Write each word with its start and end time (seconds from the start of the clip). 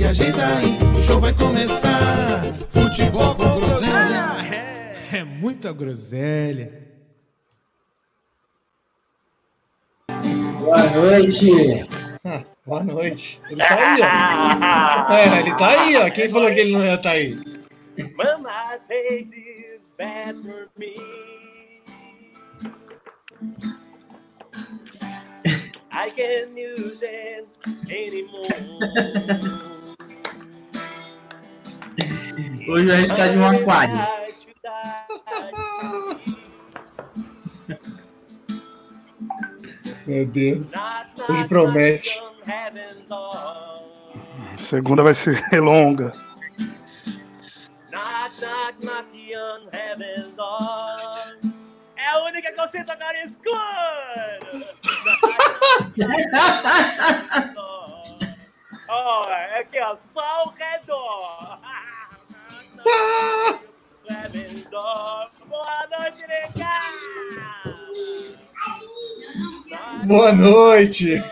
Se 0.00 0.06
ajeita 0.06 0.46
aí. 0.56 0.78
O 0.98 1.02
show 1.02 1.20
vai 1.20 1.34
começar. 1.34 2.42
Futebol 2.72 3.34
com 3.34 3.60
groselha. 3.60 4.30
É 5.12 5.22
muita 5.22 5.74
groselha. 5.74 6.72
Boa 10.58 10.84
noite. 10.84 11.86
Boa 12.64 12.82
noite. 12.82 13.42
Ele 13.50 13.62
tá 13.62 13.74
aí, 13.74 14.00
ó. 14.00 15.12
É, 15.12 15.40
ele 15.40 15.54
tá 15.56 15.68
aí, 15.68 15.96
ó. 15.96 16.10
Quem 16.10 16.30
falou 16.30 16.48
que 16.48 16.60
ele 16.60 16.72
não 16.72 16.82
ia 16.82 16.94
estar 16.94 17.02
tá 17.02 17.10
aí? 17.10 17.38
Mama, 18.16 18.78
taste 18.88 19.36
is 19.36 19.92
bad 19.98 20.34
for 20.42 20.70
me. 20.78 20.94
I 25.92 26.10
can't 26.16 26.56
use 26.56 27.02
it 27.02 27.46
anymore. 27.90 29.79
Hoje 32.68 32.92
a 32.92 33.00
gente 33.00 33.16
tá 33.16 33.28
de 33.28 33.38
um 33.38 33.46
aquário. 33.46 33.96
Meu 40.06 40.26
Deus. 40.26 40.72
Hoje 41.28 41.48
promete. 41.48 42.22
Segunda 44.58 45.02
vai 45.02 45.14
ser 45.14 45.42
longa. 45.60 46.12
É 51.96 52.06
a 52.08 52.24
única 52.24 52.52
que 52.52 52.60
eu 52.60 52.68
sei 52.68 52.84
tocar 52.84 53.14
escuro. 53.24 53.58
oh, 58.88 59.24
é 59.30 59.60
aqui, 59.60 59.80
ó, 59.80 59.96
só 60.12 60.20
ao 60.20 60.50
redor. 60.50 61.58
Boa 70.04 70.32
noite, 70.32 70.32
Boa 70.32 70.32
noite. 70.32 71.22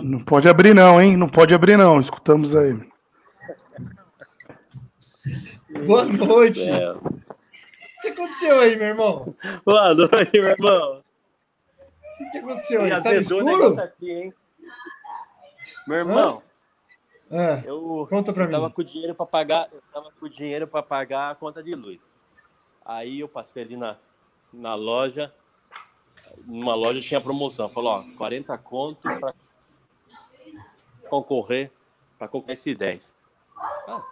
Não 0.00 0.22
pode 0.24 0.48
abrir 0.48 0.74
não, 0.74 1.00
hein? 1.00 1.16
Não 1.16 1.28
pode 1.28 1.54
abrir 1.54 1.76
não. 1.76 2.00
Escutamos 2.00 2.54
aí. 2.54 2.78
Boa 5.86 6.04
noite. 6.04 6.60
O 6.70 8.02
que 8.02 8.08
aconteceu 8.08 8.58
aí, 8.58 8.76
meu 8.76 8.88
irmão? 8.88 9.34
Boa 9.64 9.94
noite, 9.94 10.30
meu 10.34 10.50
irmão. 10.50 11.02
O 12.20 12.30
que 12.30 12.38
aconteceu 12.38 12.82
aí? 12.82 13.02
Tá 13.02 13.14
escuro? 13.14 13.80
Aqui, 13.80 14.32
meu 15.86 15.98
irmão. 15.98 16.42
É, 17.30 17.62
eu, 17.66 18.06
conta 18.08 18.32
pra 18.32 18.44
eu 18.44 18.50
tava 18.50 18.66
mim. 18.66 18.72
com 18.72 18.82
dinheiro 18.82 19.14
para 19.14 19.26
pagar, 19.26 19.68
eu 19.72 19.82
tava 19.92 20.12
com 20.12 20.28
dinheiro 20.28 20.66
para 20.66 20.82
pagar 20.82 21.30
a 21.30 21.34
conta 21.34 21.62
de 21.62 21.74
luz. 21.74 22.10
Aí 22.84 23.20
eu 23.20 23.28
passei 23.28 23.62
ali 23.62 23.76
na, 23.76 23.96
na 24.52 24.74
loja, 24.74 25.32
numa 26.46 26.74
loja 26.74 27.00
tinha 27.00 27.20
promoção, 27.20 27.68
falou, 27.68 27.92
ó, 27.92 28.16
40 28.16 28.56
conto 28.58 29.02
para 29.02 29.34
concorrer, 31.08 31.70
para 32.18 32.28
concorrer 32.28 32.54
esse 32.54 32.74
10. 32.74 33.14
Ah, 33.56 34.02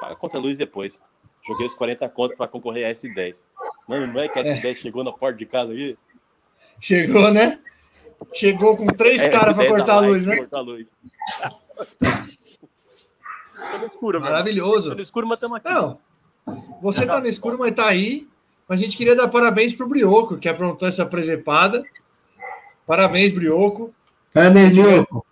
paga 0.00 0.12
a 0.12 0.16
conta 0.16 0.38
de 0.38 0.46
luz 0.46 0.58
depois. 0.58 1.02
Joguei 1.46 1.66
os 1.66 1.74
40 1.74 2.08
conto 2.08 2.36
para 2.36 2.48
concorrer 2.48 2.86
a 2.86 2.92
S10. 2.92 3.42
Mano, 3.86 4.12
não 4.12 4.20
é 4.20 4.28
que 4.28 4.38
a 4.38 4.42
S10 4.42 4.64
é. 4.64 4.74
chegou 4.74 5.04
na 5.04 5.12
porta 5.12 5.38
de 5.38 5.46
casa 5.46 5.72
aí? 5.72 5.96
Chegou, 6.80 7.30
né? 7.30 7.60
Chegou 8.32 8.76
com 8.76 8.86
três 8.86 9.22
é, 9.22 9.28
caras 9.28 9.54
para 9.54 9.68
cortar 9.68 9.96
a 9.96 10.00
luz, 10.00 10.24
né? 10.24 10.36
Cortar 10.38 10.58
a 10.58 10.62
luz. 10.62 10.88
Tô 11.42 12.04
no 13.84 13.90
escuro, 13.90 14.20
Maravilhoso. 14.20 14.90
Tô 14.90 14.96
no 14.96 15.02
escuro, 15.02 15.26
mas 15.26 15.36
estamos 15.36 15.56
aqui. 15.56 15.68
Não, 15.68 15.98
você 16.82 17.06
tá 17.06 17.20
no 17.20 17.26
escuro, 17.26 17.58
mas 17.58 17.74
tá 17.74 17.86
aí. 17.86 18.26
Mas 18.68 18.80
a 18.80 18.82
gente 18.82 18.96
queria 18.96 19.14
dar 19.14 19.28
parabéns 19.28 19.72
pro 19.74 19.88
Brioco, 19.88 20.38
que 20.38 20.48
aprontou 20.48 20.88
essa 20.88 21.04
presepada. 21.04 21.82
Parabéns, 22.86 23.32
Brioco. 23.32 23.94
Parabéns, 24.32 24.72
Brioco. 24.72 25.24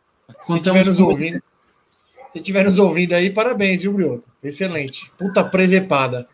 Se 0.42 0.56
estiver 0.56 0.84
nos 0.84 1.00
ouvindo. 1.00 1.42
Se 2.32 2.38
estiver 2.38 2.64
nos 2.64 2.78
ouvindo 2.78 3.14
aí, 3.14 3.30
parabéns, 3.30 3.82
viu, 3.82 3.92
Brioco? 3.92 4.24
Excelente. 4.42 5.10
Puta 5.18 5.44
presepada. 5.44 6.28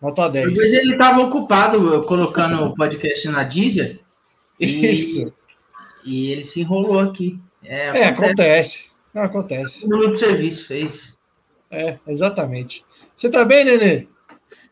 Nota 0.00 0.28
10. 0.28 0.46
Talvez 0.46 0.72
ele 0.72 0.92
estava 0.92 1.20
ocupado 1.20 2.02
colocando 2.04 2.64
o 2.64 2.74
podcast 2.74 3.28
na 3.28 3.44
Deezer. 3.44 4.00
Isso. 4.58 5.32
E, 6.04 6.28
e 6.28 6.32
ele 6.32 6.44
se 6.44 6.60
enrolou 6.60 6.98
aqui. 6.98 7.38
É, 7.62 7.88
acontece. 7.88 7.98
É, 7.98 8.08
acontece. 8.08 8.90
Não, 9.12 9.22
acontece. 9.22 9.88
No 9.88 10.16
serviço 10.16 10.66
fez. 10.66 11.18
É, 11.70 11.98
exatamente. 12.06 12.84
Você 13.16 13.28
tá 13.28 13.44
bem, 13.44 13.64
Nenê? 13.64 14.06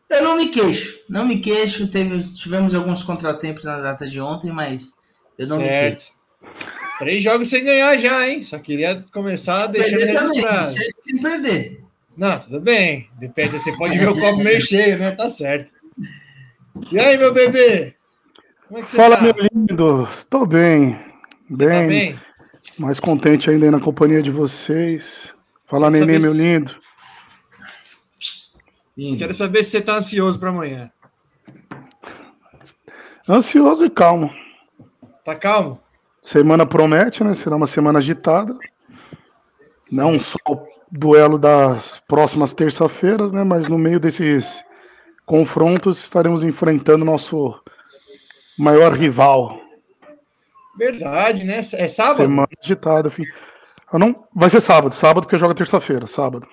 Eu 0.09 0.23
não 0.23 0.35
me 0.35 0.47
queixo, 0.47 1.03
não 1.07 1.25
me 1.25 1.39
queixo. 1.39 1.87
Teve, 1.87 2.23
tivemos 2.33 2.73
alguns 2.73 3.03
contratempos 3.03 3.63
na 3.63 3.79
data 3.79 4.07
de 4.07 4.19
ontem, 4.19 4.51
mas 4.51 4.91
eu 5.37 5.47
não 5.47 5.57
certo. 5.57 6.03
me 6.41 6.49
queixo. 6.49 6.69
Três 6.99 7.23
jogos 7.23 7.47
sem 7.47 7.63
ganhar 7.63 7.97
já, 7.97 8.27
hein? 8.27 8.43
Só 8.43 8.59
queria 8.59 9.05
começar 9.13 9.67
deixando 9.67 9.99
registrado. 9.99 10.33
Também, 10.33 10.91
sem 11.05 11.21
perder. 11.21 11.83
Não, 12.17 12.37
tudo 12.39 12.59
bem. 12.59 13.09
Depende, 13.17 13.57
você 13.57 13.71
pode 13.77 13.97
ver 13.97 14.09
o 14.09 14.19
copo 14.19 14.43
meio 14.43 14.59
cheio, 14.59 14.97
né? 14.97 15.11
Tá 15.11 15.29
certo. 15.29 15.71
E 16.91 16.99
aí, 16.99 17.17
meu 17.17 17.33
bebê? 17.33 17.95
Como 18.67 18.79
é 18.79 18.83
que 18.83 18.89
você 18.89 18.97
Fala, 18.97 19.15
tá? 19.15 19.23
meu 19.23 19.33
lindo. 19.53 20.09
Tô 20.29 20.45
bem. 20.45 20.99
Bem, 21.49 21.69
tá 21.69 21.87
bem. 21.87 22.19
Mais 22.77 22.99
contente 22.99 23.49
ainda 23.49 23.71
na 23.71 23.79
companhia 23.79 24.21
de 24.21 24.31
vocês. 24.31 25.33
Fala, 25.67 25.89
Nenê, 25.89 26.19
meu 26.19 26.33
lindo. 26.33 26.75
Lindo. 28.99 29.17
Quero 29.17 29.33
saber 29.33 29.63
se 29.63 29.71
você 29.71 29.77
está 29.77 29.95
ansioso 29.95 30.37
para 30.37 30.49
amanhã. 30.49 30.91
Ansioso 33.29 33.85
e 33.85 33.89
calmo. 33.89 34.29
Tá 35.23 35.35
calmo? 35.35 35.79
Semana 36.21 36.65
promete, 36.65 37.23
né? 37.23 37.33
Será 37.33 37.55
uma 37.55 37.65
semana 37.65 37.99
agitada. 37.99 38.53
Sim. 39.83 39.95
Não 39.95 40.19
só 40.19 40.37
o 40.49 40.67
duelo 40.91 41.37
das 41.37 41.97
próximas 42.09 42.53
terça-feiras, 42.53 43.31
né? 43.31 43.41
Mas 43.45 43.69
no 43.69 43.77
meio 43.77 44.01
desses 44.01 44.61
confrontos 45.25 45.97
estaremos 45.99 46.43
enfrentando 46.43 47.05
nosso 47.05 47.57
maior 48.57 48.91
rival. 48.91 49.61
Verdade, 50.77 51.45
né? 51.45 51.59
É 51.59 51.87
sábado? 51.87 52.23
Semana 52.23 52.49
agitada, 52.61 53.09
filho. 53.09 53.33
Não... 53.93 54.27
Vai 54.35 54.49
ser 54.49 54.59
sábado, 54.59 54.93
sábado 54.93 55.23
porque 55.23 55.37
joga 55.37 55.55
terça-feira, 55.55 56.05
sábado. 56.05 56.45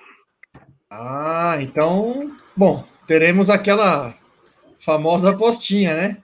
Ah, 0.89 1.57
então, 1.59 2.31
bom, 2.57 2.83
teremos 3.05 3.49
aquela 3.49 4.15
famosa 4.79 5.29
apostinha, 5.29 5.95
né? 5.95 6.17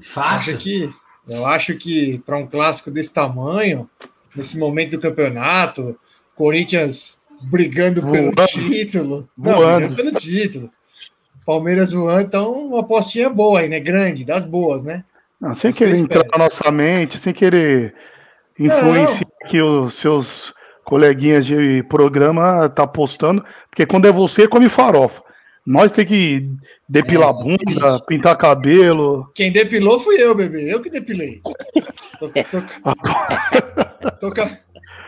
Fácil. 0.00 0.54
Acho 0.54 0.62
que, 0.62 0.90
eu 1.28 1.46
acho 1.46 1.76
que 1.76 2.18
para 2.24 2.38
um 2.38 2.46
clássico 2.46 2.90
desse 2.90 3.12
tamanho, 3.12 3.90
nesse 4.34 4.56
momento 4.56 4.92
do 4.92 5.00
campeonato, 5.00 5.98
Corinthians 6.34 7.20
brigando 7.42 8.00
voando. 8.00 8.34
pelo 8.34 8.46
título, 8.46 9.28
voando. 9.36 9.60
não, 9.60 9.76
brigando 9.76 9.96
pelo 9.96 10.12
título. 10.12 10.70
Palmeiras 11.44 11.90
voando, 11.90 12.20
então 12.20 12.52
uma 12.52 12.80
apostinha 12.80 13.28
boa 13.28 13.60
aí, 13.60 13.68
né? 13.68 13.80
Grande, 13.80 14.24
das 14.24 14.46
boas, 14.46 14.82
né? 14.82 15.04
Não, 15.40 15.54
sem 15.54 15.72
querer 15.72 15.96
entrar 15.96 16.24
na 16.30 16.44
nossa 16.44 16.70
mente, 16.70 17.18
sem 17.18 17.32
querer 17.32 17.94
influenciar 18.58 19.26
que 19.48 19.60
os 19.60 19.94
seus 19.94 20.52
coleguinhas 20.84 21.46
de 21.46 21.82
programa 21.84 22.68
tá 22.68 22.86
postando, 22.86 23.44
porque 23.70 23.86
quando 23.86 24.06
é 24.06 24.12
você, 24.12 24.46
come 24.46 24.68
farofa. 24.68 25.22
Nós 25.70 25.92
tem 25.92 26.04
que 26.04 26.50
depilar 26.88 27.30
é, 27.30 27.32
bunda, 27.32 28.00
pintar 28.00 28.36
cabelo. 28.36 29.30
Quem 29.34 29.52
depilou 29.52 30.00
fui 30.00 30.16
eu, 30.16 30.34
bebê. 30.34 30.72
Eu 30.72 30.82
que 30.82 30.90
depilei. 30.90 31.40
Tô, 32.18 32.28
tô, 32.28 32.60
tô, 34.20 34.34
com, 34.34 34.40
a, 34.40 34.58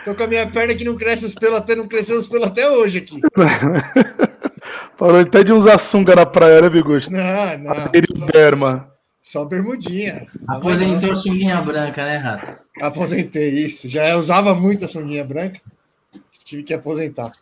tô 0.04 0.14
com 0.14 0.22
a 0.22 0.26
minha 0.28 0.46
perna 0.46 0.74
que 0.74 0.84
não 0.84 0.96
cresce 0.96 1.26
os 1.26 1.34
pelos 1.34 1.58
até, 1.58 1.74
não 1.74 1.88
cresceu 1.88 2.16
os 2.16 2.28
pelos 2.28 2.46
até 2.46 2.70
hoje 2.70 2.98
aqui. 2.98 3.20
Parou 4.96 5.20
até 5.20 5.42
de 5.42 5.52
usar 5.52 5.78
sunga 5.78 6.14
na 6.14 6.24
praia, 6.24 6.60
né, 6.62 6.70
Bigusto? 6.70 7.10
Não, 7.10 7.58
não. 7.58 8.26
Derma. 8.32 8.88
Só 9.20 9.44
bermudinha. 9.44 10.28
Aposentou 10.46 11.10
a 11.10 11.16
sunguinha 11.16 11.60
branca, 11.60 12.04
né, 12.04 12.18
Rato? 12.18 12.56
Aposentei 12.80 13.50
isso. 13.50 13.90
Já 13.90 14.16
usava 14.16 14.54
muito 14.54 14.84
a 14.84 14.88
sunguinha 14.88 15.24
branca 15.24 15.60
tive 16.44 16.62
que 16.62 16.74
aposentar. 16.74 17.32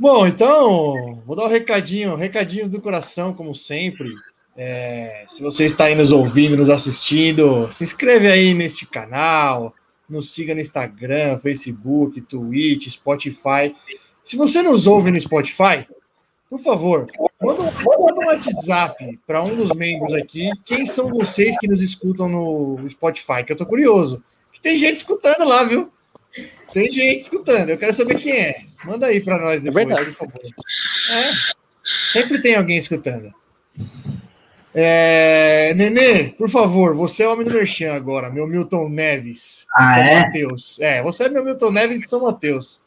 Bom, 0.00 0.26
então, 0.26 1.22
vou 1.26 1.36
dar 1.36 1.44
um 1.44 1.48
recadinho, 1.48 2.16
recadinhos 2.16 2.70
do 2.70 2.80
coração, 2.80 3.34
como 3.34 3.54
sempre. 3.54 4.10
É, 4.56 5.26
se 5.28 5.42
você 5.42 5.66
está 5.66 5.84
aí 5.84 5.94
nos 5.94 6.10
ouvindo, 6.10 6.56
nos 6.56 6.70
assistindo, 6.70 7.70
se 7.70 7.84
inscreve 7.84 8.26
aí 8.26 8.54
neste 8.54 8.86
canal, 8.86 9.74
nos 10.08 10.32
siga 10.32 10.54
no 10.54 10.60
Instagram, 10.62 11.38
Facebook, 11.40 12.18
Twitch, 12.22 12.88
Spotify. 12.88 13.76
Se 14.24 14.38
você 14.38 14.62
nos 14.62 14.86
ouve 14.86 15.10
no 15.10 15.20
Spotify, 15.20 15.86
por 16.48 16.60
favor, 16.60 17.06
manda 17.38 17.62
um, 17.62 17.66
manda 17.66 18.20
um 18.22 18.26
WhatsApp 18.28 19.20
para 19.26 19.42
um 19.42 19.54
dos 19.54 19.68
membros 19.76 20.14
aqui. 20.14 20.48
Quem 20.64 20.86
são 20.86 21.08
vocês 21.08 21.58
que 21.58 21.68
nos 21.68 21.82
escutam 21.82 22.26
no 22.26 22.88
Spotify? 22.88 23.44
Que 23.44 23.52
eu 23.52 23.56
tô 23.56 23.66
curioso. 23.66 24.24
Que 24.50 24.62
tem 24.62 24.78
gente 24.78 24.96
escutando 24.96 25.44
lá, 25.44 25.62
viu? 25.62 25.92
Tem 26.72 26.90
gente 26.90 27.18
escutando. 27.22 27.70
Eu 27.70 27.78
quero 27.78 27.92
saber 27.94 28.16
quem 28.16 28.32
é. 28.32 28.64
Manda 28.84 29.06
aí 29.06 29.20
para 29.20 29.38
nós 29.38 29.60
depois, 29.60 29.86
verdade. 29.86 30.10
por 30.12 30.26
favor. 30.28 30.40
É, 31.10 31.32
sempre 32.12 32.40
tem 32.40 32.54
alguém 32.56 32.78
escutando. 32.78 33.32
É, 34.72 35.74
Nenê, 35.74 36.28
por 36.38 36.48
favor, 36.48 36.94
você 36.94 37.24
é 37.24 37.28
o 37.28 37.32
homem 37.32 37.44
do 37.44 37.52
Merchan 37.52 37.92
agora, 37.92 38.30
meu 38.30 38.46
Milton 38.46 38.88
Neves. 38.88 39.66
de 39.66 39.82
Ah, 39.82 39.94
São 39.94 40.02
é? 40.04 40.20
Mateus. 40.22 40.80
É, 40.80 41.02
você 41.02 41.24
é 41.24 41.28
meu 41.28 41.44
Milton 41.44 41.72
Neves 41.72 42.00
de 42.00 42.08
São 42.08 42.22
Mateus. 42.22 42.80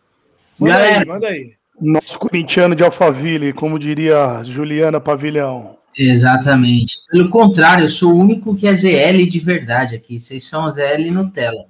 Manda 0.57 0.74
Galera. 0.75 1.00
aí, 1.00 1.06
manda 1.06 1.27
aí. 1.27 1.53
Nosso 1.81 2.18
corintiano 2.19 2.75
de 2.75 2.83
Alphaville, 2.83 3.51
como 3.51 3.77
diria 3.77 4.44
Juliana 4.45 5.01
Pavilhão. 5.01 5.77
Exatamente. 5.97 6.95
Pelo 7.12 7.29
contrário, 7.29 7.86
eu 7.86 7.89
sou 7.89 8.13
o 8.13 8.18
único 8.19 8.56
que 8.56 8.65
é 8.68 8.74
ZL 8.74 9.25
de 9.29 9.39
verdade 9.39 9.95
aqui. 9.95 10.19
Vocês 10.21 10.47
são 10.47 10.71
ZL 10.71 11.12
Nutella. 11.12 11.65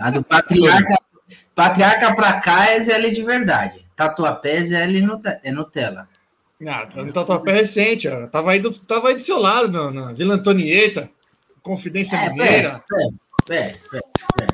A 0.00 0.10
do 0.10 0.22
Patriarca, 0.24 0.96
Patriarca 1.58 2.14
pra 2.14 2.40
cá 2.40 2.70
é 2.70 2.78
ZL 2.78 3.10
de 3.12 3.20
verdade. 3.24 3.84
Tatuapé 3.96 4.58
é 4.58 4.64
ZL 4.64 5.00
Nute- 5.04 5.40
é 5.42 5.50
Nutella. 5.50 6.08
Ah, 6.64 6.86
tá 6.86 7.02
no 7.02 7.12
Tatuapé 7.12 7.50
recente, 7.50 8.06
ó. 8.06 8.28
Tava 8.28 8.52
aí 8.52 8.60
do, 8.60 8.70
tava 8.78 9.08
aí 9.08 9.16
do 9.16 9.20
seu 9.22 9.40
lado, 9.40 9.66
na, 9.68 9.90
na 9.90 10.12
Vila 10.12 10.34
Antonieta, 10.34 11.10
Confidência 11.60 12.14
É, 12.16 12.28
Mineira. 12.30 12.84
Pera, 12.88 13.10
pera, 13.44 13.78
pera. 13.90 14.46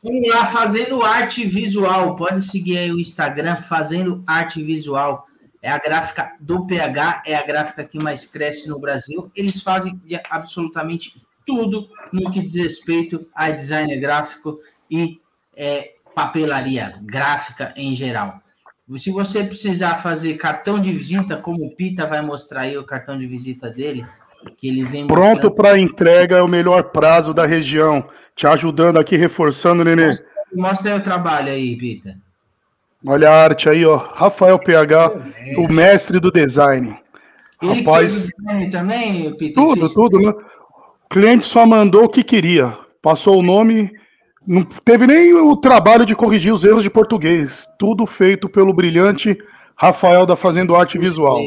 Vamos 0.00 0.28
lá, 0.28 0.46
fazendo 0.46 1.02
arte 1.02 1.44
visual. 1.48 2.14
Pode 2.14 2.42
seguir 2.42 2.78
aí 2.78 2.92
o 2.92 3.00
Instagram, 3.00 3.56
fazendo 3.62 4.22
arte 4.24 4.62
visual. 4.62 5.26
É 5.60 5.68
a 5.68 5.78
gráfica 5.78 6.34
do 6.38 6.64
PH, 6.64 7.24
é 7.26 7.34
a 7.34 7.42
gráfica 7.44 7.82
que 7.82 8.00
mais 8.00 8.24
cresce 8.24 8.68
no 8.68 8.78
Brasil. 8.78 9.32
Eles 9.34 9.60
fazem 9.60 10.00
absolutamente 10.30 11.20
tudo 11.44 11.88
no 12.12 12.30
que 12.30 12.40
diz 12.40 12.54
respeito 12.54 13.26
a 13.34 13.50
design 13.50 13.98
gráfico 13.98 14.56
e 14.88 15.18
é, 15.56 15.94
papelaria 16.14 16.94
gráfica 17.02 17.72
em 17.76 17.94
geral. 17.94 18.40
Se 18.98 19.10
você 19.10 19.42
precisar 19.42 20.02
fazer 20.02 20.34
cartão 20.34 20.78
de 20.78 20.92
visita, 20.92 21.36
como 21.36 21.64
o 21.64 21.74
Pita 21.74 22.06
vai 22.06 22.20
mostrar 22.22 22.62
aí 22.62 22.76
o 22.76 22.84
cartão 22.84 23.18
de 23.18 23.26
visita 23.26 23.70
dele, 23.70 24.04
que 24.58 24.68
ele 24.68 24.84
vem 24.84 25.06
Pronto 25.06 25.24
mostrando- 25.44 25.54
para 25.54 25.78
entrega, 25.78 26.36
é 26.36 26.42
o 26.42 26.48
melhor 26.48 26.84
prazo 26.84 27.32
da 27.32 27.46
região. 27.46 28.06
Te 28.36 28.46
ajudando 28.46 28.98
aqui, 28.98 29.16
reforçando, 29.16 29.84
Nenê. 29.84 30.12
Mostra 30.54 30.92
aí 30.92 30.98
o 30.98 31.02
trabalho 31.02 31.48
aí, 31.50 31.74
Pita. 31.76 32.16
Olha 33.06 33.30
a 33.30 33.42
arte 33.44 33.68
aí, 33.68 33.84
ó. 33.86 33.96
Rafael 33.96 34.58
PH, 34.58 35.10
o 35.58 35.72
mestre 35.72 36.20
do 36.20 36.30
design. 36.30 36.96
Ele 37.62 37.74
Rapaz, 37.80 38.28
design 38.36 38.70
também, 38.70 39.34
Pita? 39.36 39.54
tudo, 39.54 39.88
tudo, 39.92 40.18
né? 40.18 40.28
O 40.30 41.08
cliente 41.08 41.46
só 41.46 41.64
mandou 41.64 42.04
o 42.04 42.08
que 42.08 42.22
queria. 42.22 42.76
Passou 43.00 43.38
o 43.38 43.42
nome, 43.42 43.90
não 44.46 44.64
teve 44.84 45.06
nem 45.06 45.32
o 45.34 45.56
trabalho 45.56 46.04
de 46.04 46.14
corrigir 46.14 46.52
os 46.52 46.64
erros 46.64 46.82
de 46.82 46.90
português. 46.90 47.66
Tudo 47.78 48.06
feito 48.06 48.48
pelo 48.48 48.72
brilhante 48.72 49.38
Rafael 49.74 50.26
da 50.26 50.36
Fazendo 50.36 50.74
Arte 50.74 50.98
Visual. 50.98 51.40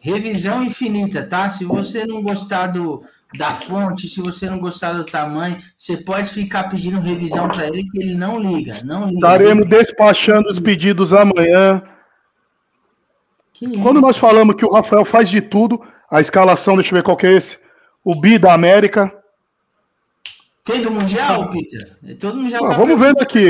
Revisão 0.00 0.62
infinita, 0.62 1.22
tá? 1.22 1.50
Se 1.50 1.64
você 1.64 2.06
não 2.06 2.22
gostar 2.22 2.68
do, 2.68 3.02
da 3.36 3.54
fonte, 3.54 4.08
se 4.08 4.20
você 4.20 4.48
não 4.48 4.58
gostar 4.58 4.92
do 4.92 5.04
tamanho, 5.04 5.60
você 5.76 5.96
pode 5.96 6.30
ficar 6.30 6.64
pedindo 6.64 7.00
revisão 7.00 7.48
para 7.48 7.66
ele 7.66 7.84
que 7.90 8.02
ele 8.02 8.14
não 8.14 8.38
liga, 8.38 8.72
não 8.84 9.06
liga. 9.06 9.16
Estaremos 9.16 9.66
despachando 9.66 10.48
os 10.48 10.58
pedidos 10.58 11.12
amanhã. 11.12 11.82
Quando 13.82 14.00
nós 14.00 14.16
falamos 14.16 14.54
que 14.54 14.64
o 14.64 14.72
Rafael 14.72 15.04
faz 15.04 15.28
de 15.28 15.40
tudo, 15.40 15.82
a 16.10 16.20
escalação, 16.20 16.76
deixa 16.76 16.92
eu 16.92 16.96
ver 16.96 17.02
qual 17.02 17.16
que 17.16 17.26
é 17.26 17.32
esse. 17.32 17.58
O 18.04 18.14
Bi 18.14 18.38
da 18.38 18.54
América. 18.54 19.12
Tem 20.70 20.82
do 20.82 20.90
Mundial, 20.90 21.48
Peter? 21.50 21.96
Todo 22.20 22.36
mundo 22.36 22.50
já 22.50 22.58
Ah, 22.58 22.68
tá 22.68 22.76
vamos 22.76 23.00
vendo 23.00 23.20
aqui. 23.20 23.46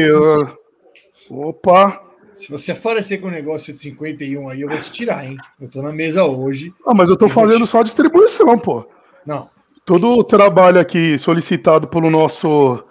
Opa. 1.31 2.01
Se 2.33 2.51
você 2.51 2.73
aparecer 2.73 3.19
com 3.19 3.27
um 3.29 3.33
negócio 3.33 3.73
de 3.73 3.79
51 3.81 4.49
aí, 4.49 4.61
eu 4.61 4.69
vou 4.69 4.81
te 4.81 4.93
tirar, 4.93 5.27
hein? 5.27 5.37
Eu 5.61 5.69
tô 5.69 5.83
na 5.83 5.91
mesa 5.93 6.25
hoje. 6.25 6.73
Ah, 6.87 6.95
mas 6.95 7.09
eu 7.09 7.17
tô 7.17 7.29
fazendo 7.29 7.67
só 7.67 7.83
distribuição, 7.83 8.57
pô. 8.59 8.87
Não, 9.27 9.51
Todo 9.85 10.09
o 10.19 10.23
trabalho 10.25 10.79
aqui 10.79 11.19
solicitado 11.19 11.89
pelo 11.89 12.11
nosso 12.11 12.85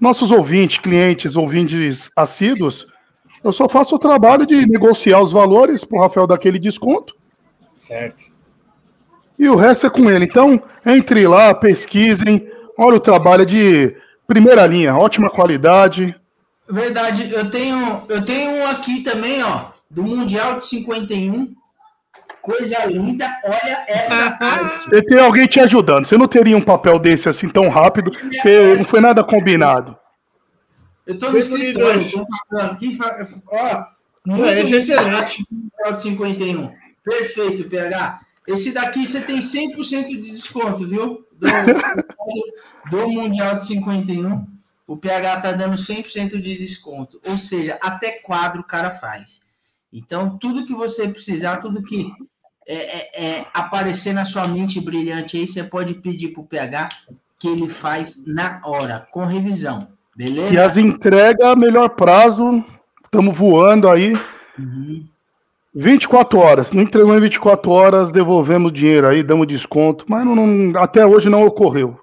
nossos 0.00 0.30
ouvintes, 0.30 0.78
clientes, 0.78 1.36
ouvintes 1.36 2.10
assíduos, 2.16 2.86
eu 3.42 3.52
só 3.52 3.68
faço 3.68 3.94
o 3.96 3.98
trabalho 3.98 4.46
de 4.46 4.64
negociar 4.66 5.20
os 5.20 5.32
valores 5.32 5.84
pro 5.84 6.00
Rafael 6.00 6.26
dar 6.26 6.34
aquele 6.34 6.58
desconto 6.58 7.14
certo. 7.76 8.24
e 9.38 9.48
o 9.48 9.54
resto 9.56 9.86
é 9.86 9.90
com 9.90 10.10
ele. 10.10 10.24
Então, 10.26 10.60
entre 10.84 11.26
lá, 11.26 11.54
pesquisem, 11.54 12.48
olha 12.78 12.96
o 12.96 13.00
trabalho 13.00 13.44
de 13.46 13.94
primeira 14.26 14.66
linha, 14.66 14.96
ótima 14.96 15.30
qualidade. 15.30 16.14
Verdade, 16.68 17.30
eu 17.32 17.50
tenho, 17.50 18.02
eu 18.08 18.24
tenho 18.24 18.50
um 18.50 18.66
aqui 18.66 19.02
também, 19.02 19.42
ó, 19.42 19.66
do 19.90 20.02
Mundial 20.02 20.56
de 20.56 20.64
51. 20.64 21.54
Coisa 22.40 22.84
linda, 22.84 23.26
olha 23.44 23.84
essa 23.88 24.36
arte. 24.40 24.94
E 24.94 25.02
tem 25.02 25.18
alguém 25.18 25.46
te 25.46 25.60
ajudando. 25.60 26.04
Você 26.04 26.18
não 26.18 26.28
teria 26.28 26.56
um 26.56 26.60
papel 26.60 26.98
desse 26.98 27.28
assim 27.28 27.48
tão 27.48 27.68
rápido, 27.70 28.10
porque 28.10 28.76
não 28.76 28.84
foi 28.84 29.00
nada 29.00 29.24
combinado. 29.24 29.96
Eu 31.06 31.18
tô 31.18 31.30
no 31.30 31.38
escritório, 31.38 32.10
tô 32.10 32.26
falando 32.50 32.78
ó, 33.48 33.84
muito 34.26 34.44
É, 34.44 34.60
esse 34.60 34.74
é 34.74 34.78
excelente. 34.78 35.44
Mundial 35.50 35.92
de 35.94 36.02
51. 36.02 36.72
Perfeito, 37.04 37.68
PH. 37.68 38.20
Esse 38.46 38.72
daqui 38.72 39.06
você 39.06 39.20
tem 39.20 39.38
100% 39.38 40.06
de 40.06 40.30
desconto, 40.30 40.86
viu? 40.86 41.26
Do, 41.32 41.46
do 42.90 43.08
Mundial 43.08 43.56
de 43.56 43.66
51. 43.66 44.46
O 44.86 44.96
PH 44.96 45.40
tá 45.40 45.52
dando 45.52 45.76
100% 45.76 46.40
de 46.40 46.58
desconto. 46.58 47.20
Ou 47.26 47.38
seja, 47.38 47.78
até 47.82 48.12
quadro 48.12 48.60
o 48.60 48.64
cara 48.64 48.90
faz. 48.90 49.40
Então, 49.92 50.36
tudo 50.38 50.66
que 50.66 50.74
você 50.74 51.08
precisar, 51.08 51.58
tudo 51.58 51.82
que 51.82 52.12
é, 52.66 52.74
é, 52.76 53.24
é, 53.24 53.46
aparecer 53.54 54.12
na 54.12 54.24
sua 54.24 54.46
mente 54.46 54.80
brilhante 54.80 55.36
aí, 55.36 55.46
você 55.46 55.62
pode 55.62 55.94
pedir 55.94 56.28
pro 56.28 56.44
PH 56.44 56.88
que 57.38 57.48
ele 57.48 57.68
faz 57.68 58.22
na 58.26 58.60
hora, 58.64 59.06
com 59.10 59.24
revisão. 59.24 59.88
Beleza? 60.16 60.52
E 60.52 60.58
as 60.58 60.76
entregas, 60.76 61.56
melhor 61.56 61.90
prazo, 61.90 62.64
estamos 63.04 63.36
voando 63.36 63.88
aí. 63.88 64.14
Uhum. 64.58 65.06
24 65.74 66.38
horas. 66.38 66.72
Não 66.72 66.82
entregou 66.82 67.16
em 67.16 67.20
24 67.20 67.70
horas, 67.70 68.12
devolvemos 68.12 68.70
o 68.70 68.74
dinheiro 68.74 69.08
aí, 69.08 69.22
damos 69.22 69.46
desconto, 69.46 70.04
mas 70.08 70.24
não- 70.24 70.36
não- 70.36 70.80
até 70.80 71.04
hoje 71.04 71.28
não 71.28 71.44
ocorreu. 71.44 71.98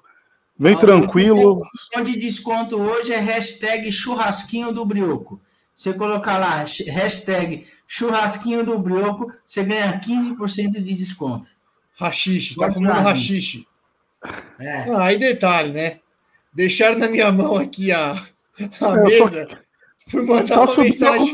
Vem 0.58 0.74
Ó, 0.76 0.78
tranquilo. 0.78 1.62
O 1.96 2.00
de 2.02 2.16
desconto 2.18 2.76
hoje 2.78 3.12
é 3.12 3.18
hashtag 3.18 3.90
churrasquinho 3.90 4.72
do 4.72 4.84
brioco. 4.84 5.40
Você 5.74 5.92
colocar 5.92 6.38
lá, 6.38 6.64
hashtag 6.88 7.66
churrasquinho 7.88 8.64
do 8.64 8.78
brioco, 8.78 9.32
você 9.46 9.64
ganha 9.64 9.98
15% 9.98 10.80
de 10.80 10.94
desconto. 10.94 11.48
Rachixe, 11.98 12.54
tá 12.56 12.70
fumando 12.70 12.92
lá, 12.94 13.00
rachixe. 13.00 13.66
É. 14.60 14.88
Ah, 14.90 15.04
aí 15.06 15.18
detalhe, 15.18 15.72
né? 15.72 15.98
Deixaram 16.54 16.98
na 16.98 17.08
minha 17.08 17.32
mão 17.32 17.56
aqui 17.56 17.90
a, 17.90 18.12
a 18.12 18.68
só- 18.78 18.94
mesa. 19.04 19.48
Fui 20.08 20.22
mandar 20.22 20.60
uma 20.62 20.76
mensagem. 20.76 21.30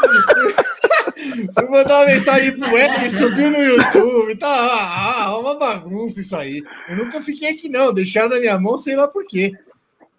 Fui 1.54 1.68
mandar 1.68 1.98
uma 2.00 2.06
mensagem 2.06 2.58
pro 2.58 2.78
Ed, 2.78 3.10
subiu 3.10 3.50
no 3.50 3.58
YouTube. 3.58 4.36
Tá 4.36 4.48
ah, 4.48 5.24
ah, 5.24 5.38
uma 5.38 5.58
bagunça 5.58 6.20
isso 6.20 6.36
aí. 6.36 6.62
Eu 6.88 6.96
nunca 6.96 7.20
fiquei 7.20 7.50
aqui, 7.50 7.68
não. 7.68 7.92
Deixaram 7.92 8.28
na 8.28 8.38
minha 8.40 8.58
mão, 8.58 8.78
sei 8.78 8.96
lá 8.96 9.06
por 9.08 9.26
quê. 9.26 9.52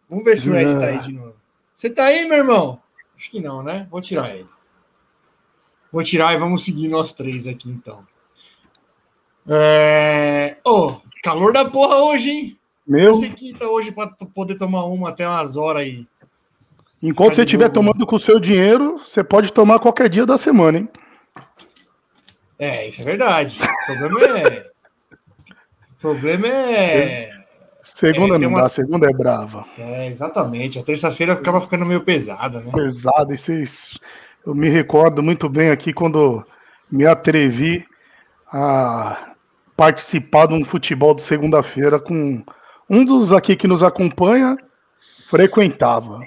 Vamos 0.09 0.25
ver 0.25 0.37
se 0.37 0.49
o 0.49 0.55
Ed 0.55 0.73
tá 0.79 0.85
aí 0.85 0.99
de 0.99 1.13
novo. 1.13 1.35
Você 1.73 1.89
tá 1.89 2.05
aí, 2.05 2.27
meu 2.27 2.37
irmão? 2.37 2.81
Acho 3.17 3.31
que 3.31 3.39
não, 3.39 3.63
né? 3.63 3.87
Vou 3.89 4.01
tirar 4.01 4.35
ele. 4.35 4.47
Vou 5.91 6.03
tirar 6.03 6.33
e 6.33 6.37
vamos 6.37 6.63
seguir 6.63 6.87
nós 6.87 7.11
três 7.11 7.47
aqui, 7.47 7.69
então. 7.69 8.05
É... 9.47 10.57
Ô, 10.63 10.97
calor 11.23 11.51
da 11.51 11.65
porra 11.65 11.97
hoje, 11.97 12.29
hein? 12.29 12.57
Meu, 12.85 13.15
Você 13.15 13.27
aqui 13.27 13.53
tá 13.57 13.67
hoje 13.69 13.91
pra 13.91 14.07
t- 14.07 14.25
poder 14.27 14.57
tomar 14.57 14.85
uma 14.85 15.09
até 15.09 15.27
umas 15.27 15.57
horas 15.57 15.83
aí. 15.83 16.07
Enquanto 17.01 17.35
você 17.35 17.43
estiver 17.43 17.67
né? 17.67 17.73
tomando 17.73 18.05
com 18.05 18.15
o 18.15 18.19
seu 18.19 18.39
dinheiro, 18.39 18.97
você 18.97 19.23
pode 19.23 19.51
tomar 19.51 19.79
qualquer 19.79 20.09
dia 20.09 20.25
da 20.25 20.37
semana, 20.37 20.79
hein? 20.79 20.89
É, 22.59 22.87
isso 22.87 23.01
é 23.01 23.03
verdade. 23.03 23.59
O 23.89 23.97
problema 23.97 24.37
é. 24.39 24.71
O 25.93 25.95
problema 26.01 26.47
é. 26.47 27.29
Segunda 27.83 28.35
É, 28.35 28.37
não 28.37 28.49
uma- 28.49 28.61
dá, 28.61 28.69
segunda 28.69 29.09
é 29.09 29.13
brava. 29.13 29.65
É, 29.77 30.07
exatamente. 30.07 30.77
A 30.77 30.83
terça-feira 30.83 31.33
acaba 31.33 31.59
ficando 31.59 31.85
meio 31.85 32.01
pesada, 32.01 32.61
né? 32.61 32.71
Pesado, 32.71 33.33
e 33.33 33.37
vocês 33.37 33.97
eu 34.45 34.53
me 34.55 34.69
recordo 34.69 35.21
muito 35.23 35.49
bem 35.49 35.69
aqui 35.71 35.91
quando 35.93 36.45
me 36.91 37.05
atrevi 37.05 37.85
a 38.51 39.33
participar 39.75 40.47
de 40.47 40.53
um 40.53 40.63
futebol 40.65 41.15
de 41.15 41.23
segunda-feira 41.23 41.99
com 41.99 42.43
um 42.89 43.03
dos 43.05 43.31
aqui 43.33 43.55
que 43.55 43.67
nos 43.67 43.81
acompanha 43.81 44.55
frequentava. 45.29 46.19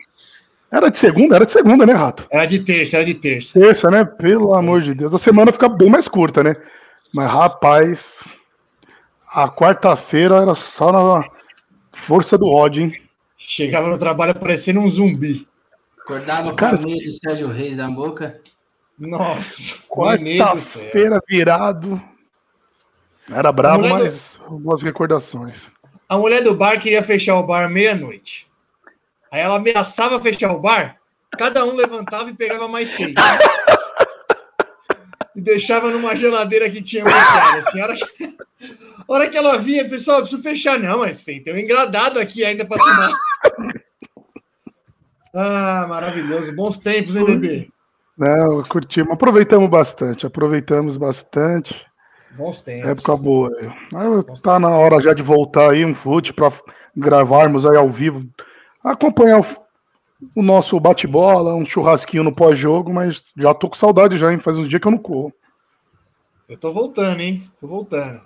Era 0.75 0.91
de 0.91 0.99
segunda? 0.99 1.37
Era 1.37 1.47
de 1.47 1.53
segunda, 1.53 1.87
né, 1.87 1.93
Rato? 1.93 2.27
Era 2.31 2.47
de 2.47 2.59
terça, 2.59 2.97
era 2.97 3.05
de 3.05 3.15
terça. 3.15 3.59
Terça, 3.61 3.89
né? 3.91 4.05
Pelo 4.05 4.55
amor 4.55 4.83
de 4.83 4.93
Deus. 4.93 5.15
A 5.15 5.19
semana 5.19 5.53
fica 5.53 5.69
bem 5.69 5.89
mais 5.89 6.09
curta, 6.09 6.43
né? 6.43 6.57
Mas, 7.13 7.31
rapaz, 7.31 8.25
a 9.33 9.49
quarta-feira 9.49 10.37
era 10.37 10.55
só 10.57 10.91
na 10.91 11.29
força 11.93 12.37
do 12.37 12.49
ódio, 12.49 12.83
hein? 12.83 13.01
Chegava 13.39 13.89
no 13.89 13.97
trabalho 13.99 14.35
parecendo 14.35 14.81
um 14.81 14.89
zumbi. 14.89 15.47
Acordava 16.03 16.51
com 16.51 16.57
caras- 16.57 16.81
a 16.81 16.89
do 16.89 17.13
Sérgio 17.13 17.49
Reis 17.49 17.77
da 17.77 17.89
boca. 17.89 18.41
Nossa, 18.99 19.79
Quarta-feira. 19.89 21.21
Virado. 21.29 22.03
Era 23.31 23.53
brabo, 23.53 23.83
mulher 23.83 23.97
do- 23.97 24.03
mas 24.03 24.41
boas 24.49 24.83
recordações. 24.83 25.67
A 26.09 26.19
mulher 26.19 26.43
do 26.43 26.55
bar 26.55 26.81
queria 26.81 27.03
fechar 27.03 27.37
o 27.39 27.47
bar 27.47 27.71
meia-noite. 27.71 28.47
Aí 29.35 29.41
ela 29.41 29.57
ameaçava 29.57 30.21
fechar 30.21 30.53
o 30.53 30.61
bar, 30.61 30.97
cada 31.37 31.65
um 31.65 31.75
levantava 31.75 32.31
e 32.31 32.35
pegava 32.35 32.69
mais 32.69 32.91
seis. 32.91 33.17
E 35.35 35.41
deixava 35.41 35.91
numa 35.91 36.15
geladeira 36.15 36.71
que 36.71 36.81
tinha 36.81 37.03
bloqueada. 37.03 37.59
Assim, 37.59 37.81
a 37.81 37.85
hora 37.85 37.97
que, 37.97 38.25
a 38.25 39.13
hora 39.13 39.29
que 39.29 39.37
ela 39.37 39.59
vinha, 39.59 39.89
pessoal, 39.89 40.21
preciso 40.21 40.41
fechar. 40.41 40.79
Não, 40.79 41.01
mas 41.01 41.25
tem, 41.25 41.43
tem 41.43 41.53
um 41.53 41.59
engradado 41.59 42.21
aqui 42.21 42.45
ainda 42.45 42.65
para 42.65 42.81
tomar. 42.81 43.13
Ah, 45.35 45.87
maravilhoso. 45.89 46.55
Bons 46.55 46.79
tempos, 46.79 47.17
hein, 47.17 47.25
bebê? 47.25 47.69
Não, 48.17 48.63
curtimos, 48.63 49.13
aproveitamos 49.13 49.69
bastante, 49.69 50.25
aproveitamos 50.25 50.97
bastante. 50.97 51.75
Bons 52.37 52.61
tempos. 52.61 52.89
Época 52.89 53.17
boa. 53.17 53.51
aí. 53.59 53.69
Mas 54.29 54.41
tá 54.41 54.61
na 54.61 54.69
hora 54.69 55.03
já 55.03 55.13
de 55.13 55.25
voltar 55.25 55.73
aí 55.73 55.85
um 55.85 55.93
fute 55.93 56.33
para 56.33 56.53
gravarmos 56.97 57.67
aí 57.67 57.77
ao 57.77 57.91
vivo, 57.91 58.23
acompanhar 58.93 59.41
o, 59.41 59.47
o 60.35 60.43
nosso 60.43 60.79
bate-bola, 60.79 61.55
um 61.55 61.65
churrasquinho 61.65 62.23
no 62.23 62.35
pós-jogo, 62.35 62.93
mas 62.93 63.33
já 63.37 63.55
tô 63.55 63.69
com 63.69 63.77
saudade 63.77 64.19
já, 64.19 64.33
hein? 64.33 64.39
Faz 64.41 64.57
uns 64.59 64.69
dias 64.69 64.81
que 64.81 64.87
eu 64.87 64.93
não 64.93 64.99
corro. 64.99 65.33
Eu 66.49 66.59
tô 66.59 66.73
voltando, 66.73 67.21
hein? 67.21 67.51
Tô 67.61 67.67
voltando. 67.67 68.21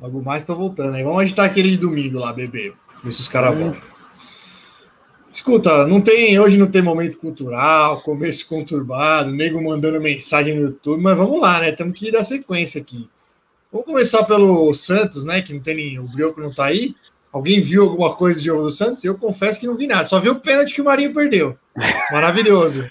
Logo 0.00 0.22
mais 0.22 0.44
tô 0.44 0.54
voltando. 0.54 0.94
Aí 0.94 1.02
vamos 1.02 1.22
agitar 1.22 1.46
aquele 1.46 1.70
de 1.70 1.78
domingo 1.78 2.18
lá, 2.18 2.32
bebê. 2.32 2.74
Ver 3.02 3.12
se 3.12 3.20
os 3.22 3.28
caras 3.28 3.56
Hum. 3.56 3.70
voltam. 3.70 3.98
Escuta, 5.30 5.86
não 5.86 6.00
tem, 6.00 6.38
hoje 6.38 6.56
não 6.56 6.66
tem 6.70 6.80
momento 6.80 7.18
cultural, 7.18 8.00
começo 8.02 8.48
conturbado, 8.48 9.30
nego 9.30 9.62
mandando 9.62 10.00
mensagem 10.00 10.56
no 10.56 10.62
YouTube, 10.62 11.02
mas 11.02 11.16
vamos 11.16 11.38
lá, 11.40 11.60
né? 11.60 11.70
Temos 11.70 11.98
que 11.98 12.10
dar 12.10 12.24
sequência 12.24 12.80
aqui. 12.80 13.08
Vamos 13.70 13.86
começar 13.86 14.24
pelo 14.24 14.72
Santos, 14.72 15.24
né? 15.24 15.42
Que 15.42 15.52
não 15.52 15.60
tem 15.60 15.76
nem. 15.76 15.98
O 15.98 16.04
Brioco 16.08 16.40
não 16.40 16.52
tá 16.52 16.64
aí. 16.64 16.94
Alguém 17.32 17.60
viu 17.60 17.84
alguma 17.84 18.14
coisa 18.14 18.40
do 18.40 18.44
jogo 18.44 18.62
do 18.62 18.70
Santos? 18.70 19.04
Eu 19.04 19.16
confesso 19.18 19.60
que 19.60 19.66
não 19.66 19.76
vi 19.76 19.86
nada. 19.86 20.06
Só 20.06 20.18
vi 20.18 20.28
o 20.28 20.40
pênalti 20.40 20.74
que 20.74 20.80
o 20.80 20.84
Marinho 20.84 21.12
perdeu. 21.12 21.58
Maravilhoso. 22.10 22.88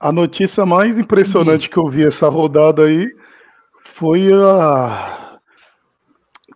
A 0.00 0.10
notícia 0.10 0.66
mais 0.66 0.98
impressionante 0.98 1.68
que 1.68 1.76
eu 1.76 1.88
vi 1.88 2.04
essa 2.04 2.28
rodada 2.28 2.84
aí 2.84 3.14
foi 3.94 4.32
a 4.32 5.38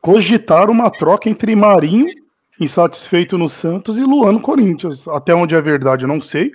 cogitar 0.00 0.70
uma 0.70 0.90
troca 0.90 1.28
entre 1.28 1.54
Marinho, 1.54 2.08
insatisfeito 2.58 3.36
no 3.36 3.48
Santos, 3.48 3.96
e 3.96 4.02
Luan 4.02 4.32
no 4.32 4.40
Corinthians. 4.40 5.06
Até 5.06 5.34
onde 5.34 5.54
é 5.54 5.60
verdade, 5.60 6.04
eu 6.04 6.08
não 6.08 6.20
sei. 6.20 6.50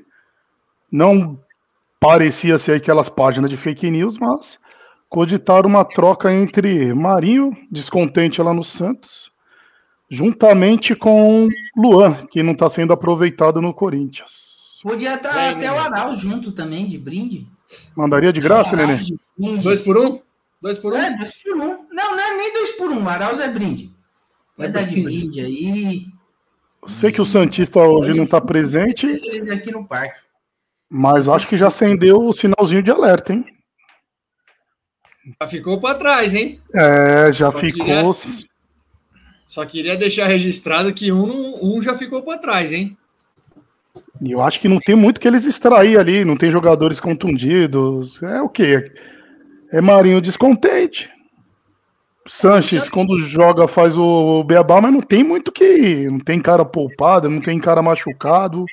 Não 0.91 1.39
parecia 1.99 2.57
ser 2.57 2.73
aquelas 2.73 3.07
páginas 3.07 3.49
de 3.49 3.55
fake 3.55 3.89
news, 3.89 4.17
mas 4.17 4.59
cogitar 5.07 5.65
uma 5.65 5.85
troca 5.85 6.33
entre 6.33 6.93
Marinho, 6.93 7.55
descontente 7.71 8.41
lá 8.41 8.53
no 8.53 8.63
Santos, 8.63 9.30
juntamente 10.11 10.93
com 10.95 11.47
Luan, 11.75 12.27
que 12.27 12.43
não 12.43 12.51
está 12.51 12.69
sendo 12.69 12.91
aproveitado 12.91 13.61
no 13.61 13.73
Corinthians. 13.73 14.79
Podia 14.83 15.15
estar 15.15 15.33
Bem, 15.33 15.49
até 15.51 15.71
o 15.71 15.79
Anal 15.79 16.17
junto 16.17 16.51
também, 16.51 16.87
de 16.87 16.97
brinde. 16.97 17.47
Mandaria 17.95 18.33
de 18.33 18.41
graça, 18.41 18.75
Nenê? 18.75 18.97
de. 18.97 19.15
Dois 19.63 19.81
por 19.81 19.97
um? 19.97 20.19
Dois 20.61 20.77
por 20.77 20.93
um? 20.93 20.97
É, 20.97 21.15
dois 21.17 21.33
por 21.41 21.55
um. 21.55 21.85
Não, 21.91 22.11
não 22.15 22.19
é 22.19 22.35
nem 22.37 22.53
dois 22.53 22.71
por 22.71 22.91
um. 22.91 23.07
Arauz 23.07 23.39
é 23.39 23.47
brinde. 23.47 23.91
Vai 24.57 24.67
É 24.67 24.71
dar 24.71 24.83
de 24.83 25.01
brinde. 25.01 25.39
aí. 25.39 26.05
Eu 26.83 26.89
sei 26.89 27.11
que 27.11 27.21
o 27.21 27.25
Santista 27.25 27.79
hoje 27.79 28.13
não 28.13 28.23
está 28.25 28.41
presente, 28.41 29.05
Eles 29.05 29.49
aqui 29.51 29.71
no 29.71 29.87
parque. 29.87 30.19
mas 30.89 31.27
acho 31.29 31.47
que 31.47 31.55
já 31.55 31.67
acendeu 31.67 32.17
o 32.27 32.33
sinalzinho 32.33 32.81
de 32.83 32.91
alerta, 32.91 33.31
hein? 33.33 33.45
Já 35.39 35.47
ficou 35.47 35.79
para 35.79 35.93
trás, 35.95 36.33
hein? 36.33 36.59
É, 36.73 37.31
já 37.31 37.51
Só 37.51 37.59
ficou. 37.59 38.15
Só 39.51 39.65
queria 39.65 39.97
deixar 39.97 40.27
registrado 40.27 40.93
que 40.93 41.11
um, 41.11 41.59
um 41.61 41.81
já 41.81 41.97
ficou 41.97 42.23
para 42.23 42.37
trás, 42.37 42.71
hein? 42.71 42.95
E 44.21 44.31
eu 44.31 44.41
acho 44.41 44.61
que 44.61 44.69
não 44.69 44.79
tem 44.79 44.95
muito 44.95 45.19
que 45.19 45.27
eles 45.27 45.45
extrair 45.45 45.99
ali, 45.99 46.23
não 46.23 46.37
tem 46.37 46.49
jogadores 46.49 47.01
contundidos. 47.01 48.23
É 48.23 48.41
o 48.41 48.47
quê? 48.47 48.89
É 49.69 49.81
Marinho 49.81 50.21
descontente. 50.21 51.09
Sanches, 52.25 52.87
quando 52.87 53.27
joga, 53.27 53.67
faz 53.67 53.97
o 53.97 54.41
beabá, 54.45 54.79
mas 54.79 54.93
não 54.93 55.01
tem 55.01 55.21
muito 55.21 55.51
que. 55.51 56.09
Não 56.09 56.21
tem 56.21 56.41
cara 56.41 56.63
poupado, 56.63 57.29
não 57.29 57.41
tem 57.41 57.59
cara 57.59 57.81
machucado. 57.81 58.63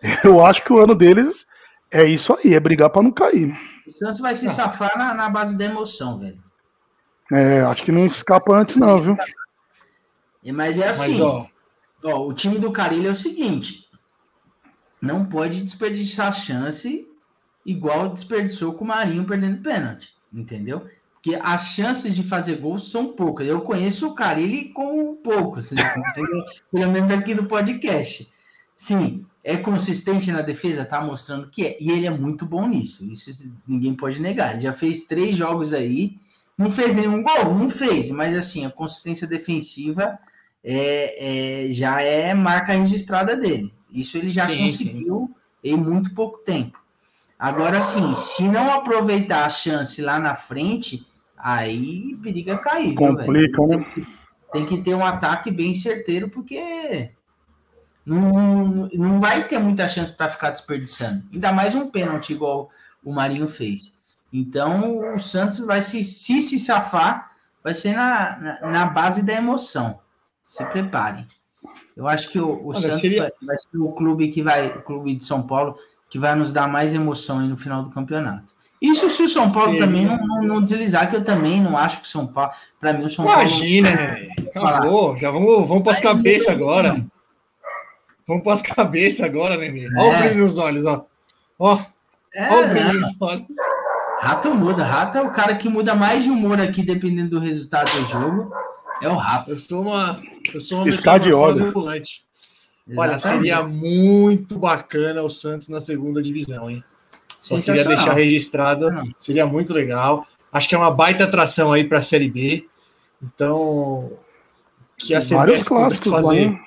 Eu 0.24 0.42
acho 0.42 0.64
que 0.64 0.72
o 0.72 0.80
ano 0.80 0.94
deles 0.94 1.44
é 1.90 2.06
isso 2.06 2.32
aí, 2.32 2.54
é 2.54 2.60
brigar 2.60 2.88
para 2.88 3.02
não 3.02 3.12
cair. 3.12 3.54
O 3.86 3.92
Santos 3.92 4.20
vai 4.20 4.34
se 4.34 4.48
safar 4.48 4.96
na, 4.96 5.12
na 5.12 5.28
base 5.28 5.54
da 5.54 5.66
emoção, 5.66 6.18
velho. 6.18 6.38
É, 7.30 7.60
acho 7.60 7.82
que 7.82 7.92
não 7.92 8.06
escapa 8.06 8.54
antes, 8.54 8.76
não, 8.76 9.02
viu? 9.02 9.18
Mas 10.52 10.78
é 10.78 10.88
assim. 10.88 11.12
Mas, 11.12 11.20
ó, 11.20 11.48
Ó, 12.02 12.26
o 12.26 12.32
time 12.32 12.58
do 12.58 12.70
Carilho 12.70 13.08
é 13.08 13.12
o 13.12 13.16
seguinte: 13.16 13.88
não 15.00 15.28
pode 15.28 15.60
desperdiçar 15.60 16.34
chance 16.34 17.06
igual 17.66 18.08
desperdiçou 18.08 18.72
com 18.72 18.84
o 18.84 18.88
Marinho 18.88 19.24
perdendo 19.24 19.62
pênalti, 19.62 20.14
entendeu? 20.32 20.86
Porque 21.12 21.38
as 21.42 21.68
chances 21.68 22.14
de 22.14 22.22
fazer 22.22 22.56
gols 22.56 22.90
são 22.90 23.12
poucas. 23.12 23.46
Eu 23.46 23.60
conheço 23.60 24.08
o 24.08 24.14
Carilli 24.14 24.70
com 24.70 25.16
poucos, 25.16 25.70
entendeu? 25.72 26.44
Pelo 26.72 26.92
menos 26.92 27.10
aqui 27.10 27.34
no 27.34 27.46
podcast. 27.46 28.30
Sim, 28.76 29.26
é 29.42 29.56
consistente 29.56 30.30
na 30.30 30.40
defesa, 30.40 30.84
tá 30.84 31.00
mostrando 31.00 31.50
que 31.50 31.66
é. 31.66 31.76
E 31.80 31.90
ele 31.90 32.06
é 32.06 32.10
muito 32.10 32.46
bom 32.46 32.66
nisso. 32.66 33.04
Isso 33.04 33.30
ninguém 33.66 33.92
pode 33.92 34.20
negar. 34.20 34.54
Ele 34.54 34.62
já 34.62 34.72
fez 34.72 35.04
três 35.04 35.36
jogos 35.36 35.72
aí. 35.72 36.16
Não 36.56 36.70
fez 36.70 36.94
nenhum 36.94 37.22
gol? 37.22 37.54
Não 37.54 37.68
fez, 37.68 38.10
mas 38.10 38.36
assim, 38.36 38.64
a 38.64 38.70
consistência 38.70 39.26
defensiva 39.26 40.18
é, 40.62 41.66
é, 41.68 41.72
já 41.72 42.00
é 42.02 42.34
marca 42.34 42.72
registrada 42.72 43.36
dele. 43.36 43.72
Isso 43.90 44.16
ele 44.16 44.30
já 44.30 44.46
Sim, 44.46 44.66
conseguiu 44.66 45.34
em 45.62 45.76
muito 45.76 46.14
pouco 46.14 46.38
tempo. 46.38 46.78
Agora, 47.38 47.80
sim, 47.80 48.14
se 48.14 48.42
não 48.48 48.72
aproveitar 48.72 49.46
a 49.46 49.50
chance 49.50 50.02
lá 50.02 50.18
na 50.18 50.34
frente, 50.34 51.06
aí 51.36 52.16
periga 52.22 52.58
cair. 52.58 52.96
viu, 52.96 53.14
velho? 53.14 53.52
Complica, 53.52 53.66
né? 53.66 54.06
Tem 54.52 54.66
que 54.66 54.82
ter 54.82 54.94
um 54.94 55.04
ataque 55.04 55.50
bem 55.50 55.74
certeiro, 55.74 56.28
porque 56.28 57.10
não, 58.04 58.88
não 58.92 59.20
vai 59.20 59.46
ter 59.46 59.58
muita 59.58 59.88
chance 59.88 60.12
para 60.12 60.30
ficar 60.30 60.50
desperdiçando. 60.50 61.22
Ainda 61.32 61.52
mais 61.52 61.74
um 61.74 61.90
pênalti 61.90 62.30
igual 62.30 62.70
o 63.04 63.12
Marinho 63.12 63.48
fez. 63.48 63.96
Então, 64.32 65.14
o 65.14 65.18
Santos 65.18 65.58
vai 65.60 65.82
se, 65.82 66.02
se 66.02 66.42
se 66.42 66.58
safar, 66.58 67.32
vai 67.62 67.74
ser 67.74 67.94
na, 67.94 68.36
na, 68.38 68.70
na 68.70 68.86
base 68.86 69.22
da 69.22 69.34
emoção. 69.34 70.00
Se 70.48 70.64
preparem. 70.64 71.26
Eu 71.96 72.08
acho 72.08 72.30
que 72.30 72.40
o, 72.40 72.48
o 72.48 72.68
Olha, 72.70 72.80
Santos 72.80 73.00
seria- 73.00 73.32
vai, 73.42 73.56
ser 73.58 73.78
o 73.78 73.92
clube 73.94 74.28
que 74.28 74.42
vai, 74.42 74.66
o 74.68 74.82
clube 74.82 75.14
de 75.14 75.24
São 75.24 75.42
Paulo, 75.42 75.76
que 76.10 76.18
vai 76.18 76.34
nos 76.34 76.52
dar 76.52 76.66
mais 76.66 76.94
emoção 76.94 77.38
aí 77.40 77.46
no 77.46 77.56
final 77.56 77.82
do 77.84 77.90
campeonato. 77.90 78.44
Isso 78.80 79.10
se 79.10 79.22
o 79.22 79.28
São 79.28 79.52
Paulo 79.52 79.72
Seria- 79.72 79.86
também 79.86 80.06
não, 80.06 80.16
não, 80.16 80.42
não 80.42 80.62
deslizar, 80.62 81.10
que 81.10 81.16
eu 81.16 81.24
também 81.24 81.60
não 81.60 81.76
acho 81.76 81.98
que 82.00 82.04
o 82.06 82.08
São 82.08 82.26
Paulo, 82.26 82.52
para 82.80 82.92
mim 82.92 83.04
o 83.04 83.10
São 83.10 83.24
Paulo 83.24 83.40
imagina, 83.40 83.90
né? 83.90 84.28
Acabou. 84.54 85.16
Já 85.18 85.30
vamos, 85.30 85.68
vamos 85.68 85.82
para 85.82 85.92
as 85.92 86.00
cabeças 86.00 86.48
agora. 86.48 87.04
Vamos 88.26 88.42
para 88.44 88.52
as 88.52 88.62
cabeças 88.62 89.20
agora, 89.22 89.56
né, 89.56 89.68
meu? 89.68 89.90
Olha 89.98 90.08
o 90.08 90.12
É. 90.14 90.22
brilho 90.28 90.44
nos 90.44 90.58
olhos, 90.58 90.86
ó. 90.86 91.04
Ó, 91.58 91.78
É, 92.34 92.54
olha 92.54 92.66
o 92.66 92.70
brilho 92.70 93.00
nos 93.00 93.20
olhos. 93.20 93.46
Rato 94.20 94.54
muda. 94.54 94.84
Rato 94.84 95.18
é 95.18 95.22
o 95.22 95.30
cara 95.30 95.54
que 95.56 95.68
muda 95.68 95.94
mais 95.94 96.22
de 96.24 96.30
humor 96.30 96.60
aqui, 96.60 96.82
dependendo 96.82 97.30
do 97.30 97.40
resultado 97.40 97.90
do 97.90 98.04
jogo. 98.06 98.52
É 99.02 99.08
o 99.08 99.14
Rato. 99.16 99.50
Eu 99.50 99.58
sou 99.58 99.82
uma, 99.82 100.20
eu 100.54 100.60
sou 100.60 100.78
uma 100.78 100.88
Está 100.88 101.18
de 101.18 101.32
ambulante. 101.32 102.24
Olha, 102.96 103.16
Exatamente. 103.16 103.42
seria 103.42 103.62
muito 103.62 104.58
bacana 104.58 105.22
o 105.22 105.28
Santos 105.28 105.68
na 105.68 105.80
segunda 105.80 106.22
divisão, 106.22 106.70
hein? 106.70 106.82
Só 107.42 107.60
queria 107.60 107.84
deixar 107.84 108.12
registrado, 108.14 108.90
Não. 108.90 109.04
seria 109.18 109.46
muito 109.46 109.72
legal. 109.72 110.26
Acho 110.50 110.68
que 110.68 110.74
é 110.74 110.78
uma 110.78 110.90
baita 110.90 111.24
atração 111.24 111.72
aí 111.72 111.84
para 111.84 111.98
a 111.98 112.02
Série 112.02 112.30
B. 112.30 112.66
Então, 113.22 114.12
que 114.96 115.14
a 115.14 115.20
CBF 115.20 115.64
puder 115.64 115.70
lá, 115.70 115.90
fazer, 115.90 116.58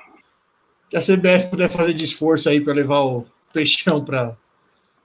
que 0.89 0.97
a 0.97 1.01
CBF 1.01 1.49
puder 1.49 1.69
fazer 1.69 1.93
de 1.93 2.05
esforço 2.05 2.49
aí 2.49 2.61
para 2.61 2.73
levar 2.73 3.01
o 3.01 3.25
Peixão 3.51 4.03
para 4.03 4.37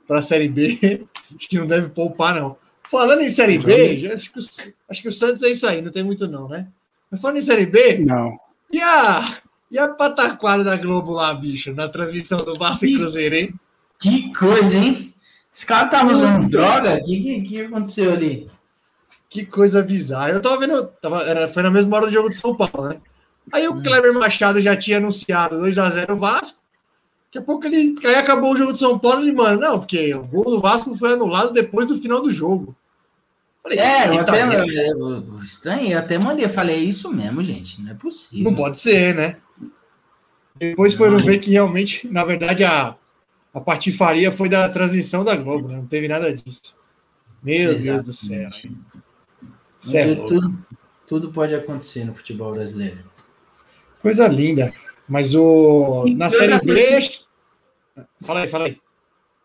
para 0.07 0.21
a 0.21 0.23
Série 0.23 0.49
B. 0.49 1.07
Acho 1.37 1.49
que 1.49 1.59
não 1.59 1.67
deve 1.67 1.89
poupar, 1.89 2.35
não. 2.35 2.57
Falando 2.89 3.23
em 3.23 3.29
Série 3.29 3.59
B, 3.59 4.13
acho, 4.15 4.31
que 4.33 4.39
o, 4.39 4.43
acho 4.89 5.03
que 5.03 5.09
o 5.09 5.13
Santos 5.13 5.43
é 5.43 5.49
isso 5.49 5.67
aí, 5.67 5.83
não 5.83 5.91
tem 5.91 6.05
muito, 6.05 6.29
não, 6.29 6.49
né? 6.49 6.69
Mas 7.11 7.21
falando 7.21 7.39
em 7.39 7.41
Série 7.41 7.67
B, 7.67 7.99
Não. 7.99 8.39
E 8.71 8.81
a, 8.81 9.39
e 9.71 9.79
a 9.79 9.89
pataquada 9.89 10.65
da 10.65 10.77
Globo 10.77 11.13
lá, 11.13 11.33
bicho, 11.35 11.73
na 11.73 11.89
transmissão 11.89 12.39
do 12.39 12.55
Vasco 12.55 12.87
e 12.87 12.97
Cruzeiro, 12.97 13.35
hein? 13.35 13.55
Que 13.99 14.33
coisa, 14.35 14.77
hein? 14.77 15.15
Esse 15.55 15.65
cara 15.65 15.89
tava 15.89 16.13
usando 16.13 16.49
droga? 16.49 16.97
O 16.97 17.05
que, 17.05 17.23
que, 17.23 17.41
que 17.43 17.61
aconteceu 17.63 18.13
ali? 18.13 18.51
Que 19.29 19.47
coisa 19.47 19.83
bizarra. 19.83 20.31
Eu 20.31 20.43
tava 20.43 20.59
vendo, 20.59 20.87
tava, 21.01 21.23
era, 21.23 21.49
foi 21.49 21.63
na 21.63 21.71
mesma 21.71 21.97
hora 21.97 22.07
do 22.07 22.13
jogo 22.13 22.29
de 22.29 22.37
São 22.37 22.55
Paulo, 22.55 22.91
né? 22.91 23.01
Aí 23.53 23.67
o 23.67 23.81
Kleber 23.81 24.13
Machado 24.13 24.61
já 24.61 24.77
tinha 24.77 24.99
anunciado 24.99 25.57
2x0 25.57 26.11
o 26.11 26.17
Vasco. 26.17 26.59
Daqui 27.27 27.39
a 27.39 27.43
pouco 27.43 27.67
ele 27.67 27.95
aí 28.05 28.15
acabou 28.17 28.53
o 28.53 28.57
jogo 28.57 28.73
de 28.73 28.79
São 28.79 28.99
Paulo 28.99 29.25
e, 29.25 29.33
mano, 29.33 29.61
não, 29.61 29.79
porque 29.79 30.15
o 30.15 30.25
gol 30.25 30.45
do 30.45 30.61
Vasco 30.61 30.97
foi 30.97 31.13
anulado 31.13 31.53
depois 31.53 31.87
do 31.87 31.99
final 31.99 32.21
do 32.21 32.31
jogo. 32.31 32.77
Falei, 33.67 33.79
É, 33.81 34.07
eu 34.07 34.13
"Eita, 34.13 34.23
até 34.23 34.45
eu, 34.45 35.11
eu, 35.11 35.43
estranhei, 35.43 35.93
eu 35.93 35.99
até 35.99 36.17
mandei, 36.17 36.49
falei, 36.49 36.77
é 36.77 36.79
isso 36.79 37.13
mesmo, 37.13 37.43
gente, 37.43 37.83
não 37.83 37.91
é 37.91 37.95
possível. 37.95 38.45
Não 38.45 38.55
pode 38.57 38.79
ser, 38.79 39.13
né? 39.13 39.39
Depois 40.55 40.95
foram 40.95 41.19
ver 41.19 41.41
que 41.41 41.51
realmente, 41.51 42.07
na 42.07 42.25
verdade, 42.25 42.63
a, 42.63 42.95
a 43.53 43.61
patifaria 43.61 44.31
foi 44.31 44.49
da 44.49 44.69
transmissão 44.69 45.25
da 45.25 45.35
Globo, 45.35 45.67
né? 45.67 45.77
Não 45.79 45.87
teve 45.87 46.07
nada 46.07 46.33
disso. 46.33 46.79
Meu 47.43 47.77
Deus 47.77 48.03
do 48.03 48.13
céu. 48.13 48.49
É 49.93 50.15
tudo, 50.15 50.59
tudo, 51.05 51.33
pode 51.33 51.53
acontecer 51.53 52.05
no 52.05 52.15
futebol 52.15 52.53
brasileiro. 52.53 52.99
Coisa 54.01 54.29
linda. 54.29 54.73
Mas 55.09 55.35
o, 55.35 56.05
na 56.17 56.29
E 56.29 56.31
Série 56.31 56.61
B. 56.61 57.01
Fala 58.21 58.41
aí, 58.43 58.49
fala 58.49 58.67
aí. 58.67 58.81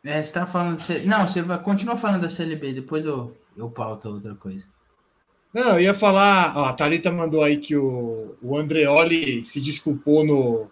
É, 0.04 0.22
você 0.22 0.32
tá 0.32 0.46
falando. 0.46 0.80
Não, 1.06 1.28
você 1.28 1.42
vai 1.42 1.60
continua 1.60 1.98
falando 1.98 2.22
da 2.22 2.30
CLB, 2.30 2.74
depois 2.74 3.06
eu, 3.06 3.36
eu 3.56 3.70
pauto 3.70 4.10
outra 4.10 4.36
coisa. 4.36 4.64
Não, 5.54 5.74
eu 5.74 5.82
ia 5.82 5.94
falar. 5.94 6.54
Ó, 6.58 6.66
a 6.66 6.74
Thalita 6.74 7.12
mandou 7.12 7.44
aí 7.44 7.58
que 7.58 7.76
o, 7.76 8.36
o 8.42 8.58
Andreoli 8.58 9.44
se 9.44 9.60
desculpou 9.60 10.26
no, 10.26 10.68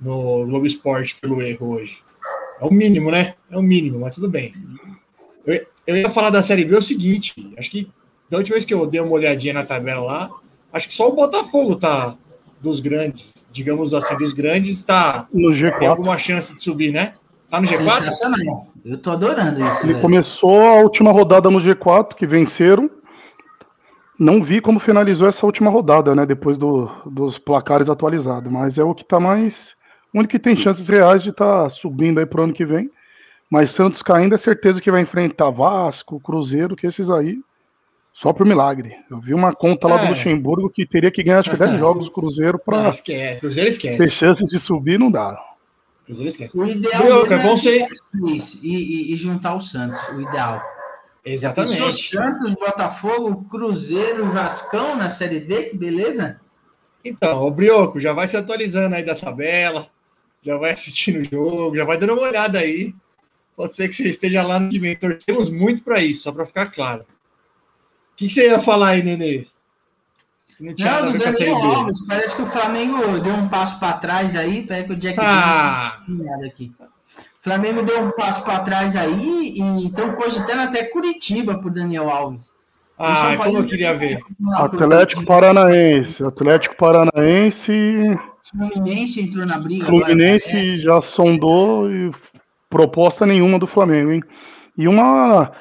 no 0.00 0.46
Globo 0.46 0.66
Esporte 0.66 1.16
pelo 1.20 1.42
erro 1.42 1.74
hoje. 1.74 1.98
É 2.60 2.64
o 2.64 2.72
mínimo, 2.72 3.10
né? 3.10 3.34
É 3.50 3.56
o 3.56 3.62
mínimo, 3.62 4.00
mas 4.00 4.14
tudo 4.14 4.28
bem. 4.28 4.54
Eu, 5.46 5.66
eu 5.86 5.96
ia 5.96 6.10
falar 6.10 6.30
da 6.30 6.42
Série 6.42 6.64
B 6.64 6.76
o 6.76 6.82
seguinte: 6.82 7.54
acho 7.58 7.70
que 7.70 7.90
da 8.28 8.38
última 8.38 8.54
vez 8.54 8.64
que 8.64 8.74
eu 8.74 8.86
dei 8.86 9.00
uma 9.00 9.12
olhadinha 9.12 9.54
na 9.54 9.64
tabela 9.64 10.00
lá, 10.00 10.30
acho 10.72 10.88
que 10.88 10.94
só 10.94 11.08
o 11.08 11.14
Botafogo 11.14 11.76
tá 11.76 12.16
dos 12.60 12.80
grandes, 12.80 13.48
digamos 13.52 13.94
assim, 13.94 14.16
dos 14.16 14.32
grandes, 14.32 14.82
tá, 14.82 15.28
No 15.32 15.50
tem 15.52 15.62
G4. 15.70 15.88
alguma 15.88 16.18
chance 16.18 16.54
de 16.54 16.60
subir, 16.60 16.92
né? 16.92 17.14
Tá 17.50 17.60
no 17.60 17.66
G4? 17.66 17.98
Sensacional. 18.04 18.68
Eu 18.84 18.98
tô 18.98 19.10
adorando 19.10 19.60
isso. 19.64 19.80
Ele 19.84 19.92
velho. 19.94 20.00
começou 20.02 20.60
a 20.68 20.74
última 20.76 21.10
rodada 21.12 21.50
no 21.50 21.58
G4, 21.60 22.14
que 22.14 22.26
venceram. 22.26 22.90
Não 24.18 24.42
vi 24.42 24.60
como 24.60 24.80
finalizou 24.80 25.28
essa 25.28 25.46
última 25.46 25.70
rodada, 25.70 26.14
né? 26.14 26.26
Depois 26.26 26.58
do- 26.58 26.90
dos 27.06 27.38
placares 27.38 27.88
atualizados. 27.88 28.50
Mas 28.50 28.78
é 28.78 28.82
o 28.84 28.94
que 28.94 29.04
tá 29.04 29.20
mais. 29.20 29.76
O 30.12 30.18
único 30.18 30.32
que 30.32 30.38
tem 30.38 30.56
chances 30.56 30.88
reais 30.88 31.22
de 31.22 31.30
estar 31.30 31.70
subindo 31.70 32.18
aí 32.18 32.26
pro 32.26 32.42
ano 32.42 32.52
que 32.52 32.64
vem. 32.64 32.90
Mas 33.50 33.70
Santos 33.70 34.02
caindo 34.02 34.34
é 34.34 34.38
certeza 34.38 34.80
que 34.80 34.90
vai 34.90 35.00
enfrentar 35.00 35.50
Vasco, 35.50 36.20
Cruzeiro, 36.20 36.74
que 36.76 36.86
esses 36.86 37.10
aí. 37.10 37.38
Só 38.12 38.32
por 38.32 38.44
milagre. 38.44 38.96
Eu 39.10 39.20
vi 39.20 39.32
uma 39.32 39.54
conta 39.54 39.86
lá 39.86 40.00
É. 40.00 40.04
do 40.04 40.08
Luxemburgo 40.10 40.68
que 40.68 40.84
teria 40.84 41.10
que 41.10 41.22
ganhar 41.22 41.38
acho 41.38 41.50
que 41.50 41.56
10 41.56 41.70
jogos 41.78 42.08
o 42.08 42.10
Cruzeiro 42.10 42.58
para 42.58 42.88
esquece. 42.88 43.38
Cruzeiro 43.40 43.70
ter 43.70 43.74
esquece. 43.76 44.10
chance 44.10 44.44
de 44.44 44.58
subir, 44.58 44.98
não 44.98 45.10
dá. 45.10 45.38
Cruzeiro 46.08 46.28
esquece. 46.28 46.56
O 46.58 46.66
ideal 46.66 47.02
Brioca, 47.02 47.34
é 47.34 47.56
ser- 47.56 47.86
isso, 48.34 48.58
e, 48.62 48.74
e- 48.76 49.14
e 49.14 49.16
juntar 49.18 49.54
o 49.54 49.60
Santos, 49.60 50.00
o 50.08 50.20
ideal. 50.22 50.62
Exatamente. 51.24 52.08
Santos, 52.08 52.54
Botafogo, 52.54 53.44
Cruzeiro, 53.50 54.32
Vascão 54.32 54.96
na 54.96 55.10
Série 55.10 55.40
B, 55.40 55.64
que 55.64 55.76
beleza? 55.76 56.40
Então, 57.04 57.42
o 57.42 57.50
Brioco, 57.50 58.00
já 58.00 58.14
vai 58.14 58.26
se 58.26 58.36
atualizando 58.38 58.96
aí 58.96 59.04
da 59.04 59.14
tabela, 59.14 59.86
já 60.42 60.56
vai 60.56 60.70
assistindo 60.72 61.20
o 61.20 61.24
jogo, 61.24 61.76
já 61.76 61.84
vai 61.84 61.98
dando 61.98 62.14
uma 62.14 62.22
olhada 62.22 62.58
aí. 62.58 62.94
Pode 63.54 63.74
ser 63.74 63.88
que 63.88 63.94
você 63.94 64.04
esteja 64.08 64.42
lá 64.42 64.58
no 64.58 64.70
que 64.70 64.78
vem. 64.78 64.96
Torcemos 64.96 65.50
muito 65.50 65.82
para 65.82 66.00
isso, 66.02 66.22
só 66.22 66.32
para 66.32 66.46
ficar 66.46 66.70
claro. 66.70 67.02
O 67.02 68.16
que, 68.16 68.28
que 68.28 68.32
você 68.32 68.46
ia 68.46 68.60
falar 68.60 68.90
aí, 68.90 69.02
Nenê? 69.02 69.46
Não 70.60 70.74
tinha 70.74 71.00
Não, 71.02 71.12
do 71.12 71.18
Daniel. 71.18 71.56
Alves, 71.56 72.06
parece 72.06 72.34
que 72.36 72.42
o 72.42 72.46
Flamengo 72.46 73.20
deu 73.20 73.34
um 73.34 73.48
passo 73.48 73.78
para 73.78 73.92
trás 73.94 74.34
aí, 74.34 74.62
peraí 74.66 74.84
que 74.84 74.92
o 74.92 74.96
Jack 74.96 75.18
Ah, 75.20 75.98
Nada 76.08 76.46
aqui. 76.46 76.72
O 76.80 77.42
Flamengo 77.42 77.82
deu 77.82 78.02
um 78.04 78.10
passo 78.10 78.42
para 78.44 78.58
trás 78.60 78.96
aí 78.96 79.54
e 79.56 79.86
estão 79.86 80.12
cogitando 80.12 80.62
até 80.62 80.84
Curitiba 80.84 81.58
por 81.58 81.70
Daniel 81.70 82.10
Alves. 82.10 82.52
ah, 82.98 83.36
como 83.42 83.58
eu 83.58 83.64
queria 83.64 83.94
ver. 83.94 84.18
Atlético 84.54 85.24
Paranaense. 85.24 86.24
Atlético 86.24 86.76
Paranaense. 86.76 88.18
Fluminense 88.50 89.20
entrou 89.20 89.46
na 89.46 89.58
briga. 89.58 89.86
agora, 89.86 90.06
Fluminense 90.06 90.52
parece. 90.52 90.80
já 90.80 91.00
sondou 91.02 91.90
e 91.90 92.10
proposta 92.68 93.24
nenhuma 93.24 93.58
do 93.58 93.66
Flamengo, 93.66 94.10
hein? 94.10 94.22
E 94.76 94.88
uma. 94.88 95.52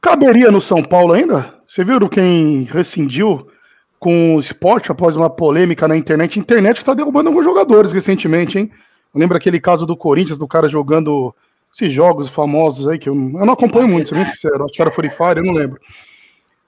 Caberia 0.00 0.50
no 0.50 0.60
São 0.60 0.82
Paulo 0.82 1.12
ainda? 1.12 1.54
Você 1.66 1.84
viu 1.84 2.08
quem 2.08 2.64
rescindiu 2.64 3.46
com 4.02 4.34
o 4.34 4.40
esporte 4.40 4.90
após 4.90 5.14
uma 5.14 5.30
polêmica 5.30 5.86
na 5.86 5.96
internet? 5.96 6.36
A 6.36 6.42
internet 6.42 6.78
está 6.78 6.92
derrubando 6.92 7.28
alguns 7.28 7.44
jogadores 7.44 7.92
recentemente, 7.92 8.58
hein? 8.58 8.68
Lembra 9.14 9.38
aquele 9.38 9.60
caso 9.60 9.86
do 9.86 9.96
Corinthians, 9.96 10.36
do 10.36 10.48
cara 10.48 10.68
jogando 10.68 11.32
esses 11.72 11.92
jogos 11.92 12.28
famosos 12.28 12.88
aí, 12.88 12.98
que 12.98 13.08
eu, 13.08 13.14
eu 13.14 13.46
não 13.46 13.52
acompanho 13.52 13.86
muito, 13.86 14.08
sou 14.08 14.18
bem 14.18 14.24
sincero. 14.26 14.64
Acho 14.64 14.74
que 14.74 14.82
era 14.82 14.90
Free 14.90 15.08
Fire, 15.08 15.36
eu 15.38 15.44
não 15.44 15.52
lembro. 15.52 15.80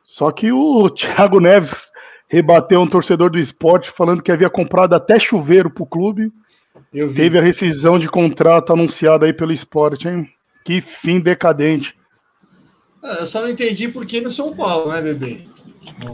Só 0.05 0.31
que 0.31 0.53
o 0.53 0.89
Thiago 0.95 1.41
Neves 1.41 1.91
rebateu 2.29 2.81
um 2.81 2.87
torcedor 2.87 3.31
do 3.31 3.39
esporte 3.39 3.91
falando 3.91 4.23
que 4.23 4.31
havia 4.31 4.49
comprado 4.49 4.95
até 4.95 5.19
chuveiro 5.19 5.69
pro 5.69 5.85
clube. 5.85 6.33
Teve 7.17 7.37
a 7.37 7.43
rescisão 7.43 7.99
de 7.99 8.09
contrato 8.09 8.73
anunciada 8.73 9.27
aí 9.27 9.33
pelo 9.33 9.53
esporte, 9.53 10.07
hein? 10.07 10.31
Que 10.65 10.81
fim 10.81 11.19
decadente. 11.19 11.97
Ah, 13.03 13.17
Eu 13.21 13.27
só 13.27 13.41
não 13.41 13.49
entendi 13.49 13.89
por 13.89 14.07
que 14.07 14.21
no 14.21 14.31
São 14.31 14.55
Paulo, 14.55 14.93
né, 14.93 15.03
bebê? 15.03 15.53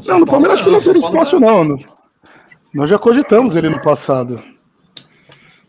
Não, 0.06 0.20
no 0.20 0.26
Palmeiras 0.26 0.56
acho 0.56 0.64
que 0.64 0.70
não 0.70 0.80
seria 0.80 1.00
esporte, 1.00 1.34
não. 1.36 1.64
não. 1.64 1.78
Nós 2.72 2.88
já 2.88 2.98
cogitamos 2.98 3.56
ele 3.56 3.68
no 3.68 3.80
passado. 3.82 4.42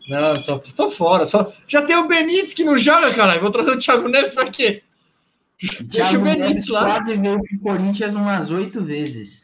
Não, 0.08 0.36
só 0.40 0.58
tô 0.58 0.90
fora. 0.90 1.26
Só... 1.26 1.52
Já 1.66 1.82
tem 1.82 1.96
o 1.96 2.06
Benítez 2.06 2.52
que 2.54 2.64
não 2.64 2.78
joga, 2.78 3.14
caralho. 3.14 3.40
Vou 3.40 3.50
trazer 3.50 3.70
o 3.70 3.78
Thiago 3.78 4.08
Neves 4.08 4.32
pra 4.32 4.50
quê? 4.50 4.82
Deixa 5.80 6.10
Thiago 6.10 6.18
o 6.18 6.20
Benítez 6.22 6.66
lá. 6.68 6.84
quase 6.84 7.16
veio 7.16 7.40
pro 7.40 7.58
Corinthians 7.60 8.14
umas 8.14 8.50
oito 8.50 8.82
vezes. 8.82 9.42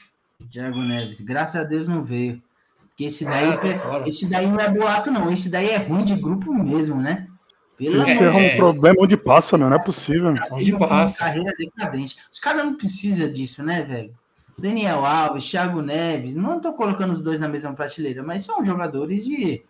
Thiago 0.50 0.80
Neves, 0.82 1.20
graças 1.20 1.60
a 1.60 1.64
Deus 1.64 1.86
não 1.88 2.02
veio. 2.02 2.42
Porque 2.88 3.04
esse 3.04 3.24
daí, 3.24 3.48
Ah, 3.48 3.78
fora. 3.78 4.08
esse 4.08 4.28
daí 4.28 4.46
não 4.46 4.58
é 4.58 4.68
boato, 4.68 5.10
não. 5.10 5.30
Esse 5.30 5.48
daí 5.48 5.70
é 5.70 5.76
ruim 5.76 6.04
de 6.04 6.16
grupo 6.16 6.52
mesmo, 6.52 7.00
né? 7.00 7.28
Pelo 7.76 8.02
Esse 8.02 8.24
amor 8.24 8.24
é 8.24 8.30
um 8.32 8.40
é. 8.40 8.56
problema 8.56 8.96
onde 9.00 9.16
passa, 9.16 9.56
meu. 9.56 9.68
Não 9.70 9.76
é 9.76 9.78
possível. 9.78 10.34
Onde 10.50 10.76
passa. 10.76 11.20
carreira 11.20 11.52
decadente. 11.56 12.16
Os 12.32 12.40
caras 12.40 12.64
não 12.64 12.74
precisam 12.74 13.30
disso, 13.30 13.62
né, 13.62 13.82
velho? 13.82 14.12
Daniel 14.58 15.04
Alves, 15.04 15.48
Thiago 15.48 15.80
Neves, 15.80 16.34
não 16.34 16.60
tô 16.60 16.72
colocando 16.72 17.12
os 17.14 17.22
dois 17.22 17.38
na 17.38 17.48
mesma 17.48 17.72
prateleira, 17.72 18.22
mas 18.22 18.44
são 18.44 18.64
jogadores 18.64 19.24
de 19.24 19.62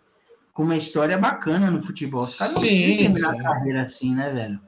com 0.53 0.63
uma 0.63 0.75
história 0.77 1.17
bacana 1.17 1.69
no 1.71 1.81
futebol. 1.81 2.21
Os 2.23 2.37
caras 2.37 2.55
não 2.55 2.61
Sim, 2.61 3.15
sim. 3.15 3.25
a 3.25 3.41
carreira 3.43 3.81
assim, 3.83 4.13
né, 4.15 4.29
velho? 4.31 4.59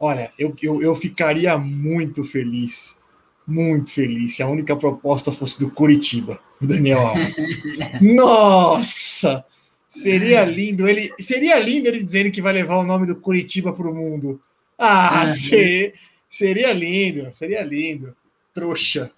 Olha, 0.00 0.32
eu, 0.38 0.54
eu, 0.60 0.82
eu 0.82 0.94
ficaria 0.94 1.56
muito 1.56 2.24
feliz, 2.24 2.98
muito 3.46 3.92
feliz, 3.92 4.34
se 4.36 4.42
a 4.42 4.48
única 4.48 4.74
proposta 4.74 5.30
fosse 5.30 5.60
do 5.60 5.70
Curitiba, 5.70 6.40
do 6.60 6.66
Daniel 6.66 7.06
Alves. 7.06 7.36
Nossa! 8.00 9.44
Seria 9.88 10.44
lindo 10.44 10.88
ele, 10.88 11.12
seria 11.20 11.56
lindo 11.60 11.86
ele 11.86 12.02
dizendo 12.02 12.32
que 12.32 12.42
vai 12.42 12.52
levar 12.52 12.78
o 12.78 12.82
nome 12.84 13.06
do 13.06 13.14
Curitiba 13.14 13.72
para 13.72 13.88
o 13.88 13.94
mundo. 13.94 14.40
Ah, 14.76 15.24
Uhum. 15.26 15.30
se- 15.36 15.94
seria 16.28 16.72
lindo, 16.72 17.32
seria 17.32 17.62
lindo. 17.62 18.14
Trouxa. 18.54 19.10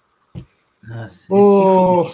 Nossa, 0.83 1.33
Ô, 1.33 2.11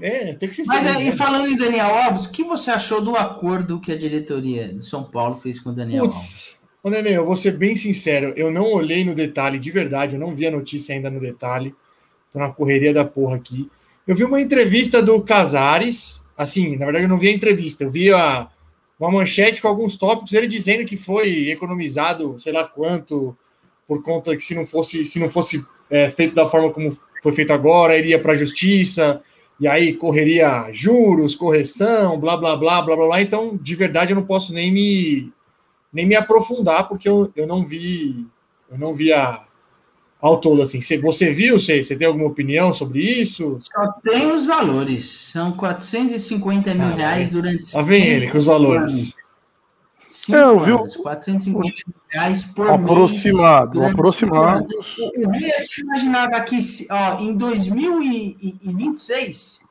é, 0.00 0.34
tem 0.34 0.48
que 0.48 0.54
se 0.54 0.64
Mas 0.64 0.86
aí, 0.86 1.06
né? 1.06 1.16
falando 1.16 1.48
em 1.48 1.56
Daniel 1.56 1.94
Alves, 1.94 2.26
o 2.26 2.32
que 2.32 2.44
você 2.44 2.70
achou 2.70 3.00
do 3.00 3.16
acordo 3.16 3.80
que 3.80 3.90
a 3.90 3.98
diretoria 3.98 4.72
de 4.72 4.84
São 4.84 5.02
Paulo 5.02 5.38
fez 5.40 5.58
com 5.58 5.70
o 5.70 5.72
Daniel 5.72 6.04
Alves? 6.04 6.18
Putz, 6.18 6.58
ô 6.84 6.90
Nenê, 6.90 7.16
eu 7.16 7.26
vou 7.26 7.36
ser 7.36 7.52
bem 7.52 7.74
sincero, 7.74 8.32
eu 8.36 8.50
não 8.50 8.72
olhei 8.72 9.04
no 9.04 9.14
detalhe, 9.14 9.58
de 9.58 9.70
verdade, 9.70 10.14
eu 10.14 10.20
não 10.20 10.34
vi 10.34 10.46
a 10.46 10.52
notícia 10.52 10.94
ainda 10.94 11.10
no 11.10 11.20
detalhe. 11.20 11.74
Tô 12.32 12.38
na 12.38 12.50
correria 12.50 12.94
da 12.94 13.04
porra 13.04 13.36
aqui. 13.36 13.70
Eu 14.06 14.16
vi 14.16 14.24
uma 14.24 14.40
entrevista 14.40 15.02
do 15.02 15.20
Casares, 15.20 16.22
assim, 16.36 16.76
na 16.76 16.86
verdade 16.86 17.04
eu 17.04 17.08
não 17.08 17.18
vi 17.18 17.28
a 17.28 17.32
entrevista, 17.32 17.84
eu 17.84 17.90
vi 17.90 18.12
a, 18.12 18.48
uma 18.98 19.10
manchete 19.10 19.60
com 19.60 19.68
alguns 19.68 19.96
tópicos, 19.96 20.32
ele 20.32 20.46
dizendo 20.46 20.84
que 20.84 20.96
foi 20.96 21.50
economizado, 21.50 22.40
sei 22.40 22.52
lá 22.52 22.64
quanto, 22.64 23.36
por 23.86 24.02
conta 24.02 24.36
que 24.36 24.44
se 24.44 24.54
não 24.54 24.66
fosse, 24.66 25.04
se 25.04 25.18
não 25.18 25.28
fosse 25.28 25.64
é, 25.92 26.08
feito 26.08 26.34
da 26.34 26.48
forma 26.48 26.70
como 26.70 26.96
foi 27.22 27.32
feito 27.32 27.52
agora, 27.52 27.96
iria 27.96 28.18
para 28.18 28.32
a 28.32 28.36
justiça, 28.36 29.22
e 29.60 29.68
aí 29.68 29.92
correria 29.92 30.70
juros, 30.72 31.34
correção, 31.34 32.18
blá 32.18 32.36
blá 32.36 32.56
blá 32.56 32.82
blá 32.82 32.96
blá 32.96 33.06
blá. 33.06 33.22
Então, 33.22 33.56
de 33.60 33.74
verdade, 33.76 34.10
eu 34.10 34.16
não 34.16 34.24
posso 34.24 34.52
nem 34.52 34.72
me 34.72 35.32
nem 35.92 36.06
me 36.06 36.16
aprofundar, 36.16 36.88
porque 36.88 37.06
eu, 37.06 37.30
eu 37.36 37.46
não 37.46 37.64
vi, 37.64 38.26
eu 38.70 38.78
não 38.78 38.94
vi 38.94 39.12
a, 39.12 39.44
ao 40.18 40.40
todo, 40.40 40.62
assim. 40.62 40.80
Você, 40.80 40.96
você 40.96 41.30
viu? 41.30 41.60
Você, 41.60 41.84
você 41.84 41.94
tem 41.94 42.06
alguma 42.06 42.26
opinião 42.26 42.72
sobre 42.72 43.00
isso? 43.00 43.58
Só 43.60 43.92
tem 44.02 44.32
os 44.32 44.46
valores. 44.46 45.30
São 45.30 45.52
450 45.52 46.74
mil 46.74 46.86
ah, 46.86 46.94
reais 46.94 47.28
durante. 47.28 47.76
Lá 47.76 47.82
vem 47.82 48.06
ele 48.06 48.30
com 48.30 48.38
os 48.38 48.46
valores. 48.46 49.14
Cinco 50.24 50.38
é, 50.38 50.42
eu 50.42 50.60
vi. 50.60 50.70
450 51.02 51.58
mil 51.58 51.72
reais 52.08 52.44
por 52.44 52.70
aproximado, 52.70 53.80
mês. 53.80 53.92
Aproximado. 53.92 54.68
O 55.16 55.28
mês, 55.28 55.66
imaginar 55.76 56.28
daqui, 56.28 56.60
ó, 56.88 57.18
em 57.18 57.36
2026, 57.36 59.62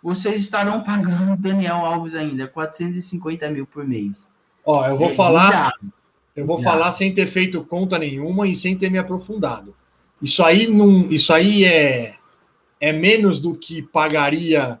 vocês 0.00 0.42
estarão 0.42 0.80
pagando 0.82 1.36
Daniel 1.42 1.84
Alves 1.84 2.14
ainda, 2.14 2.46
450 2.46 3.50
mil 3.50 3.66
por 3.66 3.84
mês. 3.84 4.28
Ó, 4.64 4.86
eu 4.86 4.96
vou 4.96 5.10
é 5.10 5.14
falar. 5.14 5.72
Eu 6.36 6.46
vou 6.46 6.62
falar 6.62 6.92
sem 6.92 7.12
ter 7.12 7.26
feito 7.26 7.64
conta 7.64 7.98
nenhuma 7.98 8.46
e 8.46 8.54
sem 8.54 8.76
ter 8.76 8.88
me 8.90 8.98
aprofundado. 8.98 9.74
Isso 10.22 10.44
aí 10.44 10.68
não, 10.68 11.10
isso 11.10 11.32
aí 11.32 11.64
é 11.64 12.14
é 12.78 12.92
menos 12.92 13.40
do 13.40 13.56
que 13.56 13.82
pagaria 13.82 14.80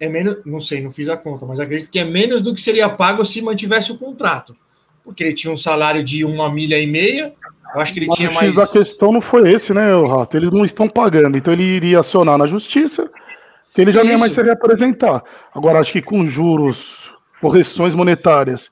é 0.00 0.08
menos, 0.08 0.38
não 0.44 0.60
sei, 0.60 0.80
não 0.80 0.90
fiz 0.90 1.08
a 1.08 1.16
conta, 1.16 1.44
mas 1.44 1.60
acredito 1.60 1.90
que 1.90 1.98
é 1.98 2.04
menos 2.04 2.40
do 2.40 2.54
que 2.54 2.62
seria 2.62 2.88
pago 2.88 3.24
se 3.24 3.42
mantivesse 3.42 3.92
o 3.92 3.98
contrato. 3.98 4.56
Porque 5.04 5.22
ele 5.22 5.34
tinha 5.34 5.52
um 5.52 5.56
salário 5.56 6.02
de 6.02 6.24
uma 6.24 6.50
milha 6.50 6.78
e 6.78 6.86
meia, 6.86 7.34
eu 7.74 7.80
acho 7.80 7.92
que 7.92 7.98
ele 7.98 8.06
mas 8.06 8.16
tinha 8.16 8.30
mais. 8.30 8.56
A 8.56 8.66
questão 8.66 9.12
não 9.12 9.20
foi 9.20 9.52
esse, 9.52 9.74
né, 9.74 9.92
Rato? 10.06 10.36
Eles 10.36 10.50
não 10.50 10.64
estão 10.64 10.88
pagando, 10.88 11.36
então 11.36 11.52
ele 11.52 11.62
iria 11.62 12.00
acionar 12.00 12.38
na 12.38 12.46
justiça, 12.46 13.10
que 13.74 13.80
ele 13.80 13.92
já 13.92 14.02
ia 14.02 14.18
mais 14.18 14.32
se 14.32 14.42
representar. 14.42 15.22
Agora, 15.54 15.78
acho 15.78 15.92
que 15.92 16.02
com 16.02 16.26
juros, 16.26 17.10
correções 17.40 17.94
monetárias, 17.94 18.70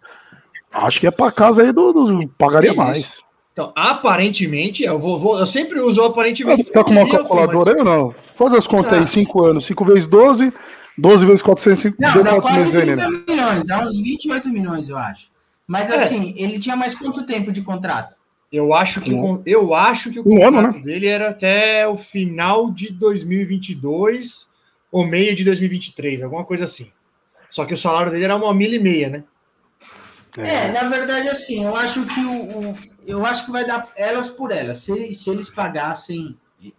acho 0.73 1.01
que 1.01 1.07
é 1.07 1.11
para 1.11 1.31
casa 1.31 1.63
aí 1.63 1.73
do, 1.73 1.93
do 1.93 2.29
pagaria 2.29 2.71
Isso. 2.71 2.79
mais. 2.79 3.29
Então, 3.53 3.73
aparentemente, 3.75 4.85
eu 4.85 5.01
vou, 5.01 5.19
vou 5.19 5.39
eu 5.39 5.47
sempre 5.47 5.81
uso 5.81 6.01
aparentemente. 6.03 6.65
Ficar 6.65 6.85
com 6.85 6.93
uma 6.93 7.11
calculadora 7.11 7.73
aí 7.73 7.79
ou 7.79 7.85
não? 7.85 8.15
Faz 8.37 8.53
as 8.55 8.67
contas 8.69 8.93
ah. 8.93 9.01
aí, 9.01 9.09
5 9.09 9.45
anos, 9.45 9.67
5 9.67 9.85
vezes 9.85 10.07
12, 10.07 10.53
12 10.99 11.25
vezes 11.25 11.43
405. 11.43 11.97
Não, 11.99 12.23
dá 12.23 12.41
quase 12.41 12.71
30 12.71 13.11
milhões, 13.11 13.65
dá 13.65 13.87
uns 13.87 14.01
28 14.01 14.49
milhões, 14.49 14.89
eu 14.89 14.99
acho. 14.99 15.31
Mas 15.67 15.91
é. 15.91 16.03
assim, 16.03 16.35
ele 16.37 16.59
tinha 16.59 16.75
mais 16.75 16.95
quanto 16.95 17.25
tempo 17.25 17.53
de 17.53 17.63
contrato? 17.63 18.17
Eu 18.51 18.73
acho 18.73 19.01
que, 19.01 19.13
um, 19.13 19.43
eu 19.45 19.75
acho 19.75 20.11
que 20.11 20.19
o 20.19 20.25
contrato 20.25 20.55
um 20.55 20.59
ano, 20.59 20.73
né? 20.73 20.81
dele 20.81 21.07
era 21.07 21.29
até 21.29 21.87
o 21.87 21.99
final 21.99 22.71
de 22.71 22.91
2022 22.91 24.49
ou 24.91 25.07
meio 25.07 25.37
de 25.37 25.45
2023, 25.45 26.23
alguma 26.23 26.45
coisa 26.45 26.65
assim. 26.65 26.91
Só 27.51 27.65
que 27.65 27.75
o 27.75 27.79
salário 27.79 28.11
dele 28.11 28.25
era 28.25 28.37
uma 28.37 28.55
milha 28.55 28.77
e 28.77 28.81
meia, 28.81 29.09
né? 29.09 29.25
É, 30.37 30.71
na 30.73 30.89
verdade, 30.89 31.29
assim, 31.29 31.65
eu 31.65 31.77
acho 31.77 32.05
que 32.07 32.21
o, 32.21 32.71
o, 32.71 32.79
eu 33.07 33.25
acho 33.27 33.45
que 33.45 33.53
vai 33.53 33.67
dar 33.67 33.89
elas 33.97 34.29
por 34.29 34.51
elas. 34.51 34.79
Se, 34.79 35.15
se 35.15 35.31
eles 35.31 35.51
pagassem 35.51 36.37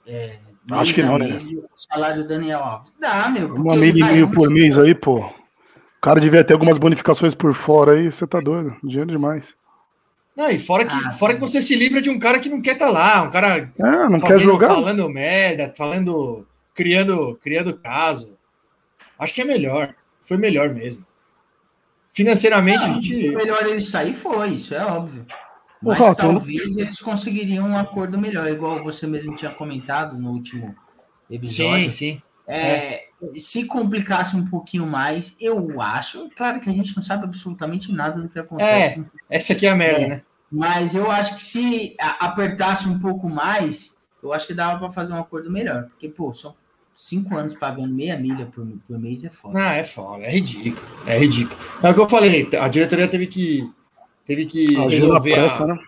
é, 0.07 0.37
acho 0.71 0.93
que 0.93 1.01
não, 1.01 1.17
né? 1.17 1.39
o 1.39 1.67
salário 1.75 2.23
do 2.23 2.27
Daniel 2.27 2.59
Alves. 2.59 2.93
Dá, 2.99 3.29
meu. 3.29 3.55
Uma 3.55 3.75
milha 3.75 4.11
e 4.11 4.13
mil 4.13 4.29
por 4.29 4.49
mês 4.49 4.77
aí, 4.77 4.93
pô. 4.93 5.19
O 5.19 6.01
cara 6.01 6.19
devia 6.19 6.43
ter 6.43 6.53
algumas 6.53 6.77
bonificações 6.77 7.33
por 7.33 7.53
fora 7.53 7.93
aí, 7.93 8.11
você 8.11 8.25
tá 8.25 8.39
doido. 8.39 8.75
Dinheiro 8.83 9.11
demais. 9.11 9.45
Não, 10.35 10.49
e 10.49 10.57
fora 10.57 10.85
que, 10.85 10.93
ah, 10.93 11.11
fora 11.11 11.33
que 11.33 11.39
você 11.41 11.61
se 11.61 11.75
livra 11.75 12.01
de 12.01 12.09
um 12.09 12.17
cara 12.17 12.39
que 12.39 12.47
não 12.47 12.61
quer 12.61 12.73
estar 12.73 12.85
tá 12.85 12.91
lá, 12.91 13.23
um 13.23 13.31
cara 13.31 13.57
é, 13.57 14.09
não 14.09 14.21
fazendo, 14.21 14.37
quer 14.37 14.39
jogar. 14.39 14.67
falando 14.69 15.09
merda, 15.09 15.73
falando, 15.75 16.47
criando, 16.73 17.37
criando 17.43 17.77
caso. 17.77 18.37
Acho 19.17 19.33
que 19.33 19.41
é 19.41 19.45
melhor. 19.45 19.93
Foi 20.21 20.37
melhor 20.37 20.69
mesmo. 20.69 21.05
Financeiramente, 22.13 22.87
não, 22.87 23.01
gente... 23.01 23.35
melhor 23.35 23.65
ele 23.65 23.81
sair 23.81 24.13
foi, 24.13 24.51
isso 24.51 24.73
é 24.73 24.85
óbvio. 24.85 25.25
Mas 25.81 25.97
talvez 26.15 26.75
não... 26.75 26.81
eles 26.81 26.99
conseguiriam 26.99 27.69
um 27.69 27.77
acordo 27.77 28.17
melhor, 28.17 28.47
igual 28.47 28.83
você 28.83 29.07
mesmo 29.07 29.35
tinha 29.35 29.51
comentado 29.51 30.17
no 30.17 30.31
último 30.31 30.75
episódio. 31.29 31.91
Sim, 31.91 31.97
sim. 31.97 32.21
É, 32.45 32.57
é. 32.57 33.39
Se 33.39 33.65
complicasse 33.65 34.35
um 34.35 34.45
pouquinho 34.47 34.85
mais, 34.85 35.35
eu 35.39 35.79
acho. 35.79 36.29
Claro 36.35 36.59
que 36.59 36.69
a 36.69 36.73
gente 36.73 36.95
não 36.95 37.03
sabe 37.03 37.23
absolutamente 37.25 37.91
nada 37.91 38.19
do 38.19 38.27
que 38.27 38.39
acontece. 38.39 38.99
É, 39.29 39.37
essa 39.37 39.53
aqui 39.53 39.67
é 39.67 39.69
a 39.69 39.75
merda, 39.75 40.01
é, 40.01 40.07
né? 40.07 40.21
Mas 40.51 40.95
eu 40.95 41.11
acho 41.11 41.35
que 41.35 41.43
se 41.43 41.95
apertasse 41.99 42.89
um 42.89 42.99
pouco 42.99 43.29
mais, 43.29 43.95
eu 44.23 44.33
acho 44.33 44.47
que 44.47 44.53
dava 44.53 44.79
para 44.79 44.91
fazer 44.91 45.13
um 45.13 45.19
acordo 45.19 45.51
melhor. 45.51 45.83
Porque, 45.83 46.09
pô, 46.09 46.33
são 46.33 46.55
cinco 46.95 47.37
anos 47.37 47.53
pagando 47.53 47.93
meia 47.93 48.17
milha 48.17 48.47
por, 48.47 48.67
por 48.87 48.99
mês 48.99 49.23
é 49.23 49.29
foda. 49.29 49.57
Ah, 49.57 49.75
é 49.75 49.83
foda, 49.83 50.23
é 50.23 50.31
ridículo. 50.31 50.85
É 51.05 51.17
ridículo. 51.19 51.57
É 51.83 51.89
o 51.89 51.93
que 51.93 51.99
eu 52.01 52.09
falei, 52.09 52.49
a 52.59 52.67
diretoria 52.67 53.07
teve 53.07 53.27
que, 53.27 53.71
teve 54.29 54.45
que 54.45 54.75
resolver 54.75 55.39
a. 55.39 55.65
Né? 55.65 55.79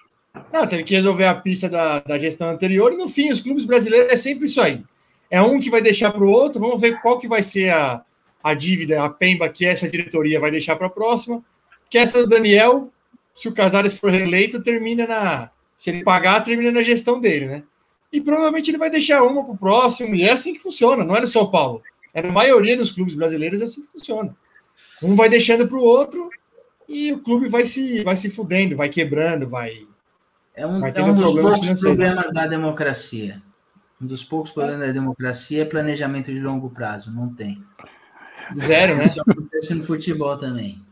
Não, 0.51 0.65
teve 0.65 0.84
que 0.84 0.95
resolver 0.95 1.25
a 1.25 1.36
pista 1.36 1.69
da, 1.69 1.99
da 1.99 2.17
gestão 2.17 2.49
anterior, 2.49 2.91
e 2.91 2.97
no 2.97 3.08
fim, 3.08 3.30
os 3.30 3.39
clubes 3.39 3.65
brasileiros 3.65 4.12
é 4.12 4.17
sempre 4.17 4.47
isso 4.47 4.60
aí. 4.60 4.84
É 5.30 5.39
um 5.39 5.60
que 5.60 5.69
vai 5.69 5.82
deixar 5.82 6.12
para 6.12 6.23
o 6.23 6.30
outro, 6.30 6.60
vamos 6.60 6.82
ver 6.82 6.99
qual 7.01 7.19
que 7.19 7.27
vai 7.27 7.43
ser 7.43 7.71
a, 7.71 8.04
a 8.43 8.56
dívida, 8.56 9.04
a 9.04 9.10
pemba 9.10 9.47
que 9.47 9.63
essa 9.63 9.88
diretoria 9.88 10.39
vai 10.39 10.49
deixar 10.49 10.75
para 10.75 10.88
a 10.88 10.89
próxima. 10.89 11.43
Que 11.88 11.99
essa 11.99 12.19
do 12.19 12.27
Daniel, 12.27 12.89
se 13.36 13.47
o 13.47 13.54
Casares 13.54 13.95
for 13.95 14.10
reeleito, 14.10 14.63
termina 14.63 15.06
na. 15.06 15.51
Se 15.77 15.91
ele 15.91 16.04
pagar, 16.04 16.43
termina 16.43 16.71
na 16.71 16.82
gestão 16.82 17.19
dele, 17.19 17.45
né? 17.45 17.63
e 18.12 18.19
provavelmente 18.19 18.69
ele 18.69 18.77
vai 18.77 18.89
deixar 18.89 19.23
uma 19.23 19.43
para 19.43 19.54
o 19.54 19.58
próximo, 19.58 20.13
e 20.13 20.23
é 20.23 20.32
assim 20.32 20.54
que 20.54 20.60
funciona, 20.60 21.04
não 21.04 21.15
é 21.15 21.21
no 21.21 21.27
São 21.27 21.49
Paulo. 21.49 21.82
É 22.13 22.21
na 22.21 22.32
maioria 22.32 22.75
dos 22.75 22.91
clubes 22.91 23.15
brasileiros 23.15 23.62
é 23.62 23.63
assim 23.63 23.82
que 23.84 23.91
funciona. 23.93 24.36
Um 25.01 25.15
vai 25.15 25.30
deixando 25.30 25.67
para 25.67 25.77
o 25.77 25.84
outro 25.84 26.30
e 26.91 27.13
o 27.13 27.19
clube 27.19 27.47
vai 27.47 27.65
se, 27.65 28.04
vai 28.04 28.17
se 28.17 28.30
fudendo, 28.30 28.75
vai 28.75 28.89
quebrando, 28.89 29.49
vai. 29.49 29.88
É 30.54 30.67
um, 30.67 30.80
vai 30.82 30.91
é 30.93 31.04
um 31.04 31.15
dos 31.15 31.34
poucos 31.34 31.82
problemas 31.82 32.34
da 32.34 32.47
democracia. 32.47 33.41
Um 34.01 34.06
dos 34.06 34.23
poucos 34.23 34.51
problemas 34.51 34.88
da 34.88 34.93
democracia 34.93 35.62
é 35.62 35.65
planejamento 35.65 36.32
de 36.34 36.39
longo 36.39 36.69
prazo, 36.69 37.13
não 37.13 37.34
tem. 37.34 37.63
Zero, 38.58 38.95
né? 38.95 39.06
Isso 39.06 39.21
acontece 39.21 39.73
no 39.73 39.86
futebol 39.86 40.38
também. 40.38 40.84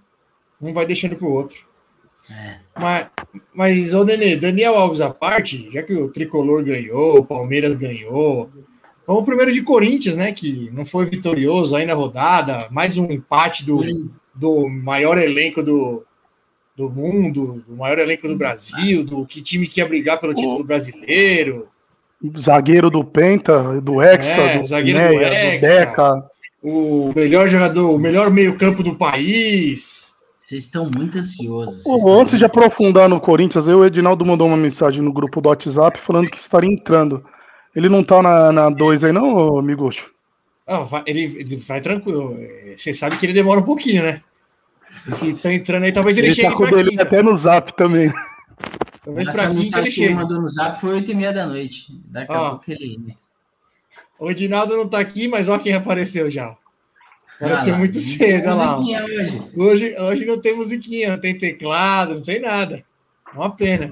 Um 0.62 0.74
vai 0.74 0.86
deixando 0.86 1.16
para 1.16 1.28
o 1.28 1.32
outro. 1.32 1.68
É. 2.32 2.58
Mas, 2.78 3.08
mas, 3.54 3.94
ô 3.94 4.04
Nenê, 4.04 4.36
Daniel 4.36 4.76
Alves 4.76 5.02
à 5.02 5.10
parte, 5.10 5.70
já 5.72 5.82
que 5.84 5.94
o 5.94 6.10
Tricolor 6.10 6.64
ganhou, 6.64 7.18
o 7.18 7.26
Palmeiras 7.26 7.76
ganhou, 7.76 8.50
vamos 9.08 9.26
primeiro 9.26 9.52
de 9.52 9.64
Corinthians, 9.64 10.16
né? 10.16 10.32
Que 10.32 10.70
não 10.72 10.86
foi 10.86 11.06
vitorioso 11.06 11.76
aí 11.76 11.86
na 11.86 11.94
rodada, 11.94 12.68
mais 12.72 12.98
um 12.98 13.06
empate 13.06 13.66
do, 13.66 13.82
do 14.40 14.70
maior 14.70 15.18
elenco 15.18 15.62
do, 15.62 16.06
do 16.76 16.90
mundo, 16.90 17.62
do 17.68 17.76
maior 17.76 18.00
elenco 18.00 18.28
do 18.28 18.38
Brasil, 18.38 19.04
do 19.04 19.26
que 19.26 19.42
time 19.42 19.68
que 19.68 19.82
ia 19.82 19.88
brigar 19.88 20.20
pelo 20.20 20.34
título 20.34 20.64
brasileiro. 20.64 21.68
Zagueiro 22.38 22.90
do 22.90 23.04
Penta, 23.04 23.82
do 23.82 24.02
Hexa, 24.02 24.30
é, 24.30 24.58
do, 24.58 24.68
zagueiro 24.68 25.00
Neia, 25.00 25.12
do, 25.12 25.26
Hexa, 25.26 25.56
do 25.56 25.62
Beca. 25.62 26.30
O 26.62 27.14
melhor 27.16 27.48
jogador, 27.48 27.94
o 27.94 28.00
melhor 28.00 28.32
meio-campo 28.32 28.82
do 28.82 28.96
país. 28.96 30.14
Vocês 30.36 30.66
estão 30.66 30.90
muito 30.90 31.18
ansiosos. 31.18 31.84
antes 32.08 32.40
de 32.40 32.46
aprofundar 32.46 33.08
no 33.08 33.20
Corinthians, 33.20 33.68
o 33.68 33.86
Edinaldo 33.86 34.26
mandou 34.26 34.48
uma 34.48 34.58
mensagem 34.58 35.02
no 35.02 35.14
grupo 35.14 35.42
do 35.42 35.50
WhatsApp 35.50 36.00
falando 36.00 36.30
que 36.30 36.38
estaria 36.38 36.70
entrando. 36.70 37.24
Ele 37.76 37.88
não 37.88 38.04
tá 38.04 38.22
na 38.52 38.70
2 38.70 39.04
aí, 39.04 39.12
não, 39.12 39.58
amigo? 39.58 39.90
Ah, 40.66 40.80
vai, 40.80 41.04
ele, 41.06 41.24
ele 41.40 41.56
vai 41.58 41.82
tranquilo. 41.82 42.36
Você 42.76 42.94
sabe 42.94 43.18
que 43.18 43.26
ele 43.26 43.34
demora 43.34 43.60
um 43.60 43.64
pouquinho, 43.64 44.04
né? 44.04 44.22
Se 45.14 45.34
tá 45.36 45.54
entrando 45.54 45.84
aí, 45.84 45.92
talvez 45.92 46.18
ele, 46.18 46.28
ele 46.28 46.36
chegue. 46.36 46.50
Tá 46.50 46.56
com 46.56 47.02
até 47.02 47.24
no 47.24 47.38
zap 47.38 47.74
também. 47.76 48.12
Talvez 49.04 49.30
para 49.30 49.50
quinta 49.50 49.80
ele 49.80 49.92
chegue. 49.92 50.08
Ele 50.08 50.16
mandou 50.16 50.42
no 50.42 50.50
zap 50.50 50.80
foi 50.82 50.96
8 50.96 51.12
e 51.12 51.16
meia 51.16 51.34
da 51.34 51.46
noite. 51.46 51.88
Daqui 52.06 52.32
a 52.32 52.50
pouco 52.50 52.72
ele. 52.72 53.18
O 54.20 54.30
Edinaldo 54.30 54.76
não 54.76 54.88
tá 54.88 55.00
aqui, 55.00 55.28
mas 55.28 55.48
olha 55.48 55.62
quem 55.62 55.74
apareceu 55.74 56.30
já. 56.30 56.56
Parece 57.40 57.72
muito 57.72 58.00
cedo, 58.02 58.48
olha 58.48 58.54
lá. 58.56 58.80
Hoje. 58.80 59.52
hoje. 59.56 59.96
Hoje 59.98 60.26
não 60.26 60.42
tem 60.42 60.56
musiquinha, 60.56 61.12
não 61.12 61.20
tem 61.20 61.38
teclado, 61.38 62.16
não 62.16 62.24
tem 62.24 62.42
nada. 62.42 62.84
É 63.34 63.38
uma 63.38 63.56
pena. 63.56 63.90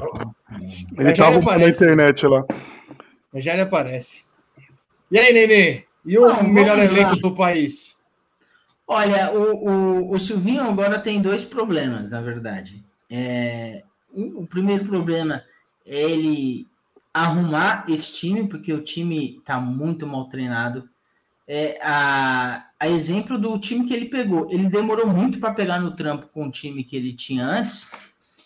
Ele 0.97 1.11
estava 1.11 1.39
na 1.39 1.69
internet 1.69 2.25
lá. 2.25 2.43
Mas 3.33 3.43
já 3.43 3.53
ele 3.53 3.61
aparece. 3.61 4.23
E 5.09 5.17
aí, 5.17 5.31
Nenê? 5.31 5.83
E 6.05 6.17
o 6.17 6.27
não, 6.27 6.43
melhor 6.43 6.77
elenco 6.79 7.15
lá. 7.15 7.21
do 7.21 7.35
país? 7.35 7.96
Olha, 8.87 9.31
o, 9.33 9.69
o, 9.69 10.11
o 10.13 10.19
Silvinho 10.19 10.61
agora 10.61 10.97
tem 10.97 11.21
dois 11.21 11.43
problemas, 11.43 12.11
na 12.11 12.21
verdade. 12.21 12.81
É, 13.09 13.83
o, 14.13 14.43
o 14.43 14.47
primeiro 14.47 14.85
problema 14.85 15.43
é 15.85 16.03
ele 16.03 16.65
arrumar 17.13 17.85
esse 17.89 18.13
time, 18.13 18.47
porque 18.47 18.71
o 18.71 18.83
time 18.83 19.37
está 19.39 19.59
muito 19.59 20.07
mal 20.07 20.29
treinado 20.29 20.87
é, 21.47 21.79
a, 21.81 22.65
a 22.79 22.87
exemplo 22.87 23.37
do 23.37 23.57
time 23.59 23.85
que 23.87 23.93
ele 23.93 24.05
pegou. 24.05 24.47
Ele 24.51 24.69
demorou 24.69 25.07
muito 25.07 25.39
para 25.39 25.53
pegar 25.53 25.79
no 25.79 25.95
trampo 25.95 26.27
com 26.27 26.47
o 26.47 26.51
time 26.51 26.83
que 26.83 26.95
ele 26.95 27.13
tinha 27.13 27.45
antes, 27.45 27.91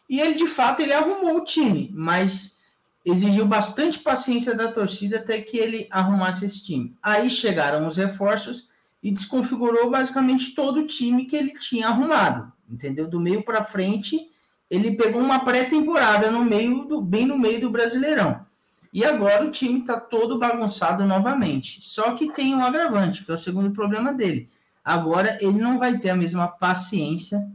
e 0.10 0.19
ele 0.19 0.36
de 0.36 0.47
fato 0.47 0.82
ele 0.82 0.93
arrumou 0.93 1.38
o 1.38 1.45
time, 1.45 1.91
mas 1.93 2.60
exigiu 3.04 3.45
bastante 3.45 3.99
paciência 3.99 4.56
da 4.56 4.71
torcida 4.71 5.17
até 5.17 5.41
que 5.41 5.58
ele 5.58 5.88
arrumasse 5.89 6.45
esse 6.45 6.63
time. 6.63 6.95
Aí 7.01 7.30
chegaram 7.30 7.88
os 7.88 7.97
reforços 7.97 8.69
e 9.02 9.12
desconfigurou 9.12 9.90
basicamente 9.90 10.54
todo 10.54 10.82
o 10.82 10.88
time 10.88 11.26
que 11.26 11.36
ele 11.36 11.58
tinha 11.60 11.88
arrumado, 11.88 12.52
entendeu? 12.70 13.08
Do 13.08 13.20
meio 13.20 13.44
para 13.44 13.64
frente, 13.64 14.30
ele 14.70 14.92
pegou 14.92 15.22
uma 15.22 15.44
pré-temporada 15.44 16.30
no 16.30 16.46
meio 16.46 16.86
do 16.86 17.02
bem 17.02 17.26
no 17.26 17.38
meio 17.38 17.62
do 17.62 17.70
Brasileirão. 17.70 18.46
E 18.94 19.06
agora 19.06 19.46
o 19.46 19.52
time 19.52 19.80
está 19.80 20.00
todo 20.00 20.38
bagunçado 20.38 21.06
novamente. 21.06 21.80
Só 21.82 22.12
que 22.12 22.32
tem 22.34 22.54
um 22.54 22.64
agravante, 22.64 23.24
que 23.24 23.32
é 23.32 23.34
o 23.34 23.40
segundo 23.40 23.72
problema 23.72 24.14
dele. 24.14 24.50
Agora 24.84 25.38
ele 25.42 25.60
não 25.60 25.80
vai 25.80 25.98
ter 25.98 26.10
a 26.10 26.16
mesma 26.16 26.48
paciência 26.48 27.50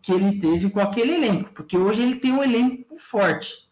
que 0.00 0.12
ele 0.12 0.38
teve 0.38 0.70
com 0.70 0.80
aquele 0.80 1.14
elenco, 1.14 1.50
porque 1.54 1.76
hoje 1.76 2.02
ele 2.02 2.16
tem 2.16 2.32
um 2.32 2.42
elenco 2.42 2.98
forte. 2.98 3.68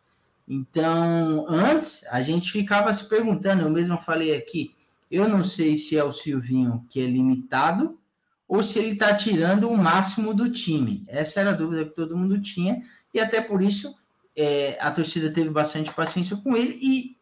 Então, 0.48 1.46
antes 1.48 2.04
a 2.10 2.22
gente 2.22 2.50
ficava 2.50 2.92
se 2.92 3.08
perguntando, 3.08 3.62
eu 3.62 3.70
mesmo 3.70 3.98
falei 3.98 4.34
aqui, 4.34 4.74
eu 5.10 5.28
não 5.28 5.42
sei 5.42 5.76
se 5.76 5.96
é 5.96 6.04
o 6.04 6.12
Silvinho 6.12 6.86
que 6.88 7.00
é 7.00 7.06
limitado 7.06 7.98
ou 8.46 8.62
se 8.64 8.78
ele 8.78 8.92
está 8.92 9.14
tirando 9.14 9.68
o 9.68 9.76
máximo 9.76 10.34
do 10.34 10.50
time. 10.50 11.04
Essa 11.06 11.40
era 11.40 11.50
a 11.50 11.54
dúvida 11.54 11.84
que 11.84 11.94
todo 11.94 12.16
mundo 12.16 12.40
tinha, 12.40 12.82
e 13.14 13.20
até 13.20 13.40
por 13.40 13.62
isso 13.62 13.94
é, 14.36 14.76
a 14.80 14.90
torcida 14.90 15.30
teve 15.30 15.50
bastante 15.50 15.92
paciência 15.92 16.36
com 16.36 16.56
ele 16.56 16.78
e 16.82 17.16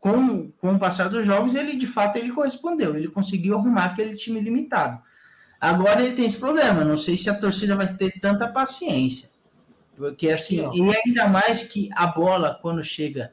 com, 0.00 0.50
com 0.52 0.74
o 0.74 0.78
passar 0.78 1.08
dos 1.08 1.26
jogos, 1.26 1.54
ele 1.54 1.76
de 1.76 1.86
fato 1.86 2.16
ele 2.16 2.32
correspondeu, 2.32 2.96
ele 2.96 3.08
conseguiu 3.08 3.56
arrumar 3.56 3.84
aquele 3.84 4.16
time 4.16 4.40
limitado. 4.40 5.02
Agora 5.60 6.02
ele 6.02 6.14
tem 6.14 6.26
esse 6.26 6.38
problema, 6.38 6.84
não 6.84 6.96
sei 6.96 7.16
se 7.16 7.28
a 7.28 7.34
torcida 7.34 7.76
vai 7.76 7.92
ter 7.94 8.18
tanta 8.20 8.48
paciência. 8.48 9.30
Porque 9.96 10.30
assim, 10.30 10.62
não. 10.62 10.74
e 10.74 10.96
ainda 10.96 11.28
mais 11.28 11.62
que 11.62 11.88
a 11.94 12.06
bola, 12.06 12.58
quando 12.60 12.82
chega 12.82 13.32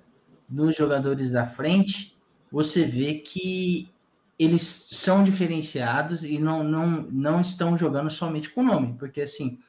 nos 0.49 0.75
jogadores 0.75 1.31
da 1.31 1.47
frente, 1.47 2.10
você 2.51 2.83
vê 2.83 3.15
que 3.15 3.89
eles 4.37 4.89
são 4.91 5.23
diferenciados 5.23 6.23
e 6.23 6.39
não, 6.39 6.63
não, 6.63 6.87
não 7.11 7.41
estão 7.41 7.77
jogando 7.77 8.09
somente 8.09 8.49
com 8.49 8.61
o 8.61 8.65
nome. 8.65 8.95
Porque 8.97 9.21
assim, 9.21 9.59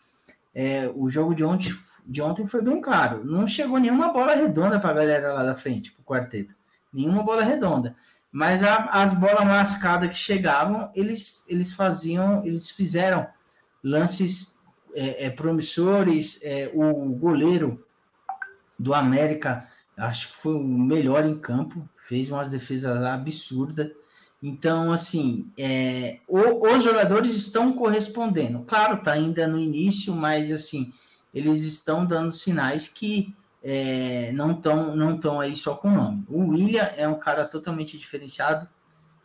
é, 0.54 0.90
o 0.94 1.10
jogo 1.10 1.34
de 1.34 1.44
ontem, 1.44 1.74
de 2.06 2.22
ontem 2.22 2.46
foi 2.46 2.62
bem 2.62 2.80
claro. 2.80 3.24
Não 3.24 3.46
chegou 3.46 3.78
nenhuma 3.78 4.12
bola 4.12 4.34
redonda 4.34 4.80
para 4.80 4.90
a 4.90 4.94
galera 4.94 5.32
lá 5.34 5.44
da 5.44 5.54
frente, 5.54 5.92
para 5.92 6.00
o 6.00 6.04
quarteto 6.04 6.54
nenhuma 6.92 7.22
bola 7.22 7.42
redonda. 7.42 7.96
Mas 8.30 8.62
a, 8.62 8.84
as 9.02 9.14
bolas 9.14 9.44
mascadas 9.44 10.10
que 10.10 10.16
chegavam, 10.16 10.90
eles, 10.94 11.44
eles 11.48 11.72
faziam, 11.72 12.44
eles 12.44 12.70
fizeram 12.70 13.26
lances 13.82 14.58
é, 14.94 15.26
é, 15.26 15.30
promissores. 15.30 16.38
É, 16.42 16.70
o 16.74 16.92
goleiro 17.14 17.84
do 18.78 18.94
América, 18.94 19.66
acho 19.96 20.28
que 20.28 20.42
foi 20.42 20.54
o 20.54 20.62
melhor 20.62 21.24
em 21.24 21.38
campo, 21.38 21.88
fez 22.12 22.30
umas 22.30 22.50
defesas 22.50 23.02
absurdas. 23.04 23.90
Então, 24.42 24.92
assim, 24.92 25.50
é, 25.56 26.18
o, 26.28 26.66
os 26.66 26.84
jogadores 26.84 27.34
estão 27.34 27.72
correspondendo. 27.72 28.64
Claro, 28.64 28.98
tá 28.98 29.12
ainda 29.12 29.46
no 29.46 29.58
início, 29.58 30.14
mas 30.14 30.52
assim, 30.52 30.92
eles 31.32 31.62
estão 31.62 32.04
dando 32.04 32.30
sinais 32.30 32.86
que 32.86 33.34
é, 33.64 34.30
não 34.32 34.52
estão 34.52 34.94
não 34.94 35.16
tão 35.18 35.40
aí 35.40 35.56
só 35.56 35.74
com 35.74 35.88
o 35.88 35.94
nome. 35.94 36.22
O 36.28 36.50
William 36.50 36.90
é 36.98 37.08
um 37.08 37.18
cara 37.18 37.46
totalmente 37.46 37.96
diferenciado. 37.96 38.68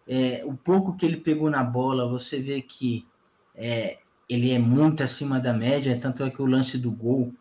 É, 0.08 0.44
o 0.46 0.54
pouco 0.54 0.96
que 0.96 1.06
ele 1.06 1.18
pegou 1.18 1.50
na 1.50 1.66
bola, 1.66 2.08
você 2.08 2.40
vê 2.40 2.62
que 2.62 3.06
é, 3.54 3.98
ele 4.30 4.54
é 4.54 4.60
muito 4.60 5.04
acima 5.04 5.42
da 5.42 5.52
média, 5.52 6.00
tanto 6.02 6.24
é 6.24 6.30
que 6.30 6.42
o 6.42 6.46
lance 6.46 6.78
do 6.78 6.90
gol 6.90 7.34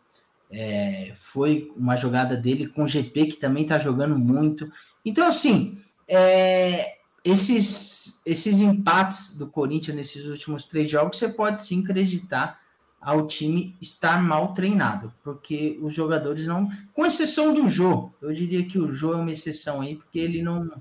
é, 0.51 1.13
foi 1.17 1.73
uma 1.77 1.95
jogada 1.95 2.37
dele 2.37 2.67
com 2.67 2.83
o 2.83 2.89
GP, 2.89 3.27
que 3.27 3.37
também 3.37 3.63
está 3.63 3.79
jogando 3.79 4.19
muito. 4.19 4.69
Então, 5.07 5.29
assim, 5.29 5.79
é, 6.09 6.99
esses, 7.25 8.21
esses 8.27 8.59
empates 8.59 9.35
do 9.35 9.47
Corinthians 9.47 9.97
nesses 9.97 10.27
últimos 10.27 10.67
três 10.67 10.91
jogos, 10.91 11.17
você 11.17 11.29
pode 11.29 11.65
sim 11.65 11.85
acreditar 11.85 12.61
ao 13.01 13.29
time 13.29 13.77
estar 13.81 14.21
mal 14.21 14.53
treinado, 14.53 15.15
porque 15.23 15.79
os 15.81 15.95
jogadores 15.95 16.45
não, 16.45 16.69
com 16.93 17.07
exceção 17.07 17.55
do 17.55 17.69
Jô, 17.69 18.11
eu 18.21 18.35
diria 18.35 18.67
que 18.67 18.81
o 18.81 18.93
Jô 18.93 19.13
é 19.13 19.17
uma 19.17 19.31
exceção 19.31 19.81
aí, 19.81 19.95
porque 19.95 20.19
ele 20.19 20.43
não, 20.43 20.73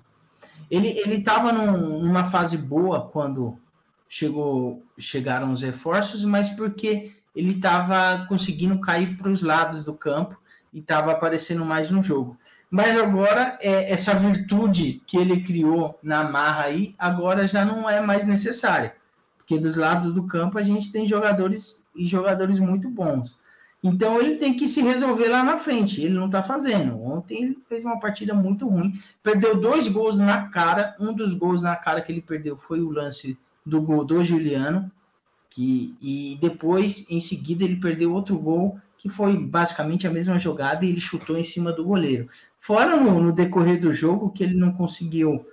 ele 0.71 0.88
ele 0.88 1.17
estava 1.17 1.51
numa 1.51 2.25
fase 2.25 2.57
boa 2.57 3.07
quando 3.09 3.59
chegou 4.09 4.83
chegaram 4.97 5.51
os 5.51 5.61
reforços, 5.61 6.23
mas 6.23 6.49
porque 6.49 7.11
ele 7.35 7.51
estava 7.51 8.25
conseguindo 8.25 8.79
cair 8.81 9.15
para 9.17 9.29
os 9.29 9.43
lados 9.43 9.83
do 9.83 9.93
campo 9.93 10.35
e 10.73 10.80
estava 10.80 11.12
aparecendo 11.12 11.65
mais 11.65 11.89
no 11.89 12.04
jogo. 12.04 12.38
Mas 12.69 12.97
agora 12.97 13.58
é, 13.62 13.91
essa 13.91 14.13
virtude 14.13 15.01
que 15.06 15.17
ele 15.17 15.41
criou 15.41 15.97
na 16.01 16.23
marra 16.23 16.63
aí 16.63 16.95
agora 16.97 17.47
já 17.47 17.63
não 17.63 17.89
é 17.89 18.01
mais 18.01 18.25
necessária, 18.25 18.95
porque 19.38 19.58
dos 19.58 19.78
lados 19.78 20.13
do 20.13 20.23
campo 20.23 20.58
a 20.58 20.63
gente 20.63 20.91
tem 20.91 21.08
jogadores 21.08 21.82
e 21.95 22.06
jogadores 22.06 22.60
muito 22.60 22.89
bons. 22.89 23.39
Então 23.86 24.19
ele 24.19 24.38
tem 24.38 24.58
que 24.58 24.67
se 24.67 24.82
resolver 24.82 25.28
lá 25.28 25.43
na 25.43 25.60
frente. 25.60 26.01
Ele 26.01 26.15
não 26.15 26.25
está 26.25 26.41
fazendo. 26.41 26.99
Ontem 27.04 27.43
ele 27.43 27.58
fez 27.69 27.86
uma 27.86 27.99
partida 27.99 28.34
muito 28.34 28.67
ruim. 28.67 28.99
Perdeu 29.21 29.56
dois 29.56 29.88
gols 29.88 30.17
na 30.17 30.49
cara. 30.49 30.95
Um 30.99 31.13
dos 31.13 31.36
gols 31.36 31.62
na 31.62 31.75
cara 31.75 32.01
que 32.01 32.12
ele 32.12 32.21
perdeu 32.21 32.58
foi 32.58 32.82
o 32.82 32.89
lance 32.89 33.38
do 33.63 33.80
gol 33.80 34.04
do 34.04 34.25
Juliano. 34.25 34.91
Que, 35.51 35.95
e 36.01 36.36
depois, 36.41 37.06
em 37.10 37.21
seguida, 37.21 37.63
ele 37.63 37.75
perdeu 37.75 38.12
outro 38.12 38.36
gol 38.39 38.80
que 39.05 39.09
foi 39.09 39.37
basicamente 39.37 40.07
a 40.07 40.09
mesma 40.09 40.39
jogada 40.39 40.83
e 40.83 40.89
ele 40.89 40.99
chutou 40.99 41.37
em 41.37 41.43
cima 41.43 41.71
do 41.71 41.85
goleiro. 41.85 42.27
Fora 42.57 42.97
no, 42.97 43.21
no 43.21 43.31
decorrer 43.31 43.79
do 43.79 43.93
jogo 43.93 44.31
que 44.31 44.43
ele 44.43 44.55
não 44.55 44.73
conseguiu 44.73 45.45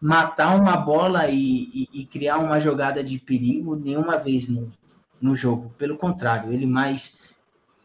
matar 0.00 0.56
uma 0.56 0.76
bola 0.76 1.28
e, 1.28 1.70
e, 1.72 1.88
e 2.00 2.04
criar 2.04 2.38
uma 2.38 2.60
jogada 2.60 3.04
de 3.04 3.16
perigo 3.20 3.76
nenhuma 3.76 4.18
vez 4.18 4.48
no, 4.48 4.72
no 5.20 5.36
jogo. 5.36 5.72
Pelo 5.78 5.96
contrário, 5.96 6.52
ele 6.52 6.66
mais 6.66 7.16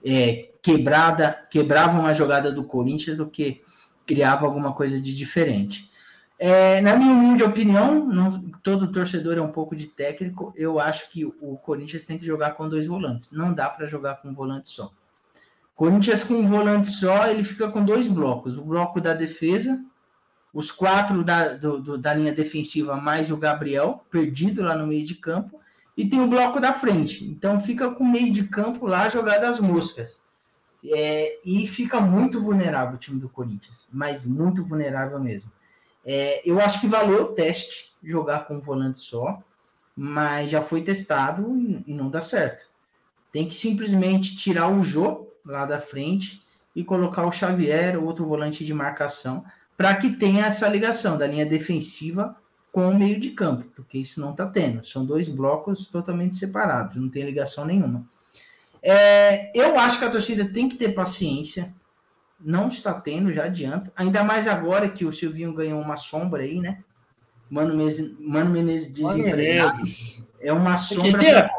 é, 0.04 0.50
quebrada, 0.60 1.46
quebrava 1.52 2.00
uma 2.00 2.16
jogada 2.16 2.52
do 2.52 2.64
Corinthians 2.64 3.16
do 3.16 3.28
que 3.28 3.62
criava 4.08 4.48
alguma 4.48 4.74
coisa 4.74 5.00
de 5.00 5.16
diferente. 5.16 5.88
É, 6.40 6.82
na 6.82 6.96
minha 6.96 7.14
humilde 7.14 7.44
opinião, 7.44 8.08
não, 8.08 8.42
todo 8.64 8.92
torcedor 8.92 9.38
é 9.38 9.42
um 9.42 9.52
pouco 9.52 9.76
de 9.76 9.86
técnico. 9.86 10.52
Eu 10.56 10.80
acho 10.80 11.12
que 11.12 11.24
o 11.24 11.58
Corinthians 11.58 12.06
tem 12.06 12.18
que 12.18 12.26
jogar 12.26 12.56
com 12.56 12.68
dois 12.68 12.88
volantes. 12.88 13.32
Não 13.32 13.54
dá 13.54 13.70
para 13.70 13.86
jogar 13.86 14.16
com 14.16 14.30
um 14.30 14.34
volante 14.34 14.72
só. 14.72 14.92
Corinthians 15.82 16.24
com 16.24 16.36
um 16.36 16.48
volante 16.48 16.92
só, 16.92 17.26
ele 17.28 17.44
fica 17.44 17.68
com 17.72 17.84
dois 17.84 18.08
blocos: 18.08 18.56
o 18.56 18.62
bloco 18.64 19.02
da 19.02 19.16
defesa, 19.16 19.84
os 20.54 20.72
quatro 20.72 21.24
da, 21.24 21.56
do, 21.56 21.82
do, 21.82 21.98
da 21.98 22.14
linha 22.14 22.32
defensiva, 22.32 22.96
mais 22.98 23.32
o 23.32 23.38
Gabriel, 23.38 24.06
perdido 24.12 24.62
lá 24.62 24.76
no 24.76 24.86
meio 24.86 25.04
de 25.04 25.16
campo, 25.16 25.60
e 25.98 26.08
tem 26.08 26.22
o 26.22 26.28
bloco 26.28 26.60
da 26.60 26.72
frente. 26.72 27.26
Então 27.26 27.60
fica 27.60 27.90
com 27.90 28.04
o 28.04 28.08
meio 28.08 28.32
de 28.32 28.44
campo 28.44 28.86
lá 28.86 29.10
jogado 29.10 29.46
as 29.46 29.60
moscas. 29.60 30.22
É, 30.86 31.40
e 31.44 31.66
fica 31.66 32.00
muito 32.00 32.40
vulnerável 32.40 32.94
o 32.94 33.00
time 33.00 33.20
do 33.20 33.28
Corinthians, 33.28 33.88
mas 33.92 34.24
muito 34.24 34.64
vulnerável 34.64 35.20
mesmo. 35.20 35.52
É, 36.06 36.48
eu 36.48 36.60
acho 36.60 36.80
que 36.80 36.86
valeu 36.86 37.24
o 37.24 37.34
teste 37.34 37.92
jogar 38.04 38.46
com 38.46 38.58
um 38.58 38.62
volante 38.62 39.00
só, 39.00 39.42
mas 39.98 40.52
já 40.52 40.62
foi 40.62 40.84
testado 40.84 41.58
e, 41.58 41.84
e 41.88 41.94
não 41.96 42.08
dá 42.08 42.22
certo. 42.22 42.68
Tem 43.32 43.48
que 43.48 43.56
simplesmente 43.56 44.38
tirar 44.38 44.68
o 44.68 44.84
Jô 44.84 45.31
lá 45.46 45.66
da 45.66 45.80
frente 45.80 46.42
e 46.76 46.84
colocar 46.84 47.26
o 47.26 47.32
Xavier, 47.32 48.02
outro 48.02 48.26
volante 48.26 48.66
de 48.66 48.74
marcação, 48.74 49.44
para 49.76 49.96
que 49.96 50.12
tenha 50.12 50.46
essa 50.46 50.68
ligação 50.68 51.18
da 51.18 51.28
linha 51.28 51.46
defensiva 51.46 52.36
com 52.72 52.90
o 52.90 52.98
meio 52.98 53.20
de 53.20 53.32
campo, 53.32 53.66
porque 53.76 53.98
isso 53.98 54.22
não 54.22 54.32
está 54.32 54.46
tendo. 54.46 54.86
São 54.86 55.06
dois 55.06 55.28
blocos 55.28 55.88
totalmente 55.88 56.38
separados, 56.38 56.96
não 56.96 57.10
tem 57.10 57.24
ligação 57.24 57.66
nenhuma. 57.66 58.06
É, 58.82 59.52
eu 59.58 59.78
acho 59.78 60.00
que 60.00 60.06
a 60.06 60.10
torcida 60.10 60.46
tem 60.46 60.70
que 60.70 60.78
ter 60.78 60.94
paciência, 60.94 61.74
não 62.40 62.70
está 62.70 62.94
tendo, 62.94 63.34
já 63.34 63.44
adianta. 63.44 63.92
Ainda 63.96 64.24
mais 64.24 64.48
agora 64.48 64.90
que 64.90 65.06
o 65.06 65.14
Silvinho 65.14 65.54
ganhou 65.54 65.82
uma 65.82 65.98
sombra 65.98 66.44
aí, 66.44 66.60
né? 66.60 66.84
Mano, 67.50 67.76
Menezes, 67.76 68.18
Mano 68.18 68.50
Menezes 68.50 68.94
desempregado. 68.94 69.76
É 70.40 70.54
uma 70.54 70.78
sombra 70.78 71.52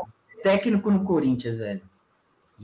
técnico 0.42 0.90
no 0.90 1.04
Corinthians, 1.04 1.58
velho. 1.58 1.82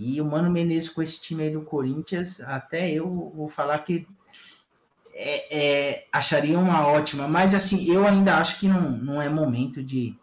E 0.01 0.21
o 0.21 0.25
Mano 0.25 0.49
Menezes 0.49 0.89
com 0.89 1.03
esse 1.03 1.21
time 1.21 1.43
aí 1.43 1.51
do 1.51 1.63
Corinthians, 1.63 2.41
até 2.41 2.89
eu 2.89 3.33
vou 3.35 3.49
falar 3.49 3.81
que 3.81 4.07
é, 5.13 5.59
é, 5.59 6.07
acharia 6.13 6.57
uma 6.57 6.87
ótima, 6.87 7.27
mas 7.27 7.53
assim, 7.53 7.91
eu 7.91 8.07
ainda 8.07 8.37
acho 8.37 8.61
que 8.61 8.69
não, 8.69 8.93
não 8.93 9.21
é 9.21 9.29
momento 9.29 9.83
de, 9.83 10.17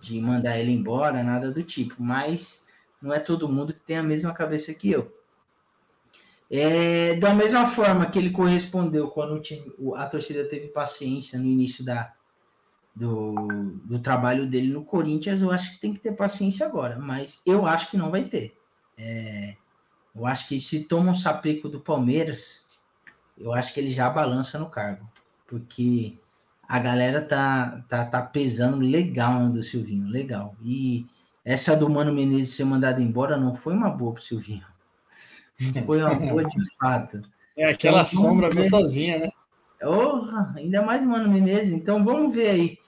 de 0.00 0.20
mandar 0.20 0.58
ele 0.58 0.72
embora, 0.72 1.22
nada 1.22 1.52
do 1.52 1.62
tipo, 1.62 1.94
mas 2.02 2.66
não 3.00 3.14
é 3.14 3.20
todo 3.20 3.48
mundo 3.48 3.72
que 3.72 3.78
tem 3.78 3.98
a 3.98 4.02
mesma 4.02 4.34
cabeça 4.34 4.74
que 4.74 4.90
eu. 4.90 5.16
É, 6.50 7.14
da 7.14 7.32
mesma 7.32 7.68
forma 7.68 8.06
que 8.06 8.18
ele 8.18 8.30
correspondeu 8.30 9.06
quando 9.08 9.34
o 9.34 9.40
time, 9.40 9.72
a 9.94 10.06
torcida 10.06 10.44
teve 10.44 10.66
paciência 10.66 11.38
no 11.38 11.46
início 11.46 11.84
da, 11.84 12.12
do, 12.96 13.32
do 13.84 14.00
trabalho 14.00 14.44
dele 14.44 14.66
no 14.66 14.84
Corinthians, 14.84 15.40
eu 15.40 15.52
acho 15.52 15.74
que 15.74 15.80
tem 15.80 15.94
que 15.94 16.00
ter 16.00 16.16
paciência 16.16 16.66
agora, 16.66 16.98
mas 16.98 17.40
eu 17.46 17.64
acho 17.64 17.88
que 17.88 17.96
não 17.96 18.10
vai 18.10 18.24
ter. 18.24 18.60
É, 18.96 19.54
eu 20.14 20.26
acho 20.26 20.48
que 20.48 20.60
se 20.60 20.84
toma 20.84 21.10
um 21.10 21.14
sapeco 21.14 21.68
do 21.68 21.80
Palmeiras, 21.80 22.66
eu 23.36 23.52
acho 23.52 23.72
que 23.72 23.80
ele 23.80 23.92
já 23.92 24.08
balança 24.10 24.58
no 24.58 24.68
cargo, 24.68 25.08
porque 25.46 26.16
a 26.68 26.78
galera 26.78 27.20
tá, 27.22 27.84
tá, 27.88 28.04
tá 28.04 28.22
pesando 28.22 28.78
legal 28.78 29.40
no 29.40 29.52
do 29.52 29.62
Silvinho, 29.62 30.08
legal. 30.08 30.54
E 30.62 31.06
essa 31.44 31.76
do 31.76 31.88
Mano 31.88 32.12
Menezes 32.12 32.54
ser 32.54 32.64
mandado 32.64 33.00
embora 33.02 33.36
não 33.36 33.54
foi 33.54 33.74
uma 33.74 33.90
boa 33.90 34.14
pro 34.14 34.22
Silvinho. 34.22 34.64
Foi 35.86 36.02
uma 36.02 36.14
boa 36.14 36.44
de 36.44 36.76
fato. 36.76 37.22
É 37.56 37.66
aquela 37.66 38.02
Então, 38.02 38.20
sombra 38.20 38.48
ver. 38.48 38.56
gostosinha, 38.56 39.18
né? 39.18 39.28
Orra, 39.82 40.52
ainda 40.56 40.82
mais 40.82 41.02
Mano 41.04 41.28
Menezes. 41.30 41.72
Então 41.72 42.02
vamos 42.04 42.34
ver 42.34 42.48
aí 42.48 42.78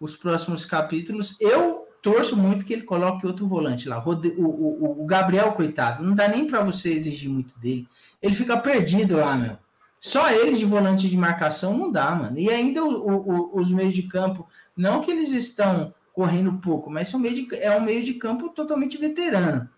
os 0.00 0.16
próximos 0.16 0.64
capítulos. 0.64 1.36
Eu 1.40 1.83
torço 2.04 2.36
muito 2.36 2.64
que 2.66 2.72
ele 2.74 2.82
coloque 2.82 3.26
outro 3.26 3.48
volante 3.48 3.88
lá. 3.88 3.98
O, 4.06 4.10
o- 4.12 5.02
o 5.02 5.06
Gabriel, 5.06 5.50
coitado, 5.52 6.04
não 6.04 6.14
dá 6.14 6.28
nem 6.28 6.46
para 6.46 6.62
você 6.62 6.92
exigir 6.92 7.30
muito 7.30 7.58
dele. 7.58 7.88
Ele 8.22 8.34
fica 8.34 8.56
perdido 8.58 9.16
lá, 9.16 9.34
meu. 9.34 9.56
Só 10.00 10.30
ele 10.30 10.56
de 10.58 10.66
volante 10.66 11.08
de 11.08 11.16
marcação 11.16 11.76
não 11.76 11.90
dá, 11.90 12.14
mano. 12.14 12.38
E 12.38 12.50
ainda 12.50 12.84
o- 12.84 13.58
os 13.58 13.72
meios 13.72 13.94
de 13.94 14.02
campo, 14.02 14.46
não 14.76 15.00
que 15.00 15.10
eles 15.10 15.30
estão 15.32 15.94
correndo 16.12 16.52
pouco, 16.62 16.90
mas 16.90 17.08
são 17.08 17.18
meio 17.18 17.34
de- 17.48 17.56
é 17.56 17.74
um 17.74 17.80
meio 17.80 18.04
de 18.04 18.12
campo 18.14 18.50
totalmente 18.50 18.98
veterano. 18.98 19.68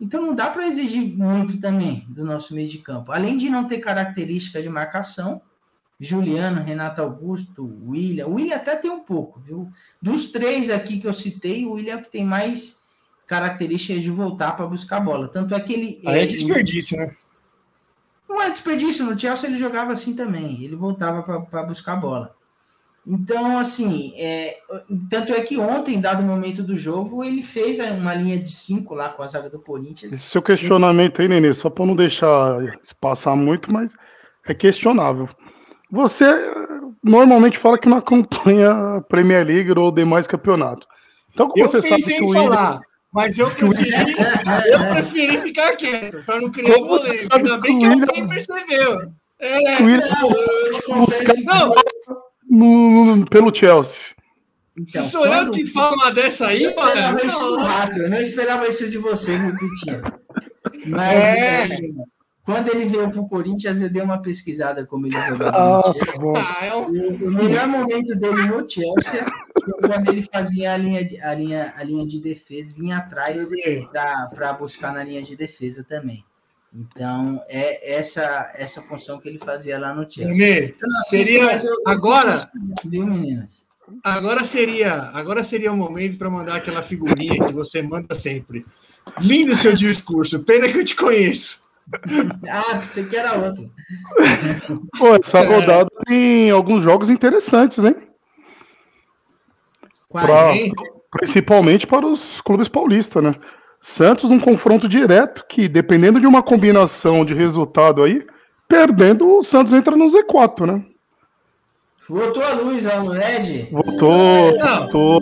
Então 0.00 0.20
não 0.20 0.34
dá 0.34 0.48
para 0.50 0.66
exigir 0.66 1.16
muito 1.16 1.58
também 1.60 2.04
do 2.08 2.24
nosso 2.24 2.54
meio 2.54 2.68
de 2.68 2.78
campo. 2.78 3.12
Além 3.12 3.38
de 3.38 3.48
não 3.48 3.64
ter 3.66 3.78
característica 3.78 4.60
de 4.60 4.68
marcação, 4.68 5.40
Juliano, 6.00 6.62
Renato 6.62 7.02
Augusto, 7.02 7.64
William. 7.86 8.26
O 8.26 8.34
William 8.34 8.56
até 8.56 8.76
tem 8.76 8.90
um 8.90 9.00
pouco, 9.00 9.40
viu? 9.40 9.68
Dos 10.00 10.30
três 10.30 10.70
aqui 10.70 10.98
que 10.98 11.06
eu 11.06 11.14
citei, 11.14 11.64
o 11.64 11.72
William 11.72 11.94
é 11.94 11.96
o 11.96 12.02
que 12.02 12.10
tem 12.10 12.24
mais 12.24 12.78
características 13.26 14.02
de 14.02 14.10
voltar 14.10 14.56
para 14.56 14.66
buscar 14.66 14.98
a 14.98 15.00
bola. 15.00 15.28
Tanto 15.28 15.54
é 15.54 15.60
que 15.60 15.72
ele. 15.72 16.02
Aí 16.06 16.20
é 16.20 16.26
desperdício, 16.26 16.96
né? 16.96 17.14
não 18.28 18.42
é 18.42 18.50
desperdício, 18.50 19.04
no 19.04 19.18
Chelsea 19.18 19.48
ele 19.48 19.58
jogava 19.58 19.92
assim 19.92 20.14
também, 20.14 20.62
ele 20.62 20.76
voltava 20.76 21.22
para 21.42 21.62
buscar 21.62 21.94
a 21.94 21.96
bola. 21.96 22.34
Então, 23.06 23.58
assim, 23.58 24.12
é, 24.16 24.58
tanto 25.08 25.32
é 25.32 25.40
que 25.40 25.56
ontem, 25.56 25.98
dado 25.98 26.22
o 26.22 26.26
momento 26.26 26.62
do 26.62 26.78
jogo, 26.78 27.24
ele 27.24 27.42
fez 27.42 27.78
uma 27.78 28.12
linha 28.12 28.38
de 28.38 28.52
cinco 28.52 28.94
lá 28.94 29.08
com 29.08 29.22
a 29.22 29.26
zaga 29.26 29.48
do 29.48 29.58
Corinthians. 29.58 30.12
Esse 30.12 30.24
seu 30.24 30.42
questionamento 30.42 31.22
aí, 31.22 31.28
Nenê, 31.28 31.54
só 31.54 31.70
para 31.70 31.86
não 31.86 31.96
deixar 31.96 32.58
se 32.82 32.94
passar 32.94 33.34
muito, 33.34 33.72
mas 33.72 33.94
é 34.46 34.52
questionável. 34.52 35.26
Você 35.90 36.24
eh, 36.24 36.54
normalmente 37.02 37.58
fala 37.58 37.78
que 37.78 37.88
não 37.88 37.96
acompanha 37.98 38.70
a 38.96 39.00
Premier 39.02 39.44
League 39.46 39.72
ou 39.78 39.90
demais 39.92 40.26
campeonato. 40.26 40.86
Então, 41.32 41.48
como 41.48 41.64
Eu 41.64 41.68
você 41.70 41.80
sabe 41.82 42.02
que 42.02 42.22
o 42.22 42.32
falar, 42.32 42.80
mas 43.12 43.38
eu 43.38 43.50
preferi, 43.50 44.14
eu 44.72 44.78
preferi 44.94 45.38
ficar 45.40 45.76
quieto, 45.76 46.22
para 46.26 46.40
não 46.40 46.50
criar 46.50 46.74
Como 46.74 46.88
você 46.88 47.16
sabe 47.16 47.48
Ainda 47.50 47.58
bem 47.58 47.78
que 47.78 47.80
que 47.80 47.86
o 47.86 47.90
William- 47.90 48.06
alguém 48.08 48.28
percebeu. 48.28 49.00
É, 49.40 49.80
o 49.80 49.84
William 49.86 50.06
Eu 50.22 50.82
confesso 50.82 51.24
busca- 51.24 51.34
que- 51.34 51.42
não, 51.44 51.72
no- 52.50 53.16
no- 53.16 53.26
pelo 53.30 53.54
Chelsea. 53.54 54.14
então, 54.76 55.02
se 55.02 55.10
sou 55.10 55.24
eu 55.26 55.50
que 55.52 55.64
falo 55.66 55.94
uma 55.94 56.10
dessa 56.10 56.48
aí, 56.48 56.64
Eu 56.64 56.70
esperava 56.70 57.12
mano. 57.12 57.24
isso 57.26 57.40
não. 57.56 57.64
Rato, 57.64 57.98
eu 57.98 58.10
não 58.10 58.18
esperava 58.20 58.68
isso 58.68 58.90
de 58.90 58.98
você, 58.98 59.36
repetindo. 59.36 60.12
Mas 60.86 61.12
É. 61.14 61.64
é, 61.64 61.78
quando 62.48 62.68
ele 62.68 62.86
veio 62.86 63.10
para 63.10 63.20
o 63.20 63.28
Corinthians, 63.28 63.78
eu 63.78 63.90
dei 63.90 64.00
uma 64.00 64.22
pesquisada 64.22 64.86
como 64.86 65.06
ele 65.06 65.14
jogava 65.16 65.50
Ah, 65.54 65.82
no 65.88 65.92
Chelsea. 65.92 66.12
tá 66.14 66.18
bom. 66.18 66.34
Ah, 66.34 66.64
é 66.64 66.74
O, 66.74 66.86
o 67.26 67.30
melhor 67.30 67.68
momento 67.68 68.14
dele 68.16 68.42
no 68.46 68.70
Chelsea 68.70 69.26
foi 69.62 69.72
quando 69.86 70.08
ele 70.08 70.26
fazia 70.32 70.72
a 70.72 70.76
linha 70.78 71.04
de, 71.04 71.20
a 71.20 71.34
linha, 71.34 71.74
a 71.76 71.82
linha 71.84 72.06
de 72.06 72.18
defesa, 72.20 72.72
vinha 72.74 72.96
atrás 72.96 73.46
para 74.32 74.52
buscar 74.54 74.94
na 74.94 75.04
linha 75.04 75.22
de 75.22 75.36
defesa 75.36 75.84
também. 75.86 76.24
Então, 76.74 77.42
é 77.48 77.96
essa 77.98 78.50
essa 78.54 78.80
função 78.80 79.18
que 79.20 79.28
ele 79.28 79.38
fazia 79.38 79.78
lá 79.78 79.94
no 79.94 80.10
Chelsea. 80.10 80.32
Nenê, 80.34 80.74
assisto, 81.00 81.10
seria 81.10 81.60
agora- 81.86 82.50
Viu, 82.84 83.06
meninas? 83.06 83.62
agora 84.02 84.44
seria, 84.44 84.94
agora 85.14 85.44
seria 85.44 85.70
o 85.72 85.76
momento 85.76 86.16
para 86.16 86.30
mandar 86.30 86.56
aquela 86.56 86.82
figurinha 86.82 87.46
que 87.46 87.52
você 87.52 87.82
manda 87.82 88.14
sempre. 88.14 88.64
Lindo 89.20 89.54
seu 89.56 89.74
discurso, 89.74 90.44
pena 90.44 90.68
que 90.70 90.78
eu 90.78 90.84
te 90.84 90.94
conheço. 90.96 91.67
Ah, 92.48 92.80
você 92.80 93.04
que 93.04 93.16
era 93.16 93.34
outro. 93.36 93.70
Pô, 94.98 95.14
essa 95.14 95.40
rodada 95.42 95.88
tem 96.06 96.50
alguns 96.50 96.82
jogos 96.82 97.08
interessantes, 97.10 97.82
hein? 97.82 97.96
Pra- 100.10 100.52
principalmente 101.10 101.86
para 101.86 102.06
os 102.06 102.40
clubes 102.40 102.68
paulistas, 102.68 103.22
né? 103.22 103.34
Santos 103.80 104.28
num 104.28 104.40
confronto 104.40 104.88
direto 104.88 105.44
que, 105.48 105.68
dependendo 105.68 106.20
de 106.20 106.26
uma 106.26 106.42
combinação 106.42 107.24
de 107.24 107.32
resultado 107.34 108.02
aí, 108.02 108.26
perdendo, 108.66 109.38
o 109.38 109.42
Santos 109.44 109.72
entra 109.72 109.96
no 109.96 110.06
Z4, 110.06 110.66
né? 110.66 110.84
Voltou 112.08 112.42
a 112.42 112.52
luz 112.52 112.84
lá 112.84 113.00
no 113.00 113.12
LED? 113.12 113.68
Voltou, 113.70 114.56
Não. 114.58 114.78
voltou. 114.90 115.20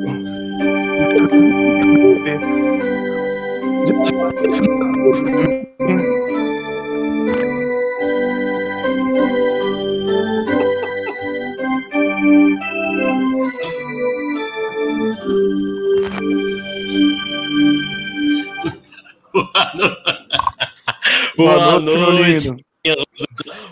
Boa 21.37 21.81
noite. 21.81 22.51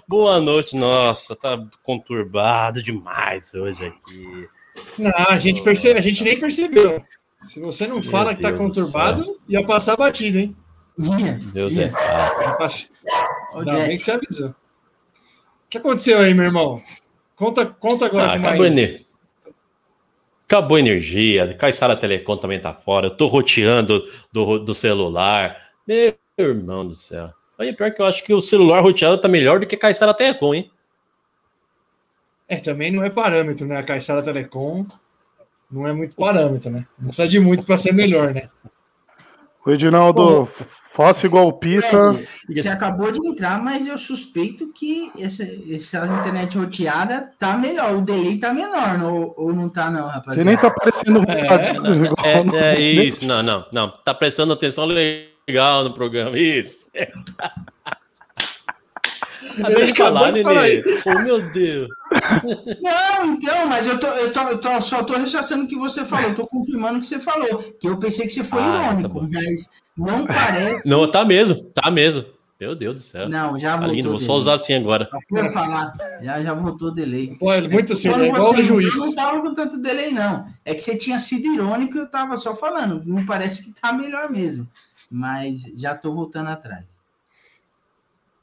Boa 0.09 0.41
noite. 0.41 0.77
Nossa, 0.77 1.37
tá 1.37 1.65
conturbado 1.83 2.83
demais 2.83 3.55
hoje 3.55 3.87
aqui. 3.87 4.49
Não, 4.99 5.13
a 5.29 5.39
gente, 5.39 5.63
percebe, 5.63 5.99
a 5.99 6.03
gente 6.03 6.25
nem 6.25 6.39
percebeu. 6.39 7.03
Se 7.45 7.61
você 7.61 7.87
não 7.87 8.01
Meu 8.01 8.11
fala 8.11 8.35
que 8.35 8.43
tá 8.43 8.51
Deus 8.51 8.63
conturbado, 8.63 9.39
ia 9.49 9.65
passar 9.65 9.97
batido, 9.97 10.39
hein? 10.39 10.57
Deus 11.53 11.77
é 11.77 11.89
pai. 11.89 12.71
Ainda 13.55 13.87
bem 13.87 13.97
que 13.97 14.05
você 14.05 14.13
avisou. 14.13 14.51
O 14.51 14.55
que 15.69 15.79
aconteceu 15.79 16.19
aí, 16.19 16.35
meu 16.35 16.47
irmão? 16.47 16.81
Conta, 17.37 17.67
conta 17.67 18.07
agora 18.07 18.33
Ah, 18.33 18.39
com 18.39 18.45
mais. 18.45 19.14
Energia. 20.45 20.47
Acabou 20.47 20.77
a 20.77 20.81
energia. 20.81 21.55
Caissara 21.55 21.97
Telecom 21.97 22.37
também 22.37 22.61
tá 22.61 22.73
fora. 22.73 23.07
Eu 23.07 23.17
tô 23.17 23.27
roteando 23.27 24.05
do, 24.33 24.59
do 24.59 24.75
celular. 24.75 25.57
Meu 25.87 26.15
irmão 26.39 26.87
do 26.87 26.95
céu. 26.95 27.31
Aí, 27.59 27.73
pior 27.73 27.93
que 27.93 28.03
eu 28.03 28.07
acho 28.07 28.25
que 28.25 28.35
o 28.35 28.43
celular 28.43 28.81
roteado 28.81 29.19
tá 29.19 29.29
melhor 29.29 29.61
do 29.61 29.67
que 29.67 29.77
Caissara 29.77 30.13
Telecom, 30.13 30.55
hein? 30.55 30.71
É, 32.49 32.57
também 32.57 32.91
não 32.91 33.03
é 33.03 33.11
parâmetro, 33.11 33.67
né? 33.67 33.79
A 33.79 33.83
Caixara 33.83 34.23
Telecom 34.23 34.87
não 35.71 35.87
é 35.87 35.93
muito 35.93 36.15
parâmetro, 36.15 36.71
né? 36.71 36.87
Não 36.99 37.09
precisa 37.09 37.29
de 37.29 37.41
muito 37.41 37.65
para 37.65 37.79
ser 37.79 37.93
melhor, 37.93 38.35
né? 38.35 38.51
O 39.65 39.71
Edinaldo, 39.71 40.49
o 40.97 41.53
Pita. 41.53 42.13
Fred, 42.15 42.63
Você 42.63 42.69
acabou 42.69 43.11
de 43.11 43.19
entrar, 43.27 43.61
mas 43.63 43.87
eu 43.87 43.99
suspeito 43.99 44.73
que 44.73 45.11
essa, 45.19 45.43
essa 45.71 46.07
internet 46.07 46.57
roteada 46.57 47.31
tá 47.39 47.57
melhor. 47.57 47.97
O 47.97 48.03
delay 48.03 48.39
tá 48.39 48.55
menor, 48.55 48.97
não- 48.99 49.35
ou, 49.37 49.53
não 49.53 49.69
tá, 49.69 49.91
não, 49.91 50.07
rapaz? 50.07 50.37
Você 50.37 50.45
nem 50.45 50.57
tá 50.57 50.71
parecendo 50.71 51.19
um 51.21 51.25
recadinho 51.25 52.05
igual 52.07 52.45
no- 52.45 52.57
É, 52.57 52.77
é 52.77 52.81
isso. 52.81 53.25
Não, 53.25 53.43
não, 53.43 53.67
não. 53.73 53.89
Tá 53.89 54.15
prestando 54.15 54.53
atenção 54.53 54.87
legal 54.87 55.83
no 55.85 55.93
programa. 55.93 56.39
Isso. 56.39 56.87
Acabei 59.59 59.93
de 59.93 59.99
falar, 59.99 60.33
Nenê. 60.33 60.83
Oh, 61.07 61.19
meu 61.21 61.51
Deus. 61.53 61.89
Não, 62.83 63.35
então, 63.35 63.67
mas 63.69 63.87
eu, 63.87 63.99
tô, 64.01 64.07
eu, 64.09 64.33
tô, 64.33 64.41
eu 64.49 64.59
tô- 64.59 64.81
só 64.81 65.03
tô 65.05 65.15
rechaçando 65.17 65.65
o 65.65 65.69
que 65.69 65.77
você 65.77 66.05
falou, 66.05 66.31
eu 66.31 66.35
tô 66.35 66.47
confirmando 66.47 66.99
o 66.99 67.01
que 67.01 67.07
você 67.07 67.21
falou, 67.21 67.63
que 67.79 67.87
eu 67.87 67.97
pensei 67.99 68.27
que 68.27 68.33
você 68.33 68.43
foi 68.43 68.61
Ah, 68.61 68.65
tá 68.65 68.85
irônico, 68.87 69.09
bom. 69.11 69.29
mas 69.31 69.69
não 69.97 70.27
parece. 70.27 70.89
Não, 70.89 71.11
tá 71.11 71.25
mesmo. 71.25 71.63
Tá 71.75 71.91
mesmo. 71.91 72.25
Meu 72.61 72.75
Deus 72.75 72.95
do 72.95 73.01
céu. 73.01 73.29
Não, 73.29 73.59
já 73.59 73.73
Tá 73.73 73.79
voltou. 73.79 73.95
lindo. 73.97 74.09
Vou 74.11 74.19
só 74.19 74.35
usar 74.35 74.55
assim 74.55 74.75
agora. 74.75 75.09
Fui 75.29 75.49
falar, 75.51 75.93
já, 76.23 76.43
já 76.43 76.55
voltou 76.55 76.89
o 76.89 76.91
delay. 76.95 77.35
Pô, 77.37 77.53
é 77.53 77.61
muito 77.67 77.97
cedo, 77.97 78.13
Quando 78.15 78.25
é 78.25 78.29
igual 78.29 78.55
você 78.55 78.61
o 78.61 78.65
juiz. 78.65 78.89
entrou, 78.89 79.07
não 79.07 79.15
tava 79.15 79.41
com 79.43 79.55
tanto 79.55 79.83
delay, 79.83 80.13
não. 80.13 80.47
É 80.65 80.75
que 80.75 80.81
você 80.81 80.97
tinha 80.97 81.19
sido 81.19 81.47
irônico 81.53 81.97
e 81.97 82.01
eu 82.01 82.07
tava 82.09 82.37
só 82.37 82.55
falando. 82.55 83.05
Me 83.05 83.25
parece 83.27 83.65
que 83.65 83.73
tá 83.81 83.93
melhor 83.93 84.31
mesmo. 84.31 84.67
Mas 85.11 85.61
já 85.77 85.95
tô 85.97 86.15
voltando 86.15 86.49
atrás. 86.49 86.85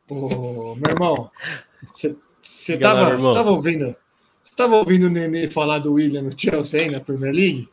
Ô, 0.09 0.75
meu 0.75 0.83
irmão, 0.93 1.31
você, 1.93 2.15
você, 2.43 2.73
Diga 2.73 2.93
lá, 2.93 2.93
tava, 2.93 3.05
meu 3.09 3.15
irmão. 3.17 3.31
você 3.31 3.37
tava 3.37 3.51
ouvindo? 3.51 3.95
Você 4.43 4.55
tava 4.55 4.75
ouvindo 4.75 5.07
o 5.07 5.09
Nenê 5.09 5.49
falar 5.49 5.79
do 5.79 5.93
William 5.93 6.23
no 6.23 6.31
Chelsea 6.37 6.81
aí 6.81 6.91
na 6.91 6.99
Premier 6.99 7.33
League? 7.33 7.69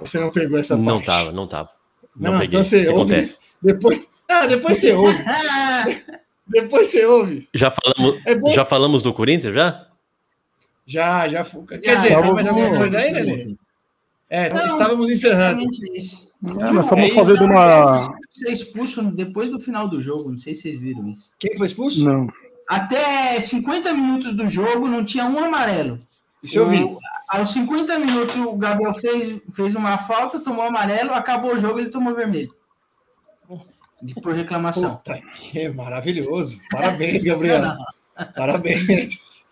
Ou 0.00 0.06
você 0.06 0.18
não 0.18 0.30
pegou 0.30 0.58
essa 0.58 0.76
Não 0.76 0.94
parte? 0.94 1.06
tava, 1.06 1.32
não 1.32 1.46
tava. 1.46 1.70
Não, 2.16 2.32
Não, 2.32 2.40
peguei. 2.40 2.58
então 2.60 2.64
você 2.64 2.78
o 2.78 2.82
que 2.82 2.88
ouve- 2.90 3.00
acontece? 3.14 3.40
Depois, 3.62 4.02
ah, 4.28 4.46
depois 4.46 4.78
você 4.78 4.92
ouve. 4.92 5.18
Depois 6.46 6.88
você 6.88 7.04
ouve. 7.06 7.48
Já 7.54 7.70
falamos, 7.70 8.20
É 8.26 8.34
bom. 8.34 8.48
já 8.48 8.64
falamos 8.64 9.02
do 9.02 9.14
Corinthians, 9.14 9.54
já? 9.54 9.86
Já, 10.84 11.28
já. 11.28 11.44
Quer 11.44 11.82
Já, 11.82 11.94
dizer, 11.94 12.20
tem 12.20 12.34
mais 12.34 12.46
alguma 12.46 12.76
coisa 12.76 12.98
aí, 12.98 13.12
Nenê? 13.12 13.56
É, 14.28 14.52
Não, 14.52 14.66
estávamos 14.66 15.08
encerrando. 15.08 15.62
Exatamente 15.62 15.98
isso. 15.98 16.30
É, 16.44 16.58
nós 16.72 16.82
estamos 16.82 17.06
isso, 17.06 17.14
fazendo 17.14 17.44
uma. 17.44 18.18
Ser 18.32 18.50
expulso 18.52 19.02
depois 19.12 19.50
do 19.50 19.60
final 19.60 19.88
do 19.88 20.02
jogo. 20.02 20.30
Não 20.30 20.38
sei 20.38 20.54
se 20.54 20.62
vocês 20.62 20.80
viram 20.80 21.08
isso. 21.08 21.30
Quem 21.38 21.56
foi 21.56 21.66
expulso? 21.68 22.04
Não. 22.04 22.26
Até 22.68 23.40
50 23.40 23.92
minutos 23.94 24.34
do 24.36 24.48
jogo 24.48 24.88
não 24.88 25.04
tinha 25.04 25.24
um 25.24 25.38
amarelo. 25.38 26.00
Isso 26.42 26.58
eu 26.58 26.66
vi. 26.68 26.78
Aos 27.32 27.50
50 27.52 27.98
minutos 27.98 28.36
o 28.36 28.54
Gabriel 28.56 28.92
fez, 28.92 29.40
fez 29.54 29.74
uma 29.74 29.96
falta, 29.96 30.38
tomou 30.38 30.62
amarelo, 30.62 31.14
acabou 31.14 31.54
o 31.54 31.58
jogo, 31.58 31.80
ele 31.80 31.88
tomou 31.88 32.14
vermelho. 32.14 32.54
por 34.22 34.34
reclamação. 34.34 34.96
Puta 34.96 35.18
que 35.18 35.66
maravilhoso. 35.70 36.60
Parabéns, 36.70 37.24
Gabriel. 37.24 37.74
Parabéns. 38.36 39.46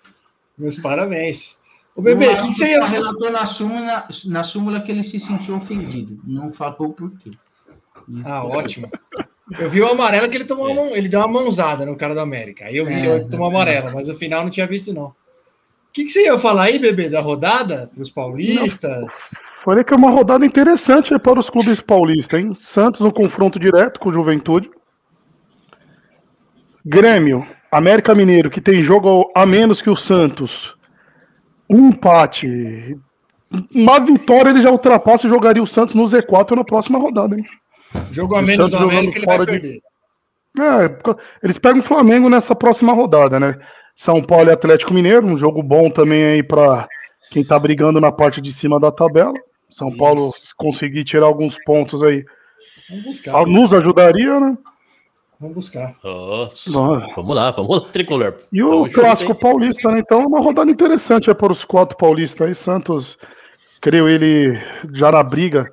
Meus 0.59 0.79
parabéns. 0.79 1.59
O 1.97 2.03
bebê, 2.03 2.29
o 2.29 2.37
que, 2.37 2.49
que 2.49 2.55
você 2.55 2.69
ia 2.69 2.85
relatou 2.85 3.31
na 3.31 3.47
súmula, 3.47 4.07
na 4.27 4.45
súmula 4.45 4.81
que 4.83 4.93
ele 4.93 5.03
se 5.03 5.19
sentiu 5.19 5.57
ofendido. 5.57 6.21
Não 6.23 6.53
falou 6.53 6.93
por 6.93 7.11
quê. 7.19 7.31
Isso 8.11 8.29
ah, 8.29 8.45
ótimo. 8.45 8.87
Eu 9.59 9.71
vi 9.71 9.81
o 9.81 9.89
amarelo 9.89 10.29
que 10.29 10.37
ele 10.37 10.45
tomou 10.45 10.69
é. 10.69 10.99
ele 10.99 11.09
deu 11.09 11.21
uma 11.21 11.29
mãozada 11.29 11.87
no 11.87 11.97
cara 11.97 12.13
do 12.13 12.21
América. 12.21 12.67
Aí 12.67 12.77
eu 12.77 12.85
vi 12.85 12.93
é, 12.93 13.17
ele 13.17 13.25
tomou 13.25 13.47
amarelo, 13.47 13.91
mas 13.95 14.07
no 14.07 14.15
final 14.15 14.45
não 14.45 14.51
tinha 14.51 14.67
visto, 14.67 14.93
não. 14.93 15.15
O 15.91 15.93
que, 15.93 16.05
que 16.05 16.11
você 16.11 16.27
ia 16.27 16.39
falar 16.39 16.65
aí, 16.65 16.79
bebê, 16.79 17.11
da 17.11 17.21
rodada 17.21 17.91
dos 17.97 18.09
paulistas? 18.09 19.35
Falei 19.65 19.83
que 19.83 19.93
é 19.93 19.97
uma 19.97 20.13
rodada 20.13 20.47
interessante 20.47 21.19
para 21.19 21.41
os 21.41 21.51
clubes 21.51 21.81
paulistas, 21.81 22.39
hein? 22.39 22.57
Santos 22.61 23.01
no 23.01 23.13
confronto 23.13 23.59
direto 23.59 23.99
com 23.99 24.09
o 24.09 24.13
Juventude. 24.13 24.71
Grêmio, 26.87 27.45
América 27.73 28.15
Mineiro, 28.15 28.51
que 28.51 28.61
tem 28.61 28.85
jogo 28.85 29.33
a 29.35 29.45
menos 29.45 29.83
que 29.83 29.91
o 29.91 29.97
Santos. 29.97 30.73
Um 31.69 31.89
empate. 31.89 32.97
Uma 33.75 33.99
vitória 33.99 34.51
ele 34.51 34.63
já 34.63 34.71
ultrapassa 34.71 35.27
e 35.27 35.31
jogaria 35.31 35.63
o 35.63 35.67
Santos 35.67 35.97
no 35.97 36.05
Z4 36.05 36.55
na 36.55 36.63
próxima 36.63 37.01
rodada, 37.01 37.37
hein? 37.37 37.45
Jogo 38.13 38.37
a 38.37 38.43
menos 38.43 38.71
do 38.71 38.77
América 38.77 39.19
ele 39.19 39.27
vai 39.27 39.45
perder. 39.45 39.61
De... 39.61 39.83
É, 40.63 40.99
eles 41.43 41.59
pegam 41.59 41.81
o 41.81 41.85
Flamengo 41.85 42.29
nessa 42.29 42.55
próxima 42.55 42.93
rodada, 42.93 43.41
né? 43.41 43.59
São 44.01 44.23
Paulo 44.23 44.49
e 44.49 44.53
Atlético 44.55 44.95
Mineiro, 44.95 45.27
um 45.27 45.37
jogo 45.37 45.63
bom 45.63 45.91
também 45.91 46.25
aí 46.25 46.43
para 46.43 46.89
quem 47.31 47.45
tá 47.45 47.59
brigando 47.59 48.01
na 48.01 48.11
parte 48.11 48.41
de 48.41 48.51
cima 48.51 48.81
da 48.81 48.91
tabela. 48.91 49.35
São 49.69 49.89
Isso. 49.89 49.99
Paulo 49.99 50.31
conseguir 50.57 51.05
tirar 51.05 51.27
alguns 51.27 51.63
pontos 51.65 52.03
aí. 52.03 52.25
Vamos 52.89 53.05
buscar. 53.05 53.45
Nos 53.45 53.75
ajudaria, 53.75 54.41
né? 54.41 54.57
Vamos 55.39 55.55
buscar. 55.55 55.93
Nossa. 56.03 56.73
Vamos 56.73 57.37
lá, 57.37 57.51
vamos 57.51 57.79
lá, 57.79 57.89
tricolor. 57.91 58.39
E 58.51 58.63
o 58.63 58.87
então, 58.87 59.03
clássico 59.03 59.35
paulista, 59.35 59.91
né? 59.91 59.99
Então, 59.99 60.23
é 60.23 60.27
uma 60.27 60.41
rodada 60.41 60.71
interessante 60.71 61.29
é 61.29 61.35
para 61.35 61.53
os 61.53 61.63
quatro 61.63 61.95
paulistas 61.99 62.49
aí. 62.49 62.55
Santos, 62.55 63.19
creio 63.83 64.09
ele 64.09 64.59
já 64.95 65.13
na 65.13 65.23
briga 65.23 65.71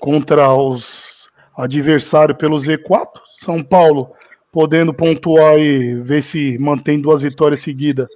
contra 0.00 0.50
os 0.50 1.28
adversário 1.54 2.34
pelo 2.34 2.56
Z4. 2.56 3.06
São 3.34 3.62
Paulo 3.62 4.16
podendo 4.56 4.94
pontuar 4.94 5.58
e 5.58 5.96
ver 5.96 6.22
se 6.22 6.56
mantém 6.56 6.98
duas 6.98 7.20
vitórias 7.20 7.60
seguidas. 7.60 8.08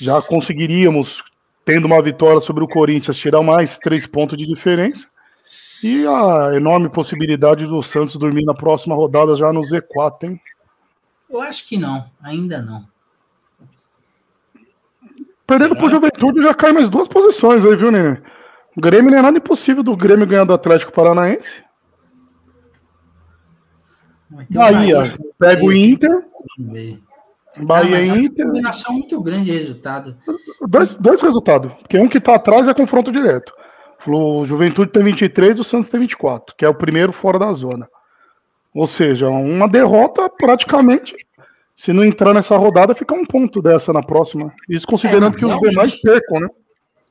Já 0.00 0.22
conseguiríamos, 0.22 1.22
tendo 1.66 1.84
uma 1.84 2.02
vitória 2.02 2.40
sobre 2.40 2.64
o 2.64 2.66
Corinthians, 2.66 3.18
tirar 3.18 3.42
mais 3.42 3.76
três 3.76 4.06
pontos 4.06 4.38
de 4.38 4.46
diferença. 4.46 5.06
E 5.82 6.06
a 6.06 6.54
enorme 6.54 6.88
possibilidade 6.88 7.66
do 7.66 7.82
Santos 7.82 8.16
dormir 8.16 8.42
na 8.46 8.54
próxima 8.54 8.94
rodada 8.94 9.36
já 9.36 9.52
no 9.52 9.60
Z4, 9.60 10.30
hein? 10.30 10.40
Eu 11.28 11.42
acho 11.42 11.68
que 11.68 11.76
não, 11.76 12.06
ainda 12.22 12.62
não. 12.62 12.86
Perdendo 15.46 15.76
por 15.76 15.90
Juventude 15.90 16.42
já 16.42 16.54
cai 16.54 16.72
mais 16.72 16.88
duas 16.88 17.06
posições 17.06 17.66
aí, 17.66 17.76
viu, 17.76 17.90
Nenê? 17.90 18.16
O 18.74 18.80
Grêmio 18.80 19.10
não 19.10 19.18
é 19.18 19.22
nada 19.22 19.36
impossível 19.36 19.82
do 19.82 19.94
Grêmio 19.94 20.26
ganhar 20.26 20.44
do 20.44 20.54
Atlético 20.54 20.90
Paranaense. 20.90 21.62
Bahia, 24.48 25.14
pega 25.38 25.64
o 25.64 25.72
Inter. 25.72 26.24
Bahia 27.58 27.96
ah, 27.96 28.00
e 28.00 28.26
Inter. 28.26 28.46
Uma 28.46 28.52
combinação 28.52 28.94
muito 28.94 29.20
grande 29.20 29.46
de 29.46 29.58
resultado. 29.58 30.16
Dois, 30.68 30.94
dois 30.96 31.20
resultados. 31.20 31.72
Porque 31.72 31.98
um 31.98 32.08
que 32.08 32.18
está 32.18 32.36
atrás 32.36 32.68
é 32.68 32.74
confronto 32.74 33.10
direto. 33.10 33.52
O 34.06 34.46
Juventude 34.46 34.92
tem 34.92 35.02
23 35.02 35.58
e 35.58 35.60
o 35.60 35.64
Santos 35.64 35.88
tem 35.88 36.00
24, 36.00 36.54
que 36.56 36.64
é 36.64 36.68
o 36.68 36.74
primeiro 36.74 37.12
fora 37.12 37.38
da 37.38 37.52
zona. 37.52 37.88
Ou 38.74 38.86
seja, 38.86 39.28
uma 39.28 39.68
derrota 39.68 40.28
praticamente. 40.28 41.14
Se 41.74 41.92
não 41.92 42.04
entrar 42.04 42.32
nessa 42.32 42.56
rodada, 42.56 42.94
fica 42.94 43.14
um 43.14 43.24
ponto 43.24 43.60
dessa 43.60 43.92
na 43.92 44.02
próxima. 44.02 44.52
Isso 44.68 44.86
considerando 44.86 45.36
é, 45.36 45.38
que 45.38 45.44
os 45.44 45.58
demais 45.60 46.00
percam, 46.00 46.40
né? 46.40 46.48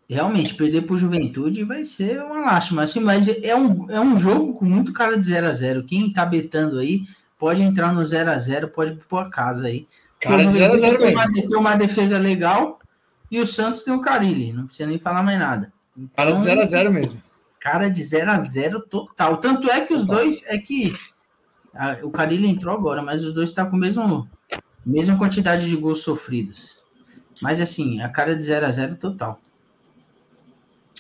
Realmente, 0.10 0.56
perder 0.56 0.82
por 0.82 0.98
Juventude 0.98 1.64
vai 1.64 1.86
ser 1.86 2.20
uma 2.24 2.40
lástima. 2.40 2.82
Assim, 2.82 3.00
mas 3.00 3.28
é 3.28 3.56
um, 3.56 3.92
é 3.92 4.02
um 4.02 4.20
jogo 4.20 4.56
com 4.56 4.66
muito 4.66 4.92
cara 4.92 5.16
de 5.16 5.24
0 5.24 5.48
a 5.48 5.54
0 5.54 5.84
Quem 5.84 6.12
tá 6.12 6.26
betando 6.26 6.80
aí 6.80 7.04
pode 7.38 7.62
entrar 7.62 7.94
no 7.94 8.06
0 8.06 8.32
a 8.32 8.38
0 8.40 8.70
pode 8.70 8.96
pôr 9.08 9.20
a 9.20 9.30
casa 9.30 9.68
aí. 9.68 9.88
Cara 10.20 10.44
de 10.44 10.54
0 10.54 10.74
a 10.74 10.78
0 10.78 10.98
tem, 10.98 11.14
uma, 11.14 11.32
tem 11.32 11.56
uma 11.56 11.76
defesa 11.76 12.18
legal 12.18 12.80
e 13.30 13.40
o 13.40 13.46
Santos 13.46 13.84
tem 13.84 13.94
o 13.94 14.02
Carilli. 14.02 14.52
Não 14.52 14.66
precisa 14.66 14.90
nem 14.90 14.98
falar 14.98 15.22
mais 15.22 15.38
nada. 15.38 15.72
Então, 15.96 16.10
cara 16.16 16.34
de 16.34 16.44
0 16.44 16.62
a 16.62 16.66
0 16.66 16.92
mesmo. 16.92 17.24
Cara 17.60 17.88
de 17.88 18.04
0 18.04 18.32
a 18.32 18.40
0 18.40 18.82
total. 18.82 19.38
Tanto 19.38 19.70
é 19.70 19.86
que 19.86 19.94
os 19.94 20.02
total. 20.02 20.16
dois 20.16 20.44
é 20.48 20.58
que 20.58 20.96
a, 21.72 22.00
o 22.02 22.10
Carilli 22.10 22.48
entrou 22.48 22.74
agora, 22.74 23.04
mas 23.04 23.24
os 23.24 23.32
dois 23.32 23.50
estão 23.50 23.66
tá 23.66 23.70
com 23.70 23.78
a 23.78 23.80
mesma, 23.80 24.28
mesma 24.84 25.16
quantidade 25.20 25.70
de 25.70 25.76
gols 25.76 26.00
sofridos. 26.00 26.80
Mas 27.44 27.62
assim, 27.62 28.02
a 28.02 28.10
cara 28.10 28.36
de 28.36 28.42
0 28.42 28.66
a 28.66 28.72
0 28.72 28.96
total. 28.96 29.40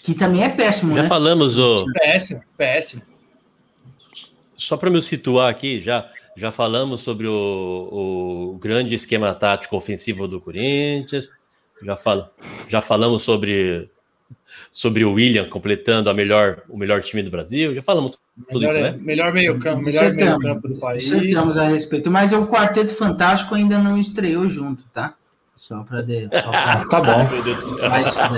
Que 0.10 0.16
também 0.16 0.44
é 0.44 0.50
péssimo, 0.50 0.96
Já 0.96 1.04
né? 1.04 1.08
falamos 1.08 1.56
o. 1.56 1.86
Péssimo, 1.94 2.42
péssimo. 2.58 3.04
Só 4.58 4.76
para 4.76 4.90
me 4.90 5.00
situar 5.04 5.52
aqui, 5.52 5.80
já, 5.80 6.10
já 6.36 6.52
falamos 6.52 7.02
sobre 7.02 7.28
o, 7.28 8.54
o 8.56 8.58
grande 8.60 8.96
esquema 8.96 9.36
tático 9.36 9.78
ofensivo 9.78 10.28
do 10.28 10.42
Corinthians. 10.42 11.30
Já, 11.84 11.96
fala, 11.96 12.32
já 12.68 12.82
falamos 12.82 13.22
sobre, 13.22 13.88
sobre 14.72 15.06
o 15.06 15.14
William 15.14 15.48
completando 15.48 16.10
a 16.10 16.14
melhor, 16.14 16.64
o 16.68 16.76
melhor 16.76 17.04
time 17.04 17.22
do 17.22 17.30
Brasil. 17.30 17.76
Já 17.76 17.84
falamos 17.84 18.20
tudo 18.52 18.62
melhor, 18.62 18.74
isso, 18.74 18.82
né? 18.82 19.00
Melhor 19.00 19.32
meio-campo, 19.32 19.86
melhor 19.86 20.12
meio-campo 20.12 20.68
do 20.70 20.76
país. 20.80 21.04
Estamos 21.04 21.56
a 21.56 21.68
respeito. 21.68 22.10
Mas 22.10 22.34
o 22.34 22.48
Quarteto 22.48 22.96
Fantástico 22.96 23.54
ainda 23.54 23.78
não 23.78 23.96
estreou 23.96 24.50
junto, 24.50 24.84
tá? 24.92 25.14
Só 25.60 25.84
para 25.84 26.02
de... 26.02 26.30
pra... 26.30 26.86
tá 26.90 27.02
bom. 27.02 27.30
Meu 27.30 27.44
Deus 27.44 27.58
do 27.58 27.62
céu. 27.62 27.90
Tá 27.90 28.30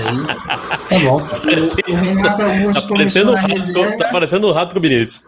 bom. 1.05 1.19
Tá 1.27 1.39
parecendo, 1.39 1.91
o 1.91 1.95
Renato 1.95 2.41
Augusto 2.41 2.81
tá 2.81 2.87
parecendo, 2.87 3.35
rato, 3.35 3.97
tá 3.97 4.09
parecendo 4.09 4.47
um 4.47 4.51
rato 4.51 4.73
com 4.73 4.81
Benítez. 4.81 5.23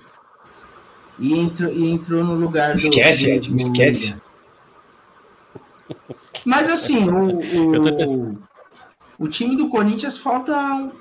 E 1.19 1.37
entrou, 1.37 1.71
e 1.71 1.91
entrou 1.91 2.23
no 2.23 2.33
lugar 2.33 2.71
do. 2.71 2.77
Esquece, 2.77 3.29
Ed, 3.29 3.53
me 3.53 3.61
esquece. 3.61 4.15
Mas 6.43 6.67
assim, 6.69 7.07
o, 7.07 7.37
o, 7.37 8.37
o, 9.19 9.27
time 9.27 9.55
do 9.55 9.69
Corinthians 9.69 10.17
falta 10.17 10.51
um, 10.51 10.91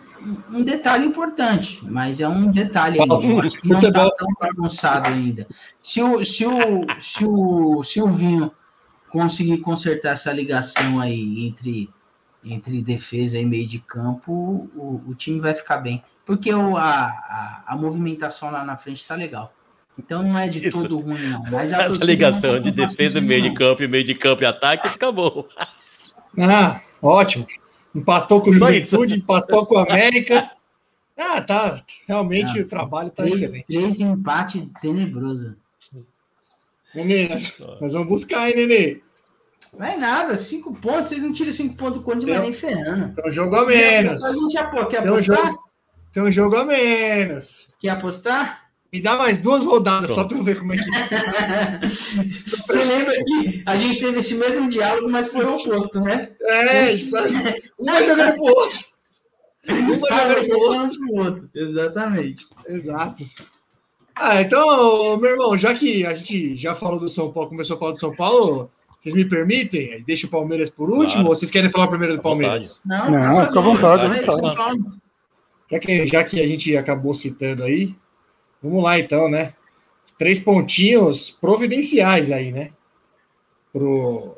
um, 0.50 0.62
detalhe 0.62 1.06
importante, 1.06 1.80
mas 1.82 2.20
é 2.20 2.28
um 2.28 2.52
detalhe 2.52 3.00
ainda, 3.00 3.48
que 3.48 3.68
não 3.68 3.78
está 3.78 4.10
tão 4.10 4.28
bagunçado 4.38 5.08
ainda. 5.08 5.46
Se 5.82 6.02
o, 6.02 6.24
se 6.26 6.46
o, 6.46 6.86
se 7.00 7.24
o 7.24 7.82
Silvinho 7.82 8.52
conseguir 9.12 9.58
consertar 9.58 10.14
essa 10.14 10.32
ligação 10.32 10.98
aí 10.98 11.46
entre, 11.46 11.90
entre 12.42 12.80
defesa 12.80 13.38
e 13.38 13.44
meio 13.44 13.68
de 13.68 13.78
campo, 13.78 14.32
o, 14.74 15.02
o 15.06 15.14
time 15.14 15.38
vai 15.38 15.54
ficar 15.54 15.76
bem. 15.76 16.02
Porque 16.24 16.52
o, 16.52 16.78
a, 16.78 17.04
a, 17.04 17.64
a 17.66 17.76
movimentação 17.76 18.50
lá 18.50 18.64
na 18.64 18.78
frente 18.78 19.02
está 19.02 19.14
legal. 19.14 19.52
Então 19.98 20.22
não 20.22 20.38
é 20.38 20.48
de 20.48 20.66
Isso. 20.66 20.80
todo 20.80 20.96
ruim, 20.96 21.20
não. 21.28 21.42
Mas 21.50 21.70
Essa 21.70 22.02
ligação 22.02 22.58
de 22.58 22.70
defesa, 22.70 23.20
meio 23.20 23.42
de 23.42 23.52
campo 23.52 23.82
e 23.82 23.88
meio 23.88 24.02
de 24.02 24.14
campo 24.14 24.42
e 24.42 24.46
ataque 24.46 24.88
fica 24.88 25.12
bom. 25.12 25.44
Ah, 26.40 26.80
ótimo. 27.02 27.46
Empatou 27.94 28.40
com 28.40 28.48
o 28.48 28.54
Juventude, 28.54 29.16
empatou 29.16 29.66
com 29.66 29.74
o 29.74 29.78
América. 29.78 30.50
Ah, 31.14 31.42
tá. 31.42 31.78
Realmente 32.08 32.58
ah, 32.58 32.62
o 32.62 32.64
trabalho 32.64 33.10
tá 33.10 33.22
três, 33.22 33.38
excelente. 33.38 33.66
Três 33.66 34.00
empates 34.00 34.66
tenebroso. 34.80 35.54
Nenê, 36.94 37.28
nós, 37.28 37.52
nós, 37.80 37.92
vamos 37.92 38.08
buscar, 38.08 38.42
aí, 38.42 38.54
Nenê. 38.54 39.00
Não 39.76 39.86
é 39.86 39.96
nada, 39.96 40.36
cinco 40.36 40.74
pontos, 40.74 41.08
vocês 41.08 41.22
não 41.22 41.32
tiram 41.32 41.52
cinco 41.52 41.76
pontos 41.76 41.98
do 41.98 42.02
Conde, 42.02 42.26
mas 42.26 42.40
nem 42.42 42.52
ferrando. 42.52 43.14
Tem 43.14 43.30
um 43.30 43.32
jogo 43.32 43.56
a 43.56 43.66
menos. 43.66 44.22
A 44.22 44.32
gente 44.32 44.58
aposta, 44.58 44.90
quer 44.90 45.02
tem 45.02 45.10
apostar? 45.10 45.38
Um 45.38 45.46
jogo, 45.46 45.62
tem 46.12 46.22
um 46.22 46.32
jogo 46.32 46.56
a 46.56 46.64
menos. 46.64 47.72
Quer 47.80 47.88
apostar? 47.90 48.62
Me 48.92 49.00
dá 49.00 49.16
mais 49.16 49.38
duas 49.38 49.64
rodadas 49.64 50.10
Pronto. 50.10 50.20
só 50.20 50.24
para 50.28 50.36
eu 50.36 50.44
ver 50.44 50.58
como 50.58 50.74
é 50.74 50.76
que 50.76 50.82
é. 50.82 51.88
Você 52.66 52.84
lembra 52.84 53.14
que 53.24 53.62
a 53.64 53.74
gente 53.76 53.98
teve 53.98 54.18
esse 54.18 54.34
mesmo 54.34 54.68
diálogo, 54.68 55.08
mas 55.08 55.28
foi 55.28 55.46
o 55.46 55.56
oposto, 55.56 55.98
né? 56.02 56.28
É, 56.42 56.92
um 57.80 57.86
vai 57.86 58.06
jogando 58.06 58.34
pro 58.34 58.44
outro. 58.44 58.84
Um 59.70 59.98
vai 59.98 60.46
jogando 60.46 60.98
pro 60.98 61.14
outro. 61.14 61.50
Exatamente. 61.54 62.46
Exato. 62.68 63.24
Ah, 64.14 64.40
então, 64.40 65.16
meu 65.18 65.30
irmão, 65.30 65.56
já 65.56 65.74
que 65.74 66.06
a 66.06 66.14
gente 66.14 66.56
já 66.56 66.74
falou 66.74 67.00
do 67.00 67.08
São 67.08 67.32
Paulo, 67.32 67.48
começou 67.48 67.76
a 67.76 67.78
falar 67.78 67.92
do 67.92 67.98
São 67.98 68.14
Paulo, 68.14 68.70
vocês 69.02 69.14
me 69.14 69.24
permitem? 69.24 70.02
Deixa 70.04 70.26
o 70.26 70.30
Palmeiras 70.30 70.70
por 70.70 70.88
último 70.88 71.08
claro. 71.08 71.28
ou 71.28 71.34
vocês 71.34 71.50
querem 71.50 71.70
falar 71.70 71.88
primeiro 71.88 72.16
do 72.16 72.22
Palmeiras? 72.22 72.80
Não, 72.84 73.10
não 73.10 73.46
fica 73.46 73.58
à 73.58 73.62
vontade. 73.62 74.24
Já 75.70 75.78
que, 75.78 76.06
já 76.06 76.24
que 76.24 76.40
a 76.40 76.46
gente 76.46 76.76
acabou 76.76 77.14
citando 77.14 77.64
aí, 77.64 77.94
vamos 78.62 78.82
lá 78.84 78.98
então, 78.98 79.28
né? 79.28 79.54
Três 80.18 80.38
pontinhos 80.38 81.30
providenciais 81.30 82.30
aí, 82.30 82.52
né? 82.52 82.70
Pro, 83.72 84.36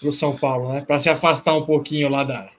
pro 0.00 0.12
São 0.12 0.36
Paulo, 0.36 0.72
né? 0.72 0.80
Para 0.80 0.98
se 0.98 1.08
afastar 1.08 1.54
um 1.54 1.64
pouquinho 1.64 2.10
lá 2.10 2.24
da, 2.24 2.50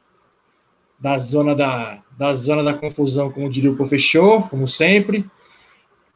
da 0.98 1.18
zona 1.18 1.54
da, 1.54 2.02
da 2.18 2.34
zona 2.34 2.64
da 2.64 2.74
confusão, 2.74 3.30
como 3.30 3.52
diria 3.52 3.70
o 3.70 3.76
Pofechou, 3.76 4.44
como 4.44 4.68
sempre 4.68 5.30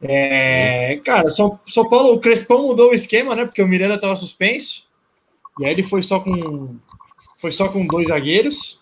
É, 0.00 1.00
cara, 1.04 1.28
São, 1.28 1.58
São 1.66 1.88
Paulo, 1.88 2.14
o 2.14 2.20
Crespão 2.20 2.68
mudou 2.68 2.90
o 2.90 2.94
esquema, 2.94 3.34
né? 3.34 3.44
Porque 3.44 3.62
o 3.62 3.68
Miranda 3.68 3.96
estava 3.96 4.14
suspenso. 4.16 4.86
E 5.58 5.64
aí 5.64 5.72
ele 5.72 5.82
foi 5.82 6.02
só 6.02 6.20
com 6.20 6.76
foi 7.36 7.52
só 7.52 7.68
com 7.68 7.86
dois 7.86 8.08
zagueiros. 8.08 8.80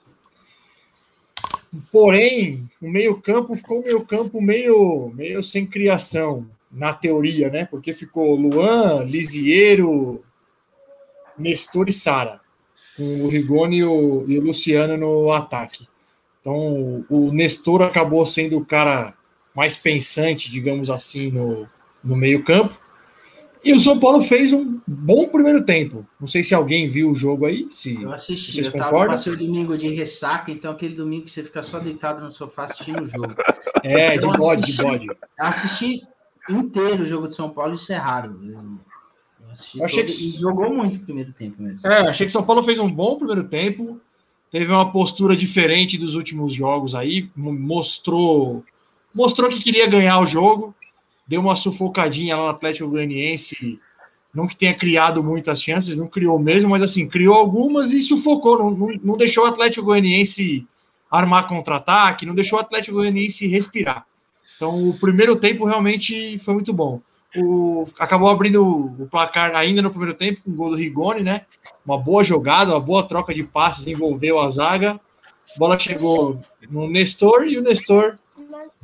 Porém, 1.93 2.69
o 2.81 2.89
meio-campo 2.89 3.57
ficou 3.57 3.83
meio-campo 3.83 4.41
meio, 4.41 5.13
meio 5.15 5.43
sem 5.43 5.67
criação, 5.67 6.47
na 6.71 6.93
teoria, 6.93 7.51
né? 7.51 7.67
Porque 7.67 7.93
ficou 7.93 8.35
Luan, 8.35 9.05
Lisiero, 9.05 10.25
Nestor 11.37 11.89
e 11.89 11.93
Sara, 11.93 12.41
com 12.97 13.23
o 13.25 13.29
Rigoni 13.29 13.79
e 13.79 13.81
e 13.81 14.39
o 14.39 14.41
Luciano 14.41 14.97
no 14.97 15.33
ataque. 15.33 15.87
Então, 16.41 17.05
o 17.11 17.33
Nestor 17.33 17.83
acabou 17.83 18.25
sendo 18.25 18.59
o 18.59 18.65
cara 18.65 19.16
mais 19.57 19.77
pensante, 19.77 20.51
digamos 20.51 20.91
assim, 20.91 21.31
no, 21.31 21.67
no 22.05 22.15
meio-campo. 22.15 22.79
E 23.65 23.73
o 23.73 23.81
São 23.81 23.99
Paulo 23.99 24.21
fez 24.21 24.53
um 24.53 24.79
bom 24.87 25.27
primeiro 25.29 25.65
tempo. 25.65 26.07
Não 26.21 26.29
sei 26.29 26.45
se 26.45 26.55
alguém 26.55 26.87
viu 26.89 27.11
o 27.11 27.17
jogo 27.17 27.47
aí. 27.47 27.67
Se 27.71 28.01
Eu 28.01 28.13
assisti, 28.13 28.53
vocês 28.53 28.67
eu 28.67 28.73
concordam? 28.73 29.09
passei 29.17 29.33
o 29.33 29.37
domingo 29.37 29.77
de 29.77 29.89
ressaca, 29.89 30.53
então 30.53 30.71
aquele 30.71 30.95
domingo 30.95 31.25
que 31.25 31.33
você 31.33 31.43
fica 31.43 31.63
só 31.65 31.81
deitado 31.81 32.25
no 32.25 32.33
sofá 32.33 32.67
assistindo 32.67 33.03
o 33.03 33.09
jogo. 33.09 33.35
É, 33.83 34.17
de 34.19 34.27
bode, 34.37 34.73
de 34.73 34.81
bode. 34.81 35.07
Assisti 35.37 36.03
inteiro 36.49 37.03
o 37.03 37.07
jogo 37.07 37.27
de 37.27 37.35
São 37.35 37.51
Paulo, 37.51 37.75
isso 37.75 37.93
é 37.93 37.97
raro. 37.97 38.39
Eu, 38.45 39.51
assisti 39.51 39.79
Eu 39.81 39.85
achei 39.87 40.05
todo- 40.05 40.15
que- 40.15 40.25
e 40.25 40.31
jogou 40.39 40.73
muito 40.73 40.97
o 40.99 41.01
primeiro 41.01 41.33
tempo 41.33 41.61
mesmo. 41.61 41.85
É, 41.85 42.09
achei 42.09 42.25
que 42.27 42.33
São 42.33 42.45
Paulo 42.45 42.63
fez 42.63 42.79
um 42.79 42.89
bom 42.93 43.17
primeiro 43.17 43.45
tempo. 43.49 44.01
Teve 44.53 44.71
uma 44.71 44.93
postura 44.93 45.35
diferente 45.37 45.99
dos 45.99 46.15
últimos 46.15 46.55
jogos 46.55 46.95
aí. 46.95 47.29
mo- 47.35 47.53
Mostrou, 47.53 48.65
mostrou 49.17 49.49
que 49.49 49.59
queria 49.59 49.87
ganhar 49.87 50.21
o 50.21 50.27
jogo. 50.27 50.75
Deu 51.27 51.41
uma 51.41 51.57
sufocadinha 51.57 52.37
lá 52.37 52.43
no 52.45 52.49
Atlético 52.51 52.91
Goianiense. 52.91 53.81
Não 54.33 54.47
que 54.47 54.55
tenha 54.55 54.75
criado 54.75 55.25
muitas 55.25 55.63
chances, 55.63 55.97
não 55.97 56.07
criou 56.07 56.39
mesmo, 56.39 56.69
mas 56.69 56.83
assim, 56.83 57.09
criou 57.09 57.35
algumas 57.35 57.91
e 57.91 58.03
sufocou. 58.03 58.59
Não, 58.59 58.71
não, 58.71 58.89
não 59.03 59.17
deixou 59.17 59.45
o 59.45 59.47
Atlético 59.47 59.87
Goianiense 59.87 60.67
armar 61.11 61.49
contra-ataque, 61.49 62.27
não 62.27 62.35
deixou 62.35 62.59
o 62.59 62.63
Atlético 62.63 62.99
Goianiense 62.99 63.47
respirar. 63.47 64.05
Então, 64.55 64.91
o 64.91 64.99
primeiro 64.99 65.35
tempo 65.37 65.65
realmente 65.65 66.39
foi 66.41 66.53
muito 66.53 66.73
bom. 66.73 67.01
O, 67.35 67.89
acabou 67.99 68.29
abrindo 68.29 68.65
o 68.65 69.09
placar 69.11 69.55
ainda 69.55 69.81
no 69.81 69.91
primeiro 69.91 70.15
tempo 70.15 70.43
com 70.43 70.51
o 70.51 70.55
gol 70.55 70.71
do 70.71 70.77
Rigoni, 70.77 71.23
né? 71.23 71.43
Uma 71.85 71.99
boa 71.99 72.23
jogada, 72.23 72.73
uma 72.73 72.81
boa 72.81 73.07
troca 73.09 73.35
de 73.35 73.43
passes 73.43 73.87
envolveu 73.87 74.39
a 74.39 74.49
zaga. 74.49 75.01
A 75.55 75.59
bola 75.59 75.79
chegou 75.79 76.39
no 76.71 76.89
Nestor 76.89 77.47
e 77.47 77.59
o 77.59 77.63
Nestor 77.63 78.17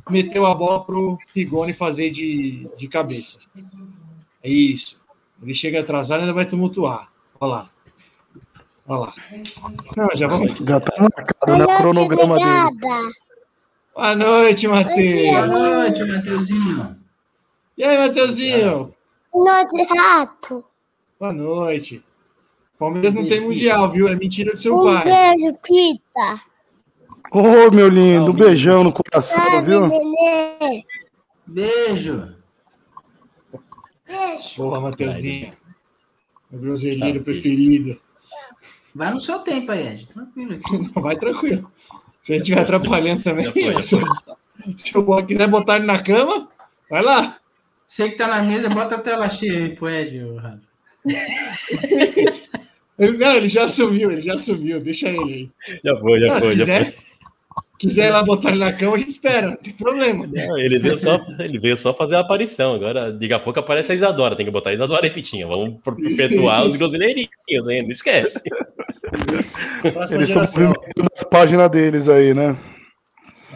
meteu 0.09 0.45
a 0.45 0.53
bola 0.55 0.83
para 0.83 0.95
o 0.95 1.17
Rigoni 1.35 1.73
fazer 1.73 2.09
de, 2.11 2.67
de 2.77 2.87
cabeça. 2.87 3.39
É 4.43 4.49
isso. 4.49 5.01
Ele 5.41 5.53
chega 5.53 5.79
atrasado 5.79 6.19
e 6.19 6.21
ainda 6.21 6.33
vai 6.33 6.45
tumultuar. 6.45 7.09
Olha 7.39 7.51
lá. 7.51 7.69
Olha 8.87 8.99
lá. 8.99 9.13
Não, 9.97 10.09
já 10.15 10.27
vamos. 10.27 10.51
Já 10.57 10.79
tá 10.79 10.91
marcado 10.99 11.57
no 11.57 11.77
cronograma 11.77 12.35
dele. 12.37 12.79
Boa 13.93 14.15
noite, 14.15 14.67
Boa 14.67 14.83
Matheus. 14.83 15.49
noite, 15.51 16.03
Matheusinho. 16.03 16.97
E 17.77 17.83
aí, 17.83 17.97
Matheusinho? 17.97 18.93
Noite, 19.33 19.87
rato. 19.97 20.63
Boa 21.19 21.31
noite. 21.33 22.03
Palmeiras 22.79 23.13
não 23.13 23.25
tem 23.27 23.41
mundial, 23.41 23.89
viu? 23.91 24.07
É 24.07 24.15
mentira 24.15 24.53
do 24.53 24.59
seu 24.59 24.75
Um 24.75 24.83
pai. 24.83 25.03
beijo, 25.05 25.57
Pita. 25.63 26.41
Ô, 27.33 27.71
meu 27.71 27.89
lindo, 27.89 28.29
um 28.29 28.33
beijão 28.33 28.83
no 28.83 28.93
coração, 28.93 29.65
viu? 29.65 29.87
nenê. 29.87 30.83
Beijo. 31.47 32.31
Beijo. 34.07 34.55
Boa, 34.57 34.79
Matheusinho. 34.79 35.51
Meu 36.51 36.61
groselheiro 36.61 37.17
Tá, 37.19 37.25
preferido. 37.25 37.99
Vai 38.93 39.11
no 39.11 39.19
seu 39.19 39.39
tempo 39.39 39.71
aí, 39.71 39.87
Ed. 39.87 40.05
Tranquilo 40.05 40.53
aqui. 40.53 40.93
Vai 41.01 41.15
tranquilo. 41.17 41.71
Se 42.21 42.33
a 42.33 42.35
gente 42.35 42.43
estiver 42.43 42.61
atrapalhando 42.61 43.23
também, 43.23 43.51
foi, 43.51 43.81
se, 43.81 43.97
se 44.77 44.97
o 44.97 45.01
Boa 45.01 45.25
quiser 45.25 45.47
botar 45.47 45.77
ele 45.77 45.87
na 45.87 46.01
cama, 46.01 46.47
vai 46.89 47.01
lá. 47.01 47.37
Você 47.87 48.09
que 48.09 48.15
tá 48.15 48.27
na 48.27 48.43
mesa, 48.43 48.69
bota 48.69 48.95
a 48.95 48.99
tela 48.99 49.29
cheia 49.29 49.57
aí 49.57 49.75
pro 49.75 49.89
Ed, 49.89 50.17
Rafa. 50.35 50.61
Não, 52.97 53.33
ele 53.33 53.49
já 53.49 53.67
sumiu, 53.67 54.11
ele 54.11 54.21
já 54.21 54.37
sumiu. 54.37 54.79
Deixa 54.79 55.09
ele 55.09 55.33
aí. 55.67 55.79
Já 55.83 55.97
foi, 55.97 56.19
já 56.19 56.31
Ah, 56.31 56.35
se 56.39 56.45
foi, 56.45 56.55
já 56.55 56.59
quiser, 56.59 56.95
quiser 57.87 58.07
ir 58.07 58.11
lá 58.11 58.23
botar 58.23 58.49
ele 58.49 58.59
na 58.59 58.71
cama, 58.71 58.95
a 58.95 58.99
gente 58.99 59.11
espera, 59.11 59.47
não 59.47 59.55
tem 59.57 59.73
problema. 59.73 60.25
Não, 60.25 60.57
ele, 60.57 60.79
veio 60.79 60.97
só, 60.97 61.19
ele 61.39 61.59
veio 61.59 61.75
só 61.75 61.93
fazer 61.93 62.15
a 62.15 62.19
aparição. 62.19 62.75
Agora, 62.75 63.11
daqui 63.11 63.33
a 63.33 63.39
pouco 63.39 63.59
aparece 63.59 63.91
a 63.91 63.95
Isadora. 63.95 64.35
Tem 64.35 64.45
que 64.45 64.51
botar 64.51 64.69
a 64.69 64.73
Isadora 64.73 65.05
e 65.05 65.09
Pitinha. 65.09 65.45
Vamos 65.45 65.79
perpetuar 65.83 66.65
os 66.65 66.75
groselheirinhos 66.75 67.67
ainda. 67.67 67.83
Não 67.83 67.91
esquece. 67.91 68.41
Próxima 69.81 70.19
Eles 70.19 70.29
estão 70.29 70.45
geração. 70.45 70.67
movimentando 70.67 71.09
a 71.19 71.25
página 71.25 71.69
deles 71.69 72.07
aí, 72.07 72.33
né? 72.33 72.57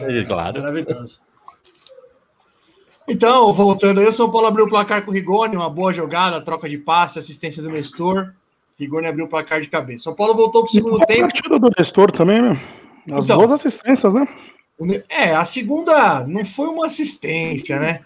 É, 0.00 0.24
Claro. 0.24 0.60
Maravilhoso. 0.60 1.20
Então, 3.08 3.52
voltando 3.54 4.00
aí, 4.00 4.06
o 4.06 4.12
São 4.12 4.30
Paulo 4.30 4.48
abriu 4.48 4.66
o 4.66 4.68
placar 4.68 5.02
com 5.02 5.10
o 5.10 5.14
Rigoni, 5.14 5.56
uma 5.56 5.70
boa 5.70 5.92
jogada, 5.94 6.42
troca 6.42 6.68
de 6.68 6.76
passe, 6.76 7.18
assistência 7.18 7.62
do 7.62 7.70
Nestor. 7.70 8.34
Rigoni 8.78 9.06
abriu 9.06 9.24
o 9.24 9.28
placar 9.28 9.62
de 9.62 9.68
cabeça. 9.68 10.04
São 10.04 10.14
Paulo 10.14 10.34
voltou 10.34 10.62
para 10.62 10.68
o 10.68 10.72
segundo 10.72 10.98
tempo. 11.06 11.22
partida 11.32 11.58
do 11.58 11.70
Nestor 11.78 12.12
também, 12.12 12.42
né? 12.42 12.60
As 13.12 13.24
Então. 13.24 13.38
duas 13.38 13.52
assistências, 13.52 14.12
né? 14.14 14.28
É, 15.08 15.34
a 15.34 15.44
segunda 15.44 16.24
não 16.26 16.44
foi 16.44 16.68
uma 16.68 16.86
assistência, 16.86 17.78
né? 17.80 18.02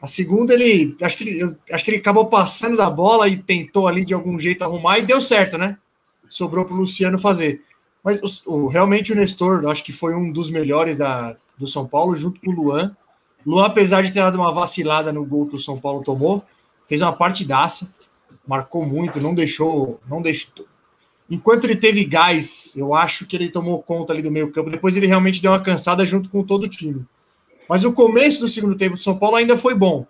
A 0.00 0.06
segunda 0.06 0.54
ele 0.54 0.96
acho 1.02 1.16
que 1.16 1.24
ele, 1.28 1.56
acho 1.72 1.84
que 1.84 1.90
ele 1.90 1.98
acabou 1.98 2.26
passando 2.26 2.76
da 2.76 2.88
bola 2.88 3.28
e 3.28 3.36
tentou 3.36 3.86
ali 3.88 4.04
de 4.04 4.14
algum 4.14 4.38
jeito 4.38 4.62
arrumar 4.62 4.98
e 4.98 5.02
deu 5.02 5.20
certo, 5.20 5.58
né? 5.58 5.76
Sobrou 6.28 6.64
para 6.64 6.74
o 6.74 6.78
Luciano 6.78 7.18
fazer. 7.18 7.62
Mas 8.02 8.20
o- 8.46 8.68
realmente 8.68 9.12
o 9.12 9.16
Nestor, 9.16 9.66
acho 9.68 9.84
que 9.84 9.92
foi 9.92 10.14
um 10.14 10.30
dos 10.32 10.48
melhores 10.48 10.96
da, 10.96 11.36
do 11.58 11.66
São 11.66 11.86
Paulo, 11.86 12.14
junto 12.16 12.40
com 12.40 12.50
o 12.50 12.54
Luan. 12.54 12.96
Luan, 13.44 13.66
apesar 13.66 14.02
de 14.02 14.12
ter 14.12 14.20
dado 14.20 14.36
uma 14.36 14.52
vacilada 14.52 15.12
no 15.12 15.24
gol 15.24 15.46
que 15.46 15.56
o 15.56 15.60
São 15.60 15.78
Paulo 15.78 16.02
tomou, 16.04 16.42
fez 16.86 17.02
uma 17.02 17.12
partidaça, 17.12 17.92
marcou 18.46 18.86
muito, 18.86 19.20
não 19.20 19.34
deixou, 19.34 20.00
não 20.08 20.22
deixou. 20.22 20.66
Enquanto 21.30 21.64
ele 21.64 21.76
teve 21.76 22.04
gás, 22.04 22.74
eu 22.76 22.92
acho 22.92 23.24
que 23.24 23.36
ele 23.36 23.48
tomou 23.48 23.80
conta 23.80 24.12
ali 24.12 24.20
do 24.20 24.32
meio 24.32 24.50
campo. 24.50 24.68
Depois 24.68 24.96
ele 24.96 25.06
realmente 25.06 25.40
deu 25.40 25.52
uma 25.52 25.62
cansada 25.62 26.04
junto 26.04 26.28
com 26.28 26.42
todo 26.42 26.64
o 26.64 26.68
time. 26.68 27.06
Mas 27.68 27.84
o 27.84 27.92
começo 27.92 28.40
do 28.40 28.48
segundo 28.48 28.74
tempo 28.74 28.96
do 28.96 29.02
São 29.02 29.16
Paulo 29.16 29.36
ainda 29.36 29.56
foi 29.56 29.74
bom. 29.74 30.04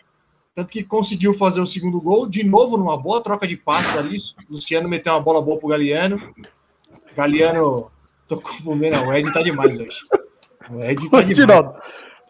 Tanto 0.55 0.73
que 0.73 0.83
conseguiu 0.83 1.35
fazer 1.35 1.61
o 1.61 1.67
segundo 1.67 2.01
gol, 2.01 2.27
de 2.27 2.43
novo 2.43 2.79
numa 2.79 2.97
boa 2.97 3.23
troca 3.23 3.47
de 3.47 3.57
passes 3.57 3.95
ali. 3.97 4.17
Luciano 4.49 4.89
meteu 4.89 5.13
uma 5.13 5.21
bola 5.21 5.43
boa 5.43 5.59
pro 5.59 5.69
Galeano. 5.69 6.35
Galeano 7.15 7.91
tocou 8.27 8.55
pro. 8.63 8.75
Não, 8.75 9.09
o 9.09 9.13
Ed 9.13 9.31
tá 9.33 9.43
demais 9.43 9.79
hoje. 9.79 9.99
O 10.71 10.83
Ed 10.83 11.11
tá 11.11 11.21
demais. 11.21 11.39
Tiraldo, 11.39 11.75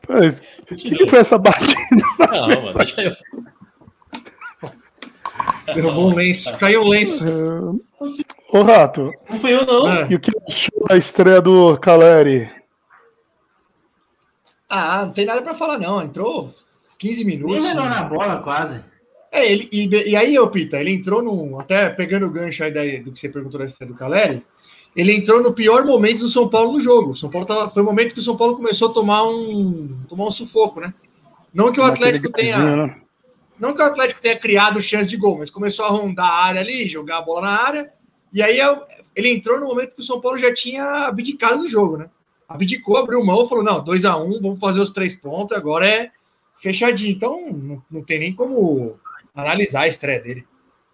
mas 0.08 0.42
o 0.70 0.74
que 0.74 1.06
foi 1.06 1.20
essa 1.20 1.38
batida? 1.38 1.74
Não, 2.18 2.48
mano, 2.48 2.74
deixa 2.74 3.02
eu. 3.02 3.16
Derrubou 5.74 6.10
um 6.10 6.14
lenço. 6.14 6.56
Caiu 6.58 6.82
um 6.82 6.88
lenço. 6.88 7.24
Ô, 8.52 8.62
Rato, 8.62 9.12
Não 9.28 9.36
fui 9.38 9.52
eu, 9.52 9.64
não. 9.66 9.86
Ah, 9.86 10.06
e 10.10 10.14
o 10.14 10.20
que 10.20 10.30
achou 10.52 10.84
da 10.88 10.96
estreia 10.96 11.40
do 11.40 11.76
Caleri? 11.78 12.50
Ah, 14.68 15.04
não 15.06 15.12
tem 15.12 15.24
nada 15.24 15.42
pra 15.42 15.54
falar, 15.54 15.78
não. 15.78 16.02
Entrou 16.02 16.50
15 16.98 17.24
Nem 17.24 17.36
minutos. 17.36 17.66
melhor 17.66 17.88
na 17.90 18.02
bola, 18.04 18.36
quase. 18.38 18.80
É, 19.32 19.50
ele, 19.50 19.68
e, 19.72 19.86
e 20.10 20.16
aí, 20.16 20.38
ô 20.38 20.48
Pita, 20.48 20.78
ele 20.78 20.92
entrou 20.92 21.22
num. 21.22 21.58
Até 21.58 21.88
pegando 21.90 22.26
o 22.26 22.30
gancho 22.30 22.64
aí 22.64 22.72
da- 22.72 23.02
do 23.04 23.12
que 23.12 23.20
você 23.20 23.28
perguntou 23.28 23.60
da 23.60 23.66
estreia 23.66 23.90
do 23.92 23.96
Caleri, 23.98 24.44
ele 24.94 25.14
entrou 25.14 25.40
no 25.42 25.52
pior 25.52 25.84
momento 25.84 26.20
do 26.20 26.28
São 26.28 26.48
Paulo 26.48 26.72
no 26.72 26.80
jogo. 26.80 27.16
São 27.16 27.30
Paulo 27.30 27.46
tava, 27.46 27.68
foi 27.70 27.82
o 27.82 27.86
momento 27.86 28.12
que 28.14 28.20
o 28.20 28.22
São 28.24 28.36
Paulo 28.36 28.56
começou 28.56 28.90
a 28.90 28.92
tomar 28.92 29.22
um, 29.24 30.00
tomar 30.08 30.24
um 30.26 30.30
sufoco, 30.32 30.80
né? 30.80 30.92
Não 31.54 31.70
que 31.72 31.80
o 31.80 31.84
Atlético 31.84 32.30
tenha. 32.32 32.96
Não 33.60 33.74
que 33.74 33.82
o 33.82 33.84
Atlético 33.84 34.22
tenha 34.22 34.38
criado 34.38 34.80
chance 34.80 35.10
de 35.10 35.16
gol, 35.18 35.38
mas 35.38 35.50
começou 35.50 35.84
a 35.84 35.88
rondar 35.90 36.26
a 36.26 36.44
área 36.44 36.60
ali, 36.62 36.88
jogar 36.88 37.18
a 37.18 37.22
bola 37.22 37.42
na 37.42 37.62
área. 37.62 37.92
E 38.32 38.42
aí 38.42 38.58
eu- 38.58 38.82
ele 39.14 39.28
entrou 39.28 39.60
no 39.60 39.66
momento 39.66 39.94
que 39.94 40.00
o 40.00 40.04
São 40.04 40.20
Paulo 40.20 40.38
já 40.38 40.52
tinha 40.54 41.06
abdicado 41.06 41.58
do 41.58 41.68
jogo, 41.68 41.98
né? 41.98 42.08
Abdicou, 42.48 42.96
abriu 42.96 43.24
mão, 43.24 43.46
falou: 43.46 43.62
não, 43.62 43.84
2 43.84 44.04
a 44.04 44.16
1 44.16 44.40
vamos 44.40 44.58
fazer 44.58 44.80
os 44.80 44.90
três 44.90 45.14
pontos, 45.14 45.56
agora 45.56 45.86
é 45.86 46.10
fechadinho. 46.56 47.12
Então 47.12 47.52
não, 47.52 47.82
não 47.90 48.02
tem 48.02 48.18
nem 48.18 48.32
como 48.32 48.98
analisar 49.34 49.82
a 49.82 49.88
estreia 49.88 50.20
dele. 50.20 50.46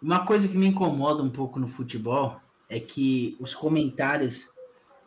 Uma 0.03 0.27
coisa 0.27 0.49
que 0.49 0.57
me 0.57 0.67
incomoda 0.67 1.23
um 1.23 1.31
pouco 1.31 1.59
no 1.59 1.69
futebol 1.69 2.41
é 2.69 2.81
que 2.81 3.37
os 3.41 3.55
comentários 3.55 4.49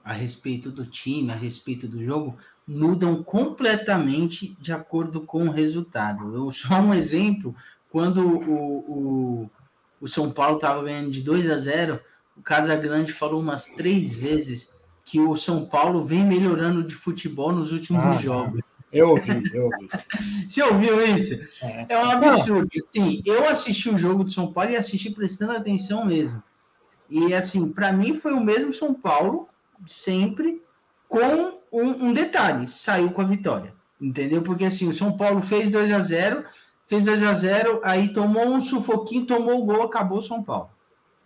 a 0.03 0.13
respeito 0.13 0.71
do 0.71 0.85
time, 0.85 1.31
a 1.31 1.35
respeito 1.35 1.87
do 1.87 2.03
jogo, 2.03 2.37
mudam 2.69 3.23
completamente 3.23 4.55
de 4.61 4.71
acordo 4.71 5.21
com 5.21 5.47
o 5.47 5.51
resultado. 5.51 6.35
Eu, 6.35 6.51
só 6.51 6.75
um 6.75 6.93
exemplo, 6.93 7.55
quando 7.89 8.21
o, 8.21 9.41
o, 9.43 9.51
o 9.99 10.07
São 10.07 10.29
Paulo 10.29 10.57
estava 10.57 10.83
ganhando 10.83 11.09
de 11.09 11.23
2 11.23 11.49
a 11.49 11.57
0, 11.57 11.99
o 12.37 12.43
Casagrande 12.43 13.11
falou 13.11 13.41
umas 13.41 13.65
três 13.65 14.15
vezes 14.15 14.71
que 15.03 15.19
o 15.19 15.35
São 15.35 15.65
Paulo 15.65 16.05
vem 16.05 16.23
melhorando 16.23 16.83
de 16.83 16.93
futebol 16.93 17.51
nos 17.51 17.71
últimos 17.71 18.03
Ah, 18.03 18.21
jogos. 18.21 18.61
Eu 18.93 19.09
ouvi, 19.09 19.51
eu 19.51 19.63
ouvi. 19.63 19.89
Você 20.47 20.61
ouviu 20.61 21.03
isso? 21.03 21.43
É. 21.63 21.87
É 21.89 21.97
um 21.97 22.11
absurdo. 22.11 22.69
Assim, 22.87 23.23
eu 23.25 23.49
assisti 23.49 23.89
o 23.89 23.97
jogo 23.97 24.23
do 24.23 24.29
São 24.29 24.53
Paulo 24.53 24.69
e 24.69 24.77
assisti 24.77 25.09
prestando 25.09 25.53
atenção 25.53 26.05
mesmo. 26.05 26.43
E 27.09 27.33
assim, 27.33 27.71
para 27.71 27.91
mim 27.91 28.13
foi 28.13 28.33
o 28.33 28.39
mesmo 28.39 28.71
São 28.71 28.93
Paulo 28.93 29.49
sempre, 29.87 30.61
com 31.07 31.58
um, 31.71 32.07
um 32.07 32.13
detalhe, 32.13 32.67
saiu 32.67 33.11
com 33.11 33.21
a 33.21 33.25
vitória. 33.25 33.73
Entendeu? 34.01 34.41
Porque 34.41 34.65
assim, 34.65 34.87
o 34.87 34.93
São 34.93 35.15
Paulo 35.17 35.41
fez 35.41 35.69
2 35.69 35.91
a 35.91 35.99
0 35.99 36.45
fez 36.87 37.05
2 37.05 37.23
a 37.23 37.33
0 37.33 37.81
aí 37.83 38.13
tomou 38.13 38.47
um 38.47 38.61
sufoquinho, 38.61 39.25
tomou 39.25 39.61
o 39.61 39.65
gol, 39.65 39.83
acabou 39.83 40.19
o 40.19 40.23
São 40.23 40.41
Paulo. 40.41 40.69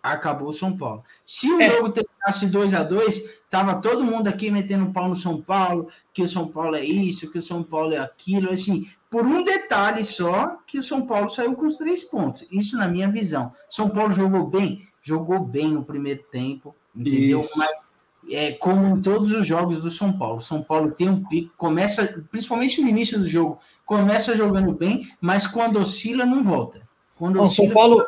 Acabou 0.02 0.48
o 0.48 0.52
São 0.52 0.76
Paulo. 0.76 1.02
Se 1.24 1.50
o 1.50 1.58
É. 1.60 1.70
jogo 1.70 1.90
terminasse 1.90 2.46
2 2.46 2.74
a 2.74 2.82
2 2.82 3.22
tava 3.48 3.76
todo 3.76 4.04
mundo 4.04 4.26
aqui 4.28 4.50
metendo 4.50 4.92
pau 4.92 5.08
no 5.08 5.16
São 5.16 5.40
Paulo, 5.40 5.88
que 6.12 6.22
o 6.22 6.28
São 6.28 6.48
Paulo 6.48 6.76
é 6.76 6.84
isso, 6.84 7.30
que 7.30 7.38
o 7.38 7.42
São 7.42 7.62
Paulo 7.62 7.94
é 7.94 7.98
aquilo, 7.98 8.50
assim, 8.52 8.86
por 9.08 9.24
um 9.24 9.42
detalhe 9.44 10.04
só, 10.04 10.58
que 10.66 10.78
o 10.78 10.82
São 10.82 11.06
Paulo 11.06 11.30
saiu 11.30 11.54
com 11.54 11.66
os 11.66 11.78
três 11.78 12.02
pontos. 12.04 12.44
Isso 12.50 12.76
na 12.76 12.88
minha 12.88 13.08
visão. 13.08 13.52
São 13.70 13.88
Paulo 13.88 14.12
jogou 14.12 14.46
bem? 14.46 14.86
Jogou 15.02 15.38
bem 15.38 15.68
no 15.68 15.84
primeiro 15.84 16.22
tempo, 16.24 16.74
entendeu? 16.94 17.40
Isso. 17.42 17.56
Mas, 17.56 17.70
é, 18.30 18.52
como 18.52 18.96
em 18.96 19.02
todos 19.02 19.32
os 19.32 19.46
jogos 19.46 19.80
do 19.80 19.90
São 19.90 20.12
Paulo. 20.12 20.42
São 20.42 20.62
Paulo 20.62 20.90
tem 20.92 21.08
um 21.08 21.24
pico, 21.24 21.52
começa, 21.56 22.22
principalmente 22.30 22.80
no 22.80 22.88
início 22.88 23.18
do 23.18 23.28
jogo, 23.28 23.58
começa 23.84 24.36
jogando 24.36 24.72
bem, 24.72 25.08
mas 25.20 25.46
quando 25.46 25.80
oscila, 25.80 26.24
não 26.24 26.42
volta. 26.42 26.80
Quando 27.16 27.36
Não, 27.36 27.50
São 27.50 27.66
oscila, 27.66 27.74
Paulo, 27.74 28.06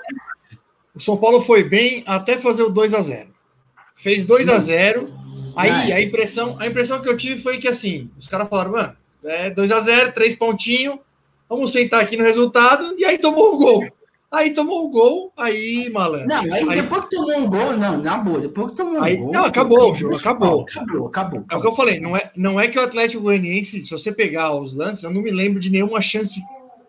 o 0.94 1.00
São 1.00 1.16
Paulo 1.16 1.40
foi 1.40 1.64
bem 1.64 2.02
até 2.06 2.38
fazer 2.38 2.62
o 2.62 2.70
2 2.70 2.94
a 2.94 3.00
0 3.00 3.28
Fez 3.94 4.24
2 4.24 4.48
a 4.48 4.58
0 4.58 5.12
Aí 5.56 5.90
a 5.90 6.02
impressão, 6.02 6.56
a 6.60 6.66
impressão 6.66 7.00
que 7.00 7.08
eu 7.08 7.16
tive 7.16 7.40
foi 7.40 7.56
que 7.56 7.66
assim, 7.66 8.10
os 8.18 8.28
caras 8.28 8.46
falaram, 8.48 8.72
mano, 8.72 8.96
é 9.24 9.48
2 9.48 9.72
a 9.72 9.80
0 9.80 10.12
três 10.12 10.34
pontinhos, 10.34 10.98
vamos 11.48 11.72
sentar 11.72 12.02
aqui 12.02 12.14
no 12.14 12.24
resultado, 12.24 12.94
e 12.98 13.04
aí 13.06 13.16
tomou 13.16 13.54
o 13.54 13.58
gol. 13.58 13.88
Aí 14.36 14.50
tomou 14.52 14.84
o 14.84 14.88
gol, 14.90 15.32
aí, 15.34 15.88
malandro. 15.88 16.28
Não, 16.28 16.42
aí, 16.42 16.68
aí, 16.68 16.82
depois 16.82 17.04
que 17.04 17.16
tomou 17.16 17.38
um 17.38 17.48
gol, 17.48 17.74
não, 17.74 17.96
na 18.02 18.18
boa, 18.18 18.38
depois 18.38 18.68
que 18.70 18.76
tomou 18.76 19.00
um 19.00 19.02
Aí- 19.02 19.16
gol. 19.16 19.32
não, 19.32 19.44
acabou 19.46 19.92
o 19.92 19.94
jogo, 19.94 20.14
acabou. 20.16 20.66
Acabou, 20.68 21.06
acabou. 21.06 21.44
É 21.50 21.56
o 21.56 21.60
que 21.62 21.66
eu 21.66 21.74
falei, 21.74 21.98
não 22.00 22.14
é, 22.14 22.30
não 22.36 22.60
é 22.60 22.68
que 22.68 22.78
o 22.78 22.82
Atlético 22.82 23.22
Goianiense, 23.22 23.82
se 23.82 23.90
você 23.90 24.12
pegar 24.12 24.54
os 24.54 24.74
lances, 24.74 25.02
eu 25.02 25.10
não 25.10 25.22
me 25.22 25.30
lembro 25.30 25.58
de 25.58 25.70
nenhuma 25.70 26.02
chance 26.02 26.38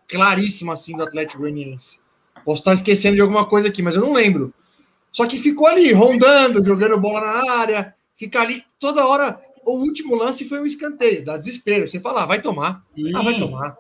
claríssima 0.09 0.73
assim 0.73 0.97
do 0.97 1.03
Atlético 1.03 1.39
Goianiense. 1.39 1.99
Posso 2.43 2.61
estar 2.63 2.73
esquecendo 2.73 3.15
de 3.15 3.21
alguma 3.21 3.45
coisa 3.45 3.69
aqui, 3.69 3.81
mas 3.81 3.95
eu 3.95 4.01
não 4.01 4.11
lembro. 4.11 4.53
Só 5.13 5.25
que 5.25 5.37
ficou 5.37 5.67
ali, 5.67 5.93
rondando, 5.93 6.61
jogando 6.61 6.99
bola 6.99 7.21
na 7.21 7.53
área, 7.53 7.93
fica 8.17 8.41
ali 8.41 8.61
toda 8.77 9.05
hora. 9.07 9.39
O 9.65 9.77
último 9.77 10.15
lance 10.15 10.43
foi 10.43 10.59
um 10.59 10.65
escanteio, 10.65 11.23
dá 11.23 11.37
desespero. 11.37 11.87
Você 11.87 11.97
fala, 11.97 12.23
ah, 12.23 12.25
vai 12.25 12.41
tomar. 12.41 12.83
Ah, 13.15 13.21
vai 13.23 13.39
tomar. 13.39 13.77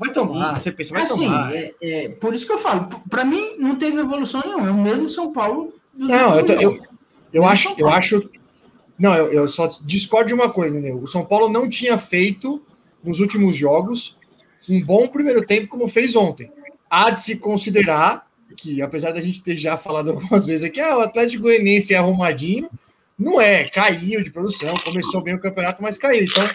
Vai 0.00 0.10
tomar. 0.14 0.58
Você 0.58 0.72
pensa, 0.72 0.94
vai 0.94 1.02
assim, 1.02 1.26
tomar. 1.26 1.54
é, 1.54 1.74
é, 1.82 2.08
por 2.08 2.32
isso 2.32 2.46
que 2.46 2.52
eu 2.52 2.58
falo, 2.58 3.02
para 3.10 3.22
mim 3.22 3.56
não 3.58 3.76
teve 3.76 4.00
evolução 4.00 4.40
nenhuma, 4.40 4.68
é 4.68 4.70
o 4.70 4.82
mesmo 4.82 5.10
São 5.10 5.30
Paulo. 5.30 5.74
Não, 5.94 6.38
eu, 6.38 6.46
eu, 6.46 6.82
eu 7.34 7.44
acho, 7.44 7.74
eu 7.76 7.86
acho. 7.86 8.30
Não, 8.98 9.14
eu, 9.14 9.30
eu 9.30 9.46
só 9.46 9.68
discordo 9.82 10.28
de 10.28 10.34
uma 10.34 10.48
coisa, 10.48 10.80
né? 10.80 10.90
O 10.94 11.06
São 11.06 11.22
Paulo 11.22 11.50
não 11.50 11.68
tinha 11.68 11.98
feito 11.98 12.62
nos 13.04 13.20
últimos 13.20 13.54
jogos 13.54 14.16
um 14.66 14.82
bom 14.82 15.06
primeiro 15.06 15.44
tempo 15.44 15.68
como 15.68 15.86
fez 15.86 16.16
ontem. 16.16 16.50
Há 16.88 17.10
de 17.10 17.20
se 17.20 17.36
considerar 17.36 18.26
que, 18.56 18.80
apesar 18.80 19.12
da 19.12 19.20
gente 19.20 19.42
ter 19.42 19.58
já 19.58 19.76
falado 19.76 20.12
algumas 20.12 20.46
vezes 20.46 20.64
aqui, 20.64 20.80
ah, 20.80 20.96
o 20.96 21.00
Atlético 21.00 21.42
Goianiense 21.42 21.92
é 21.92 21.98
arrumadinho, 21.98 22.70
não 23.18 23.38
é, 23.38 23.64
caiu 23.64 24.24
de 24.24 24.30
produção, 24.30 24.72
começou 24.82 25.20
bem 25.20 25.34
o 25.34 25.40
campeonato, 25.40 25.82
mas 25.82 25.98
caiu. 25.98 26.24
Então, 26.24 26.48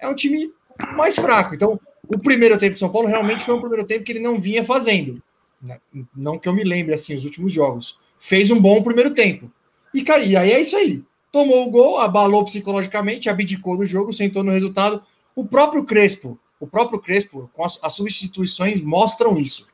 é 0.00 0.08
um 0.08 0.14
time 0.14 0.50
mais 0.96 1.16
fraco. 1.16 1.54
Então, 1.54 1.78
o 2.08 2.18
primeiro 2.18 2.58
tempo 2.58 2.74
do 2.74 2.78
São 2.78 2.90
Paulo 2.90 3.08
realmente 3.08 3.44
foi 3.44 3.54
um 3.54 3.60
primeiro 3.60 3.86
tempo 3.86 4.04
que 4.04 4.12
ele 4.12 4.20
não 4.20 4.40
vinha 4.40 4.64
fazendo. 4.64 5.22
Né? 5.60 5.78
Não 6.14 6.38
que 6.38 6.48
eu 6.48 6.52
me 6.52 6.64
lembre 6.64 6.94
assim, 6.94 7.14
os 7.14 7.24
últimos 7.24 7.52
jogos. 7.52 7.98
Fez 8.18 8.50
um 8.50 8.60
bom 8.60 8.82
primeiro 8.82 9.10
tempo. 9.10 9.50
E. 9.92 10.02
E 10.02 10.36
aí 10.36 10.52
é 10.52 10.60
isso 10.60 10.76
aí. 10.76 11.02
Tomou 11.32 11.66
o 11.66 11.70
gol, 11.70 11.98
abalou 11.98 12.44
psicologicamente, 12.44 13.28
abdicou 13.28 13.76
do 13.76 13.86
jogo, 13.86 14.12
sentou 14.12 14.44
no 14.44 14.52
resultado. 14.52 15.02
O 15.34 15.44
próprio 15.44 15.84
Crespo, 15.84 16.38
o 16.60 16.66
próprio 16.66 17.00
Crespo, 17.00 17.50
com 17.52 17.64
as, 17.64 17.78
as 17.82 17.92
substituições, 17.94 18.80
mostram 18.80 19.36
isso. 19.36 19.66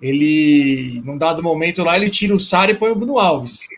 Ele, 0.00 1.00
num 1.04 1.16
dado 1.16 1.42
momento 1.42 1.82
lá, 1.82 1.96
ele 1.96 2.10
tira 2.10 2.34
o 2.34 2.40
Sara 2.40 2.72
e 2.72 2.76
põe 2.76 2.90
o 2.90 2.96
Bruno 2.96 3.18
Alves 3.18 3.68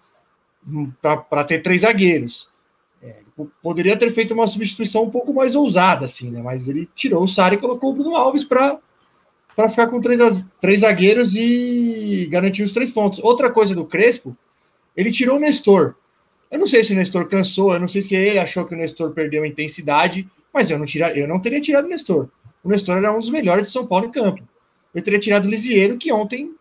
para 1.00 1.44
ter 1.44 1.62
três 1.62 1.82
zagueiros. 1.82 2.48
Poderia 3.62 3.96
ter 3.96 4.12
feito 4.12 4.32
uma 4.32 4.46
substituição 4.46 5.02
um 5.02 5.10
pouco 5.10 5.34
mais 5.34 5.56
ousada, 5.56 6.04
assim, 6.04 6.30
né? 6.30 6.40
Mas 6.40 6.68
ele 6.68 6.88
tirou 6.94 7.24
o 7.24 7.28
Sara 7.28 7.54
e 7.54 7.58
colocou 7.58 7.90
o 7.90 7.94
Bruno 7.94 8.16
Alves 8.16 8.44
para 8.44 8.78
para 9.56 9.68
ficar 9.68 9.86
com 9.86 10.00
três, 10.00 10.20
três 10.60 10.80
zagueiros 10.80 11.36
e 11.36 12.26
garantir 12.30 12.64
os 12.64 12.72
três 12.72 12.90
pontos. 12.90 13.20
Outra 13.20 13.52
coisa 13.52 13.72
do 13.72 13.86
Crespo, 13.86 14.36
ele 14.96 15.12
tirou 15.12 15.36
o 15.36 15.40
Nestor. 15.40 15.94
Eu 16.50 16.58
não 16.58 16.66
sei 16.66 16.82
se 16.82 16.92
o 16.92 16.96
Nestor 16.96 17.28
cansou, 17.28 17.72
eu 17.72 17.78
não 17.78 17.86
sei 17.86 18.02
se 18.02 18.16
ele 18.16 18.38
achou 18.38 18.64
que 18.64 18.74
o 18.74 18.76
Nestor 18.76 19.12
perdeu 19.12 19.44
a 19.44 19.46
intensidade, 19.46 20.28
mas 20.52 20.70
eu 20.70 20.78
não, 20.78 20.86
tira, 20.86 21.16
eu 21.16 21.28
não 21.28 21.40
teria 21.40 21.60
tirado 21.60 21.84
o 21.84 21.88
Nestor. 21.88 22.28
O 22.64 22.68
Nestor 22.68 22.96
era 22.96 23.12
um 23.12 23.20
dos 23.20 23.30
melhores 23.30 23.68
de 23.68 23.72
São 23.72 23.86
Paulo 23.86 24.06
em 24.06 24.10
campo. 24.10 24.42
Eu 24.92 25.02
teria 25.02 25.20
tirado 25.20 25.44
o 25.44 25.48
Lisieiro, 25.48 25.98
que 25.98 26.12
ontem 26.12 26.52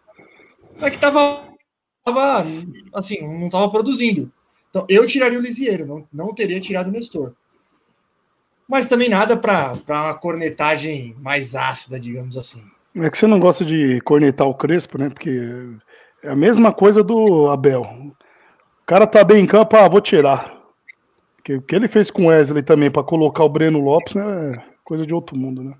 é 0.80 0.90
que 0.90 0.98
estava 0.98 1.52
tava, 2.04 2.46
assim, 2.94 3.22
não 3.22 3.46
estava 3.46 3.70
produzindo. 3.70 4.32
Então, 4.74 4.88
eu 4.90 5.06
tiraria 5.06 5.38
o 5.38 5.42
Lisieiro, 5.42 5.86
não, 5.86 6.08
não 6.12 6.34
teria 6.34 6.60
tirado 6.60 6.88
o 6.88 6.92
Nestor. 6.92 7.34
Mas 8.68 8.88
também 8.88 9.08
nada 9.08 9.38
para 9.38 9.78
uma 9.88 10.16
cornetagem 10.16 11.16
mais 11.20 11.56
ácida, 11.56 12.00
digamos 12.00 12.36
assim. 12.36 12.64
É 12.96 13.08
que 13.12 13.20
você 13.20 13.28
não 13.28 13.40
gosta 13.40 13.64
de 13.64 14.02
cornetar 14.02 14.48
o 14.48 14.56
Crespo, 14.56 14.98
né? 14.98 15.10
Porque 15.10 15.40
é 16.24 16.32
a 16.32 16.36
mesma 16.36 16.74
coisa 16.74 17.04
do 17.04 17.50
Abel. 17.50 17.84
O 17.84 18.86
cara 18.88 19.06
tá 19.06 19.24
bem 19.24 19.44
em 19.44 19.48
campo, 19.48 19.78
ah, 19.78 19.88
vou 19.88 20.02
tirar. 20.02 20.58
O 21.48 21.62
que 21.62 21.76
ele 21.76 21.88
fez 21.88 22.10
com 22.10 22.24
o 22.24 22.28
Wesley 22.30 22.64
também 22.64 22.90
para 22.90 23.04
colocar 23.04 23.44
o 23.44 23.50
Breno 23.50 23.80
Lopes 23.80 24.16
né, 24.16 24.54
é 24.56 24.64
coisa 24.84 25.06
de 25.06 25.14
outro 25.14 25.38
mundo, 25.38 25.64
né? 25.64 25.76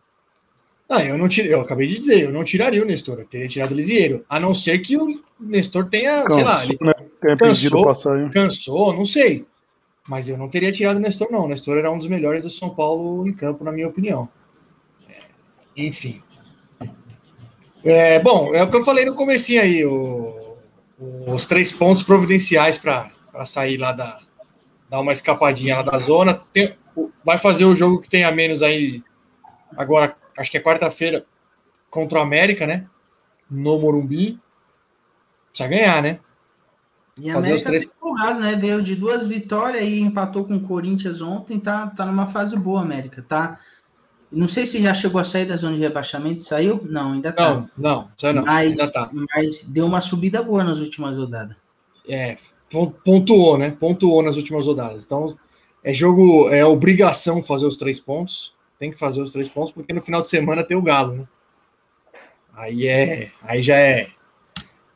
Ah, 0.90 1.04
eu 1.04 1.18
não 1.18 1.28
tirei, 1.30 1.54
eu 1.54 1.62
acabei 1.62 1.88
de 1.88 1.98
dizer, 1.98 2.24
eu 2.24 2.32
não 2.32 2.44
tiraria 2.44 2.82
o 2.82 2.86
Nestor, 2.86 3.18
eu 3.20 3.26
teria 3.26 3.48
tirado 3.48 3.72
o 3.72 3.76
Lisieiro. 3.76 4.24
A 4.30 4.40
não 4.40 4.54
ser 4.54 4.80
que 4.80 4.98
o 4.98 5.20
Nestor 5.40 5.90
tenha, 5.90 6.24
sei 6.30 6.44
lá, 6.44 6.64
ele 6.64 6.78
né? 6.82 6.94
Pedido 7.38 7.84
cansou. 7.84 8.30
cansou, 8.32 8.94
não 8.94 9.06
sei. 9.06 9.46
Mas 10.08 10.28
eu 10.28 10.38
não 10.38 10.50
teria 10.50 10.72
tirado 10.72 10.98
o 10.98 11.00
Nestor, 11.00 11.32
não. 11.32 11.46
O 11.46 11.48
Nestor 11.48 11.78
era 11.78 11.90
um 11.90 11.98
dos 11.98 12.08
melhores 12.08 12.44
do 12.44 12.50
São 12.50 12.70
Paulo 12.70 13.26
em 13.28 13.34
campo, 13.34 13.64
na 13.64 13.72
minha 13.72 13.88
opinião. 13.88 14.28
É, 15.10 15.22
enfim. 15.78 16.22
É, 17.84 18.20
bom, 18.20 18.54
é 18.54 18.62
o 18.64 18.70
que 18.70 18.76
eu 18.78 18.84
falei 18.86 19.06
no 19.06 19.16
comecinho 19.16 19.62
aí, 19.62 19.86
o- 19.86 20.58
os 21.28 21.46
três 21.46 21.72
pontos 21.72 22.04
providenciais 22.04 22.78
para 22.78 23.12
sair 23.46 23.78
lá 23.78 23.92
da. 23.94 24.20
dar 24.90 25.00
uma 25.00 25.12
escapadinha 25.14 25.78
lá 25.78 25.82
da 25.82 25.98
zona. 25.98 26.42
Tem- 26.54 26.76
vai 27.26 27.40
fazer 27.40 27.66
o 27.66 27.76
jogo 27.76 28.00
que 28.02 28.10
tem 28.10 28.24
a 28.24 28.32
menos 28.32 28.62
aí 28.62 29.02
agora, 29.76 30.16
acho 30.38 30.52
que 30.52 30.58
é 30.58 30.62
quarta-feira, 30.62 31.26
contra 31.90 32.20
o 32.20 32.22
América, 32.22 32.66
né? 32.68 32.88
No 33.50 33.80
Morumbi. 33.80 34.40
Precisa 35.50 35.70
ganhar, 35.70 36.02
né? 36.02 36.20
E 37.22 37.30
a 37.30 37.36
Fazer 37.36 37.48
América 37.50 37.56
os 37.56 37.64
três- 37.64 37.86
tá 37.86 37.92
empolgado, 37.96 38.40
né? 38.40 38.56
Veio 38.56 38.82
de 38.82 38.96
duas 38.96 39.28
vitórias 39.28 39.84
e 39.84 40.00
empatou 40.00 40.46
com 40.46 40.56
o 40.56 40.64
Corinthians 40.68 41.22
ontem. 41.22 41.60
Tá, 41.60 41.88
tá 41.88 42.06
numa 42.06 42.28
fase 42.28 42.56
boa, 42.58 42.82
América. 42.82 43.22
Tá. 43.28 43.60
Não 44.32 44.48
sei 44.48 44.66
se 44.66 44.82
já 44.82 44.96
chegou 44.96 45.22
a 45.22 45.24
sair 45.24 45.46
da 45.46 45.56
zona 45.56 45.76
de 45.76 45.82
rebaixamento. 45.82 46.42
Saiu? 46.42 46.82
Não, 46.90 47.12
ainda 47.14 47.32
tá. 47.32 47.54
Não, 47.54 47.70
não, 47.78 48.10
aí 48.24 48.34
não. 48.34 48.44
mas, 48.44 48.68
Ainda 48.68 48.92
tá. 48.92 49.10
mas 49.14 49.64
deu 49.68 49.86
uma 49.86 50.02
subida 50.02 50.42
boa 50.42 50.64
nas 50.64 50.80
últimas 50.80 51.16
rodadas. 51.16 51.56
É, 52.10 52.38
pon- 52.72 52.90
pontuou, 53.06 53.60
né? 53.60 53.70
Pontuou 53.70 54.24
nas 54.24 54.36
últimas 54.36 54.66
rodadas. 54.66 55.06
Então, 55.06 55.38
é 55.84 55.94
jogo, 55.94 56.50
é 56.50 56.66
obrigação 56.66 57.44
fazer 57.44 57.68
os 57.68 57.78
três 57.78 58.00
pontos. 58.00 58.53
Tem 58.84 58.92
que 58.92 59.00
fazer 59.00 59.22
os 59.22 59.32
três 59.32 59.48
pontos, 59.48 59.72
porque 59.72 59.94
no 59.94 60.02
final 60.02 60.22
de 60.22 60.28
semana 60.28 60.62
tem 60.62 60.76
o 60.76 60.82
Galo, 60.82 61.14
né? 61.14 61.28
Aí 62.54 62.86
é, 62.86 63.32
aí 63.42 63.64
já 63.64 63.78
é 63.78 64.10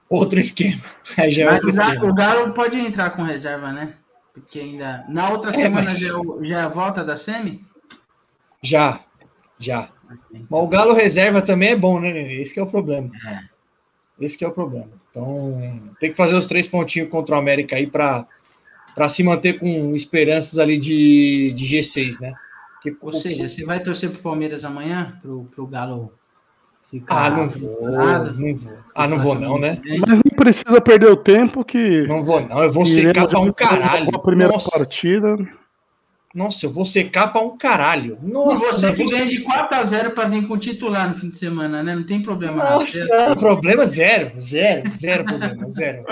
outro 0.09 0.38
esquema. 0.38 0.81
Aí 1.17 1.31
já 1.31 1.43
é 1.45 1.53
outro 1.53 1.69
o 1.69 1.73
Galo, 1.73 1.93
esquema. 1.93 2.11
o 2.11 2.13
Galo 2.13 2.53
pode 2.53 2.75
entrar 2.77 3.11
com 3.11 3.23
reserva, 3.23 3.71
né? 3.71 3.93
Porque 4.33 4.59
ainda. 4.59 5.05
Na 5.07 5.29
outra 5.29 5.51
É, 5.51 5.53
semana 5.53 5.83
mas- 5.85 5.99
já, 5.99 6.09
é 6.13 6.45
já 6.49 6.57
é 6.57 6.61
a 6.63 6.67
volta 6.67 7.01
da 7.01 7.15
Semi? 7.15 7.65
Já, 8.61 8.99
já. 9.57 9.89
Mas 10.49 10.61
o 10.63 10.67
Galo 10.67 10.93
reserva 10.93 11.41
também 11.41 11.69
é 11.69 11.75
bom, 11.77 11.97
né? 11.97 12.11
Nenê? 12.11 12.41
Esse 12.41 12.53
que 12.53 12.59
é 12.59 12.63
o 12.63 12.67
problema. 12.67 13.09
Esse 14.19 14.38
que 14.38 14.43
é 14.43 14.47
o 14.49 14.51
problema. 14.51 14.89
Então, 15.11 15.57
tem 16.01 16.11
que 16.11 16.17
fazer 16.17 16.35
os 16.35 16.45
três 16.45 16.67
pontinhos 16.67 17.09
contra 17.09 17.35
o 17.35 17.39
América 17.39 17.77
aí 17.77 17.88
para 17.88 18.27
para 18.93 19.07
se 19.07 19.23
manter 19.23 19.59
com 19.59 19.95
esperanças 19.95 20.59
ali 20.59 20.77
de, 20.77 21.53
de 21.55 21.65
G6, 21.65 22.19
né? 22.19 22.33
Porque 22.91 23.17
Ou 23.17 23.21
seja, 23.21 23.49
você 23.49 23.63
vai 23.63 23.79
torcer 23.79 24.09
pro 24.09 24.21
Palmeiras 24.21 24.63
amanhã? 24.63 25.17
Pro, 25.21 25.49
pro 25.53 25.67
Galo 25.67 26.11
ficar. 26.89 27.25
Ah, 27.25 27.29
não 27.29 27.49
vou, 27.49 27.81
nada? 27.91 28.33
não 28.33 28.55
vou. 28.55 28.77
Ah, 28.95 29.07
não 29.07 29.19
vou 29.19 29.35
não, 29.35 29.59
né? 29.59 29.79
Mas 29.85 30.09
não 30.09 30.35
precisa 30.35 30.81
perder 30.81 31.09
o 31.09 31.17
tempo 31.17 31.63
que. 31.63 32.05
Não 32.07 32.23
vou 32.23 32.41
não, 32.41 32.63
eu 32.63 32.71
vou 32.71 32.85
secar 32.85 33.27
pra 33.27 33.39
um 33.39 33.51
caralho. 33.51 34.09
A 34.13 34.19
primeira 34.19 34.53
Nossa, 34.53 34.71
partida. 34.71 35.38
Nossa, 36.33 36.65
eu 36.65 36.71
vou 36.71 36.85
secar 36.85 37.31
pra 37.31 37.41
um 37.41 37.57
caralho. 37.57 38.17
Nossa, 38.21 38.73
você 38.73 38.93
que 38.93 39.05
ganha 39.05 39.25
de 39.25 39.43
4x0 39.43 40.11
para 40.11 40.29
vir 40.29 40.47
com 40.47 40.53
o 40.53 40.57
titular 40.57 41.09
no 41.09 41.17
fim 41.17 41.29
de 41.29 41.38
semana, 41.38 41.81
né? 41.81 41.95
Não 41.95 42.03
tem 42.03 42.21
problema. 42.21 42.57
Nossa, 42.57 43.05
não, 43.05 43.35
problema 43.35 43.85
zero, 43.85 44.39
zero, 44.39 44.89
zero 44.91 45.25
problema, 45.25 45.65
zero. 45.69 46.03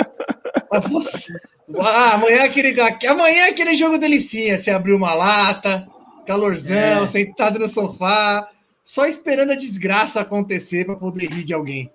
Mas 0.71 0.87
você... 0.87 1.33
ah, 1.79 2.13
amanhã 2.13 2.37
é 2.37 2.45
aquele, 2.45 2.75
amanhã 3.07 3.45
é 3.45 3.49
aquele 3.49 3.75
jogo 3.75 3.97
delicinha, 3.97 4.59
você 4.59 4.71
abriu 4.71 4.95
uma 4.95 5.13
lata, 5.13 5.87
calorzão, 6.25 7.03
É. 7.03 7.07
sentado 7.07 7.59
no 7.59 7.67
sofá, 7.69 8.49
só 8.83 9.05
esperando 9.05 9.51
a 9.51 9.55
desgraça 9.55 10.19
acontecer 10.21 10.85
para 10.85 10.95
poder 10.95 11.27
rir 11.29 11.43
de 11.43 11.53
alguém. 11.53 11.89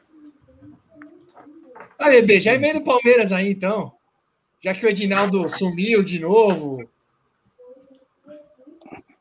Ah, 1.98 2.08
bebê, 2.10 2.40
já 2.40 2.54
emenda 2.54 2.78
o 2.78 2.84
Palmeiras 2.84 3.30
aí 3.32 3.50
então. 3.50 3.92
Já 4.62 4.74
que 4.74 4.84
o 4.84 4.88
Edinaldo 4.88 5.48
sumiu 5.48 6.02
de 6.02 6.18
novo, 6.18 6.88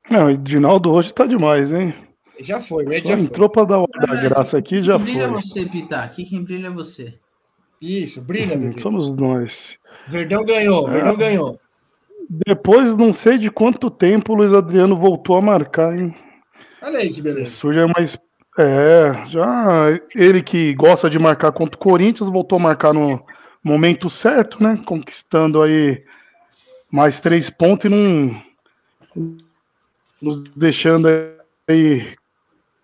Não, 0.09 0.25
o 0.25 0.29
Edinaldo 0.31 0.91
hoje 0.91 1.13
tá 1.13 1.25
demais, 1.25 1.71
hein? 1.71 1.93
já 2.41 2.59
foi, 2.61 2.85
o 2.85 2.93
Ed 2.93 3.05
já 3.07 3.19
entrou 3.19 3.49
pra 3.49 3.63
dar 3.65 3.79
uma 3.79 3.87
graça 4.21 4.57
aqui 4.57 4.81
já 4.81 4.97
brilha 4.97 5.23
é 5.23 5.27
foi. 5.29 5.41
você, 5.41 5.65
Pita. 5.65 5.97
Aqui 6.01 6.25
quem 6.25 6.41
brilha 6.43 6.67
é 6.67 6.71
você. 6.71 7.13
Isso, 7.81 8.21
brilha, 8.21 8.57
bebê. 8.57 8.81
Somos 8.81 9.11
nós. 9.11 9.77
Verdão 10.07 10.43
ganhou, 10.45 10.87
Verdão 10.89 11.13
É. 11.13 11.17
ganhou. 11.17 11.59
Depois, 12.29 12.95
não 12.95 13.11
sei 13.11 13.39
de 13.39 13.49
quanto 13.49 13.89
tempo 13.89 14.33
o 14.33 14.35
Luiz 14.35 14.53
Adriano 14.53 14.95
voltou 14.95 15.35
a 15.35 15.41
marcar, 15.41 15.97
hein? 15.97 16.15
Olha 16.79 16.99
aí 16.99 17.11
que 17.11 17.23
beleza. 17.23 17.59
É 17.73 17.85
mais. 17.87 18.17
É, 18.57 19.27
já 19.29 19.87
ele 20.13 20.43
que 20.43 20.73
gosta 20.75 21.09
de 21.09 21.17
marcar 21.17 21.51
contra 21.51 21.75
o 21.75 21.79
Corinthians 21.79 22.29
voltou 22.29 22.57
a 22.57 22.61
marcar 22.61 22.93
no 22.93 23.25
momento 23.63 24.09
certo, 24.09 24.61
né? 24.61 24.79
Conquistando 24.85 25.61
aí 25.61 26.03
mais 26.91 27.19
três 27.19 27.49
pontos 27.49 27.85
e 27.85 27.89
não 27.89 28.41
nos 30.21 30.43
deixando 30.55 31.07
aí 31.67 32.15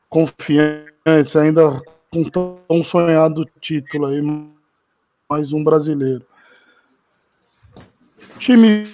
confiantes 0.09 1.35
ainda 1.35 1.81
com 2.11 2.23
tão 2.23 2.83
sonhado 2.83 3.45
título 3.59 4.07
aí, 4.07 4.21
mais 5.29 5.51
um 5.51 5.63
brasileiro. 5.63 6.25
Time 8.39 8.87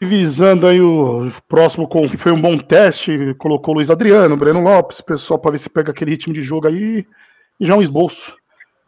visando 0.00 0.66
aí 0.66 0.80
o 0.80 1.30
próximo 1.48 1.88
com 1.88 2.08
foi 2.08 2.32
um 2.32 2.40
bom 2.40 2.56
teste, 2.56 3.34
colocou 3.38 3.74
o 3.74 3.76
Luiz 3.78 3.90
Adriano, 3.90 4.36
Breno 4.36 4.62
Lopes, 4.62 5.00
pessoal 5.00 5.38
para 5.38 5.52
ver 5.52 5.58
se 5.58 5.68
pega 5.68 5.90
aquele 5.90 6.12
ritmo 6.12 6.32
de 6.32 6.42
jogo 6.42 6.68
aí 6.68 7.06
e 7.58 7.66
já 7.66 7.74
um 7.74 7.82
esboço 7.82 8.34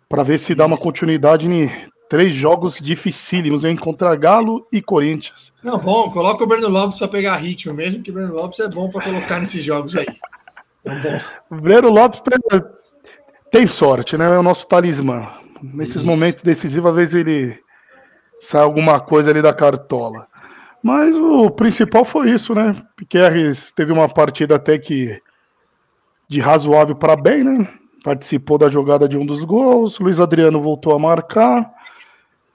para 0.09 0.23
ver 0.23 0.39
se 0.39 0.55
dá 0.55 0.67
uma 0.67 0.77
continuidade 0.77 1.49
em 1.49 1.71
três 2.09 2.35
jogos 2.35 2.79
dificílimos 2.81 3.65
hein, 3.65 3.77
contra 3.77 4.15
Galo 4.17 4.67
e 4.73 4.83
Corinthians. 4.83 5.53
Não, 5.63 5.79
bom, 5.79 6.11
coloca 6.11 6.43
o 6.43 6.47
Breno 6.47 6.69
Lopes 6.69 6.99
para 6.99 7.09
pegar 7.09 7.37
ritmo 7.37 7.73
mesmo, 7.73 8.03
que 8.03 8.11
o 8.11 8.15
Breno 8.15 8.35
Lopes 8.35 8.59
é 8.61 8.69
bom 8.69 8.91
para 8.91 9.05
colocar 9.05 9.41
nesses 9.41 9.63
jogos 9.63 9.97
aí. 9.97 10.07
É 10.85 11.21
Breno 11.51 11.91
Lopes 11.91 12.21
tem 13.51 13.67
sorte, 13.67 14.17
né? 14.17 14.27
É 14.27 14.39
o 14.39 14.43
nosso 14.43 14.67
talismã. 14.67 15.29
Nesses 15.63 15.97
Isso. 15.97 16.07
momentos 16.07 16.43
decisivos, 16.43 16.91
às 16.91 16.97
vezes 16.97 17.15
ele 17.15 17.59
sai 18.41 18.63
alguma 18.63 18.99
coisa 18.99 19.31
ali 19.31 19.43
da 19.43 19.53
cartola. 19.53 20.27
Mas 20.83 21.17
o 21.17 21.51
principal 21.51 22.05
foi 22.05 22.31
isso, 22.31 22.55
né? 22.55 22.83
Piquerres 22.97 23.71
teve 23.73 23.93
uma 23.93 24.09
partida 24.09 24.57
até 24.57 24.79
que 24.79 25.21
de 26.29 26.41
razoável 26.41 26.95
para 26.95 27.17
bem, 27.17 27.45
né? 27.45 27.69
Participou 28.03 28.57
da 28.57 28.71
jogada 28.71 29.09
de 29.09 29.19
um 29.19 29.27
dos 29.27 29.45
gols. 29.45 29.99
Luiz 29.99 30.21
Adriano 30.21 30.61
voltou 30.61 30.95
a 30.95 30.99
marcar. 30.99 31.71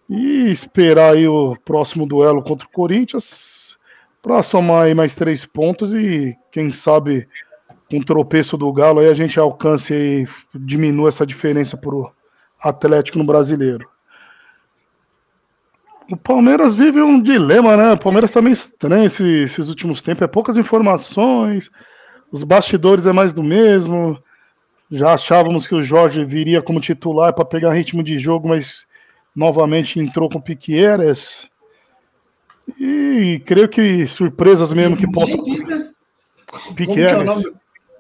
E 0.10 0.50
esperar 0.52 1.14
aí 1.14 1.28
o 1.28 1.56
próximo 1.66 2.06
duelo 2.06 2.44
contra 2.44 2.68
o 2.68 2.72
Corinthians 2.72 3.76
para 4.22 4.42
somar 4.44 4.86
aí 4.86 4.94
mais 4.96 5.14
três 5.16 5.46
pontos 5.46 5.94
e 5.94 6.36
quem 6.52 6.72
sabe 6.72 7.28
com 7.90 7.98
o 7.98 8.06
tropeço 8.06 8.58
do 8.58 8.72
Galo 8.72 9.00
aí 9.00 9.08
a 9.08 9.14
gente 9.14 9.40
alcance 9.40 9.94
e 9.94 10.28
diminua 10.54 11.10
essa 11.10 11.26
diferença 11.26 11.78
pro 11.78 12.12
Atlético 12.60 13.18
no 13.18 13.24
Brasileiro. 13.24 13.88
O 16.12 16.16
Palmeiras 16.18 16.74
vive 16.76 17.02
um 17.02 17.20
dilema, 17.22 17.76
né? 17.76 17.94
O 17.94 17.98
Palmeiras 17.98 18.32
tá 18.32 18.42
meio 18.42 18.54
estranho 18.54 19.06
esse- 19.06 19.44
esses 19.44 19.70
últimos 19.70 20.02
tempos, 20.02 20.22
é 20.24 20.28
poucas 20.28 20.58
informações, 20.58 21.70
os 22.32 22.44
bastidores 22.44 23.06
é 23.06 23.12
mais 23.12 23.34
do 23.34 23.42
mesmo. 23.44 24.22
Já 24.92 25.14
achávamos 25.16 25.66
que 25.66 25.74
o 25.74 25.82
Jorge 25.82 26.24
viria 26.24 26.62
como 26.62 26.80
titular 26.80 27.34
para 27.34 27.44
pegar 27.44 27.74
ritmo 27.74 28.04
de 28.04 28.20
jogo, 28.20 28.48
mas 28.50 28.86
novamente 29.36 30.00
entrou 30.00 30.30
com 30.30 30.40
Piqueires. 30.40 31.50
E 32.80 33.42
creio 33.46 33.68
que 33.68 34.06
surpresas 34.08 34.72
mesmo 34.74 34.96
que 34.98 35.12
possam. 35.12 35.38
Como 35.40 35.56
que 35.56 35.74
é 35.74 36.76
Piqueires. 36.76 37.44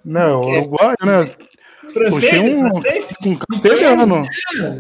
Não, 0.04 0.42
uruguaio, 0.42 0.96
né? 1.04 1.32
Francês? 1.92 2.54
Um- 2.54 2.70
Francês? 2.70 3.14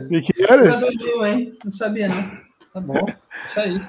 Piqueires. 0.10 0.80
jogador 0.80 0.94
meu, 1.04 1.26
hein? 1.26 1.58
Não 1.64 1.72
sabia, 1.72 2.08
não. 2.08 2.45
Tá 2.76 2.82
bom, 2.82 3.08
isso 3.46 3.58
aí. 3.58 3.82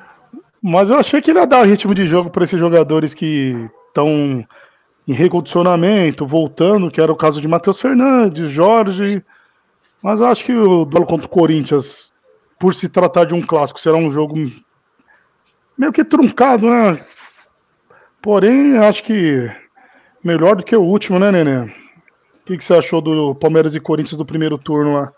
Mas 0.62 0.90
eu 0.90 0.96
achei 0.96 1.20
que 1.20 1.32
ele 1.32 1.40
ia 1.40 1.46
dar 1.46 1.66
ritmo 1.66 1.92
de 1.92 2.06
jogo 2.06 2.30
para 2.30 2.44
esses 2.44 2.58
jogadores 2.58 3.14
que 3.14 3.68
estão 3.88 4.46
em 5.08 5.12
recondicionamento, 5.12 6.24
voltando, 6.24 6.88
que 6.88 7.00
era 7.00 7.10
o 7.10 7.16
caso 7.16 7.40
de 7.40 7.48
Matheus 7.48 7.80
Fernandes, 7.80 8.48
Jorge. 8.48 9.24
Mas 10.00 10.20
eu 10.20 10.26
acho 10.26 10.44
que 10.44 10.52
o 10.52 10.84
duelo 10.84 11.04
contra 11.04 11.26
o 11.26 11.30
Corinthians, 11.30 12.12
por 12.60 12.76
se 12.76 12.88
tratar 12.88 13.24
de 13.24 13.34
um 13.34 13.42
clássico, 13.42 13.80
será 13.80 13.96
um 13.96 14.08
jogo 14.08 14.36
meio 15.76 15.92
que 15.92 16.04
truncado, 16.04 16.70
né? 16.70 17.04
Porém, 18.22 18.78
acho 18.78 19.02
que 19.02 19.50
melhor 20.22 20.54
do 20.54 20.62
que 20.62 20.76
o 20.76 20.82
último, 20.82 21.18
né, 21.18 21.32
Nenê? 21.32 21.64
O 21.64 22.46
que, 22.46 22.56
que 22.56 22.62
você 22.62 22.74
achou 22.74 23.00
do 23.00 23.34
Palmeiras 23.34 23.74
e 23.74 23.80
Corinthians 23.80 24.16
do 24.16 24.24
primeiro 24.24 24.56
turno 24.56 24.92
lá? 24.92 25.12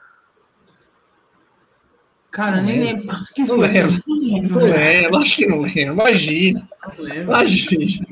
Cara, 2.38 2.58
eu 2.58 2.62
nem 2.62 2.78
lembro 2.78 3.06
quanto 3.08 3.34
que 3.34 3.40
Não 3.40 3.56
foi. 3.56 3.66
lembro. 3.66 4.02
Não 4.06 4.16
lembro, 4.16 4.60
Não 4.60 4.66
lembro, 4.68 5.16
acho 5.18 5.34
que 5.34 5.46
não 5.48 5.60
lembro. 5.60 5.94
Imagina, 5.94 6.68
Não 6.96 7.04
lembro. 7.04 7.22
imagina. 7.22 8.06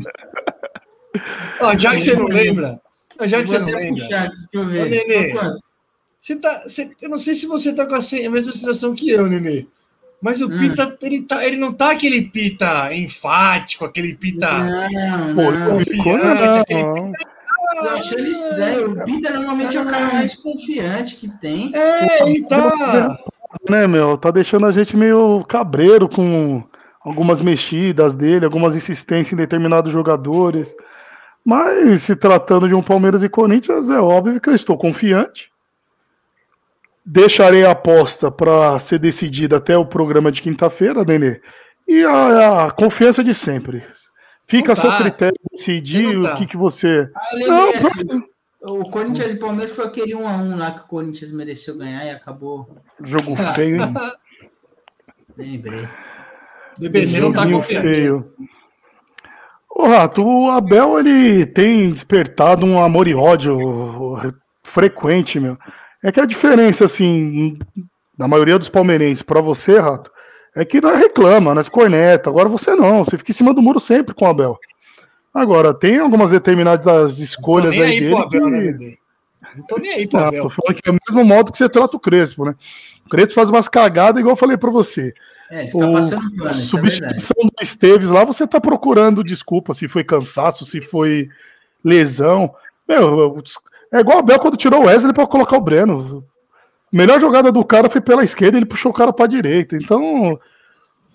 Ó, 1.60 1.78
já 1.78 1.90
que 1.94 2.00
você 2.00 2.16
não 2.16 2.26
lembra, 2.26 2.80
já 3.24 3.40
que 3.40 3.46
você 3.46 3.58
não 3.60 3.68
até 3.68 3.76
lembra, 3.78 4.02
puxar, 4.02 4.28
deixa 4.28 4.48
eu 4.54 4.66
ver. 4.66 4.82
Ô, 4.82 4.88
Nenê. 4.88 5.60
Você 6.20 6.34
tá, 6.34 6.62
você, 6.66 6.90
eu 7.00 7.08
não 7.08 7.18
sei 7.18 7.36
se 7.36 7.46
você 7.46 7.72
tá 7.72 7.86
com 7.86 7.94
a, 7.94 7.98
a 7.98 8.30
mesma 8.30 8.50
sensação 8.50 8.96
que 8.96 9.08
eu, 9.10 9.28
Nenê. 9.28 9.64
Mas 10.20 10.40
o 10.40 10.46
Hum. 10.52 10.58
Pita, 10.58 10.98
ele, 11.02 11.22
tá, 11.22 11.46
ele 11.46 11.56
não 11.56 11.72
tá 11.72 11.92
aquele 11.92 12.22
Pita 12.22 12.92
enfático, 12.92 13.84
aquele 13.84 14.12
Pita 14.16 14.48
Não, 14.88 15.36
Pô, 15.36 15.52
não. 15.52 15.70
confiante, 15.78 16.42
aquele 16.62 16.82
não. 16.82 17.12
Tô 17.78 17.88
achando 17.90 18.26
estranho. 18.26 18.90
O 18.90 19.04
Pita 19.04 19.30
normalmente 19.34 19.76
é 19.76 19.80
o 19.80 19.84
cara 19.86 20.12
mais 20.12 20.34
confiante 20.34 21.14
que 21.14 21.28
tem. 21.38 21.70
É, 21.76 22.26
ele 22.28 22.42
tá. 22.44 23.20
Né, 23.68 23.86
meu? 23.86 24.16
Tá 24.16 24.30
deixando 24.30 24.66
a 24.66 24.72
gente 24.72 24.96
meio 24.96 25.44
cabreiro 25.44 26.08
com 26.08 26.62
algumas 27.00 27.40
mexidas 27.40 28.14
dele, 28.14 28.44
algumas 28.44 28.74
insistências 28.74 29.32
em 29.32 29.36
determinados 29.36 29.92
jogadores. 29.92 30.74
Mas 31.44 32.02
se 32.02 32.16
tratando 32.16 32.68
de 32.68 32.74
um 32.74 32.82
Palmeiras 32.82 33.22
e 33.22 33.28
Corinthians, 33.28 33.88
é 33.90 34.00
óbvio 34.00 34.40
que 34.40 34.48
eu 34.48 34.54
estou 34.54 34.76
confiante. 34.76 35.50
Deixarei 37.04 37.64
a 37.64 37.70
aposta 37.70 38.32
para 38.32 38.78
ser 38.80 38.98
decidida 38.98 39.58
até 39.58 39.76
o 39.76 39.86
programa 39.86 40.32
de 40.32 40.42
quinta-feira, 40.42 41.04
Nenê. 41.04 41.40
E 41.86 42.02
a, 42.02 42.66
a 42.66 42.70
confiança 42.72 43.22
de 43.22 43.32
sempre. 43.32 43.84
Fica 44.48 44.68
Não 44.68 44.72
a 44.72 44.76
seu 44.76 44.90
tá. 44.90 44.98
critério 44.98 45.36
decidir 45.52 46.14
não 46.14 46.20
o 46.20 46.22
tá. 46.22 46.36
que, 46.36 46.46
que 46.46 46.56
você. 46.56 47.08
Ah, 47.14 47.36
Não. 48.04 48.35
O 48.66 48.90
Corinthians 48.90 49.30
e 49.32 49.38
Palmeiras 49.38 49.72
foi 49.72 49.84
aquele 49.84 50.12
1x1 50.12 50.56
lá 50.56 50.72
que 50.72 50.80
o 50.80 50.88
Corinthians 50.88 51.30
mereceu 51.30 51.78
ganhar 51.78 52.04
e 52.04 52.10
acabou. 52.10 52.68
jogo 53.04 53.36
feio, 53.54 53.80
hein? 53.80 53.94
Lembrei. 55.36 55.88
Você 57.06 57.20
não 57.20 57.32
tá 57.32 57.48
confiante. 57.48 57.86
feio. 57.86 58.32
Ô, 59.70 59.86
Rato, 59.86 60.24
o 60.24 60.50
Abel 60.50 60.98
ele 60.98 61.46
tem 61.46 61.92
despertado 61.92 62.66
um 62.66 62.82
amor 62.82 63.06
e 63.06 63.14
ódio 63.14 63.56
frequente, 64.64 65.38
meu. 65.38 65.56
É 66.02 66.10
que 66.10 66.20
a 66.20 66.26
diferença, 66.26 66.86
assim, 66.86 67.58
da 68.18 68.26
maioria 68.26 68.58
dos 68.58 68.68
palmeirenses 68.68 69.22
pra 69.22 69.40
você, 69.40 69.78
Rato, 69.78 70.10
é 70.56 70.64
que 70.64 70.80
nós 70.80 70.98
reclama, 70.98 71.54
nós 71.54 71.68
corneta. 71.68 72.30
Agora 72.30 72.48
você 72.48 72.74
não, 72.74 73.04
você 73.04 73.16
fica 73.16 73.30
em 73.30 73.34
cima 73.34 73.54
do 73.54 73.62
muro 73.62 73.78
sempre 73.78 74.14
com 74.14 74.24
o 74.24 74.28
Abel. 74.28 74.58
Agora, 75.36 75.74
tem 75.74 75.98
algumas 75.98 76.30
determinadas 76.30 77.18
escolhas 77.18 77.74
aí 77.74 77.82
aí 77.82 78.00
dele 78.00 78.14
né, 78.14 78.24
que- 78.30 78.72
bebê? 78.72 78.98
Não 79.56 79.64
tô 79.66 79.78
nem 79.78 79.92
aí 79.92 80.06
pro 80.08 80.18
Ah, 80.18 80.30
tô 80.30 80.50
falando 80.50 80.80
que 80.82 80.88
é 80.88 80.92
o 80.92 80.98
mesmo 81.08 81.24
modo 81.24 81.52
que 81.52 81.58
você 81.58 81.68
trata 81.68 81.96
o 81.96 82.00
Crespo, 82.00 82.44
né? 82.44 82.54
O 83.06 83.08
Crespo 83.08 83.34
faz 83.34 83.48
umas 83.48 83.68
cagadas, 83.68 84.18
igual 84.20 84.32
eu 84.32 84.38
falei 84.38 84.56
pra 84.56 84.70
você. 84.70 85.14
É, 85.50 85.70
O- 85.72 85.92
passando 85.92 86.46
a 86.46 86.50
é 86.50 86.54
substituição 86.54 87.36
do 87.44 87.52
Esteves 87.62 88.10
lá, 88.10 88.24
você 88.24 88.46
tá 88.46 88.60
procurando 88.60 89.22
desculpa 89.22 89.74
se 89.74 89.86
foi 89.88 90.02
cansaço, 90.02 90.64
se 90.64 90.80
foi 90.80 91.28
lesão. 91.84 92.52
Meu, 92.88 93.38
é 93.92 94.00
igual 94.00 94.16
o 94.16 94.20
Abel 94.20 94.38
quando 94.40 94.56
tirou 94.56 94.82
o 94.82 94.86
Wesley 94.86 95.12
pra 95.14 95.26
colocar 95.26 95.56
o 95.56 95.60
Breno. 95.60 96.24
A 96.92 96.96
melhor 96.96 97.20
jogada 97.20 97.52
do 97.52 97.64
cara 97.64 97.88
foi 97.88 98.00
pela 98.00 98.24
esquerda, 98.24 98.56
ele 98.56 98.66
puxou 98.66 98.90
o 98.90 98.94
cara 98.94 99.12
pra 99.12 99.26
direita. 99.26 99.76
Então, 99.76 100.38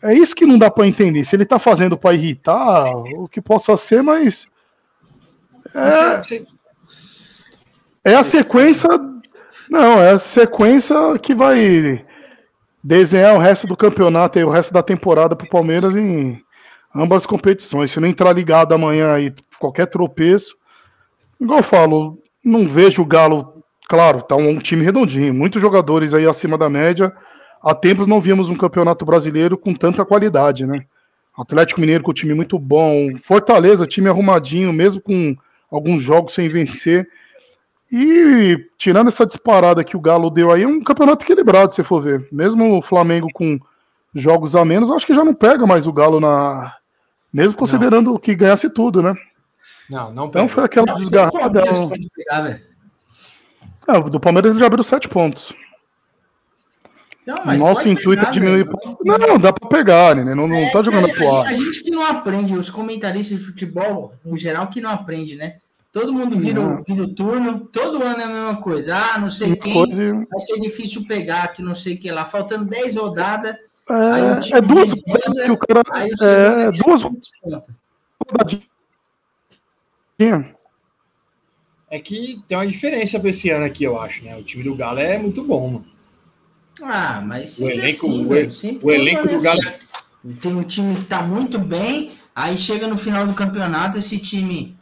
É 0.04 0.14
isso 0.14 0.36
que 0.36 0.46
não 0.46 0.58
dá 0.58 0.72
para 0.72 0.88
entender. 0.88 1.24
Se 1.26 1.36
ele 1.36 1.46
tá 1.46 1.60
fazendo 1.60 1.98
para 1.98 2.16
irritar, 2.16 2.96
o 2.96 3.28
que 3.28 3.40
possa 3.40 3.78
ser, 3.78 4.02
mas. 4.02 4.48
É, 5.76 6.42
é 8.12 8.16
a 8.16 8.24
sequência. 8.24 8.90
Não, 9.70 10.02
é 10.02 10.12
a 10.12 10.20
sequência 10.20 10.96
que 11.22 11.36
vai 11.36 12.04
desenhar 12.84 13.36
o 13.36 13.40
resto 13.40 13.68
do 13.68 13.78
campeonato 13.78 14.40
e 14.40 14.44
o 14.44 14.50
resto 14.50 14.74
da 14.74 14.82
temporada 14.82 15.36
pro 15.36 15.48
Palmeiras 15.48 15.96
em 15.96 16.42
ambas 16.96 17.20
as 17.20 17.26
competições. 17.26 17.92
Se 17.92 18.00
não 18.00 18.08
entrar 18.08 18.34
ligado 18.34 18.74
amanhã 18.74 19.14
aí, 19.14 19.34
qualquer 19.60 19.86
tropeço. 19.86 20.56
Igual 21.40 21.60
eu 21.60 21.64
falo, 21.64 22.20
não 22.44 22.68
vejo 22.68 23.02
o 23.02 23.06
Galo. 23.06 23.64
Claro, 23.88 24.22
tá 24.22 24.36
um 24.36 24.58
time 24.58 24.84
redondinho, 24.84 25.34
muitos 25.34 25.62
jogadores 25.62 26.14
aí 26.14 26.26
acima 26.26 26.58
da 26.58 26.70
média. 26.70 27.14
Há 27.64 27.76
tempos 27.76 28.08
não 28.08 28.20
víamos 28.22 28.50
um 28.50 28.56
campeonato 28.58 29.06
brasileiro 29.06 29.58
com 29.58 29.74
tanta 29.74 30.04
qualidade, 30.04 30.66
né? 30.66 30.86
Atlético 31.38 31.80
Mineiro 31.80 32.04
com 32.04 32.14
time 32.14 32.34
muito 32.34 32.58
bom, 32.60 33.18
Fortaleza, 33.24 33.86
time 33.86 34.10
arrumadinho, 34.10 34.74
mesmo 34.74 35.02
com 35.02 35.36
alguns 35.72 36.02
jogos 36.02 36.34
sem 36.34 36.50
vencer. 36.50 37.08
E 37.92 38.58
tirando 38.78 39.08
essa 39.10 39.26
disparada 39.26 39.84
que 39.84 39.96
o 39.98 40.00
Galo 40.00 40.30
deu 40.30 40.52
aí, 40.52 40.64
é 40.64 40.68
um 40.68 40.82
campeonato 40.84 41.24
equilibrado, 41.24 41.76
se 41.76 41.84
for 41.84 42.02
ver. 42.02 42.28
Mesmo 42.32 42.78
o 42.78 42.82
Flamengo 42.82 43.28
com 43.34 43.60
jogos 44.14 44.56
a 44.56 44.66
menos, 44.66 44.90
acho 44.92 45.06
que 45.06 45.14
já 45.14 45.24
não 45.24 45.34
pega 45.34 45.66
mais 45.68 45.88
o 45.88 45.94
Galo 45.94 46.20
na. 46.20 46.76
Mesmo 47.34 47.54
considerando 47.58 48.18
que 48.20 48.36
ganhasse 48.36 48.70
tudo, 48.70 49.02
né? 49.02 49.14
Não, 49.90 50.12
não 50.14 50.26
Então 50.28 50.48
pega. 50.48 50.56
foi 50.56 50.64
aquela 50.66 50.88
Não, 50.88 50.96
desgarrada. 50.96 51.64
Ah, 53.88 54.00
do 54.00 54.20
Palmeiras 54.20 54.52
ele 54.52 54.60
já 54.60 54.68
abriu 54.68 54.84
sete 54.84 55.08
pontos. 55.08 55.54
Então, 57.24 57.58
nosso 57.58 57.88
intuito 57.88 58.26
é 58.26 58.32
diminuir 58.32 58.66
pontos. 58.66 58.96
Não, 59.06 59.38
dá 59.38 59.54
pra 59.54 59.70
pegar, 59.70 60.16
né? 60.16 60.34
Não, 60.34 60.48
não 60.48 60.72
tá 60.72 60.82
jogando 60.82 61.08
É, 61.08 61.14
pro 61.14 61.36
a, 61.36 61.42
ar. 61.42 61.48
a 61.48 61.54
gente 61.56 61.84
que 61.84 61.92
não 61.92 62.04
aprende, 62.04 62.58
os 62.58 62.70
comentaristas 62.70 63.38
de 63.40 63.46
futebol, 63.46 64.14
no 64.26 64.36
geral, 64.36 64.68
que 64.68 64.82
não 64.82 64.90
aprende, 64.90 65.36
né? 65.36 65.58
Todo 65.94 66.14
mundo 66.14 66.40
vira, 66.40 66.62
Não. 66.62 66.84
vira 66.84 67.04
o 67.04 67.14
turno, 67.14 67.60
todo 67.68 68.02
ano 68.02 68.22
é 68.22 68.24
a 68.24 68.28
mesma 68.28 68.56
coisa. 68.62 68.96
Ah, 68.96 69.20
não 69.20 69.30
sei 69.30 69.56
quem, 69.56 69.74
Coisa- 69.74 70.26
vai 70.32 70.42
ser 70.42 70.60
difícil 70.62 71.06
pegar, 71.06 71.50
que 71.50 71.62
não 71.62 71.76
sei 71.76 71.96
o 71.96 72.00
que 72.00 72.10
lá. 72.10 72.26
Faltando 72.26 72.66
10 72.66 72.96
rodadas, 72.96 73.56
Aí 73.90 74.32
o 74.32 74.40
time 74.40 74.54
É, 74.54 74.58
é 74.58 74.62
duas 74.62 74.90
rodadas 74.90 75.46
que 75.46 75.52
o 75.52 75.58
cara. 75.58 75.82
o 75.82 76.24
É, 76.24 76.74
segundo 76.74 77.10
duas 77.10 77.32
rodadinhas. 78.32 78.72
É 81.90 82.00
que 82.00 82.42
tem 82.48 82.58
uma 82.58 82.68
diferença 82.68 83.20
pra 83.20 83.30
esse 83.30 83.50
ano 83.50 83.66
aqui, 83.66 83.84
eu 83.84 84.00
acho, 84.00 84.24
né? 84.24 84.38
O 84.38 84.44
time 84.44 84.64
do 84.64 84.76
Galo 84.76 85.00
é 85.00 85.18
muito 85.18 85.44
bom, 85.44 85.68
mano. 85.68 85.86
Ah, 86.82 87.22
mas 87.26 87.52
O 87.52 87.56
sempre 87.68 87.74
elenco- 87.74 88.08
assim, 88.34 88.80
o 88.82 88.88
o 88.88 88.92
elenco 88.92 89.24
do 89.28 89.30
ano 89.34 89.42
Galo 89.42 89.62
assim. 89.62 90.34
Tem 90.42 90.56
um 90.56 90.64
time 90.64 90.96
que 90.96 91.06
tá 91.06 91.22
muito 91.24 91.58
bem, 91.60 92.14
aí 92.36 92.58
chega 92.58 92.88
no 92.88 92.98
final 92.98 93.26
do 93.26 93.34
campeonato, 93.34 93.98
esse 93.98 94.20
time 94.20 94.76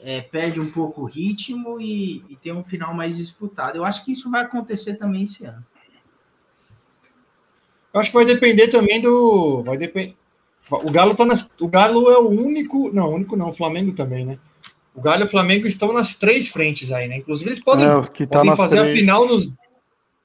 é, 0.00 0.20
perde 0.22 0.58
um 0.60 0.70
pouco 0.70 1.02
o 1.02 1.04
ritmo 1.04 1.80
e, 1.80 2.24
e 2.30 2.36
tem 2.36 2.52
um 2.52 2.64
final 2.64 2.94
mais 2.94 3.16
disputado. 3.18 3.76
Eu 3.76 3.84
acho 3.84 4.04
que 4.04 4.12
isso 4.12 4.30
vai 4.30 4.42
acontecer 4.42 4.94
também 4.94 5.24
esse 5.24 5.44
ano. 5.44 5.64
Eu 7.92 8.00
acho 8.00 8.10
que 8.10 8.16
vai 8.16 8.24
depender 8.24 8.68
também 8.68 9.00
do. 9.00 9.62
Vai 9.62 9.76
depender. 9.78 10.14
O 10.70 10.90
Galo 10.90 11.14
tá 11.14 11.24
nas. 11.24 11.48
O 11.60 11.68
Galo 11.68 12.10
é 12.10 12.18
o 12.18 12.28
único. 12.28 12.90
Não, 12.92 13.08
o 13.10 13.14
único 13.14 13.36
não, 13.36 13.50
o 13.50 13.54
Flamengo 13.54 13.92
também, 13.92 14.26
né? 14.26 14.38
O 14.94 15.00
Galo 15.00 15.22
e 15.22 15.24
o 15.24 15.28
Flamengo 15.28 15.66
estão 15.66 15.92
nas 15.92 16.14
três 16.14 16.48
frentes 16.48 16.90
aí, 16.90 17.06
né? 17.08 17.18
Inclusive, 17.18 17.50
eles 17.50 17.60
podem, 17.60 17.86
É, 17.86 18.26
tá 18.26 18.38
podem 18.38 18.56
fazer 18.56 18.78
a 18.78 18.82
três. 18.82 18.98
final 18.98 19.26
dos. 19.26 19.52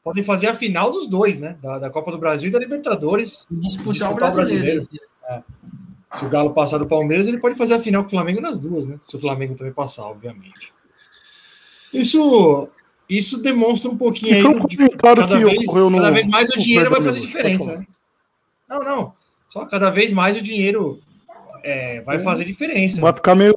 Podem 0.04 0.24
fazer 0.24 0.47
a 0.47 0.56
final 0.56 0.91
dos 0.91 1.08
dois, 1.08 1.39
né? 1.39 1.58
Da, 1.62 1.78
da 1.78 1.89
Copa 1.89 2.12
do 2.12 2.18
Brasil 2.18 2.49
e 2.49 2.52
da 2.52 2.60
Libertadores. 2.60 3.45
Disputar, 3.52 4.10
Disputar 4.10 4.12
o 4.12 4.32
o 4.32 4.36
brasileiro. 4.36 4.88
Se 6.16 6.26
o 6.26 6.30
Galo 6.30 6.54
passar 6.54 6.78
do 6.78 6.88
Palmeiras, 6.88 7.28
ele 7.28 7.38
pode 7.38 7.56
fazer 7.56 7.76
a 7.76 7.80
final 7.80 8.04
com 8.04 8.08
o 8.08 8.12
Flamengo 8.12 8.41
nas 8.41 8.60
duas, 8.60 8.86
né? 8.86 8.99
Se 9.02 9.16
o 9.16 9.20
Flamengo 9.20 9.56
também 9.56 9.72
passar, 9.72 10.06
obviamente. 10.06 10.74
Isso, 11.93 12.68
isso 13.08 13.41
demonstra 13.41 13.89
um 13.91 13.97
pouquinho 13.97 14.34
E 14.34 14.38
aí 14.38 14.45
um 14.45 14.66
de 14.66 14.78
comentário 14.78 15.24
cada 15.24 15.38
que 15.38 15.43
vez, 15.43 15.72
cada 15.72 16.12
vez 16.12 16.28
mais 16.28 16.49
o 16.49 16.56
no 16.58 16.64
dinheiro 16.64 16.89
vai 16.89 17.02
fazer 17.02 17.20
diferença, 17.20 17.78
né? 17.78 17.88
Não, 18.68 18.84
não. 18.84 19.14
Só 19.49 19.66
cada 19.66 19.89
vez 19.89 20.12
mais 20.12 20.38
o 20.38 20.41
dinheiro 20.41 20.99
é, 21.64 22.02
vai 22.02 22.20
fazer 22.20 22.45
diferença. 22.45 22.99
Vai 22.99 23.14
ficar 23.14 23.36
meio. 23.36 23.54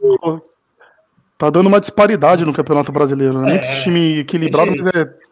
Tá 1.38 1.50
dando 1.50 1.66
uma 1.66 1.80
disparidade 1.80 2.44
no 2.44 2.52
Campeonato 2.52 2.92
Brasileiro. 2.92 3.40
Né? 3.40 3.56
É, 3.56 3.60
Muito 3.60 3.82
time 3.82 4.18
equilibrado, 4.18 4.72
mas 4.76 4.94
é. 4.94 5.23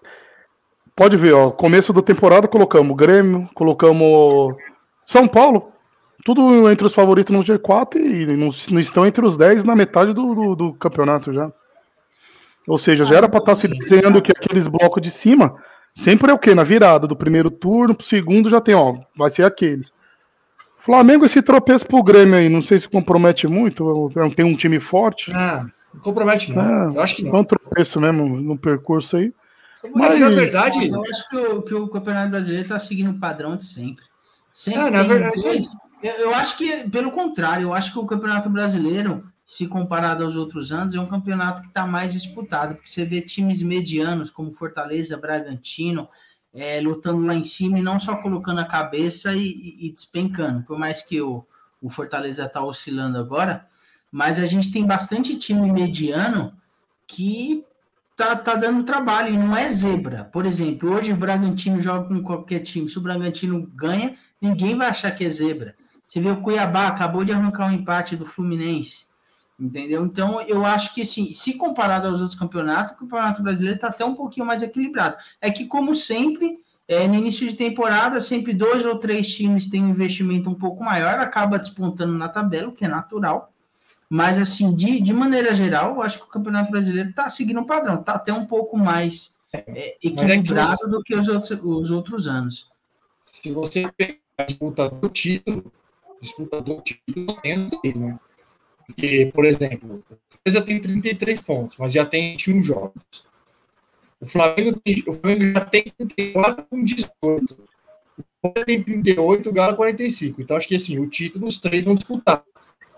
Pode 0.94 1.16
ver, 1.16 1.32
ó. 1.32 1.50
Começo 1.50 1.92
da 1.92 2.02
temporada 2.02 2.46
colocamos 2.46 2.96
Grêmio, 2.96 3.48
colocamos 3.54 4.56
São 5.04 5.26
Paulo. 5.26 5.70
Tudo 6.24 6.70
entre 6.70 6.86
os 6.86 6.94
favoritos 6.94 7.34
no 7.34 7.42
G4 7.42 7.96
e 7.96 8.26
não, 8.36 8.50
não 8.70 8.80
estão 8.80 9.06
entre 9.06 9.24
os 9.26 9.36
10 9.36 9.64
na 9.64 9.74
metade 9.74 10.12
do, 10.12 10.34
do, 10.34 10.54
do 10.54 10.72
campeonato 10.74 11.32
já. 11.32 11.50
Ou 12.68 12.78
seja, 12.78 13.04
já 13.04 13.16
era 13.16 13.28
para 13.28 13.40
estar 13.40 13.54
se 13.56 13.66
desenhando 13.66 14.22
que 14.22 14.30
aqueles 14.30 14.68
blocos 14.68 15.02
de 15.02 15.10
cima 15.10 15.56
sempre 15.94 16.30
é 16.30 16.34
o 16.34 16.38
quê? 16.38 16.54
Na 16.54 16.62
virada 16.62 17.08
do 17.08 17.16
primeiro 17.16 17.50
turno 17.50 17.92
pro 17.94 18.06
segundo 18.06 18.48
já 18.48 18.60
tem, 18.60 18.74
ó, 18.74 18.98
vai 19.16 19.30
ser 19.30 19.44
aqueles. 19.44 19.92
Flamengo, 20.78 21.24
esse 21.24 21.42
tropeço 21.42 21.86
pro 21.86 22.02
Grêmio 22.04 22.36
aí, 22.36 22.48
não 22.48 22.62
sei 22.62 22.78
se 22.78 22.88
compromete 22.88 23.48
muito, 23.48 24.10
tem 24.36 24.44
um 24.44 24.56
time 24.56 24.78
forte. 24.78 25.32
Ah, 25.34 25.66
não 25.92 26.00
compromete, 26.02 26.52
não. 26.52 26.62
É, 26.62 26.96
Eu 26.96 27.00
acho 27.00 27.16
que 27.16 27.26
É 27.26 27.32
não. 27.32 27.40
um 27.40 27.44
tropeço 27.44 28.00
mesmo 28.00 28.28
no 28.28 28.56
percurso 28.56 29.16
aí. 29.16 29.32
É 29.84 29.88
na 29.90 29.96
mas- 29.96 30.34
verdade, 30.36 30.88
Eu 30.88 31.02
acho 31.02 31.28
que 31.28 31.36
o, 31.36 31.62
que 31.62 31.74
o 31.74 31.88
Campeonato 31.88 32.30
Brasileiro 32.30 32.62
está 32.64 32.78
seguindo 32.78 33.10
o 33.10 33.18
padrão 33.18 33.56
de 33.56 33.64
sempre. 33.64 34.04
Sempre 34.54 34.80
Ah, 34.80 34.90
na 34.90 35.02
verdade, 35.02 35.42
dois- 35.42 35.68
eu, 36.02 36.12
eu 36.14 36.34
acho 36.34 36.56
que, 36.56 36.88
pelo 36.90 37.10
contrário, 37.10 37.64
eu 37.64 37.74
acho 37.74 37.92
que 37.92 37.98
o 37.98 38.06
Campeonato 38.06 38.48
Brasileiro, 38.50 39.26
se 39.46 39.66
comparado 39.66 40.24
aos 40.24 40.36
outros 40.36 40.72
anos, 40.72 40.94
é 40.94 41.00
um 41.00 41.06
campeonato 41.06 41.62
que 41.62 41.68
está 41.68 41.86
mais 41.86 42.12
disputado, 42.12 42.74
porque 42.74 42.90
você 42.90 43.04
vê 43.04 43.20
times 43.20 43.62
medianos 43.62 44.30
como 44.30 44.52
Fortaleza, 44.52 45.16
Bragantino, 45.16 46.08
é, 46.54 46.80
lutando 46.80 47.24
lá 47.24 47.34
em 47.34 47.44
cima 47.44 47.78
e 47.78 47.82
não 47.82 47.98
só 47.98 48.16
colocando 48.16 48.60
a 48.60 48.64
cabeça 48.64 49.32
e, 49.34 49.46
e- 49.46 49.86
e 49.86 49.90
despencando. 49.92 50.62
Por 50.64 50.78
mais 50.78 51.02
que 51.02 51.20
o, 51.20 51.46
o 51.80 51.88
Fortaleza 51.88 52.44
está 52.44 52.62
oscilando 52.62 53.16
agora, 53.18 53.66
mas 54.10 54.38
a 54.38 54.44
gente 54.46 54.70
tem 54.70 54.84
bastante 54.86 55.38
time 55.38 55.72
mediano 55.72 56.52
que 57.06 57.64
tá, 58.22 58.36
tá 58.36 58.54
dando 58.54 58.84
trabalho 58.84 59.34
e 59.34 59.36
não 59.36 59.56
é 59.56 59.70
zebra. 59.72 60.24
Por 60.32 60.46
exemplo, 60.46 60.92
hoje 60.92 61.12
o 61.12 61.16
Bragantino 61.16 61.80
joga 61.80 62.08
com 62.08 62.22
qualquer 62.22 62.60
time. 62.60 62.88
Se 62.88 62.98
o 62.98 63.00
Bragantino 63.00 63.66
ganha, 63.74 64.14
ninguém 64.40 64.76
vai 64.76 64.88
achar 64.88 65.10
que 65.10 65.24
é 65.24 65.28
zebra. 65.28 65.74
Você 66.06 66.20
vê 66.20 66.30
o 66.30 66.40
Cuiabá 66.40 66.86
acabou 66.86 67.24
de 67.24 67.32
arrancar 67.32 67.68
um 67.68 67.72
empate 67.72 68.16
do 68.16 68.24
Fluminense. 68.24 69.06
Entendeu? 69.58 70.04
Então, 70.04 70.40
eu 70.42 70.64
acho 70.64 70.94
que 70.94 71.02
assim, 71.02 71.34
se 71.34 71.54
comparado 71.54 72.08
aos 72.08 72.20
outros 72.20 72.38
campeonatos, 72.38 72.94
o 72.94 72.98
campeonato 72.98 73.42
brasileiro 73.42 73.76
está 73.76 73.88
até 73.88 74.04
um 74.04 74.14
pouquinho 74.14 74.46
mais 74.46 74.62
equilibrado. 74.62 75.16
É 75.40 75.50
que, 75.50 75.66
como 75.66 75.94
sempre, 75.94 76.58
é, 76.86 77.06
no 77.06 77.14
início 77.14 77.46
de 77.48 77.54
temporada, 77.54 78.20
sempre 78.20 78.52
dois 78.52 78.84
ou 78.84 78.98
três 78.98 79.28
times 79.34 79.68
têm 79.68 79.84
um 79.84 79.90
investimento 79.90 80.48
um 80.50 80.54
pouco 80.54 80.82
maior, 80.84 81.18
acaba 81.18 81.58
despontando 81.58 82.12
na 82.12 82.28
tabela, 82.28 82.68
o 82.68 82.72
que 82.72 82.84
é 82.84 82.88
natural. 82.88 83.51
Mas, 84.14 84.38
assim, 84.38 84.76
de, 84.76 85.00
de 85.00 85.10
maneira 85.10 85.54
geral, 85.54 85.94
eu 85.94 86.02
acho 86.02 86.18
que 86.18 86.24
o 86.24 86.28
Campeonato 86.28 86.70
Brasileiro 86.70 87.08
está 87.08 87.30
seguindo 87.30 87.60
um 87.60 87.64
padrão, 87.64 87.98
está 88.00 88.12
até 88.12 88.30
um 88.30 88.44
pouco 88.44 88.76
mais 88.76 89.32
é, 89.54 89.64
Mas 89.66 89.76
é 89.78 89.90
que 90.00 90.08
equilibrado 90.08 90.76
se 90.76 90.84
você- 90.84 90.90
do 90.90 91.02
que 91.02 91.14
os 91.14 91.28
outros, 91.28 91.50
os 91.62 91.90
outros 91.90 92.26
anos. 92.26 92.70
se 93.24 93.50
você 93.52 93.90
pegar 93.96 94.18
a 94.36 94.42
disputa 94.42 94.90
do 94.90 95.08
título, 95.08 95.72
disputa 96.20 96.60
do 96.60 96.82
título 96.82 97.40
tem 97.40 97.64
os 97.64 97.70
seis, 97.80 97.94
né? 97.94 98.20
Porque, 98.86 99.30
por 99.32 99.46
exemplo, 99.46 100.04
o 100.10 100.16
Fortaleza 100.28 100.60
tem 100.66 100.78
33 100.78 101.40
pontos, 101.40 101.78
mas 101.78 101.90
já 101.90 102.04
tem 102.04 102.32
21 102.32 102.62
jogos. 102.62 103.24
O 104.20 104.26
Flamengo, 104.26 104.78
tem, 104.84 105.02
o 105.06 105.14
Flamengo 105.14 105.54
já 105.54 105.64
tem 105.64 105.84
34 105.96 106.66
com 106.66 106.84
18. 106.84 107.56
O 108.18 108.24
Palmeiras 108.42 108.66
tem 108.66 108.82
38, 108.82 109.48
o 109.48 109.52
Galo 109.54 109.74
45. 109.74 110.42
Então, 110.42 110.54
acho 110.58 110.68
que 110.68 110.76
assim, 110.76 110.98
o 110.98 111.08
título 111.08 111.46
os 111.46 111.56
três 111.56 111.86
vão 111.86 111.94
disputar. 111.94 112.44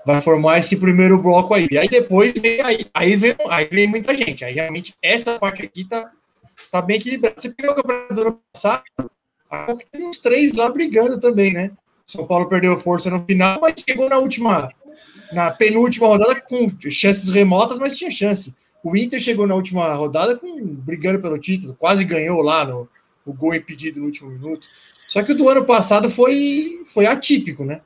Vai 0.04 0.20
formar 0.20 0.58
esse 0.58 0.76
primeiro 0.76 1.18
bloco 1.18 1.54
aí. 1.54 1.66
E 1.70 1.78
aí 1.78 1.88
depois 1.88 2.32
vem, 2.32 2.60
aí, 2.60 2.86
aí, 2.92 3.16
vem, 3.16 3.34
aí 3.48 3.68
vem 3.70 3.86
muita 3.86 4.14
gente. 4.14 4.44
Aí 4.44 4.54
realmente 4.54 4.94
essa 5.02 5.38
parte 5.38 5.62
aqui 5.62 5.84
tá, 5.84 6.10
tá 6.70 6.82
bem 6.82 6.96
equilibrada. 6.96 7.36
Você 7.38 7.50
pegou 7.50 7.72
o 7.72 7.74
campeonato 7.76 8.14
do 8.14 8.20
ano 8.20 8.40
passado, 8.52 8.82
que 9.78 9.86
tem 9.90 10.06
uns 10.06 10.18
três 10.18 10.52
lá 10.52 10.68
brigando 10.68 11.18
também, 11.18 11.52
né? 11.52 11.70
São 12.06 12.26
Paulo 12.26 12.48
perdeu 12.48 12.76
força 12.78 13.08
no 13.08 13.24
final, 13.24 13.58
mas 13.60 13.82
chegou 13.88 14.08
na 14.08 14.18
última, 14.18 14.68
na 15.32 15.50
penúltima 15.50 16.06
rodada 16.06 16.38
com 16.40 16.68
chances 16.90 17.30
remotas, 17.30 17.78
mas 17.78 17.96
tinha 17.96 18.10
chance. 18.10 18.54
O 18.82 18.94
Inter 18.94 19.18
chegou 19.18 19.46
na 19.46 19.54
última 19.54 19.94
rodada 19.94 20.36
com 20.36 20.62
brigando 20.62 21.20
pelo 21.20 21.38
título, 21.38 21.74
quase 21.78 22.04
ganhou 22.04 22.42
lá 22.42 22.64
no 22.64 22.88
o 23.24 23.32
gol 23.32 23.54
impedido 23.54 24.00
no 24.00 24.06
último 24.06 24.30
minuto. 24.30 24.68
Só 25.08 25.22
que 25.22 25.32
o 25.32 25.34
do 25.34 25.48
ano 25.48 25.64
passado 25.64 26.10
foi, 26.10 26.82
foi 26.84 27.06
atípico, 27.06 27.64
né? 27.64 27.80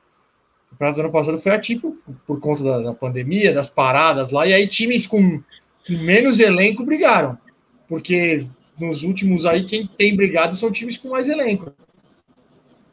Campeonato 0.79 0.95
do 0.95 1.01
ano 1.01 1.11
passado 1.11 1.39
foi 1.39 1.51
atípico 1.51 1.97
por 2.25 2.39
conta 2.39 2.63
da, 2.63 2.79
da 2.79 2.93
pandemia, 2.93 3.53
das 3.53 3.69
paradas 3.69 4.31
lá, 4.31 4.47
e 4.47 4.53
aí 4.53 4.65
times 4.65 5.05
com, 5.05 5.43
com 5.85 5.93
menos 5.93 6.39
elenco 6.39 6.85
brigaram. 6.85 7.37
Porque 7.85 8.47
nos 8.79 9.03
últimos 9.03 9.45
aí, 9.45 9.65
quem 9.65 9.85
tem 9.85 10.15
brigado 10.15 10.55
são 10.55 10.71
times 10.71 10.97
com 10.97 11.09
mais 11.09 11.27
elenco. 11.27 11.73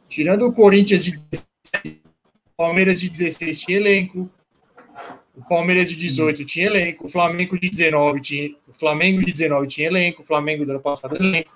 Tirando 0.09 0.45
o 0.45 0.51
Corinthians 0.51 1.01
de 1.01 1.17
o 1.17 2.57
Palmeiras 2.57 2.99
de 2.99 3.09
16 3.09 3.59
tinha 3.59 3.77
elenco, 3.77 4.29
o 5.35 5.47
Palmeiras 5.47 5.87
de 5.89 5.95
18 5.95 6.43
tinha 6.43 6.65
elenco, 6.65 7.05
o 7.05 7.09
Flamengo 7.09 7.57
de 7.57 7.69
19 7.69 8.19
tinha, 8.19 8.55
o 8.67 8.73
Flamengo 8.73 9.23
de 9.23 9.31
19 9.31 9.67
tinha 9.67 9.87
elenco, 9.87 10.23
o 10.23 10.25
Flamengo 10.25 10.65
do 10.65 10.71
ano 10.71 10.81
passado 10.81 11.15
elenco. 11.15 11.51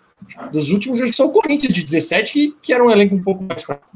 Dos 0.51 0.69
últimos, 0.69 1.01
acho 1.01 1.11
que 1.11 1.17
são 1.17 1.27
o 1.27 1.31
Corinthians 1.31 1.73
de 1.73 1.83
17 1.83 2.31
que, 2.31 2.55
que 2.61 2.71
era 2.71 2.83
um 2.83 2.91
elenco 2.91 3.15
um 3.15 3.23
pouco 3.23 3.43
mais 3.43 3.63
fraco. 3.63 3.90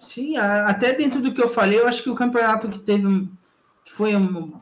Sim, 0.00 0.36
até 0.36 0.92
dentro 0.94 1.20
do 1.20 1.32
que 1.34 1.42
eu 1.42 1.48
falei, 1.48 1.78
eu 1.80 1.88
acho 1.88 2.02
que 2.02 2.10
o 2.10 2.14
campeonato 2.14 2.68
que 2.68 2.78
teve 2.78 3.06
um- 3.06 3.28
que 3.84 3.92
foi 3.92 4.14
um, 4.14 4.52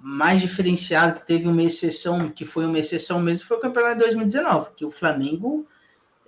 mais 0.00 0.40
diferenciado, 0.40 1.20
que 1.20 1.26
teve 1.26 1.48
uma 1.48 1.62
exceção, 1.62 2.28
que 2.28 2.44
foi 2.44 2.66
uma 2.66 2.78
exceção 2.78 3.18
mesmo, 3.20 3.46
foi 3.46 3.56
o 3.56 3.60
campeonato 3.60 3.94
de 3.98 4.04
2019, 4.04 4.70
que 4.76 4.84
o 4.84 4.90
Flamengo 4.90 5.66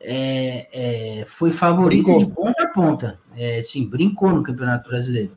é, 0.01 0.69
é, 1.21 1.25
foi 1.27 1.53
favorito 1.53 2.05
Brincou. 2.05 2.19
de 2.19 2.27
ponta 2.27 2.63
a 2.65 2.69
ponta. 2.69 3.21
É, 3.37 3.63
sim, 3.63 3.87
brincou 3.87 4.31
no 4.31 4.43
Campeonato 4.43 4.89
Brasileiro. 4.89 5.33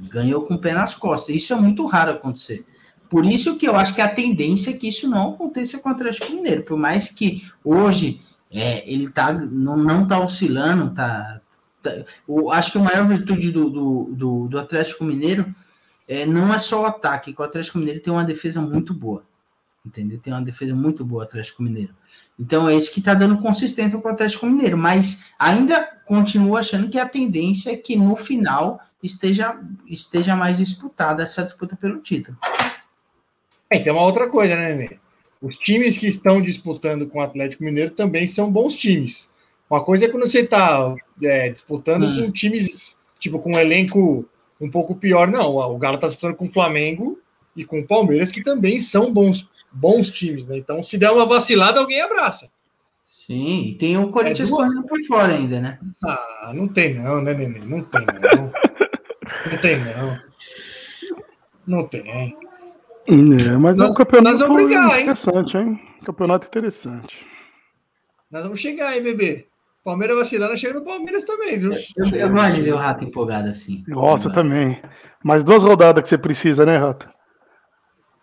Ganhou 0.00 0.42
com 0.42 0.54
o 0.54 0.58
pé 0.58 0.72
nas 0.72 0.94
costas. 0.94 1.34
Isso 1.34 1.52
é 1.52 1.56
muito 1.56 1.86
raro 1.86 2.12
acontecer. 2.12 2.64
Por 3.08 3.24
isso 3.24 3.56
que 3.56 3.66
eu 3.66 3.76
acho 3.76 3.94
que 3.94 4.00
a 4.00 4.08
tendência 4.12 4.70
é 4.70 4.72
que 4.74 4.88
isso 4.88 5.08
não 5.08 5.30
aconteça 5.34 5.78
com 5.78 5.88
o 5.88 5.92
Atlético 5.92 6.32
Mineiro. 6.32 6.64
Por 6.64 6.76
mais 6.76 7.08
que 7.10 7.42
hoje 7.64 8.20
é, 8.50 8.82
ele 8.90 9.08
tá, 9.10 9.32
não, 9.32 9.76
não 9.76 10.06
tá 10.06 10.18
oscilando, 10.20 10.92
tá, 10.92 11.40
tá- 11.45 11.45
eu 12.28 12.50
acho 12.50 12.72
que 12.72 12.78
a 12.78 12.82
maior 12.82 13.06
virtude 13.06 13.50
do, 13.50 13.70
do, 13.70 14.04
do, 14.12 14.48
do 14.48 14.58
Atlético 14.58 15.04
Mineiro 15.04 15.54
é, 16.08 16.24
não 16.24 16.52
é 16.54 16.58
só 16.58 16.82
o 16.82 16.86
ataque, 16.86 17.32
que 17.32 17.40
o 17.40 17.44
Atlético 17.44 17.78
Mineiro 17.78 18.00
tem 18.00 18.12
uma 18.12 18.24
defesa 18.24 18.60
muito 18.60 18.94
boa. 18.94 19.24
Entendeu? 19.84 20.18
Tem 20.18 20.32
uma 20.32 20.42
defesa 20.42 20.74
muito 20.74 21.04
boa 21.04 21.22
Atlético 21.22 21.62
Mineiro. 21.62 21.94
Então 22.38 22.68
é 22.68 22.74
isso 22.74 22.92
que 22.92 22.98
está 22.98 23.14
dando 23.14 23.38
consistência 23.38 23.98
para 23.98 24.10
o 24.10 24.14
Atlético 24.14 24.46
Mineiro. 24.46 24.76
Mas 24.76 25.22
ainda 25.38 25.84
continuo 26.04 26.56
achando 26.56 26.88
que 26.88 26.98
a 26.98 27.08
tendência 27.08 27.70
é 27.70 27.76
que 27.76 27.94
no 27.94 28.16
final 28.16 28.80
esteja, 29.02 29.58
esteja 29.86 30.34
mais 30.34 30.58
disputada 30.58 31.22
essa 31.22 31.44
disputa 31.44 31.76
pelo 31.76 32.00
título. 32.00 32.36
É, 33.70 33.78
tem 33.78 33.92
uma 33.92 34.02
outra 34.02 34.28
coisa, 34.28 34.56
né, 34.56 34.74
Nenê? 34.74 34.98
Os 35.40 35.56
times 35.56 35.98
que 35.98 36.06
estão 36.06 36.40
disputando 36.40 37.06
com 37.06 37.18
o 37.18 37.22
Atlético 37.22 37.62
Mineiro 37.62 37.90
também 37.90 38.26
são 38.26 38.50
bons 38.50 38.74
times. 38.74 39.30
Uma 39.68 39.82
coisa 39.82 40.04
é 40.06 40.08
quando 40.08 40.26
você 40.26 40.40
está 40.40 40.94
disputando 41.52 42.04
Hum. 42.06 42.26
com 42.26 42.30
times, 42.32 42.98
tipo, 43.18 43.38
com 43.38 43.52
um 43.52 43.58
elenco 43.58 44.24
um 44.60 44.70
pouco 44.70 44.94
pior. 44.94 45.28
Não, 45.30 45.54
o 45.56 45.78
Galo 45.78 45.96
está 45.96 46.06
disputando 46.06 46.36
com 46.36 46.46
o 46.46 46.50
Flamengo 46.52 47.18
e 47.56 47.64
com 47.64 47.80
o 47.80 47.86
Palmeiras, 47.86 48.30
que 48.30 48.42
também 48.42 48.78
são 48.78 49.12
bons, 49.12 49.48
bons 49.72 50.10
times, 50.10 50.46
né? 50.46 50.56
Então, 50.56 50.82
se 50.82 50.96
der 50.96 51.10
uma 51.10 51.26
vacilada, 51.26 51.80
alguém 51.80 52.00
abraça. 52.00 52.50
Sim, 53.26 53.62
e 53.64 53.74
tem 53.74 53.96
o 53.98 54.08
Corinthians 54.08 54.48
É 54.48 54.52
duas- 54.52 54.68
correndo 54.68 54.86
por 54.86 55.02
fora 55.04 55.32
ainda, 55.34 55.60
né? 55.60 55.78
Ah, 56.04 56.52
não 56.54 56.68
tem 56.68 56.94
não, 56.94 57.20
né, 57.20 57.34
Nenê? 57.34 57.58
Não 57.58 57.82
tem 57.82 58.00
não. 58.06 58.52
não 59.50 59.58
tem 59.60 59.78
não. 59.80 60.20
Não 61.66 61.88
tem. 61.88 62.36
É, 63.08 63.56
mas 63.58 63.78
Nós- 63.78 63.88
é 63.88 63.92
um 63.92 63.94
campeonato 63.94 64.30
nós 64.38 64.40
vamos 64.48 64.62
brigar, 64.64 64.98
hein? 65.00 65.08
interessante, 65.10 65.56
hein? 65.56 65.80
Campeonato 66.04 66.46
interessante. 66.46 67.26
Nós 68.30 68.44
vamos 68.44 68.60
chegar 68.60 68.90
aí, 68.90 69.00
bebê. 69.00 69.46
Palmeiras 69.86 70.16
vacilando, 70.16 70.58
chega 70.58 70.74
no 70.74 70.84
Palmeiras 70.84 71.22
também, 71.22 71.56
viu? 71.60 71.72
Eu, 71.72 72.06
eu 72.10 72.28
gosto 72.28 72.54
de 72.56 72.62
ver 72.62 72.74
o 72.74 72.76
Rato 72.76 73.04
empolgado 73.04 73.50
assim. 73.50 73.84
Gosto 73.88 74.26
Eu 74.28 74.32
também. 74.32 74.82
Mais 75.22 75.44
duas 75.44 75.62
rodadas 75.62 76.02
que 76.02 76.08
você 76.08 76.18
precisa, 76.18 76.66
né, 76.66 76.76
Rata? 76.76 77.08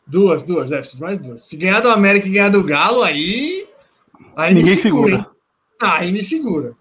Duas, 0.05 0.43
duas, 0.43 0.73
é, 0.73 0.83
mais 0.99 1.17
duas. 1.17 1.43
Se 1.47 1.55
ganhar 1.55 1.79
do 1.79 1.87
América 1.89 2.27
e 2.27 2.31
ganhar 2.31 2.49
do 2.49 2.61
Galo, 2.61 3.01
aí. 3.01 3.65
Aí 4.35 4.53
Ninguém 4.53 4.75
me 4.75 4.81
segura. 4.81 5.07
segura. 5.07 5.15
hein? 5.15 5.25
Ah, 5.81 5.95
aí 5.99 6.11
me 6.11 6.21
segura. 6.21 6.73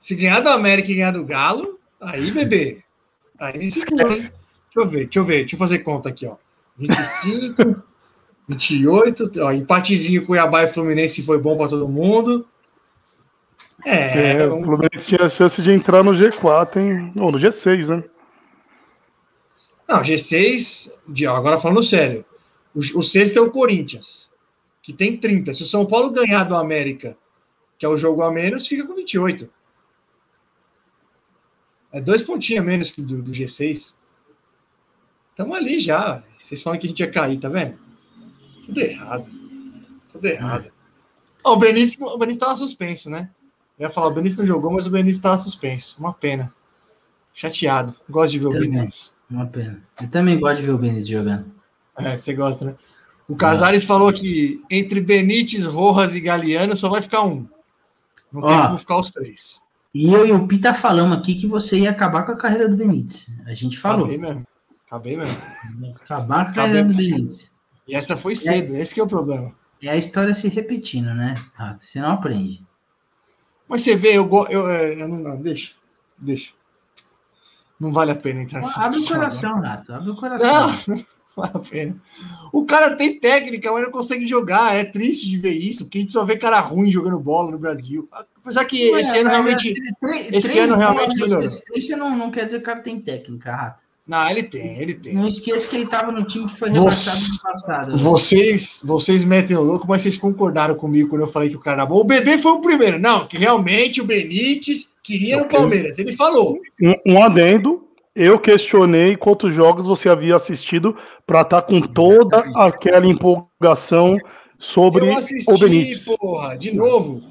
Se 0.00 0.16
ganhar 0.16 0.40
do 0.40 0.48
América 0.48 0.90
e 0.90 0.94
ganhar 0.96 1.12
do 1.12 1.24
Galo, 1.24 1.78
aí, 2.00 2.32
bebê. 2.32 2.82
Aí 3.38 3.56
me 3.56 3.70
segura, 3.70 4.12
hein? 4.14 4.22
Deixa 4.22 4.32
eu 4.76 4.88
ver, 4.88 5.04
deixa 5.04 5.18
eu 5.20 5.24
ver, 5.24 5.38
deixa 5.40 5.54
eu 5.54 5.58
fazer 5.60 5.78
conta 5.78 6.08
aqui, 6.08 6.26
ó. 6.26 6.36
25, 6.76 7.82
28, 8.48 9.30
ó, 9.40 9.52
empatezinho 9.52 10.26
Cuiabá 10.26 10.64
e 10.64 10.68
Fluminense 10.68 11.22
foi 11.22 11.38
bom 11.40 11.56
para 11.56 11.68
todo 11.68 11.88
mundo. 11.88 12.44
É, 13.84 14.32
É, 14.32 14.46
o 14.46 14.50
vamos- 14.50 14.64
Fluminense 14.66 15.06
tinha 15.06 15.22
a 15.26 15.30
chance 15.30 15.62
de 15.62 15.70
entrar 15.72 16.02
no 16.02 16.12
G4, 16.12 16.76
hein? 16.80 17.12
Ou 17.16 17.30
no 17.32 17.38
G6, 17.38 17.88
né? 17.88 18.04
Não, 19.88 20.02
G6, 20.02 20.92
de- 21.08 21.26
ó, 21.26 21.34
agora 21.36 21.60
falando 21.60 21.82
sério, 21.82 22.24
o, 22.74 22.80
o 22.98 23.02
sexto 23.02 23.38
é 23.38 23.40
o 23.40 23.50
Corinthians, 23.50 24.32
que 24.82 24.92
tem 24.92 25.16
30. 25.16 25.54
Se 25.54 25.62
o 25.62 25.66
São 25.66 25.86
Paulo 25.86 26.10
ganhar 26.10 26.44
do 26.44 26.54
América, 26.56 27.16
que 27.78 27.86
é 27.86 27.88
o 27.88 27.96
jogo 27.96 28.22
a 28.22 28.30
menos, 28.30 28.66
fica 28.66 28.86
com 28.86 28.94
28. 28.94 29.48
É 31.92 32.00
dois 32.00 32.22
pontinhos 32.22 32.62
a 32.62 32.66
menos 32.66 32.90
que 32.90 33.00
do, 33.00 33.22
do 33.22 33.32
G6. 33.32 33.94
Estamos 35.30 35.56
ali 35.56 35.80
já. 35.80 36.22
Vocês 36.40 36.60
falam 36.62 36.78
que 36.78 36.86
a 36.86 36.90
gente 36.90 37.00
ia 37.00 37.10
cair, 37.10 37.38
tá 37.38 37.48
vendo? 37.48 37.78
Tudo 38.66 38.80
errado. 38.80 39.26
Tudo 40.12 40.26
errado. 40.26 40.70
Ó, 41.44 41.54
o 41.54 41.56
Benítez, 41.56 41.98
o 42.00 42.18
Benítez 42.18 42.38
tava 42.38 42.56
suspenso, 42.56 43.08
né? 43.08 43.30
Eu 43.78 43.86
ia 43.86 43.90
falar, 43.90 44.08
o 44.08 44.14
Benítez 44.14 44.36
não 44.36 44.46
jogou, 44.46 44.72
mas 44.72 44.86
o 44.86 44.90
Benítez 44.90 45.18
tava 45.18 45.38
suspenso. 45.38 45.96
Uma 46.00 46.12
pena. 46.12 46.52
Chateado. 47.32 47.94
Gosto 48.10 48.32
de 48.32 48.38
ver 48.40 48.46
o 48.46 48.50
Também. 48.50 48.70
Benítez. 48.70 49.14
Uma 49.30 49.46
pena. 49.46 49.82
Eu 50.00 50.08
também 50.08 50.40
gosto 50.40 50.56
de 50.56 50.62
ver 50.62 50.72
o 50.72 50.78
Benítez 50.78 51.06
jogando. 51.06 51.46
É, 51.96 52.18
você 52.18 52.34
gosta, 52.34 52.64
né? 52.64 52.74
O 53.28 53.36
Casares 53.36 53.84
falou 53.84 54.12
que 54.12 54.62
entre 54.70 55.00
Benítez, 55.00 55.64
Rojas 55.66 56.14
e 56.14 56.20
Galeano 56.20 56.74
só 56.74 56.88
vai 56.88 57.02
ficar 57.02 57.22
um. 57.22 57.46
Não 58.32 58.42
tem 58.42 58.56
Ó. 58.56 58.66
como 58.66 58.78
ficar 58.78 58.98
os 58.98 59.10
três. 59.10 59.62
E 59.94 60.12
eu 60.12 60.26
e 60.26 60.32
o 60.32 60.46
Pita 60.46 60.74
falamos 60.74 61.18
aqui 61.18 61.34
que 61.34 61.46
você 61.46 61.78
ia 61.78 61.90
acabar 61.90 62.24
com 62.24 62.32
a 62.32 62.36
carreira 62.36 62.68
do 62.68 62.76
Benítez. 62.76 63.28
A 63.46 63.54
gente 63.54 63.78
falou. 63.78 64.06
Acabei 64.06 64.18
mesmo. 64.18 64.46
Acabei 64.86 65.16
mesmo. 65.16 65.36
Acabar 66.02 66.44
com 66.46 66.50
a 66.50 66.54
carreira 66.54 66.84
do 66.84 66.94
Benítez. 66.94 67.54
E 67.86 67.94
essa 67.94 68.16
foi 68.16 68.34
cedo, 68.34 68.76
esse 68.76 68.94
que 68.94 69.00
é 69.00 69.04
o 69.04 69.08
problema. 69.08 69.54
É 69.82 69.90
a 69.90 69.96
história 69.96 70.34
se 70.34 70.48
repetindo, 70.48 71.14
né, 71.14 71.36
Rato? 71.54 71.84
Você 71.84 72.00
não 72.00 72.12
aprende. 72.12 72.66
Mas 73.68 73.82
você 73.82 73.94
vê, 73.94 74.16
eu, 74.16 74.28
eu, 74.48 74.68
é, 74.68 75.00
eu 75.00 75.08
não, 75.08 75.18
não, 75.18 75.36
deixa, 75.36 75.74
deixa. 76.16 76.52
Não 77.78 77.92
vale 77.92 78.10
a 78.10 78.16
pena 78.16 78.42
entrar 78.42 78.60
nessa 78.60 78.80
Abre 78.80 78.98
o 78.98 79.06
coração, 79.06 79.60
Rato. 79.60 79.92
Abre 79.92 80.10
o 80.10 80.16
coração. 80.16 80.48
Não, 80.48 80.96
não 80.96 81.04
vale 81.36 81.52
a 81.54 81.58
pena. 81.58 81.96
O 82.52 82.64
cara 82.64 82.96
tem 82.96 83.20
técnica, 83.20 83.70
mas 83.70 83.84
não 83.84 83.90
consegue 83.92 84.26
jogar. 84.26 84.74
É 84.74 84.84
triste 84.84 85.28
de 85.28 85.36
ver 85.36 85.52
isso, 85.52 85.84
porque 85.84 85.98
a 85.98 86.00
gente 86.00 86.12
só 86.12 86.24
vê 86.24 86.36
cara 86.36 86.58
ruim 86.60 86.90
jogando 86.90 87.20
bola 87.20 87.52
no 87.52 87.58
Brasil. 87.58 88.08
Apesar 88.10 88.64
que 88.64 88.90
Ué, 88.90 89.00
esse 89.00 89.18
ano 89.18 89.24
mas 89.24 89.32
realmente. 89.32 89.74
três- 90.00 90.32
esse 90.32 90.48
três 90.50 90.68
ano 90.68 90.76
realmente 90.76 91.16
melhorou. 91.16 91.48
não, 91.96 92.16
não 92.16 92.30
quer 92.30 92.46
dizer 92.46 92.56
que 92.56 92.62
o 92.62 92.66
cara 92.66 92.80
tem 92.80 93.00
técnica, 93.00 93.54
Rato. 93.54 93.87
Não, 94.08 94.30
ele 94.30 94.42
tem, 94.42 94.80
ele 94.80 94.94
tem. 94.94 95.12
Não 95.14 95.28
esqueça 95.28 95.68
que 95.68 95.76
ele 95.76 95.84
estava 95.84 96.10
no 96.10 96.24
time 96.24 96.48
que 96.48 96.56
foi 96.58 96.70
Você- 96.70 96.78
rebaixado 96.78 97.20
no 97.20 97.42
passado. 97.52 97.90
né? 97.90 97.96
Vocês, 97.98 98.80
vocês 98.82 99.22
metem 99.22 99.54
o 99.54 99.60
louco, 99.62 99.86
mas 99.86 100.00
vocês 100.00 100.16
concordaram 100.16 100.74
comigo 100.74 101.10
quando 101.10 101.20
eu 101.22 101.28
falei 101.28 101.50
que 101.50 101.56
o 101.56 101.60
cara 101.60 101.82
era 101.82 101.86
bom. 101.86 101.96
O 102.00 102.04
bebê 102.04 102.38
foi 102.38 102.52
o 102.52 102.60
primeiro. 102.60 102.98
Não, 102.98 103.26
que 103.28 103.36
realmente 103.36 104.00
o 104.00 104.04
Benítez 104.06 104.90
queria 105.02 105.36
no 105.36 105.42
Ok. 105.44 105.58
Palmeiras. 105.58 105.98
Ele 105.98 106.14
falou. 106.16 106.58
Um, 106.80 107.14
um 107.14 107.22
adendo. 107.22 107.84
Eu 108.16 108.38
questionei 108.38 109.14
quantos 109.14 109.52
jogos 109.54 109.86
você 109.86 110.08
havia 110.08 110.34
assistido 110.34 110.96
para 111.26 111.42
estar 111.42 111.62
com 111.62 111.80
toda 111.80 112.38
aquela 112.56 113.06
empolgação 113.06 114.16
sobre 114.58 115.06
Eu 115.06 115.12
o 115.12 115.18
assisti, 115.18 115.60
Benítez. 115.60 116.04
porra, 116.16 116.56
de 116.56 116.74
novo. 116.74 117.22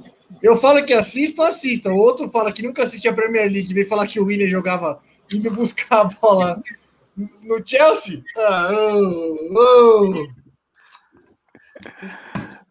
Eu 0.42 0.56
falo 0.56 0.86
que 0.86 0.94
assisto, 0.94 1.42
assista. 1.42 1.90
O 1.92 1.98
outro 1.98 2.30
fala 2.30 2.52
que 2.52 2.62
nunca 2.62 2.84
assistiu 2.84 3.12
a 3.12 3.14
Premier 3.14 3.52
League, 3.52 3.74
veio 3.74 3.88
falar 3.88 4.08
que 4.08 4.20
o 4.20 4.26
William 4.26 4.48
jogava 4.48 5.00
indo 5.32 5.52
buscar 5.52 6.02
a 6.02 6.06
bola 6.06 6.62
no 7.44 7.62
Chelsea. 7.66 8.24
Ah, 8.38 8.70
ô, 8.72 10.14
ô. 10.14 10.28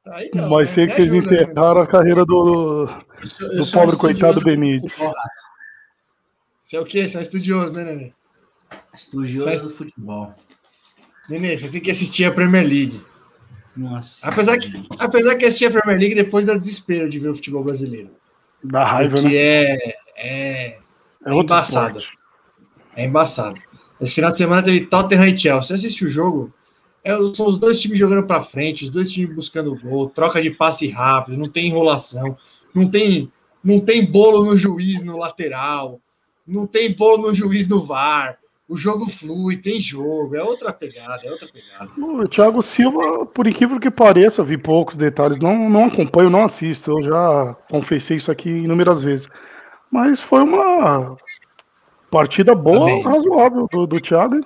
Aí 0.08 0.30
não, 0.34 0.48
Mas 0.50 0.68
né? 0.68 0.74
sei 0.74 0.86
que 0.86 0.94
vocês 0.94 1.12
ajuda, 1.12 1.30
né? 1.30 1.42
enterraram 1.42 1.80
a 1.80 1.86
carreira 1.86 2.24
do, 2.24 2.86
do 3.56 3.64
sou 3.64 3.80
pobre 3.80 3.96
um 3.96 3.98
coitado 3.98 4.40
Benítez. 4.40 4.98
do. 4.98 5.12
Você 6.60 6.76
é 6.76 6.80
o 6.80 6.84
quê? 6.84 7.08
Você 7.08 7.18
é 7.18 7.22
estudioso, 7.22 7.74
né, 7.74 7.84
Nenê? 7.84 8.12
Estudioso 8.94 9.44
Sai- 9.46 9.58
do 9.58 9.70
futebol. 9.70 10.34
Nenê, 11.28 11.56
você 11.58 11.68
tem 11.68 11.80
que 11.80 11.90
assistir 11.90 12.24
a 12.24 12.32
Premier 12.32 12.64
League. 12.66 13.04
Nossa. 13.76 14.26
Apesar 14.26 14.58
que, 14.58 14.72
apesar 14.98 15.34
que 15.36 15.44
assistir 15.44 15.66
a 15.66 15.70
Premier 15.70 15.98
League 15.98 16.14
depois 16.14 16.44
dá 16.44 16.54
desespero 16.54 17.10
de 17.10 17.18
ver 17.18 17.28
o 17.28 17.34
futebol 17.34 17.62
brasileiro. 17.64 18.10
Da 18.64 18.84
raiva, 18.84 19.20
né? 19.20 19.34
é, 19.34 19.76
é, 20.16 20.66
É 20.68 20.78
é 21.24 21.34
embaçado. 21.34 21.98
esporte. 21.98 22.15
É 22.96 23.04
embaçado. 23.04 23.60
Esse 24.00 24.14
final 24.14 24.30
de 24.30 24.36
semana 24.36 24.62
teve 24.62 24.86
Tottenham 24.86 25.26
e 25.26 25.38
Chelsea. 25.38 25.62
Você 25.62 25.74
assistiu 25.74 26.08
o 26.08 26.10
jogo? 26.10 26.52
É, 27.04 27.14
são 27.34 27.46
os 27.46 27.58
dois 27.58 27.78
times 27.80 27.98
jogando 27.98 28.26
para 28.26 28.42
frente, 28.42 28.84
os 28.84 28.90
dois 28.90 29.10
times 29.10 29.34
buscando 29.34 29.78
gol, 29.78 30.08
troca 30.08 30.42
de 30.42 30.50
passe 30.50 30.88
rápido, 30.88 31.38
não 31.38 31.48
tem 31.48 31.68
enrolação, 31.68 32.36
não 32.74 32.88
tem, 32.88 33.30
não 33.62 33.78
tem 33.78 34.04
bolo 34.04 34.44
no 34.44 34.56
juiz 34.56 35.04
no 35.04 35.16
lateral, 35.16 36.00
não 36.44 36.66
tem 36.66 36.92
bolo 36.92 37.28
no 37.28 37.34
juiz 37.34 37.68
no 37.68 37.80
VAR. 37.80 38.38
O 38.68 38.76
jogo 38.76 39.08
flui, 39.08 39.56
tem 39.58 39.80
jogo, 39.80 40.34
é 40.34 40.42
outra 40.42 40.72
pegada, 40.72 41.22
é 41.24 41.30
outra 41.30 41.46
pegada. 41.46 41.88
O 41.96 42.26
Thiago 42.26 42.60
Silva, 42.60 43.24
por 43.24 43.46
incrível 43.46 43.78
que 43.78 43.88
pareça, 43.88 44.42
vi 44.42 44.58
poucos 44.58 44.96
detalhes, 44.96 45.38
não, 45.38 45.70
não 45.70 45.84
acompanho, 45.84 46.28
não 46.28 46.44
assisto, 46.44 46.90
eu 46.90 47.02
já 47.04 47.56
confessei 47.70 48.16
isso 48.16 48.32
aqui 48.32 48.50
inúmeras 48.50 49.04
vezes. 49.04 49.28
Mas 49.92 50.20
foi 50.20 50.42
uma 50.42 51.16
Partida 52.16 52.54
boa, 52.54 53.02
Tá 53.02 53.10
razoável 53.10 53.68
do, 53.70 53.86
do 53.86 54.00
Thiago. 54.00 54.36
hein? 54.36 54.44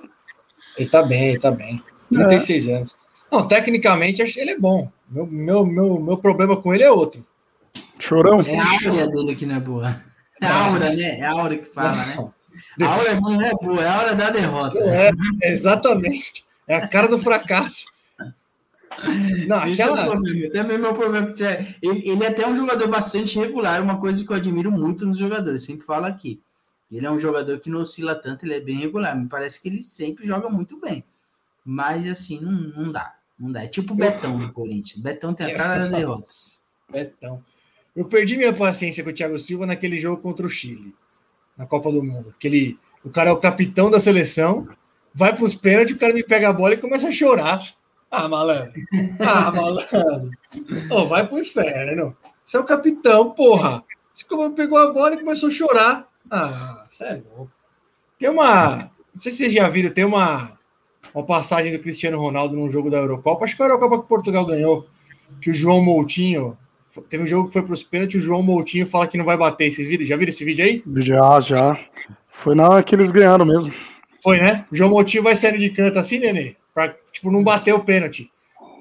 Ele 0.77 0.89
tá 0.89 1.01
bem, 1.03 1.29
ele 1.29 1.39
tá 1.39 1.49
bem. 1.51 1.81
36 2.11 2.67
anos. 2.67 2.97
Não, 3.31 3.47
tecnicamente, 3.47 4.21
acho 4.21 4.33
que 4.33 4.41
ele 4.41 4.51
é 4.51 4.59
bom. 4.59 4.91
Meu, 5.09 5.25
meu, 5.25 5.65
meu, 5.65 5.99
meu 5.99 6.17
problema 6.17 6.57
com 6.57 6.73
ele 6.73 6.83
é 6.83 6.91
outro. 6.91 7.25
Chorão. 7.97 8.41
É 8.41 8.59
a 8.59 8.71
áurea 8.73 9.07
dele 9.07 9.35
que 9.35 9.45
não 9.45 9.55
é 9.55 9.59
boa. 9.61 10.01
É 10.41 10.47
a 10.47 10.65
aura, 10.65 10.89
né? 10.93 11.19
É 11.19 11.25
a 11.25 11.31
aura 11.31 11.55
que 11.57 11.65
fala, 11.65 12.05
né? 12.05 12.15
Não, 12.77 12.89
A 12.89 12.93
aura 12.93 13.15
não 13.21 13.41
é 13.41 13.51
boa, 13.51 13.81
é 13.81 13.87
a 13.87 13.97
hora 13.99 14.15
da 14.15 14.29
derrota. 14.29 14.77
é, 14.79 15.11
exatamente. 15.43 16.43
É 16.67 16.75
a 16.75 16.87
cara 16.89 17.07
do 17.07 17.19
fracasso. 17.19 17.85
Não, 19.47 19.61
é 19.61 19.71
aquela. 19.71 20.05
problema. 20.07 20.51
Também 20.51 20.77
meu 20.77 20.93
problema 20.93 21.27
com 21.27 21.33
o 21.33 21.35
Thiago. 21.35 21.65
Ele, 21.81 22.09
ele 22.09 22.23
é 22.25 22.27
até 22.27 22.45
um 22.45 22.57
jogador 22.57 22.89
bastante 22.89 23.39
regular, 23.39 23.81
uma 23.81 23.97
coisa 23.97 24.25
que 24.25 24.29
eu 24.29 24.35
admiro 24.35 24.69
muito 24.69 25.05
nos 25.05 25.17
jogadores, 25.17 25.63
sempre 25.63 25.85
falo 25.85 26.05
aqui. 26.05 26.41
Ele 26.91 27.05
é 27.05 27.11
um 27.11 27.19
jogador 27.19 27.59
que 27.59 27.69
não 27.69 27.81
oscila 27.81 28.13
tanto, 28.15 28.45
ele 28.45 28.55
é 28.55 28.59
bem 28.59 28.79
regular. 28.79 29.17
Me 29.17 29.27
parece 29.27 29.61
que 29.61 29.69
ele 29.69 29.81
sempre 29.81 30.27
joga 30.27 30.49
muito 30.49 30.79
bem. 30.79 31.03
Mas 31.63 32.05
assim, 32.07 32.39
não, 32.41 32.51
não 32.51 32.91
dá. 32.91 33.15
Não 33.39 33.51
dá. 33.51 33.63
É 33.63 33.67
tipo 33.67 33.93
o 33.93 33.95
Betão 33.95 34.37
no 34.37 34.51
Corinthians. 34.51 35.01
Betão 35.01 35.33
tem 35.33 35.47
a 35.47 35.55
cara 35.55 35.87
da 35.87 35.97
derrota. 35.97 36.27
Betão. 36.91 37.43
Eu 37.95 38.05
perdi 38.05 38.37
minha 38.37 38.53
paciência 38.53 39.03
com 39.03 39.09
o 39.09 39.13
Thiago 39.13 39.37
Silva 39.39 39.65
naquele 39.65 39.99
jogo 39.99 40.21
contra 40.21 40.45
o 40.45 40.49
Chile, 40.49 40.95
na 41.57 41.65
Copa 41.65 41.91
do 41.91 42.03
Mundo. 42.03 42.33
Aquele, 42.37 42.79
o 43.03 43.09
cara 43.09 43.29
é 43.29 43.33
o 43.33 43.39
capitão 43.39 43.89
da 43.89 43.99
seleção, 43.99 44.67
vai 45.13 45.35
para 45.35 45.43
os 45.43 45.53
pênaltis, 45.53 45.95
o 45.95 45.99
cara 45.99 46.13
me 46.13 46.23
pega 46.23 46.49
a 46.49 46.53
bola 46.53 46.73
e 46.73 46.77
começa 46.77 47.09
a 47.09 47.11
chorar. 47.11 47.73
Ah, 48.09 48.27
malandro. 48.27 48.73
Ah, 49.19 49.51
malandro. 49.51 50.31
Ô, 50.89 51.05
vai 51.05 51.27
pro 51.27 51.39
inferno. 51.39 52.15
Você 52.45 52.57
é 52.57 52.59
o 52.59 52.65
capitão, 52.65 53.31
porra. 53.31 53.83
Você 54.13 54.25
pegou 54.55 54.77
a 54.77 54.91
bola 54.91 55.15
e 55.15 55.19
começou 55.19 55.49
a 55.49 55.51
chorar. 55.51 56.07
Ah, 56.29 56.80
você 56.91 57.05
é 57.05 57.21
louco. 57.35 57.51
Tem 58.19 58.29
uma. 58.29 58.91
Não 59.13 59.17
sei 59.17 59.31
se 59.31 59.39
vocês 59.39 59.53
já 59.53 59.67
viram, 59.69 59.89
tem 59.89 60.05
uma, 60.05 60.57
uma 61.13 61.25
passagem 61.25 61.71
do 61.71 61.79
Cristiano 61.79 62.19
Ronaldo 62.19 62.55
num 62.55 62.69
jogo 62.69 62.89
da 62.89 62.97
Eurocopa. 62.97 63.45
Acho 63.45 63.53
que 63.53 63.57
foi 63.57 63.65
a 63.65 63.69
Eurocopa 63.69 64.01
que 64.01 64.09
Portugal 64.09 64.45
ganhou. 64.45 64.87
Que 65.41 65.51
o 65.51 65.53
João 65.53 65.81
Moutinho. 65.81 66.57
Teve 67.09 67.23
um 67.23 67.27
jogo 67.27 67.47
que 67.47 67.53
foi 67.53 67.63
para 67.63 67.73
os 67.73 67.83
pênaltis, 67.83 68.21
o 68.21 68.25
João 68.25 68.43
Moutinho 68.43 68.85
fala 68.85 69.07
que 69.07 69.17
não 69.17 69.23
vai 69.23 69.37
bater. 69.37 69.71
Vocês 69.71 69.87
viram? 69.87 70.05
Já 70.05 70.17
viram 70.17 70.29
esse 70.29 70.43
vídeo 70.43 70.65
aí? 70.65 70.83
Já, 71.05 71.39
já. 71.39 71.79
Foi 72.33 72.53
na 72.53 72.83
que 72.83 72.93
eles 72.93 73.11
ganharam 73.11 73.45
mesmo. 73.45 73.73
Foi, 74.21 74.39
né? 74.39 74.65
O 74.69 74.75
João 74.75 74.89
Moutinho 74.89 75.23
vai 75.23 75.35
saindo 75.35 75.57
de 75.57 75.69
canto 75.69 75.97
assim, 75.97 76.19
Nenê, 76.19 76.57
pra, 76.73 76.93
tipo, 77.11 77.31
não 77.31 77.43
bater 77.43 77.73
o 77.73 77.83
pênalti. 77.83 78.29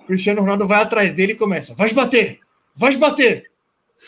O 0.02 0.06
Cristiano 0.06 0.40
Ronaldo 0.40 0.66
vai 0.66 0.82
atrás 0.82 1.12
dele 1.12 1.32
e 1.32 1.36
começa, 1.36 1.74
vai 1.74 1.92
bater, 1.92 2.40
vai 2.74 2.96
bater. 2.96 3.44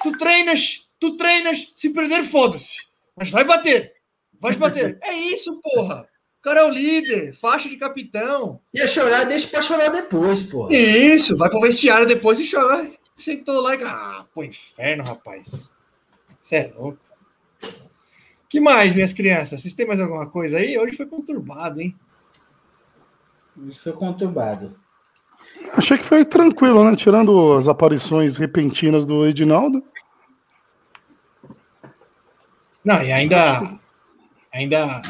Tu 0.03 0.19
treinas, 0.19 0.89
tu 0.99 1.17
treinas, 1.17 1.73
se 1.77 1.91
perder, 1.91 2.25
foda-se. 2.25 2.91
Mas 3.17 3.31
vai 3.31 3.45
bater, 3.45 3.93
vai 4.41 4.55
bater. 4.57 4.99
É 5.03 5.13
isso, 5.13 5.61
porra. 5.63 6.09
O 6.39 6.43
cara 6.43 6.61
é 6.61 6.65
o 6.65 6.71
líder, 6.71 7.35
faixa 7.35 7.69
de 7.69 7.77
capitão. 7.77 8.61
Ia 8.75 8.89
chorar, 8.89 9.25
deixa 9.25 9.47
pra 9.49 9.63
chorar 9.63 9.89
depois, 9.91 10.43
pô. 10.43 10.69
Isso, 10.73 11.37
vai 11.37 11.49
pro 11.49 11.61
vestiário 11.61 12.07
depois 12.07 12.41
e 12.41 12.51
chora. 12.51 12.91
Sentou 13.17 13.61
lá 13.61 13.77
e. 13.77 13.85
Ah, 13.85 14.27
pô, 14.35 14.43
inferno, 14.43 15.05
rapaz. 15.05 15.73
Você 16.39 16.57
é 16.57 16.73
louco. 16.77 16.99
que 18.49 18.59
mais, 18.59 18.95
minhas 18.95 19.13
crianças? 19.13 19.61
Vocês 19.61 19.75
têm 19.75 19.87
mais 19.87 20.01
alguma 20.01 20.29
coisa 20.29 20.57
aí? 20.57 20.77
Hoje 20.77 20.97
foi 20.97 21.07
conturbado, 21.07 21.81
hein? 21.81 21.95
Isso 23.69 23.81
foi 23.83 23.93
conturbado. 23.93 24.77
Achei 25.75 25.97
que 25.99 26.05
foi 26.05 26.25
tranquilo, 26.25 26.83
né? 26.83 26.97
Tirando 26.97 27.53
as 27.53 27.69
aparições 27.69 28.37
repentinas 28.37 29.07
do 29.07 29.25
Edinaldo. 29.27 29.83
Não, 32.85 33.03
e 33.03 33.12
ainda. 33.12 33.78
Ainda. 34.53 35.03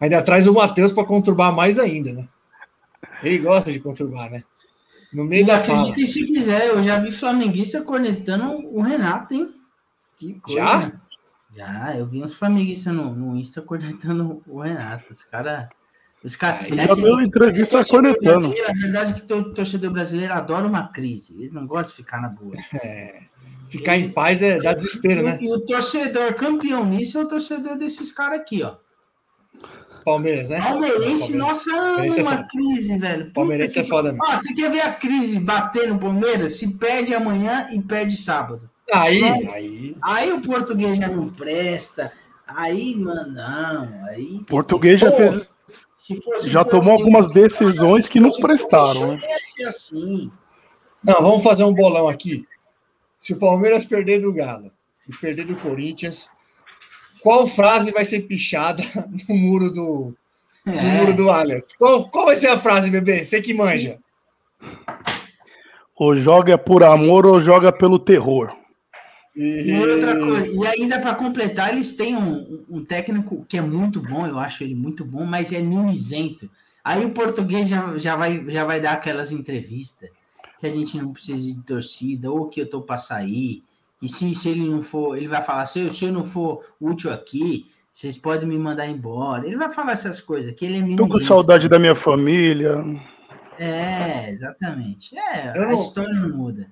Ainda 0.00 0.22
traz 0.22 0.46
o 0.46 0.54
Matheus 0.54 0.92
para 0.92 1.04
conturbar 1.04 1.54
mais 1.54 1.78
ainda, 1.78 2.12
né? 2.12 2.28
Ele 3.22 3.38
gosta 3.38 3.72
de 3.72 3.78
conturbar, 3.78 4.30
né? 4.30 4.42
No 5.12 5.24
meio 5.24 5.46
da 5.46 5.60
fala. 5.60 5.94
se 5.94 6.26
quiser, 6.26 6.68
eu 6.68 6.82
já 6.82 6.98
vi 6.98 7.12
flamenguista 7.12 7.82
cornetando 7.82 8.66
o 8.74 8.80
Renato, 8.80 9.34
hein? 9.34 9.54
Que 10.18 10.34
coisa. 10.40 10.60
Já? 10.60 10.92
Já, 11.54 11.96
eu 11.96 12.06
vi 12.06 12.22
uns 12.22 12.34
flamenguistas 12.34 12.94
no, 12.94 13.14
no 13.14 13.36
Insta 13.36 13.60
cornetando 13.60 14.42
o 14.46 14.60
Renato. 14.60 15.12
Os 15.12 15.22
caras. 15.22 15.68
Os 16.24 16.34
caras. 16.34 16.66
Ele 16.66 16.76
já 16.76 16.94
deu 16.94 17.20
entrevista 17.20 17.84
cornetando. 17.84 18.54
A 18.68 18.72
verdade 18.72 19.10
é 19.10 19.14
que 19.14 19.22
todo 19.22 19.52
torcedor 19.52 19.90
brasileiro 19.90 20.32
adora 20.32 20.66
uma 20.66 20.88
crise. 20.88 21.34
Eles 21.34 21.52
não 21.52 21.66
gostam 21.66 21.90
de 21.90 21.96
ficar 21.96 22.22
na 22.22 22.28
boa. 22.28 22.54
Ficar 23.72 23.96
em 23.96 24.10
paz 24.10 24.42
é 24.42 24.58
dá 24.60 24.74
desespero, 24.74 25.22
né? 25.22 25.38
E 25.40 25.50
o 25.50 25.60
torcedor 25.60 26.34
campeão 26.34 26.84
nisso 26.84 27.18
é 27.18 27.22
o 27.22 27.28
torcedor 27.28 27.76
desses 27.78 28.12
caras 28.12 28.40
aqui, 28.40 28.62
ó. 28.62 28.74
Palmeiras, 30.04 30.48
né? 30.48 30.60
Palmeirense, 30.60 31.34
nossa, 31.36 31.70
ama 31.70 31.86
Palmeirense 31.94 32.18
é 32.18 32.22
uma 32.22 32.30
foda. 32.32 32.48
crise, 32.50 32.96
velho. 32.98 33.22
Puta 33.24 33.34
Palmeirense 33.34 33.78
é 33.78 33.82
que- 33.82 33.88
foda 33.88 34.12
mesmo. 34.12 34.24
Ó, 34.26 34.32
você 34.36 34.52
quer 34.54 34.70
ver 34.70 34.80
a 34.80 34.92
crise 34.92 35.38
bater 35.38 35.88
no 35.88 35.98
Palmeiras? 35.98 36.56
Se 36.56 36.68
perde 36.76 37.14
amanhã 37.14 37.68
e 37.72 37.80
perde 37.80 38.16
sábado. 38.16 38.68
Aí, 38.92 39.22
aí. 39.24 39.96
Aí 40.02 40.32
o 40.32 40.42
português 40.42 40.98
já 40.98 41.08
não 41.08 41.28
presta. 41.30 42.12
Aí, 42.46 42.94
mano, 42.96 43.32
não. 43.32 44.06
Aí. 44.08 44.38
O 44.42 44.44
português 44.44 45.00
já 45.00 45.10
Pô, 45.10 45.16
fez. 45.16 45.48
se 45.96 46.20
fosse 46.20 46.50
já 46.50 46.64
tomou 46.64 46.92
algumas 46.94 47.32
decisões 47.32 48.08
que 48.08 48.18
não 48.20 48.32
prestaram, 48.32 49.14
né? 49.14 49.20
Assim. 49.66 50.30
Não, 51.02 51.22
vamos 51.22 51.42
fazer 51.44 51.62
um 51.64 51.72
bolão 51.72 52.08
aqui. 52.08 52.44
Se 53.22 53.32
o 53.32 53.36
Palmeiras 53.36 53.84
perder 53.84 54.20
do 54.20 54.32
Galo 54.32 54.72
e 55.08 55.16
perder 55.16 55.44
do 55.44 55.54
Corinthians, 55.54 56.28
qual 57.20 57.46
frase 57.46 57.92
vai 57.92 58.04
ser 58.04 58.22
pichada 58.22 58.82
no 59.28 59.36
muro 59.36 59.70
do, 59.70 60.14
no 60.66 60.72
É. 60.72 60.82
muro 60.82 61.14
do 61.14 61.30
Allianz? 61.30 61.72
Qual, 61.76 62.08
qual 62.08 62.26
vai 62.26 62.34
ser 62.34 62.48
a 62.48 62.58
frase, 62.58 62.90
bebê? 62.90 63.22
Você 63.22 63.40
que 63.40 63.54
manja. 63.54 64.00
Ou 65.94 66.16
joga 66.16 66.58
por 66.58 66.82
amor 66.82 67.24
ou 67.24 67.40
joga 67.40 67.70
pelo 67.70 67.96
terror. 67.96 68.52
E 69.36 69.72
outra 69.72 70.18
coisa, 70.18 70.48
e 70.48 70.66
ainda 70.66 70.98
para 70.98 71.14
completar, 71.14 71.72
eles 71.72 71.94
têm 71.94 72.16
um, 72.16 72.64
um 72.68 72.84
técnico 72.84 73.46
que 73.48 73.56
é 73.56 73.62
muito 73.62 74.00
bom, 74.00 74.26
eu 74.26 74.36
acho 74.40 74.64
ele 74.64 74.74
muito 74.74 75.04
bom, 75.04 75.24
mas 75.24 75.52
é 75.52 75.60
mimizento. 75.60 76.50
Aí 76.84 77.04
o 77.04 77.12
português 77.14 77.68
já, 77.68 77.96
já, 77.98 78.16
vai, 78.16 78.44
já 78.48 78.64
vai 78.64 78.80
dar 78.80 78.94
aquelas 78.94 79.30
entrevistas 79.30 80.10
que 80.62 80.66
a 80.68 80.70
gente 80.70 80.96
não 80.96 81.12
precisa 81.12 81.36
de 81.42 81.60
torcida, 81.64 82.30
ou 82.30 82.48
que 82.48 82.60
eu 82.60 82.70
tô 82.70 82.80
para 82.82 82.96
sair. 82.96 83.64
E 84.00 84.08
se, 84.08 84.32
se 84.32 84.48
ele 84.48 84.64
não 84.64 84.80
for, 84.80 85.16
ele 85.16 85.26
vai 85.26 85.42
falar: 85.44 85.66
se 85.66 85.80
eu, 85.80 85.92
se 85.92 86.04
eu 86.04 86.12
não 86.12 86.24
for 86.24 86.64
útil 86.80 87.12
aqui, 87.12 87.66
vocês 87.92 88.16
podem 88.16 88.48
me 88.48 88.56
mandar 88.56 88.86
embora. 88.86 89.44
Ele 89.44 89.56
vai 89.56 89.72
falar 89.74 89.94
essas 89.94 90.20
coisas, 90.20 90.54
que 90.54 90.64
ele 90.64 90.92
é 90.92 90.96
Tô 90.96 91.08
com 91.08 91.18
saudade 91.26 91.68
da 91.68 91.80
minha 91.80 91.96
família. 91.96 92.76
É, 93.58 94.30
exatamente. 94.30 95.18
É, 95.18 95.52
Eu 95.56 95.64
a 95.64 95.66
não- 95.72 95.74
história 95.74 96.14
não 96.14 96.28
muda. 96.28 96.70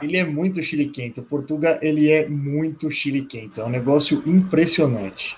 Ele 0.00 0.16
é 0.16 0.24
muito 0.24 0.62
chiliquento. 0.62 1.20
O 1.20 1.24
Portuga, 1.24 1.80
ele 1.82 2.12
é 2.12 2.28
muito 2.28 2.88
chiliquento. 2.92 3.60
É 3.60 3.64
um 3.64 3.68
negócio 3.70 4.22
impressionante. 4.24 5.36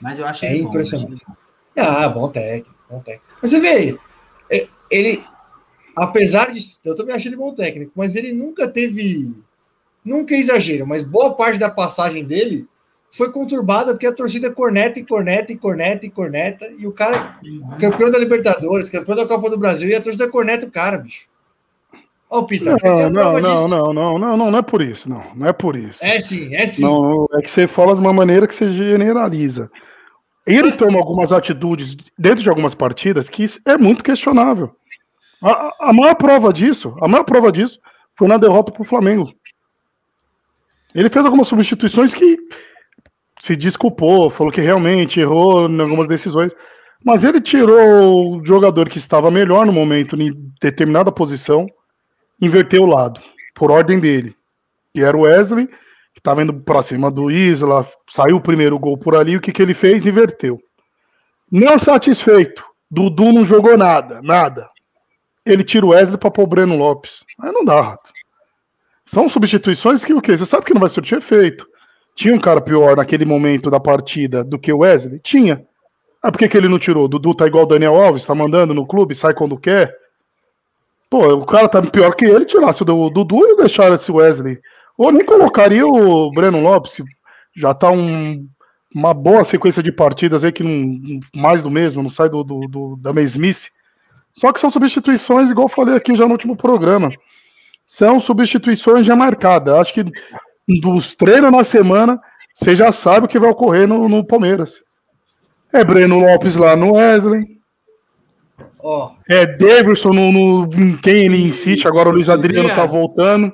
Mas 0.00 0.20
eu 0.20 0.26
acho 0.26 0.44
É 0.44 0.56
bom, 0.56 0.68
impressionante. 0.68 1.20
bom. 1.26 1.34
Ah, 1.76 2.08
bom 2.08 2.28
técnico, 2.28 2.76
bom 2.88 3.00
técnico. 3.00 3.24
Mas 3.42 3.50
você 3.50 3.58
vê, 3.58 3.98
é, 4.52 4.68
ele, 4.88 5.24
apesar 5.96 6.52
de. 6.52 6.60
Eu 6.84 6.94
também 6.94 7.14
acho 7.14 7.28
ele 7.28 7.36
bom 7.36 7.54
técnico, 7.54 7.92
mas 7.94 8.14
ele 8.14 8.32
nunca 8.32 8.68
teve. 8.68 9.34
Nunca 10.04 10.34
é 10.34 10.38
exagero, 10.38 10.86
mas 10.86 11.02
boa 11.02 11.34
parte 11.34 11.58
da 11.58 11.70
passagem 11.70 12.24
dele 12.24 12.66
foi 13.10 13.30
conturbada 13.32 13.92
porque 13.92 14.06
a 14.06 14.12
torcida 14.12 14.50
corneta 14.50 14.98
e 14.98 15.04
corneta 15.04 15.52
e 15.52 15.56
corneta 15.56 16.04
e 16.04 16.10
corneta. 16.10 16.70
E 16.78 16.86
o 16.86 16.92
cara, 16.92 17.38
campeão 17.80 18.10
da 18.10 18.18
Libertadores, 18.18 18.90
campeão 18.90 19.16
da 19.16 19.26
Copa 19.26 19.48
do 19.48 19.56
Brasil, 19.56 19.88
e 19.88 19.94
a 19.94 20.00
torcida 20.00 20.28
corneta 20.28 20.66
o 20.66 20.70
cara, 20.70 20.98
bicho. 20.98 21.26
Ó, 22.28 22.40
o 22.40 22.46
Pita, 22.46 22.76
Não, 22.82 23.10
não, 23.10 23.40
não, 23.40 23.68
não, 23.68 23.94
não, 23.94 24.18
não, 24.18 24.36
não, 24.36 24.50
não 24.50 24.58
é 24.58 24.62
por 24.62 24.82
isso, 24.82 25.08
não, 25.08 25.22
não 25.36 25.46
é 25.46 25.52
por 25.52 25.76
isso. 25.76 26.04
É 26.04 26.20
sim, 26.20 26.52
é 26.54 26.66
sim. 26.66 26.82
Não, 26.82 27.28
é 27.34 27.42
que 27.42 27.52
você 27.52 27.68
fala 27.68 27.94
de 27.94 28.00
uma 28.00 28.12
maneira 28.12 28.48
que 28.48 28.54
você 28.54 28.72
generaliza. 28.72 29.70
Ele 30.44 30.72
toma 30.72 30.98
algumas 30.98 31.32
atitudes 31.32 31.96
dentro 32.18 32.42
de 32.42 32.48
algumas 32.48 32.74
partidas 32.74 33.30
que 33.30 33.46
é 33.64 33.78
muito 33.78 34.02
questionável. 34.02 34.74
A, 35.42 35.88
a- 35.90 35.92
maior 35.92 36.14
prova 36.14 36.52
disso, 36.52 36.96
a 37.00 37.08
maior 37.08 37.24
prova 37.24 37.50
disso 37.52 37.78
foi 38.16 38.28
na 38.28 38.36
derrota 38.36 38.72
para 38.72 38.82
o 38.82 38.86
Flamengo. 38.86 39.32
Ele 40.94 41.10
fez 41.10 41.24
algumas 41.24 41.48
substituições 41.48 42.14
que 42.14 42.36
se 43.40 43.56
desculpou, 43.56 44.30
falou 44.30 44.52
que 44.52 44.60
realmente 44.60 45.20
errou 45.20 45.68
em 45.68 45.80
algumas 45.80 46.06
decisões, 46.06 46.52
mas 47.04 47.24
ele 47.24 47.40
tirou 47.40 48.36
o 48.38 48.46
jogador 48.46 48.88
que 48.88 48.98
estava 48.98 49.30
melhor 49.30 49.66
no 49.66 49.72
momento 49.72 50.16
em 50.16 50.32
determinada 50.62 51.10
posição, 51.12 51.66
inverteu 52.40 52.82
o 52.84 52.86
lado, 52.86 53.20
por 53.54 53.70
ordem 53.70 53.98
dele, 53.98 54.34
que 54.94 55.02
era 55.02 55.16
o 55.16 55.22
Wesley, 55.22 55.66
que 55.66 56.20
estava 56.20 56.42
indo 56.42 56.54
para 56.54 56.80
cima 56.80 57.10
do 57.10 57.30
Isla, 57.30 57.86
saiu 58.08 58.36
o 58.36 58.40
primeiro 58.40 58.78
gol 58.78 58.96
por 58.96 59.16
ali, 59.16 59.36
o 59.36 59.40
que, 59.40 59.52
que 59.52 59.60
ele 59.60 59.74
fez? 59.74 60.06
Inverteu. 60.06 60.60
Não 61.50 61.78
satisfeito, 61.78 62.64
Dudu 62.90 63.32
não 63.32 63.44
jogou 63.44 63.76
nada, 63.76 64.22
nada. 64.22 64.70
Ele 65.44 65.62
tira 65.62 65.84
o 65.84 65.90
Wesley 65.90 66.18
para 66.18 66.30
pôr 66.30 66.42
o 66.42 66.46
Breno 66.46 66.76
Lopes. 66.76 67.24
Aí 67.40 67.52
não 67.52 67.64
dá, 67.64 67.80
Rato. 67.80 68.12
São 69.04 69.28
substituições 69.28 70.04
que 70.04 70.14
o 70.14 70.20
quê? 70.20 70.36
Você 70.36 70.46
sabe 70.46 70.64
que 70.64 70.72
não 70.72 70.80
vai 70.80 70.88
surtir 70.88 71.18
efeito. 71.18 71.66
Tinha 72.16 72.34
um 72.34 72.40
cara 72.40 72.60
pior 72.60 72.96
naquele 72.96 73.24
momento 73.24 73.70
da 73.70 73.78
partida 73.78 74.42
do 74.42 74.58
que 74.58 74.72
o 74.72 74.78
Wesley? 74.78 75.20
Tinha. 75.20 75.66
Ah, 76.22 76.32
por 76.32 76.38
que, 76.38 76.48
que 76.48 76.56
ele 76.56 76.68
não 76.68 76.78
tirou? 76.78 77.06
Dudu 77.06 77.34
tá 77.34 77.46
igual 77.46 77.64
o 77.64 77.66
Daniel 77.66 77.96
Alves, 77.96 78.24
tá 78.24 78.34
mandando 78.34 78.72
no 78.72 78.86
clube, 78.86 79.14
sai 79.14 79.34
quando 79.34 79.58
quer. 79.58 79.94
Pô, 81.10 81.26
o 81.34 81.44
cara 81.44 81.68
tá 81.68 81.82
pior 81.82 82.14
que 82.14 82.24
ele, 82.24 82.46
tirasse 82.46 82.82
o 82.82 83.10
Dudu 83.10 83.46
e 83.46 83.56
deixasse 83.56 83.96
esse 83.96 84.10
Wesley. 84.10 84.58
Ou 84.96 85.12
nem 85.12 85.24
colocaria 85.24 85.86
o 85.86 86.30
Breno 86.30 86.60
Lopes, 86.60 86.96
já 87.54 87.74
tá 87.74 87.90
um, 87.90 88.48
uma 88.94 89.12
boa 89.12 89.44
sequência 89.44 89.82
de 89.82 89.92
partidas 89.92 90.44
aí 90.44 90.52
que 90.52 90.62
não, 90.62 91.20
mais 91.34 91.62
do 91.62 91.70
mesmo, 91.70 92.02
não 92.02 92.10
sai 92.10 92.28
do, 92.28 92.42
do, 92.42 92.60
do, 92.60 92.96
da 92.96 93.12
mesmice. 93.12 93.70
Só 94.34 94.52
que 94.52 94.60
são 94.60 94.70
substituições, 94.70 95.50
igual 95.50 95.66
eu 95.66 95.74
falei 95.74 95.94
aqui 95.94 96.14
já 96.16 96.26
no 96.26 96.32
último 96.32 96.56
programa. 96.56 97.08
São 97.86 98.20
substituições 98.20 99.06
já 99.06 99.14
marcadas. 99.14 99.74
Acho 99.74 99.94
que 99.94 100.04
dos 100.80 101.14
treinos 101.14 101.52
na 101.52 101.62
semana, 101.62 102.20
você 102.54 102.74
já 102.74 102.90
sabe 102.90 103.26
o 103.26 103.28
que 103.28 103.38
vai 103.38 103.50
ocorrer 103.50 103.86
no, 103.86 104.08
no 104.08 104.24
Palmeiras. 104.24 104.82
É 105.72 105.84
Breno 105.84 106.18
Lopes 106.20 106.56
lá 106.56 106.74
no 106.74 106.94
Wesley. 106.94 107.54
Oh. 108.80 109.10
É 109.28 109.46
Davidson 109.46 110.10
no, 110.10 110.32
no 110.32 110.98
quem 110.98 111.24
ele 111.24 111.42
insiste. 111.42 111.86
Agora 111.86 112.08
o 112.08 112.12
Luiz 112.12 112.28
Adriano 112.28 112.68
tá 112.68 112.84
voltando. 112.84 113.52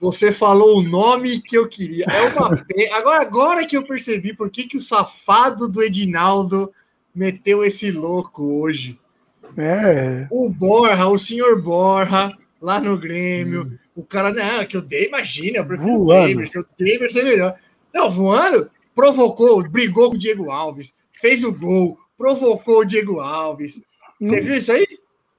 Você 0.00 0.30
falou 0.30 0.78
o 0.78 0.82
nome 0.82 1.40
que 1.40 1.56
eu 1.56 1.68
queria. 1.68 2.04
É 2.08 2.28
uma 2.28 2.64
agora, 2.92 3.22
agora 3.22 3.66
que 3.66 3.76
eu 3.76 3.82
percebi 3.82 4.34
por 4.34 4.50
que, 4.50 4.64
que 4.64 4.76
o 4.76 4.82
safado 4.82 5.68
do 5.68 5.82
Edinaldo 5.82 6.72
meteu 7.14 7.64
esse 7.64 7.90
louco 7.90 8.60
hoje. 8.60 8.98
É. 9.56 10.26
O 10.30 10.50
Borra, 10.50 11.08
o 11.08 11.18
senhor 11.18 11.60
Borra, 11.60 12.36
lá 12.60 12.80
no 12.80 12.96
Grêmio. 12.98 13.62
Hum. 13.62 13.78
O 13.96 14.04
cara, 14.04 14.32
não, 14.32 14.64
que 14.64 14.76
eu 14.76 14.82
dei, 14.82 15.06
imagina, 15.06 15.58
eu 15.58 15.66
prefiro 15.66 15.98
voando. 15.98 16.32
o 16.32 16.34
Davis, 16.34 16.54
o 16.54 16.66
Davis 16.78 17.16
é 17.16 17.22
melhor. 17.22 17.54
Não, 17.92 18.10
voando, 18.10 18.70
provocou, 18.94 19.68
brigou 19.68 20.10
com 20.10 20.16
o 20.16 20.18
Diego 20.18 20.50
Alves, 20.50 20.94
fez 21.20 21.42
o 21.42 21.52
gol, 21.52 21.98
provocou 22.16 22.80
o 22.80 22.84
Diego 22.84 23.18
Alves. 23.20 23.82
Você 24.20 24.40
hum. 24.40 24.44
viu 24.44 24.56
isso 24.56 24.72
aí? 24.72 24.86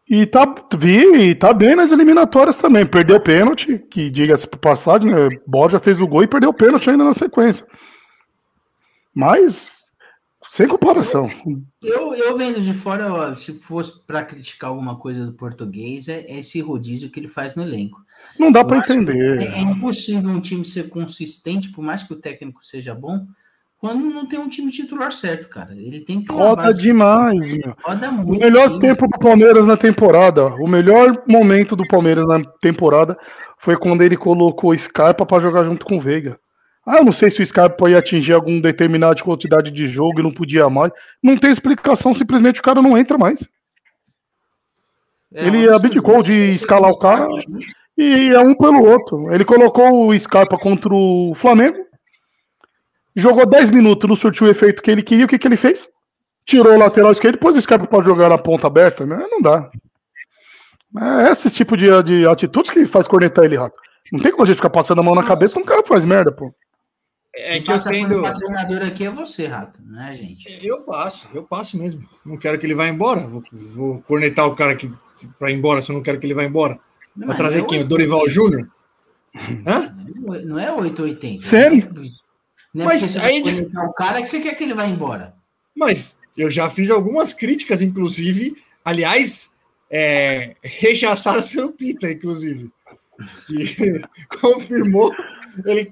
E 0.10 0.26
tá, 0.26 0.56
vi, 0.76 1.30
e 1.30 1.36
tá 1.36 1.54
bem 1.54 1.76
nas 1.76 1.92
eliminatórias 1.92 2.58
também. 2.58 2.84
Perdeu 2.84 3.18
o 3.18 3.22
pênalti, 3.22 3.78
que 3.78 4.10
diga-se 4.10 4.48
por 4.48 4.58
passagem, 4.58 5.12
né? 5.12 5.30
Borja 5.46 5.80
fez 5.80 6.02
o 6.02 6.08
gol 6.08 6.24
e 6.24 6.28
perdeu 6.28 6.50
o 6.50 6.54
pênalti 6.54 6.90
ainda 6.90 7.04
na 7.04 7.14
sequência. 7.14 7.64
Mas, 9.14 9.79
sem 10.50 10.68
comparação. 10.68 11.30
Eu, 11.82 12.14
eu 12.16 12.38
vendo 12.38 12.60
de 12.62 12.74
fora, 12.74 13.36
se 13.36 13.54
fosse 13.60 14.00
para 14.06 14.24
criticar 14.24 14.70
alguma 14.70 14.96
coisa 14.96 15.26
do 15.26 15.34
português, 15.34 16.08
é 16.08 16.26
esse 16.40 16.60
rodízio 16.60 17.10
que 17.10 17.20
ele 17.20 17.28
faz 17.28 17.56
no 17.56 17.64
elenco. 17.64 18.04
Não 18.38 18.52
dá 18.52 18.64
para 18.66 18.78
entender. 18.78 19.42
É, 19.42 19.46
é 19.46 19.60
impossível 19.60 20.30
um 20.30 20.42
time 20.42 20.66
ser 20.66 20.90
consistente, 20.90 21.72
por 21.72 21.84
mais 21.84 22.04
que 22.04 22.14
o 22.14 22.18
técnico 22.18 22.66
seja 22.66 22.96
bom, 22.96 23.28
quando 23.80 24.04
não 24.04 24.26
tem 24.26 24.40
um 24.40 24.50
time 24.50 24.72
titular 24.72 25.12
certo, 25.14 25.48
cara. 25.48 25.74
Ele 25.74 26.02
tem 26.02 26.22
que 26.22 26.32
Roda 26.32 26.74
demais, 26.74 27.48
meu. 27.50 27.76
Roda 27.82 28.12
muito. 28.12 28.38
O 28.38 28.40
melhor 28.40 28.68
time. 28.68 28.80
tempo 28.80 29.08
do 29.08 29.20
Palmeiras 29.20 29.66
na 29.66 29.78
temporada, 29.78 30.48
o 30.48 30.68
melhor 30.68 31.24
momento 31.28 31.76
do 31.76 31.88
Palmeiras 31.88 32.28
na 32.28 32.44
temporada 32.60 33.18
foi 33.58 33.78
quando 33.78 34.02
ele 34.02 34.18
colocou 34.18 34.76
Scarpa 34.76 35.26
para 35.26 35.42
jogar 35.42 35.64
junto 35.64 35.86
com 35.86 35.98
o 35.98 36.02
Veiga. 36.02 36.38
Ah, 36.90 36.98
eu 36.98 37.06
não 37.06 37.12
sei 37.12 37.30
se 37.30 37.42
o 37.42 37.46
Scarpa 37.46 37.90
ia 37.90 38.00
atingir 38.00 38.34
alguma 38.34 38.62
determinada 38.62 39.22
quantidade 39.22 39.70
de 39.70 39.86
jogo 39.86 40.20
e 40.20 40.24
não 40.24 40.32
podia 40.32 40.70
mais. 40.70 40.92
Não 41.22 41.38
tem 41.38 41.52
explicação, 41.52 42.16
simplesmente 42.16 42.60
o 42.60 42.64
cara 42.64 42.82
não 42.82 42.98
entra 42.98 43.18
mais. 43.18 43.48
É, 45.34 45.46
ele 45.46 45.70
abdicou 45.70 46.24
de 46.24 46.34
escalar 46.34 46.90
o 46.90 46.98
cara 46.98 47.28
e 47.96 48.30
é 48.30 48.40
um 48.40 48.56
pelo 48.56 48.84
outro. 48.84 49.32
Ele 49.32 49.46
colocou 49.46 50.08
o 50.08 50.20
Scarpa 50.20 50.58
contra 50.58 50.92
o 50.92 51.34
Flamengo 51.36 51.90
jogou 53.16 53.46
10 53.46 53.70
minutos, 53.72 54.10
não 54.10 54.16
surtiu 54.16 54.48
o 54.48 54.50
efeito 54.50 54.82
que 54.82 54.90
ele 54.90 55.04
queria, 55.04 55.26
o 55.26 55.28
que, 55.28 55.38
que 55.38 55.48
ele 55.48 55.58
fez? 55.58 55.88
Tirou 56.46 56.74
o 56.74 56.80
lateral 56.80 57.12
esquerdo 57.12 57.38
pôs 57.38 57.56
o 57.56 57.62
Scarpa 57.62 57.86
para 57.86 58.04
jogar 58.04 58.30
na 58.30 58.38
ponta 58.38 58.68
aberta, 58.68 59.06
né? 59.06 59.18
Não 59.30 59.42
dá. 59.42 59.70
É 61.22 61.32
esse 61.32 61.52
tipo 61.52 61.78
de, 61.78 61.88
de 62.04 62.28
atitudes 62.28 62.72
que 62.72 62.86
faz 62.86 63.08
cornetar 63.08 63.46
ele, 63.46 63.58
Rato. 63.58 63.76
Não 64.12 64.20
tem 64.20 64.32
como 64.32 64.44
a 64.44 64.46
gente 64.48 64.56
ficar 64.56 64.72
passando 64.72 65.00
a 65.00 65.04
mão 65.04 65.14
na 65.14 65.24
cabeça 65.24 65.54
quando 65.54 65.66
o 65.66 65.68
cara 65.68 65.84
faz 65.86 66.04
merda, 66.04 66.32
pô. 66.32 66.52
É 67.36 67.60
que 67.60 67.72
eu 67.72 67.84
tendo... 67.84 68.26
O 68.26 68.34
treinador 68.34 68.82
aqui 68.84 69.06
é 69.06 69.12
você, 69.12 69.46
Rato, 69.46 69.80
né, 69.84 70.16
gente? 70.16 70.66
Eu 70.66 70.82
passo, 70.82 71.28
eu 71.34 71.44
passo 71.44 71.78
mesmo. 71.78 72.08
Não 72.26 72.38
quero 72.38 72.58
que 72.58 72.66
ele 72.66 72.74
vá 72.74 72.88
embora. 72.88 73.22
Vou, 73.22 73.44
vou 73.52 74.02
cornetar 74.02 74.48
o 74.48 74.56
cara 74.56 74.76
que 74.76 74.92
para 75.38 75.52
ir 75.52 75.56
embora 75.56 75.82
se 75.82 75.92
eu 75.92 75.96
não 75.96 76.04
quero 76.04 76.20
que 76.20 76.26
ele 76.26 76.34
vá 76.34 76.44
embora. 76.44 76.80
Vai 77.16 77.36
trazer 77.36 77.62
é 77.62 77.66
quem? 77.66 77.82
O 77.82 77.88
Dorival 77.88 78.30
Júnior? 78.30 78.70
Hã? 79.66 79.96
Não 80.46 80.58
é 80.58 80.72
880. 80.72 81.46
Sério? 81.46 81.94
Né? 81.94 82.10
Não 82.74 82.84
é 82.84 82.88
mas 82.88 83.18
aí 83.18 83.42
o 83.42 83.94
cara 83.94 84.22
que 84.22 84.30
você 84.30 84.40
quer 84.40 84.56
que 84.56 84.64
ele 84.64 84.74
vá 84.74 84.86
embora. 84.86 85.34
Mas 85.76 86.20
eu 86.38 86.50
já 86.50 86.70
fiz 86.70 86.90
algumas 86.90 87.34
críticas, 87.34 87.82
inclusive, 87.82 88.56
aliás, 88.84 89.56
é, 89.90 90.56
rechaçadas 90.62 91.48
pelo 91.48 91.72
Pita, 91.72 92.12
inclusive, 92.12 92.72
que 93.48 94.02
confirmou, 94.40 95.14
ele, 95.66 95.92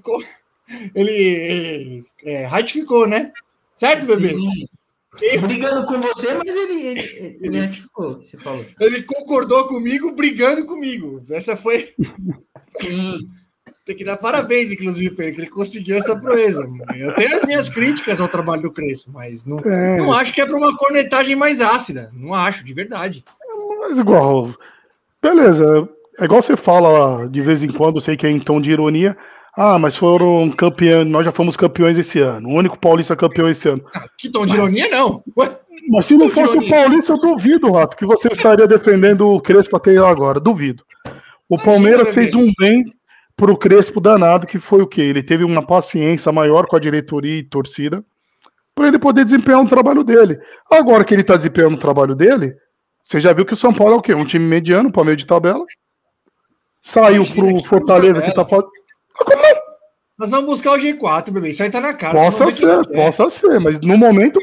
ele 0.94 2.04
é, 2.24 2.44
ratificou, 2.44 3.06
né? 3.06 3.32
Certo, 3.74 4.06
bebê? 4.06 4.30
Sim. 4.30 4.68
Brigando 5.40 5.86
com 5.86 6.00
você, 6.00 6.34
mas 6.34 6.46
ele, 6.46 6.86
ele, 6.86 7.38
ele 7.40 7.60
ratificou, 7.60 8.16
você 8.16 8.36
falou. 8.38 8.64
Ele 8.78 9.02
concordou 9.02 9.66
comigo, 9.66 10.12
brigando 10.12 10.64
comigo. 10.64 11.24
Essa 11.30 11.56
foi. 11.56 11.92
Sim. 12.80 13.28
Tem 13.84 13.96
que 13.96 14.04
dar 14.04 14.18
parabéns, 14.18 14.70
inclusive, 14.70 15.14
para 15.14 15.24
ele, 15.24 15.34
que 15.34 15.40
ele 15.40 15.50
conseguiu 15.50 15.96
essa 15.96 16.14
proeza. 16.14 16.68
Eu 16.94 17.14
tenho 17.14 17.36
as 17.36 17.44
minhas 17.44 17.68
críticas 17.70 18.20
ao 18.20 18.28
trabalho 18.28 18.62
do 18.62 18.70
Crespo, 18.70 19.10
mas 19.12 19.46
não, 19.46 19.60
é. 19.60 19.96
não 19.96 20.12
acho 20.12 20.32
que 20.32 20.42
é 20.42 20.46
para 20.46 20.56
uma 20.56 20.76
cornetagem 20.76 21.34
mais 21.34 21.60
ácida. 21.60 22.10
Não 22.12 22.34
acho, 22.34 22.62
de 22.64 22.74
verdade. 22.74 23.24
Mas 23.80 23.98
igual. 23.98 24.54
Beleza. 25.22 25.88
É 26.18 26.24
igual 26.24 26.42
você 26.42 26.56
fala 26.56 27.28
de 27.28 27.40
vez 27.40 27.62
em 27.62 27.72
quando, 27.72 28.00
sei 28.00 28.16
que 28.16 28.26
é 28.26 28.30
em 28.30 28.38
tom 28.38 28.60
de 28.60 28.70
ironia. 28.70 29.16
Ah, 29.56 29.78
mas 29.78 29.96
foram 29.96 30.50
campeões, 30.50 31.06
nós 31.06 31.24
já 31.24 31.32
fomos 31.32 31.56
campeões 31.56 31.98
esse 31.98 32.20
ano. 32.20 32.48
O 32.48 32.54
único 32.54 32.78
paulista 32.78 33.16
campeão 33.16 33.48
esse 33.48 33.68
ano. 33.68 33.84
Ah, 33.94 34.04
que 34.16 34.28
tom 34.28 34.46
de 34.46 34.52
mas... 34.52 34.58
ironia, 34.58 34.88
não. 34.88 35.22
Ué? 35.36 35.58
Mas 35.88 36.06
se 36.06 36.14
não 36.14 36.28
fosse 36.28 36.56
o 36.56 36.68
Paulista, 36.68 37.12
eu 37.12 37.18
duvido, 37.18 37.72
Rato, 37.72 37.96
que 37.96 38.04
você 38.04 38.28
estaria 38.28 38.66
defendendo 38.66 39.26
o 39.26 39.40
Crespo 39.40 39.76
até 39.76 39.96
agora. 39.96 40.38
Duvido. 40.38 40.84
O 41.48 41.56
Palmeiras 41.56 42.12
fez 42.12 42.34
um 42.34 42.52
bem 42.58 42.92
pro 43.34 43.56
Crespo 43.56 43.98
danado, 43.98 44.46
que 44.46 44.58
foi 44.58 44.82
o 44.82 44.86
quê? 44.86 45.00
Ele 45.00 45.22
teve 45.22 45.44
uma 45.44 45.64
paciência 45.64 46.30
maior 46.30 46.66
com 46.66 46.76
a 46.76 46.80
diretoria 46.80 47.38
e 47.38 47.42
torcida 47.42 48.04
para 48.74 48.88
ele 48.88 48.98
poder 48.98 49.24
desempenhar 49.24 49.60
um 49.60 49.66
trabalho 49.66 50.04
dele. 50.04 50.38
Agora 50.70 51.04
que 51.04 51.14
ele 51.14 51.22
está 51.22 51.36
desempenhando 51.36 51.74
o 51.74 51.80
trabalho 51.80 52.14
dele, 52.14 52.54
você 53.02 53.18
já 53.18 53.32
viu 53.32 53.46
que 53.46 53.54
o 53.54 53.56
São 53.56 53.72
Paulo 53.72 53.94
é 53.94 53.96
o 53.96 54.02
quê? 54.02 54.14
Um 54.14 54.26
time 54.26 54.44
mediano 54.44 54.92
para 54.92 55.04
meio 55.04 55.16
de 55.16 55.26
tabela. 55.26 55.64
Saiu 56.82 57.24
Imagina 57.24 57.60
pro 57.60 57.68
Fortaleza 57.68 58.22
que 58.22 58.32
tá 58.32 58.44
Nós 60.18 60.30
vamos 60.30 60.46
buscar 60.46 60.72
o 60.72 60.78
G4, 60.78 61.30
bebê. 61.30 61.50
Isso 61.50 61.62
aí 61.62 61.70
tá 61.70 61.80
na 61.80 61.94
cara. 61.94 62.14
Possa 62.14 62.50
ser, 62.50 62.88
possa 62.88 63.30
ser, 63.30 63.60
mas 63.60 63.80
no 63.80 63.96
momento 63.96 64.40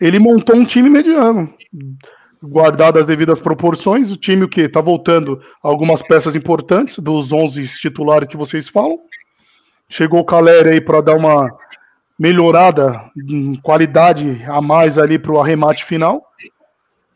ele 0.00 0.18
montou 0.18 0.56
um 0.56 0.64
time 0.64 0.90
mediano 0.90 1.52
guardado 2.42 2.98
as 2.98 3.06
devidas 3.06 3.38
proporções, 3.38 4.10
o 4.10 4.16
time 4.16 4.44
o 4.44 4.48
que 4.48 4.62
está 4.62 4.80
voltando 4.80 5.40
algumas 5.62 6.02
peças 6.02 6.34
importantes 6.34 6.98
dos 6.98 7.32
11 7.32 7.64
titulares 7.78 8.28
que 8.28 8.36
vocês 8.36 8.68
falam. 8.68 8.98
Chegou 9.88 10.20
o 10.20 10.24
Caleri 10.24 10.70
aí 10.70 10.80
para 10.80 11.00
dar 11.00 11.14
uma 11.14 11.48
melhorada 12.18 13.00
em 13.16 13.54
qualidade 13.56 14.42
a 14.48 14.60
mais 14.60 14.98
ali 14.98 15.18
para 15.18 15.32
o 15.32 15.40
arremate 15.40 15.84
final. 15.84 16.22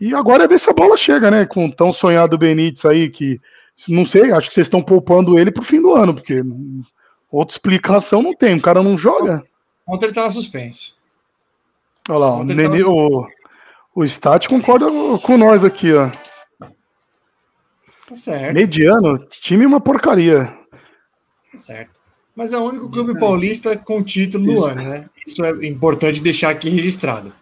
E 0.00 0.14
agora 0.14 0.44
é 0.44 0.48
ver 0.48 0.60
se 0.60 0.70
a 0.70 0.74
bola 0.74 0.96
chega, 0.96 1.30
né? 1.30 1.46
Com 1.46 1.66
o 1.66 1.72
tão 1.72 1.92
sonhado 1.92 2.38
Benítez 2.38 2.84
aí, 2.84 3.08
que 3.08 3.40
não 3.88 4.06
sei, 4.06 4.32
acho 4.32 4.48
que 4.48 4.54
vocês 4.54 4.66
estão 4.66 4.82
poupando 4.82 5.38
ele 5.38 5.50
para 5.50 5.62
o 5.62 5.66
fim 5.66 5.80
do 5.80 5.94
ano, 5.94 6.14
porque 6.14 6.42
outra 7.30 7.54
explicação 7.54 8.22
não 8.22 8.34
tem, 8.34 8.56
o 8.56 8.62
cara 8.62 8.82
não 8.82 8.96
joga. 8.96 9.44
Ontem 9.86 10.06
ele 10.06 10.12
estava 10.12 10.30
suspenso. 10.30 10.96
Olha 12.08 12.18
lá, 12.18 12.36
o, 12.36 12.44
Nene, 12.44 12.82
o, 12.84 13.26
o 13.94 14.04
Stat 14.04 14.48
concorda 14.48 14.86
com 15.22 15.36
nós 15.36 15.64
aqui, 15.64 15.92
ó. 15.92 16.10
Tá 18.08 18.14
certo. 18.14 18.54
Mediano, 18.54 19.26
time 19.40 19.66
uma 19.66 19.80
porcaria. 19.80 20.46
Tá 21.50 21.58
certo. 21.58 22.00
Mas 22.34 22.52
é 22.52 22.58
o 22.58 22.64
único 22.64 22.90
clube 22.90 23.18
paulista 23.18 23.76
com 23.76 24.02
título 24.02 24.44
no 24.44 24.64
ano, 24.64 24.82
né? 24.82 25.08
Isso 25.26 25.44
é 25.44 25.66
importante 25.66 26.20
deixar 26.20 26.50
aqui 26.50 26.68
registrado. 26.68 27.32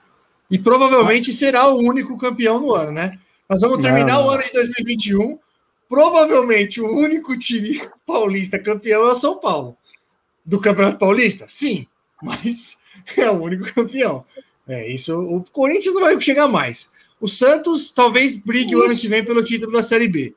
E 0.51 0.59
provavelmente 0.59 1.33
será 1.33 1.67
o 1.69 1.79
único 1.79 2.17
campeão 2.17 2.61
no 2.61 2.73
ano, 2.73 2.93
né? 2.93 3.19
Nós 3.49 3.61
vamos 3.61 3.81
terminar 3.81 4.15
não. 4.15 4.27
o 4.27 4.31
ano 4.31 4.43
de 4.45 4.53
2021. 4.53 5.39
Provavelmente 5.95 6.81
o 6.81 6.93
único 6.93 7.39
time 7.39 7.89
paulista 8.05 8.59
campeão 8.59 9.05
é 9.05 9.13
o 9.13 9.15
São 9.15 9.39
Paulo. 9.39 9.77
Do 10.45 10.61
Campeonato 10.61 10.99
Paulista? 10.99 11.47
Sim, 11.49 11.87
mas 12.21 12.79
é 13.17 13.31
o 13.31 13.41
único 13.41 13.73
campeão. 13.73 14.25
É, 14.67 14.89
isso. 14.93 15.17
O 15.17 15.45
Corinthians 15.53 15.95
não 15.95 16.03
vai 16.03 16.21
chegar 16.21 16.49
mais. 16.49 16.91
O 17.21 17.29
Santos 17.29 17.93
talvez 17.93 18.35
brigue 18.35 18.75
o 18.75 18.83
ano 18.83 18.97
que 18.97 19.07
vem 19.07 19.25
pelo 19.25 19.45
título 19.45 19.71
da 19.71 19.85
Série 19.85 20.09
B. 20.09 20.35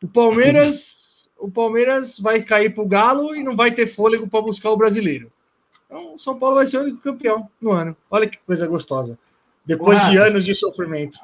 O 0.00 0.06
Palmeiras, 0.06 1.28
o 1.36 1.50
Palmeiras 1.50 2.16
vai 2.16 2.40
cair 2.40 2.72
pro 2.72 2.86
Galo 2.86 3.34
e 3.34 3.42
não 3.42 3.56
vai 3.56 3.72
ter 3.72 3.88
fôlego 3.88 4.28
para 4.28 4.42
buscar 4.42 4.70
o 4.70 4.76
brasileiro. 4.76 5.32
Então, 5.86 6.14
o 6.14 6.18
São 6.20 6.38
Paulo 6.38 6.54
vai 6.54 6.66
ser 6.66 6.78
o 6.78 6.82
único 6.82 6.98
campeão 6.98 7.50
no 7.60 7.72
ano. 7.72 7.96
Olha 8.08 8.28
que 8.28 8.38
coisa 8.46 8.64
gostosa. 8.68 9.18
Depois 9.66 9.98
de 10.02 10.12
Porra. 10.12 10.28
anos 10.28 10.44
de 10.44 10.54
sofrimento. 10.54 11.18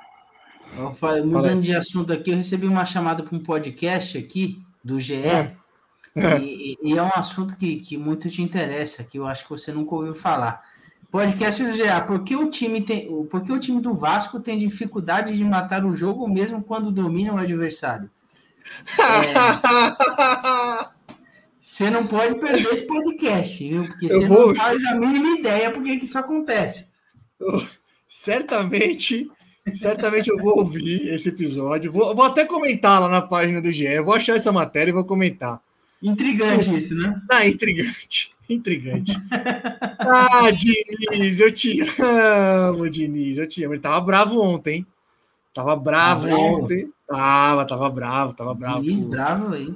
Eu 0.76 1.26
Mudando 1.26 1.62
de 1.62 1.74
assunto 1.74 2.12
aqui, 2.12 2.30
eu 2.30 2.36
recebi 2.36 2.66
uma 2.66 2.84
chamada 2.84 3.22
para 3.22 3.36
um 3.36 3.42
podcast 3.42 4.18
aqui 4.18 4.62
do 4.82 4.98
GE. 5.01 5.14
É. 5.14 5.55
E, 6.40 6.78
e 6.82 6.96
é 6.96 7.02
um 7.02 7.10
assunto 7.14 7.56
que, 7.56 7.76
que 7.76 7.96
muito 7.96 8.30
te 8.30 8.42
interessa, 8.42 9.05
que 9.05 9.18
eu 9.18 9.26
acho 9.26 9.44
que 9.44 9.51
você 9.51 9.72
nunca 9.72 9.94
ouviu 9.94 10.14
falar. 10.14 10.62
Podcast 11.10 11.62
do 11.62 11.72
GE, 11.72 11.82
por 12.06 12.24
que 12.24 12.34
o 12.36 12.51
time 12.51 12.82
tem, 12.82 13.09
por 13.26 13.42
que 13.42 13.52
o 13.52 13.60
time 13.60 13.80
do 13.80 13.94
Vasco 13.94 14.40
tem 14.40 14.59
dificuldade 14.59 15.36
de 15.36 15.44
matar 15.44 15.84
o 15.84 15.94
jogo 15.94 16.28
mesmo 16.28 16.62
quando 16.62 16.90
domina 16.90 17.32
o 17.34 17.38
adversário? 17.38 18.10
Você 21.60 21.90
não 21.90 22.06
pode 22.06 22.34
perder 22.36 22.72
esse 22.74 22.86
podcast, 22.86 23.68
viu? 23.68 23.84
Porque 23.84 24.06
Eu 24.06 24.20
você 24.20 24.28
vou- 24.28 24.48
não 24.48 24.55
faz 24.55 24.84
a 24.86 24.94
mínima 24.96 25.38
ideia 25.38 25.70
por 25.70 25.82
que 25.82 25.96
que 25.98 26.05
isso 26.05 26.18
acontece. 26.18 26.92
certamente, 28.09 29.30
certamente 29.73 30.28
eu 30.28 30.36
vou 30.39 30.59
ouvir 30.59 31.09
esse 31.09 31.28
episódio. 31.31 31.91
Vou, 31.91 32.15
vou 32.15 32.24
até 32.24 32.45
comentar 32.45 33.01
lá 33.01 33.09
na 33.09 33.23
página 33.23 33.61
do 33.61 33.70
GE. 33.73 33.85
Eu 33.85 34.05
vou 34.05 34.15
achar 34.15 34.36
essa 34.36 34.53
matéria 34.53 34.91
e 34.91 34.95
vou 34.95 35.05
comentar. 35.05 35.61
Intrigante 36.03 36.57
Nossa. 36.66 36.78
isso, 36.78 36.95
né? 36.95 37.20
Ah, 37.31 37.47
intrigante. 37.47 38.32
Intrigante. 38.49 39.16
Ah, 40.01 40.51
Diniz, 40.51 41.41
eu 41.41 41.51
te 41.51 41.78
amo, 41.99 42.91
Diniz. 42.91 43.39
Eu 43.39 43.49
te 43.49 43.65
amo. 43.65 43.73
Ele 43.74 43.81
tava 43.81 44.01
bravo 44.05 44.41
ontem. 44.41 44.74
hein? 44.78 44.86
Tava 45.55 45.74
bravo 45.77 46.24
Bravo? 46.27 46.43
ontem. 46.43 46.91
Tava, 47.09 47.65
tava 47.65 47.89
bravo, 47.89 48.35
tava 48.35 48.55
bravo. 48.55 48.82
Diniz 48.82 49.01
Com, 49.03 49.09
bravo 49.09 49.55
aí. 49.55 49.74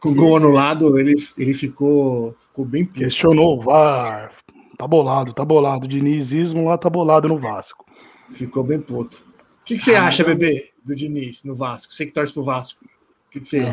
com 0.00 0.08
o 0.10 0.14
gol 0.14 0.36
anulado, 0.36 0.98
ele, 0.98 1.14
ele 1.36 1.52
ficou, 1.54 2.34
ficou 2.48 2.64
bem 2.64 2.84
puto. 2.84 2.98
Questionou 3.00 3.56
o 3.56 3.60
VAR. 3.60 4.32
Tá 4.78 4.86
bolado, 4.88 5.32
tá 5.34 5.44
bolado. 5.44 5.86
Dinizismo 5.86 6.64
lá 6.68 6.78
tá 6.78 6.88
bolado 6.88 7.28
no 7.28 7.38
Vasco. 7.38 7.84
Ficou 8.32 8.62
bem 8.64 8.80
puto. 8.80 9.22
O 9.62 9.64
que, 9.64 9.76
que 9.76 9.82
você 9.84 9.94
Ah, 9.94 10.06
acha, 10.06 10.24
mas- 10.26 10.38
bebê, 10.38 10.70
do 10.84 10.94
Diniz 10.96 11.44
no 11.44 11.54
Vasco? 11.54 11.94
Você 11.94 12.06
que 12.06 12.12
torce 12.12 12.32
pro 12.32 12.42
Vasco. 12.42 12.78
O 12.84 13.30
que, 13.32 13.40
que 13.40 13.48
você. 13.48 13.72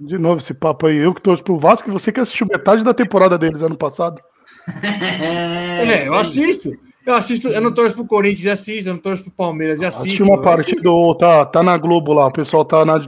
De 0.00 0.16
novo 0.18 0.38
esse 0.40 0.54
papo 0.54 0.86
aí. 0.86 0.96
Eu 0.96 1.12
que 1.14 1.20
torço 1.20 1.42
pro 1.42 1.58
Vasco 1.58 1.88
e 1.88 1.92
você 1.92 2.10
que 2.10 2.20
assistiu 2.20 2.46
metade 2.46 2.82
da 2.84 2.94
temporada 2.94 3.36
deles 3.36 3.62
ano 3.62 3.76
passado. 3.76 4.20
É, 5.86 6.08
eu 6.08 6.14
assisto. 6.14 6.72
Eu 7.04 7.14
assisto, 7.14 7.48
eu 7.48 7.60
não 7.60 7.72
torço 7.72 7.94
pro 7.94 8.06
Corinthians 8.06 8.44
e 8.46 8.50
assisto, 8.50 8.88
eu 8.88 8.94
não 8.94 9.00
torço 9.00 9.22
pro 9.24 9.30
Palmeiras 9.32 9.80
e 9.82 9.84
Assisti 9.84 10.08
assisto. 10.08 10.24
uma 10.24 10.36
eu 10.36 10.42
partida 10.42 10.90
ou 10.90 11.14
tá, 11.14 11.44
tá 11.44 11.62
na 11.62 11.76
Globo 11.76 12.14
lá, 12.14 12.26
o 12.28 12.32
pessoal 12.32 12.64
tá 12.64 12.82
na. 12.82 13.04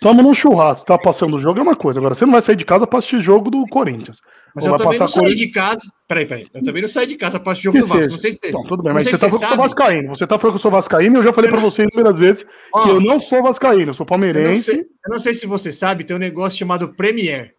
Tamo 0.00 0.22
num 0.22 0.34
churrasco, 0.34 0.84
tá 0.84 0.98
passando 0.98 1.36
o 1.36 1.40
jogo 1.40 1.58
é 1.58 1.62
uma 1.62 1.74
coisa. 1.76 1.98
Agora 2.00 2.14
você 2.14 2.24
não 2.26 2.32
vai 2.32 2.42
sair 2.42 2.56
de 2.56 2.64
casa 2.64 2.86
pra 2.86 2.98
assistir 2.98 3.20
jogo 3.20 3.50
do 3.50 3.64
Corinthians. 3.66 4.20
Mas 4.54 4.64
Ou 4.64 4.72
eu 4.72 4.76
também 4.78 4.98
não 4.98 5.08
saí 5.08 5.22
Corinthians. 5.22 5.46
de 5.48 5.52
casa. 5.52 5.80
Peraí, 6.08 6.26
peraí. 6.26 6.46
Eu 6.54 6.62
também 6.62 6.82
não 6.82 6.88
saí 6.88 7.06
de 7.06 7.16
casa 7.16 7.40
para 7.40 7.52
assistir 7.52 7.68
o 7.68 7.72
jogo 7.72 7.86
Que 7.86 7.88
do 7.88 7.88
Vasco. 7.88 8.02
seja. 8.02 8.12
Não 8.12 8.18
sei 8.18 8.32
se. 8.32 8.52
Não, 8.52 8.62
tudo 8.64 8.82
bem, 8.82 8.92
não 8.92 8.94
mas 8.94 9.04
você 9.04 9.18
tá 9.18 9.28
falando 9.28 9.38
que 9.38 9.44
eu 9.44 9.48
sou 9.48 9.56
vascaíno. 9.68 10.08
Você 10.16 10.26
tá 10.26 10.38
falando 10.38 10.52
que 10.52 10.56
eu 10.58 10.62
sou 10.62 10.70
vascaíno 10.70 11.16
eu 11.18 11.22
já 11.22 11.32
falei 11.32 11.50
pra 11.50 11.60
você 11.60 11.82
inúmeras 11.84 12.18
vezes 12.18 12.46
Ó, 12.74 12.82
que 12.84 12.88
eu 12.90 13.00
não 13.00 13.20
sou 13.20 13.42
vascaíno, 13.42 13.90
eu 13.90 13.94
sou 13.94 14.04
eu, 14.04 14.06
não 14.06 14.06
palmeirense. 14.06 14.62
sei, 14.62 14.80
eu 14.80 15.10
não 15.10 15.18
sei 15.18 15.34
se 15.34 15.46
você 15.46 15.72
sabe, 15.72 16.04
tem 16.04 16.16
um 16.16 16.20
negócio 16.20 16.58
chamado 16.58 16.94
Premier. 16.94 17.54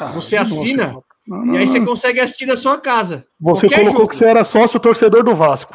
Ah, 0.00 0.12
Você 0.12 0.36
assina 0.36 0.96
Não, 1.26 1.46
E 1.54 1.58
aí 1.58 1.64
não, 1.64 1.66
você 1.66 1.78
não. 1.78 1.86
consegue 1.86 2.20
assistir 2.20 2.46
da 2.46 2.56
sua 2.56 2.78
casa. 2.78 3.26
Você 3.40 3.68
colocou 3.68 3.92
jogo. 3.92 4.08
que 4.08 4.16
você 4.16 4.24
era 4.24 4.44
sócio 4.44 4.80
torcedor 4.80 5.22
do 5.22 5.34
Vasco. 5.34 5.74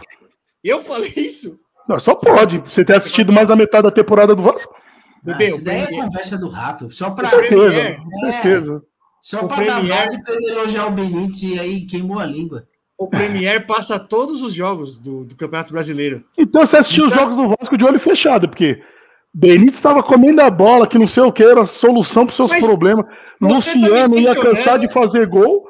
Eu 0.64 0.84
falei 0.84 1.14
isso. 1.16 1.60
Não, 1.88 2.04
só 2.04 2.16
pode. 2.16 2.58
Você 2.60 2.84
ter 2.84 2.98
assistido 2.98 3.32
mais 3.32 3.48
da 3.48 3.56
metade 3.56 3.84
da 3.84 3.92
temporada 3.92 4.36
do 4.36 4.44
Vasco? 4.44 4.74
Ah, 5.26 5.34
Bebê, 5.38 5.58
daí 5.62 5.80
é 5.82 5.86
Premier, 5.86 6.06
conversa 6.06 6.38
do 6.38 6.50
rato. 6.50 6.92
Só 6.92 7.14
certeza, 7.16 7.48
Premier. 7.48 8.00
certeza. 8.32 8.84
só 9.22 9.44
o 9.44 9.48
pra 9.48 9.58
dar 9.58 9.76
Premier- 9.80 9.90
base 10.06 10.24
pra 10.24 10.34
ele 10.36 10.52
elogiar 10.52 10.88
o 10.88 10.92
Benítez 10.92 11.42
e 11.44 11.60
aí 11.60 11.82
queimou 11.86 12.20
a 12.20 12.26
língua. 12.26 12.66
o 13.00 13.08
Premier 13.10 13.66
passa 13.68 14.00
todos 14.00 14.42
os 14.42 14.54
jogos 14.54 14.98
do, 14.98 15.24
do 15.24 15.36
Campeonato 15.36 15.72
Brasileiro. 15.72 16.24
Então 16.38 16.66
você 16.66 16.78
assistiu 16.78 17.06
os 17.06 17.12
Então- 17.12 17.24
jogos 17.24 17.36
do 17.36 17.48
Vasco 17.60 17.78
de 17.78 17.86
olho 17.86 18.00
fechado, 18.00 18.48
porque 18.50 18.82
Benítez 19.34 19.76
estava 19.76 20.02
comendo 20.02 20.42
a 20.42 20.50
bola, 20.50 20.88
que 20.88 20.98
não 20.98 21.08
sei 21.08 21.22
o 21.24 21.32
que, 21.32 21.44
era 21.44 21.62
a 21.62 21.66
solução 21.66 22.26
para 22.26 22.36
seus 22.36 22.50
Mas 22.50 22.66
problemas. 22.66 23.06
tá 23.06 23.12
Luciano 23.40 23.88
ia 23.88 24.08
questionando- 24.10 24.42
cansar 24.56 24.80
de 24.80 24.92
fazer 24.92 25.28
gol. 25.28 25.68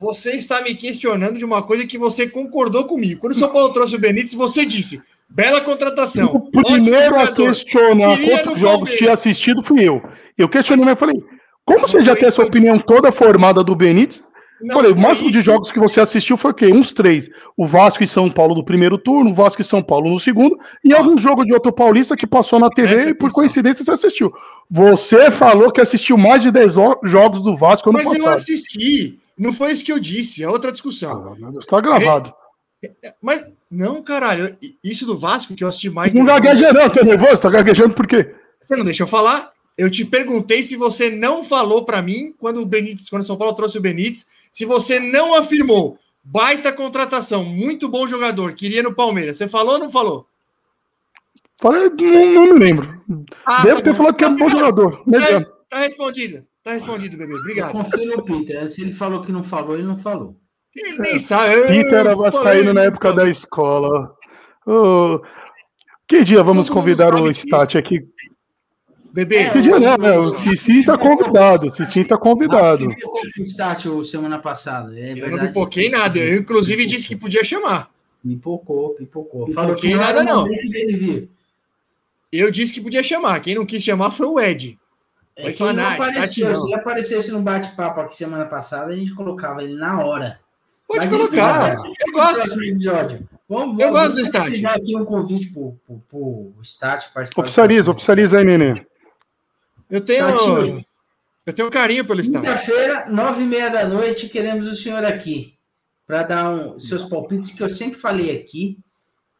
Você 0.00 0.32
está 0.32 0.62
me 0.62 0.74
questionando 0.74 1.36
de 1.38 1.44
uma 1.44 1.62
coisa 1.62 1.86
que 1.86 1.98
você 1.98 2.26
concordou 2.26 2.84
comigo. 2.86 3.20
Quando 3.20 3.32
o 3.34 3.36
São 3.36 3.50
Paulo 3.52 3.72
trouxe 3.72 3.94
o 3.94 4.00
Benítez, 4.00 4.34
você 4.34 4.64
disse: 4.64 5.00
bela 5.34 5.60
contratação. 5.60 6.26
O 6.34 6.50
primeiro 6.62 7.18
a 7.18 7.28
questionar 7.28 8.18
quantos 8.18 8.60
jogos 8.60 8.90
tinha 8.92 9.12
assistido 9.14 9.62
fui 9.62 9.86
eu. 9.86 10.02
Eu 10.36 10.48
questionei, 10.48 10.84
mas 10.84 10.98
falei, 10.98 11.16
como 11.64 11.86
você 11.86 12.04
já 12.04 12.14
tem 12.16 12.28
essa 12.28 12.42
eu 12.42 12.46
opinião 12.46 12.78
toda 12.78 13.12
formada 13.12 13.62
do 13.62 13.74
Benítez? 13.74 14.22
Não 14.64 14.76
falei, 14.76 14.92
o 14.92 14.96
máximo 14.96 15.28
de 15.28 15.38
isso. 15.38 15.44
jogos 15.44 15.72
que 15.72 15.80
você 15.80 16.00
assistiu 16.00 16.36
foi 16.36 16.52
o 16.52 16.54
quê? 16.54 16.66
Uns 16.68 16.92
três. 16.92 17.28
O 17.56 17.66
Vasco 17.66 18.04
e 18.04 18.06
São 18.06 18.30
Paulo 18.30 18.54
no 18.54 18.64
primeiro 18.64 18.96
turno, 18.96 19.30
o 19.30 19.34
Vasco 19.34 19.60
e 19.60 19.64
São 19.64 19.82
Paulo 19.82 20.08
no 20.08 20.20
segundo, 20.20 20.56
e 20.84 20.94
algum 20.94 21.18
jogo 21.18 21.44
de 21.44 21.52
outro 21.52 21.72
paulista 21.72 22.16
que 22.16 22.28
passou 22.28 22.60
na 22.60 22.70
TV 22.70 22.88
Presta 22.94 23.10
e 23.10 23.14
por 23.14 23.26
atenção. 23.26 23.42
coincidência 23.42 23.84
você 23.84 23.90
assistiu. 23.90 24.32
Você 24.70 25.32
falou 25.32 25.72
que 25.72 25.80
assistiu 25.80 26.16
mais 26.16 26.42
de 26.42 26.52
10 26.52 26.76
o- 26.76 26.96
jogos 27.02 27.42
do 27.42 27.56
Vasco 27.56 27.90
ano 27.90 27.98
Mas 27.98 28.06
eu 28.06 28.12
passado. 28.24 28.34
assisti. 28.34 29.18
Não 29.36 29.52
foi 29.52 29.72
isso 29.72 29.84
que 29.84 29.90
eu 29.92 29.98
disse. 29.98 30.44
É 30.44 30.48
outra 30.48 30.70
discussão. 30.70 31.36
Tá 31.68 31.80
gravado. 31.80 32.32
Mas, 33.20 33.46
não, 33.70 34.02
caralho. 34.02 34.56
Isso 34.82 35.06
do 35.06 35.16
Vasco, 35.18 35.54
que 35.54 35.62
eu 35.62 35.68
assisti 35.68 35.88
mais. 35.88 36.12
Não 36.12 36.24
gagueja 36.24 36.72
não, 36.72 36.88
tá 36.90 37.04
nervoso? 37.04 37.40
Tá 37.42 37.50
gaguejando 37.50 37.94
por 37.94 38.06
quê? 38.06 38.34
Você 38.60 38.76
não 38.76 38.84
deixou 38.84 39.04
eu 39.04 39.10
falar? 39.10 39.52
Eu 39.76 39.90
te 39.90 40.04
perguntei 40.04 40.62
se 40.62 40.76
você 40.76 41.10
não 41.10 41.42
falou 41.42 41.84
para 41.84 42.02
mim 42.02 42.34
quando 42.38 42.60
o 42.60 42.66
Benítez, 42.66 43.08
quando 43.08 43.22
o 43.22 43.24
São 43.24 43.36
Paulo 43.36 43.54
trouxe 43.54 43.78
o 43.78 43.80
Benítez, 43.80 44.26
se 44.52 44.64
você 44.64 44.98
não 45.00 45.34
afirmou. 45.34 45.98
Baita 46.24 46.72
contratação, 46.72 47.44
muito 47.44 47.88
bom 47.88 48.06
jogador, 48.06 48.52
queria 48.52 48.82
no 48.82 48.94
Palmeiras. 48.94 49.36
Você 49.38 49.48
falou 49.48 49.74
ou 49.74 49.78
não 49.80 49.90
falou? 49.90 50.26
Falei, 51.60 51.88
não, 51.90 52.34
não 52.46 52.54
me 52.54 52.58
lembro. 52.60 53.02
Ah, 53.44 53.62
Devo 53.62 53.78
tá 53.78 53.82
ter 53.84 53.90
bom. 53.90 53.96
falado 53.98 54.16
que 54.16 54.24
é 54.24 54.28
um 54.28 54.36
bom 54.36 54.44
Obrigado. 54.46 54.66
jogador. 54.66 54.96
Tá, 54.98 55.02
Mediano. 55.06 55.46
tá 55.68 55.78
respondido. 55.78 56.46
Tá 56.62 56.72
respondido, 56.74 57.16
bebê. 57.16 57.32
Eu 57.34 57.38
Obrigado. 57.38 57.72
confio 57.72 58.06
no 58.06 58.22
Peter. 58.22 58.68
Se 58.70 58.82
ele 58.82 58.92
falou 58.94 59.22
que 59.22 59.32
não 59.32 59.42
falou, 59.42 59.74
ele 59.74 59.86
não 59.86 59.98
falou. 59.98 60.36
Ele 60.74 60.98
nem 60.98 61.18
sabe. 61.18 61.52
eu 61.54 61.66
Peter 61.66 61.94
era 61.94 62.14
vascaíno 62.16 62.72
na 62.72 62.82
época 62.84 63.12
da 63.12 63.28
escola. 63.28 64.14
Ô, 64.66 65.20
que 66.06 66.24
dia 66.24 66.42
vamos 66.42 66.66
Todo 66.68 66.74
convidar 66.76 67.14
o. 67.14 67.30
Stat 67.30 67.76
aqui? 67.76 68.06
Bebê, 69.12 69.36
É, 69.36 69.50
Que 69.50 69.60
dia 69.60 69.78
não, 69.78 69.98
né? 69.98 70.18
O 70.18 70.38
Cici 70.38 70.84
tá 70.84 70.96
convidado. 70.96 71.68
O 71.68 71.70
Cici 71.70 72.02
tá 72.04 72.16
convidado. 72.16 72.86
O 72.88 73.42
Estácio 73.42 74.02
semana 74.04 74.38
passada. 74.38 74.98
É 74.98 75.12
eu 75.12 75.30
não 75.30 75.38
pipoquei 75.38 75.90
nada. 75.90 76.18
Eu, 76.18 76.38
inclusive, 76.38 76.86
disse 76.86 77.06
que 77.06 77.16
podia 77.16 77.44
chamar. 77.44 77.90
Pipocou, 78.22 78.94
pipocou. 78.94 79.50
Falou 79.52 79.76
que 79.76 79.90
não 79.90 79.98
nada, 79.98 80.24
não. 80.24 80.46
Eu 82.30 82.50
disse 82.50 82.72
que 82.72 82.80
podia 82.80 83.02
chamar. 83.02 83.40
Quem 83.40 83.54
não 83.54 83.66
quis 83.66 83.82
chamar 83.82 84.10
foi 84.10 84.26
o 84.26 84.40
Ed. 84.40 84.78
É 85.36 85.44
Vai 85.44 85.52
falar, 85.52 85.72
não 85.74 85.82
"Nah, 85.82 85.92
Estácio 85.92 86.10
apareceu. 86.12 86.50
não." 86.52 86.60
Se 86.60 86.66
ele 86.66 86.74
aparecesse 86.74 87.30
no 87.32 87.42
bate-papo 87.42 88.00
aqui 88.00 88.16
semana 88.16 88.46
passada, 88.46 88.92
a 88.92 88.96
gente 88.96 89.14
colocava 89.14 89.62
ele 89.62 89.74
na 89.74 90.02
hora. 90.02 90.40
Pode 90.88 91.06
Mas 91.06 91.10
colocar. 91.10 91.74
não, 91.76 91.86
Eu 91.86 92.12
gosto. 92.12 92.62
Episódio. 92.62 93.28
Vamos, 93.48 93.78
Eu 93.80 93.90
vamos 93.92 94.00
gosto 94.00 94.14
do 94.16 94.20
Estácio. 94.22 94.50
fizer 94.52 94.68
aqui 94.68 94.96
um 94.96 95.04
convite 95.04 95.50
pro, 95.50 95.78
pro, 95.86 95.98
pro 96.08 96.52
Estácio 96.62 97.10
participar. 97.12 97.42
Oficializa, 97.42 97.90
oficializa 97.90 98.38
aí, 98.38 98.44
neném. 98.44 98.86
Eu 99.90 100.00
tenho, 100.00 100.82
eu 101.44 101.52
tenho 101.52 101.70
carinho 101.70 102.04
pelo 102.04 102.20
Estado. 102.20 102.42
Quinta-feira, 102.44 103.08
nove 103.10 103.42
e 103.42 103.46
meia 103.46 103.68
da 103.68 103.86
noite, 103.86 104.28
queremos 104.28 104.66
o 104.66 104.74
senhor 104.74 105.04
aqui 105.04 105.54
para 106.06 106.22
dar 106.22 106.50
um, 106.50 106.80
seus 106.80 107.04
palpites 107.04 107.52
que 107.54 107.62
eu 107.62 107.70
sempre 107.70 107.98
falei 108.00 108.34
aqui. 108.36 108.78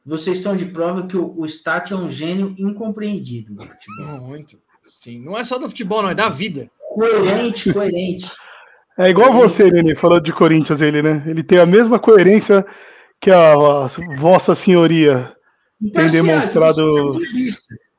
Vocês 0.04 0.38
estão 0.38 0.56
de 0.56 0.64
prova 0.66 1.06
que 1.06 1.16
o, 1.16 1.38
o 1.38 1.46
Stat 1.46 1.92
é 1.92 1.96
um 1.96 2.10
gênio 2.10 2.54
incompreendido 2.58 3.54
do 3.54 3.64
futebol. 3.64 4.20
Muito. 4.20 4.58
Sim, 4.86 5.20
não 5.20 5.38
é 5.38 5.44
só 5.44 5.58
do 5.58 5.68
futebol, 5.68 6.02
não, 6.02 6.10
é 6.10 6.14
da 6.14 6.28
vida. 6.28 6.70
Coerente, 6.94 7.72
coerente. 7.72 8.30
É 8.98 9.08
igual 9.08 9.32
você, 9.32 9.70
Nenê, 9.70 9.94
falando 9.94 10.24
de 10.24 10.32
Corinthians, 10.32 10.82
ele, 10.82 11.02
né? 11.02 11.22
Ele 11.26 11.42
tem 11.42 11.58
a 11.58 11.66
mesma 11.66 11.98
coerência 11.98 12.64
que 13.20 13.30
a, 13.30 13.52
a 13.52 13.88
Vossa 14.18 14.54
Senhoria. 14.54 15.32
Imparcial, 15.80 16.24
demonstrado- 16.24 17.18
que 17.20 17.50
você 17.50 17.74
é. 17.74 17.92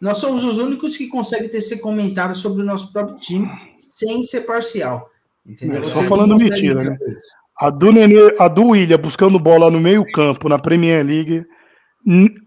Nós 0.00 0.18
somos 0.18 0.44
os 0.44 0.58
únicos 0.58 0.96
que 0.96 1.08
conseguem 1.08 1.48
tecer 1.48 1.78
comentários 1.78 2.38
sobre 2.38 2.62
o 2.62 2.64
nosso 2.64 2.92
próprio 2.92 3.18
time 3.18 3.50
sem 3.80 4.22
ser 4.24 4.42
parcial. 4.42 5.08
Entendeu? 5.46 5.80
É, 5.80 5.84
só 5.84 5.94
Vocês 5.94 6.08
falando 6.08 6.36
mentira, 6.36 6.84
né? 6.84 6.98
isso. 7.08 7.22
A 7.58 7.70
do 7.70 7.90
Nenê, 7.90 8.34
a 8.38 8.48
do 8.48 8.66
William 8.68 8.98
buscando 8.98 9.38
bola 9.38 9.70
no 9.70 9.80
meio-campo 9.80 10.48
na 10.48 10.58
Premier 10.58 11.04
League. 11.06 11.46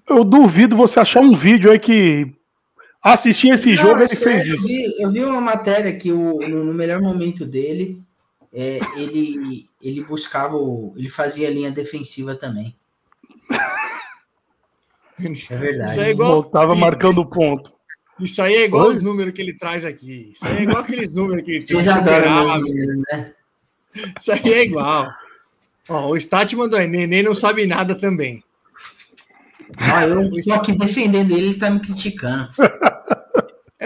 Eu 0.07 0.23
duvido 0.23 0.75
você 0.75 0.99
achar 0.99 1.21
um 1.21 1.33
vídeo 1.33 1.71
aí 1.71 1.79
que 1.79 2.31
assistir 3.13 3.49
esse 3.51 3.75
Não, 3.75 3.83
jogo 3.83 4.01
é 4.01 4.05
ele 4.05 4.15
fez 4.15 4.19
sério, 4.19 4.51
eu 4.51 4.55
isso. 4.55 4.67
vi, 4.67 5.01
eu 5.01 5.11
vi 5.11 5.23
uma 5.23 5.41
matéria 5.41 5.95
que 5.97 6.11
o, 6.11 6.39
no, 6.47 6.63
no 6.63 6.73
melhor 6.73 7.01
momento 7.01 7.45
dele, 7.45 8.01
é, 8.53 8.79
ele, 8.95 9.67
ele 9.81 10.03
buscava, 10.03 10.55
o- 10.55 10.93
ele 10.97 11.09
fazia 11.09 11.49
linha 11.49 11.71
defensiva 11.71 12.35
também. 12.35 12.75
É 15.49 15.57
verdade. 15.57 15.91
Isso 15.91 16.01
é 16.01 16.11
igual, 16.11 16.31
Voltava 16.43 16.75
marcando 16.75 17.25
ponto. 17.25 17.73
isso 18.19 18.41
aí 18.41 18.55
é 18.55 18.65
igual 18.65 18.87
Oi? 18.87 18.97
os 18.97 19.01
números 19.01 19.33
que 19.33 19.41
ele 19.41 19.53
traz 19.53 19.83
aqui. 19.83 20.31
Isso 20.33 20.47
aí 20.47 20.57
é 20.57 20.61
igual 20.63 20.79
aqueles 20.79 21.11
números 21.11 21.43
que 21.43 21.51
ele 21.51 21.65
meu 22.59 22.61
menino, 22.61 23.03
né? 23.11 23.33
Isso 24.19 24.31
aí 24.31 24.53
é 24.53 24.63
igual. 24.63 25.11
Ó, 25.89 26.09
o 26.09 26.17
Stat 26.17 26.53
mandou 26.55 26.77
aí, 26.77 26.87
Neném 26.87 27.23
não 27.23 27.33
sabe 27.33 27.65
nada 27.65 27.95
também. 27.95 28.43
Ó, 29.79 30.01
eu 30.01 30.43
tô 30.43 30.53
aqui 30.53 30.77
defendendo 30.77 31.31
ele, 31.31 31.47
ele 31.47 31.55
tá 31.59 31.69
me 31.69 31.79
criticando. 31.79 32.49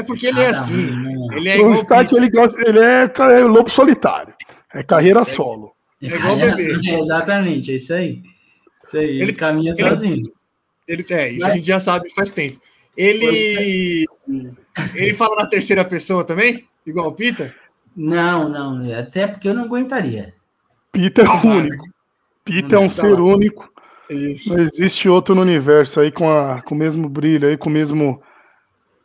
É 0.02 0.04
porque 0.04 0.28
ele 0.28 0.42
é 0.42 0.48
assim. 0.50 0.76
não. 0.92 1.32
Ele 1.34 1.48
é 1.50 1.56
o 1.58 1.60
igual 1.60 1.74
Stat, 1.76 2.12
ele, 2.14 2.30
gosta, 2.30 2.60
ele 2.68 2.80
é, 2.80 3.04
é 3.04 3.40
lobo 3.46 3.70
solitário. 3.70 4.34
É 4.74 4.82
carreira 4.84 5.24
solo. 5.24 5.74
É 6.02 6.08
igual 6.08 6.36
bebê. 6.36 6.72
Exatamente, 7.00 7.72
é 7.72 7.76
isso 7.76 7.94
aí. 7.94 8.22
Isso 8.84 8.98
aí, 8.98 9.04
ele, 9.06 9.24
Ele- 9.24 9.34
caminha 9.34 9.74
ele- 9.78 9.88
sozinho. 9.90 10.24
Ele 10.88 11.06
é, 11.10 11.30
isso 11.30 11.46
a 11.46 11.52
gente 11.56 11.68
já 11.68 11.80
sabe 11.80 12.10
faz 12.14 12.32
tempo. 12.32 12.60
Ele. 12.98 14.06
Ele 14.96 15.14
fala 15.14 15.36
na 15.38 15.46
terceira 15.48 15.86
pessoa 15.86 16.24
também? 16.24 16.66
Igual 16.86 17.08
o 17.10 17.14
Pita? 17.14 17.54
Não, 17.96 18.50
não, 18.50 18.98
até 18.98 19.28
porque 19.28 19.48
eu 19.48 19.54
não 19.54 19.66
aguentaria. 19.66 20.34
Peter 20.92 21.26
é 21.26 21.48
único. 21.48 21.86
Peter 22.44 22.74
é 22.76 22.80
um 22.80 22.84
Não 22.84 22.90
ser 22.90 23.16
dá. 23.16 23.22
único. 23.22 23.70
Isso. 24.10 24.50
Não 24.50 24.60
existe 24.62 25.08
outro 25.08 25.34
no 25.36 25.42
universo 25.42 26.00
aí 26.02 26.12
com, 26.12 26.30
a, 26.30 26.62
com 26.62 26.76
o 26.76 26.78
mesmo 26.78 27.08
brilho 27.08 27.48
aí, 27.48 27.56
com 27.56 27.70
o 27.70 27.74
mesmo 27.74 28.22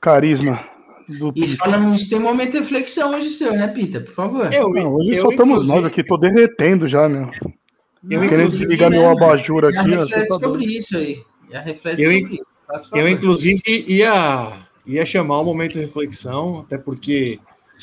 carisma 0.01 0.65
do 1.09 1.33
E 1.37 1.41
nisso, 1.41 2.09
tem 2.09 2.19
um 2.19 2.23
momento 2.23 2.53
de 2.53 2.59
reflexão 2.59 3.15
hoje 3.15 3.31
seu, 3.31 3.53
né, 3.53 3.69
Pita? 3.69 4.01
Por 4.01 4.13
favor. 4.15 4.53
Eu, 4.53 4.71
Não, 4.71 4.95
hoje 4.95 5.17
eu, 5.17 5.23
só 5.23 5.31
estamos 5.31 5.69
nós 5.69 5.85
aqui, 5.85 6.03
tô 6.03 6.17
derretendo 6.17 6.87
já, 6.89 7.09
meu. 7.09 7.31
Eu, 8.09 8.21
Querendo 8.29 8.51
desligar 8.51 8.91
meu 8.91 9.09
abajur 9.09 9.71
Já 9.73 9.81
aqui, 9.81 9.95
ó. 9.95 10.01
reflete 10.05 10.29
tá 10.29 10.35
sobre 10.35 10.49
doido. 10.49 10.71
isso 10.71 10.97
aí. 10.97 11.23
Já 11.51 11.61
reflete 11.61 12.03
Eu, 12.03 12.13
sobre 12.13 12.35
isso. 12.35 12.59
Eu, 12.95 13.09
inclusive, 13.09 13.63
ia, 13.87 14.53
ia 14.87 15.07
chamar 15.07 15.41
um 15.41 15.45
momento 15.45 15.73
de 15.75 15.81
reflexão, 15.81 16.61
até 16.61 16.79
porque 16.79 17.39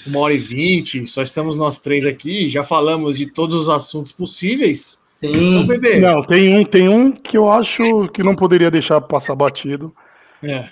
uma 0.08 0.20
hora 0.20 0.34
e 0.34 0.38
vinte, 0.38 1.06
só 1.08 1.22
estamos 1.22 1.56
nós 1.58 1.78
três 1.78 2.06
aqui, 2.06 2.50
já 2.50 2.64
falamos 2.64 3.18
de 3.18 3.26
todos 3.26 3.56
os 3.56 3.70
assuntos 3.70 4.12
possíveis. 4.12 5.02
Então, 5.22 5.62
Sim. 5.62 5.68
bebê, 5.68 6.00
Não, 6.00 6.22
tem 6.24 6.58
um, 6.58 6.66
tem 6.66 6.90
um 6.90 7.12
que 7.12 7.38
eu 7.38 7.50
acho 7.50 8.10
que 8.10 8.22
não 8.22 8.36
poderia 8.36 8.70
deixar 8.70 9.00
passar 9.00 9.36
batido. 9.36 9.94
é, 10.42 10.68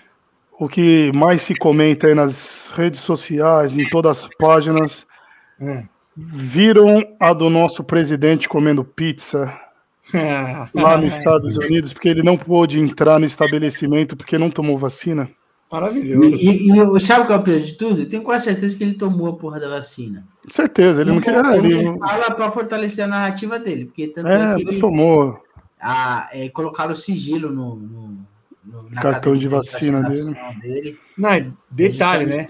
O 0.61 0.69
que 0.69 1.11
mais 1.11 1.41
se 1.41 1.55
comenta 1.55 2.05
aí 2.05 2.13
nas 2.13 2.71
redes 2.75 2.99
sociais, 2.99 3.75
em 3.75 3.89
todas 3.89 4.25
as 4.25 4.29
páginas, 4.37 5.07
é. 5.59 5.85
viram 6.15 7.03
a 7.19 7.33
do 7.33 7.49
nosso 7.49 7.83
presidente 7.83 8.47
comendo 8.47 8.83
pizza 8.83 9.51
lá 10.75 10.97
nos 10.97 11.17
Estados 11.17 11.57
Unidos, 11.57 11.93
porque 11.93 12.09
ele 12.09 12.21
não 12.21 12.37
pôde 12.37 12.79
entrar 12.79 13.17
no 13.17 13.25
estabelecimento 13.25 14.15
porque 14.15 14.37
não 14.37 14.51
tomou 14.51 14.77
vacina. 14.77 15.27
Maravilhoso. 15.71 16.45
E, 16.45 16.69
e, 16.69 16.97
e 16.97 17.01
sabe 17.01 17.25
qual 17.25 17.39
é 17.39 17.41
o 17.41 17.43
pior 17.43 17.59
de 17.59 17.73
tudo? 17.73 18.01
Eu 18.01 18.09
tenho 18.09 18.21
quase 18.21 18.45
certeza 18.45 18.77
que 18.77 18.83
ele 18.83 18.93
tomou 18.93 19.29
a 19.29 19.33
porra 19.33 19.59
da 19.59 19.67
vacina. 19.67 20.27
Com 20.45 20.55
certeza, 20.55 21.01
ele 21.01 21.11
não 21.11 21.21
queria. 21.21 21.57
Ele 21.57 21.73
Ele, 21.73 21.97
fala 21.97 22.35
pra 22.35 22.51
fortalecer 22.51 23.03
a 23.03 23.07
narrativa 23.07 23.57
dele, 23.57 23.85
porque 23.85 24.09
tanto 24.09 24.27
é, 24.27 24.35
é, 24.35 24.47
mas 24.53 24.61
ele, 24.61 24.79
tomou. 24.79 25.41
a, 25.81 26.29
é, 26.31 26.49
colocaram 26.49 26.93
o 26.93 26.95
sigilo 26.95 27.49
no, 27.49 27.75
no, 27.77 28.27
no 28.71 29.01
Cartão 29.01 29.35
de 29.35 29.47
vacina 29.47 30.01
vacinação 30.01 30.59
dele. 30.59 30.99
Não, 31.17 31.57
detalhe, 31.69 32.25
né? 32.25 32.47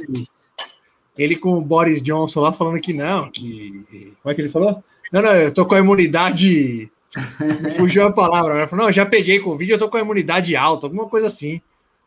Ele 1.18 1.36
com 1.36 1.58
o 1.58 1.62
Boris 1.62 2.02
Johnson 2.02 2.42
lá 2.42 2.54
falando 2.54 2.80
que 2.80 2.94
não, 2.94 3.30
que. 3.32 4.16
Como 4.22 4.32
é 4.32 4.36
que 4.36 4.42
ele 4.42 4.50
falou? 4.50 4.84
Não, 5.12 5.22
não, 5.22 5.34
eu 5.34 5.54
tô 5.54 5.66
com 5.66 5.76
a 5.76 5.80
imunidade. 5.80 6.92
Fugiu 7.76 8.06
a 8.06 8.12
palavra. 8.12 8.58
Ele 8.58 8.68
falou, 8.68 8.84
não, 8.84 8.90
eu 8.90 8.94
já 8.94 9.06
peguei 9.06 9.40
Covid, 9.40 9.72
eu 9.72 9.80
tô 9.80 9.90
com 9.90 9.98
a 9.98 10.02
imunidade 10.02 10.56
alta, 10.56 10.86
alguma 10.88 11.10
coisa 11.10 11.28
assim. 11.28 11.62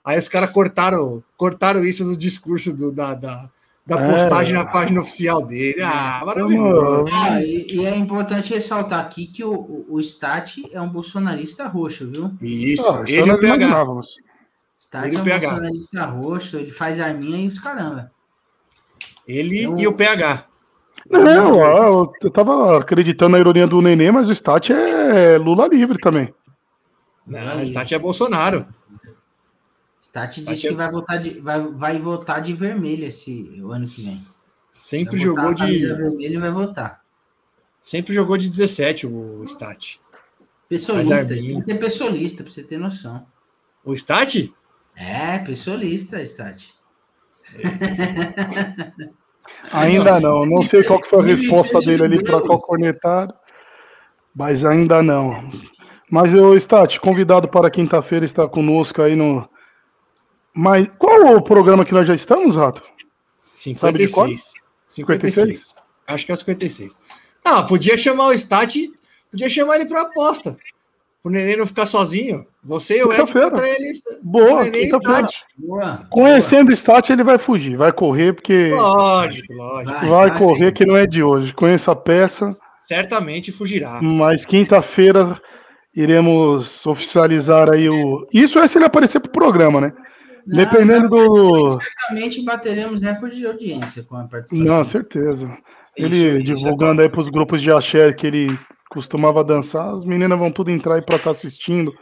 Aí 0.05 0.19
os 0.19 0.29
caras 0.29 0.51
cortaram, 0.51 1.23
cortaram 1.37 1.85
isso 1.85 2.05
do 2.05 2.17
discurso 2.17 2.73
do, 2.73 2.93
da, 2.93 3.15
da, 3.15 3.51
da 3.87 3.99
É. 4.01 4.13
postagem 4.13 4.55
na 4.55 4.65
página 4.65 5.01
oficial 5.01 5.45
dele. 5.45 5.83
Ah, 5.83 6.23
maravilhoso. 6.25 7.13
Ah, 7.13 7.43
e, 7.43 7.67
e 7.71 7.85
é 7.87 7.95
importante 7.97 8.55
ressaltar 8.55 9.01
aqui 9.01 9.27
que 9.27 9.45
o, 9.45 9.53
o, 9.53 9.87
o 9.91 10.01
Stat 10.01 10.63
é 10.73 10.81
um 10.81 10.89
bolsonarista 10.89 11.67
roxo, 11.69 12.11
viu? 12.11 12.33
Isso, 12.41 12.83
isso 13.05 13.21
ele 13.21 13.31
e 13.31 13.33
o 13.35 13.41
PH. 13.41 13.85
Stat 14.79 15.07
Ele 15.07 15.17
é 15.17 15.19
e 15.19 15.19
um 15.19 15.21
o 15.21 15.25
PH. 15.25 15.49
bolsonarista 15.51 16.05
roxo, 16.07 16.57
ele 16.57 16.71
faz 16.71 16.99
arminha 17.01 17.45
e 17.45 17.49
os 17.49 17.59
caramba. 17.59 18.11
Ele 19.27 19.63
Eu- 19.65 19.79
e 19.79 19.87
o 19.87 19.93
PH. 19.93 20.45
Não, 21.11 21.61
eu, 21.63 22.13
eu 22.23 22.31
tava 22.31 22.79
acreditando 22.79 23.33
na 23.33 23.39
ironia 23.39 23.67
do 23.67 23.83
Nenê, 23.83 24.11
mas 24.11 24.27
o 24.29 24.33
Stat 24.33 24.73
é 24.73 25.37
Lula 25.37 25.69
livre 25.69 25.99
também. 25.99 26.33
Não, 27.27 27.59
o 27.59 27.67
Stati 27.67 27.95
é 27.95 27.99
Bolsonaro. 27.99 28.67
Stat 30.15 30.41
Stat 30.41 30.55
diz 30.55 30.65
é- 30.65 30.69
que 30.69 30.75
vai 30.75 30.91
votar 30.91 31.19
de, 31.21 31.41
vai, 31.41 31.61
vai 31.61 31.99
votar 31.99 32.41
de 32.41 32.53
vermelho 32.55 33.05
esse 33.07 33.61
o 33.61 33.73
ano 33.73 33.85
que 33.85 34.01
vem. 34.03 34.17
Sempre 34.71 35.17
Vai 35.17 35.25
jogou 35.27 35.55
de. 35.55 35.87
vermelha 35.87 36.35
e 36.35 36.41
vai 36.41 36.51
votar. 36.53 37.01
Sempre 37.83 38.15
jogou 38.15 38.37
de 38.39 38.49
17 38.49 39.07
o 39.09 39.43
Stat. 39.45 40.01
Pessoalista, 40.69 41.15
Mas 41.17 41.25
a 41.31 41.35
gente 41.35 41.39
arminha. 41.41 41.55
tem 41.55 41.61
que 41.61 41.67
ter 41.67 41.79
pessoalista, 41.79 42.43
pra 42.45 42.53
você 42.53 42.63
ter 42.63 42.79
noção. 42.79 43.27
O 43.85 43.93
Stat? 43.93 44.53
É, 44.97 45.39
pessoalista, 45.41 46.23
Stat. 46.23 46.73
Ainda 49.73 50.21
não. 50.21 50.47
Não 50.47 50.69
sei 50.69 50.83
qual 50.83 51.01
que 51.01 51.09
foi 51.09 51.21
a 51.21 51.27
resposta 51.27 51.79
dele 51.81 52.05
ali 52.05 52.23
para 52.23 52.41
qual 52.41 52.59
cornetário, 52.61 53.35
mas 54.35 54.65
ainda 54.65 55.03
não. 55.03 55.51
Mas 56.11 56.33
eu, 56.33 56.55
Stat, 56.57 56.99
convidado 57.01 57.49
para 57.49 57.71
quinta-feira, 57.71 58.25
está 58.25 58.49
conosco 58.49 59.03
aí 59.03 59.17
no. 59.17 59.49
Mas 60.55 60.87
qual 60.99 61.35
o 61.37 61.43
programa 61.43 61.85
que 61.85 61.93
nós 61.93 62.07
já 62.07 62.15
estamos, 62.15 62.57
Rato? 62.57 62.83
Sabe 63.39 64.07
de 64.07 64.09
qual? 64.13 64.29
56. 64.29 64.53
56. 64.87 65.75
Acho 66.07 66.27
que 66.27 66.33
é 66.33 66.35
o 66.35 66.39
56. 66.39 66.97
Ah, 67.45 67.63
podia 67.63 67.99
chamar 67.99 68.29
o 68.29 68.33
Stat, 68.33 68.75
podia 69.31 69.49
chamar 69.49 69.77
ele 69.77 69.87
para 69.87 70.03
aposta. 70.03 70.57
O 71.23 71.31
neném 71.31 71.57
não 71.57 71.67
ficar 71.67 71.87
sozinho. 71.87 72.47
Você 72.63 72.99
e 72.99 73.03
o 73.03 73.11
Ed 73.11 73.21
Quinta-feira. 73.23 73.51
contra 73.51 73.69
ele. 73.69 73.93
Boa, 74.23 74.67
e. 74.67 74.91
Boa. 75.59 76.07
Conhecendo 76.11 76.69
o 76.69 76.73
Stat, 76.73 77.11
ele 77.11 77.25
vai 77.25 77.39
fugir, 77.39 77.77
vai 77.77 77.93
correr, 77.93 78.35
porque 78.35 78.69
Lógico, 78.75 79.53
lógico. 79.55 80.07
vai 80.07 80.39
correr 80.39 80.73
que 80.73 80.85
não 80.85 80.97
é 80.97 81.07
de 81.07 81.23
hoje. 81.23 81.53
Conheço 81.55 81.91
a 81.91 81.97
peça, 81.97 82.47
Certamente 82.87 83.51
fugirá. 83.51 84.01
mas 84.03 84.45
quinta-feira 84.45 85.41
iremos 85.95 86.85
oficializar 86.87 87.73
aí 87.73 87.89
o. 87.89 88.27
Isso 88.33 88.59
é 88.59 88.69
se 88.69 88.77
ele 88.79 88.85
aparecer 88.85 89.21
pro 89.21 89.31
programa, 89.31 89.81
né? 89.81 89.93
Não, 90.47 90.57
Dependendo 90.57 91.09
do. 91.09 91.79
Certamente 91.81 92.43
bateremos 92.43 93.01
recorde 93.03 93.37
de 93.37 93.47
audiência 93.47 94.03
com 94.03 94.17
a 94.17 94.25
participação. 94.25 94.77
Não, 94.77 94.85
certeza. 94.85 95.49
Ele 95.97 96.17
Isso, 96.17 96.27
isso 96.37 96.43
divulgando 96.65 97.01
aí 97.03 97.09
pros 97.09 97.29
grupos 97.29 97.63
de 97.63 97.71
axé 97.71 98.13
que 98.13 98.27
ele 98.27 98.59
costumava 98.91 99.43
dançar, 99.45 99.95
as 99.95 100.05
meninas 100.05 100.39
vão 100.39 100.51
tudo 100.51 100.71
entrar 100.71 100.97
aí 100.97 101.03
pra 101.03 101.17
estar 101.17 101.31
assistindo. 101.31 101.93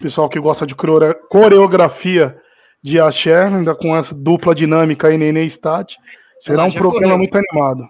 Pessoal 0.00 0.28
que 0.28 0.40
gosta 0.40 0.66
de 0.66 0.74
coreo- 0.74 1.14
coreografia 1.30 2.36
de 2.82 2.98
axé, 2.98 3.44
ainda 3.44 3.74
com 3.74 3.94
essa 3.96 4.14
dupla 4.14 4.54
dinâmica 4.54 5.06
aí, 5.08 5.16
Nenê 5.16 5.44
e 5.44 5.46
Stat. 5.46 5.96
Será 6.40 6.64
Ah, 6.64 6.66
um 6.66 6.72
programa 6.72 7.02
correu. 7.14 7.18
muito 7.18 7.36
animado. 7.36 7.88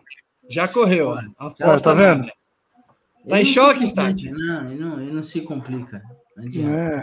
Já 0.50 0.68
correu. 0.68 1.12
Ah, 1.12 1.22
Aposta 1.38 1.80
tá 1.80 1.94
vendo? 1.94 2.24
Ele 2.24 3.30
Tá 3.30 3.40
em 3.40 3.44
choque, 3.46 3.84
Stat? 3.84 4.30
Não, 4.30 4.66
ele 4.70 4.80
não, 4.84 5.00
ele 5.00 5.12
não 5.12 5.22
se 5.22 5.40
complica. 5.40 6.02
Não. 6.36 6.74
É, 6.74 7.00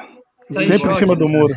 Tá 0.54 0.62
em 0.64 0.68
sempre 0.68 0.76
em 0.76 0.80
choque, 0.80 0.96
cima 0.96 1.16
do 1.16 1.28
muro. 1.28 1.56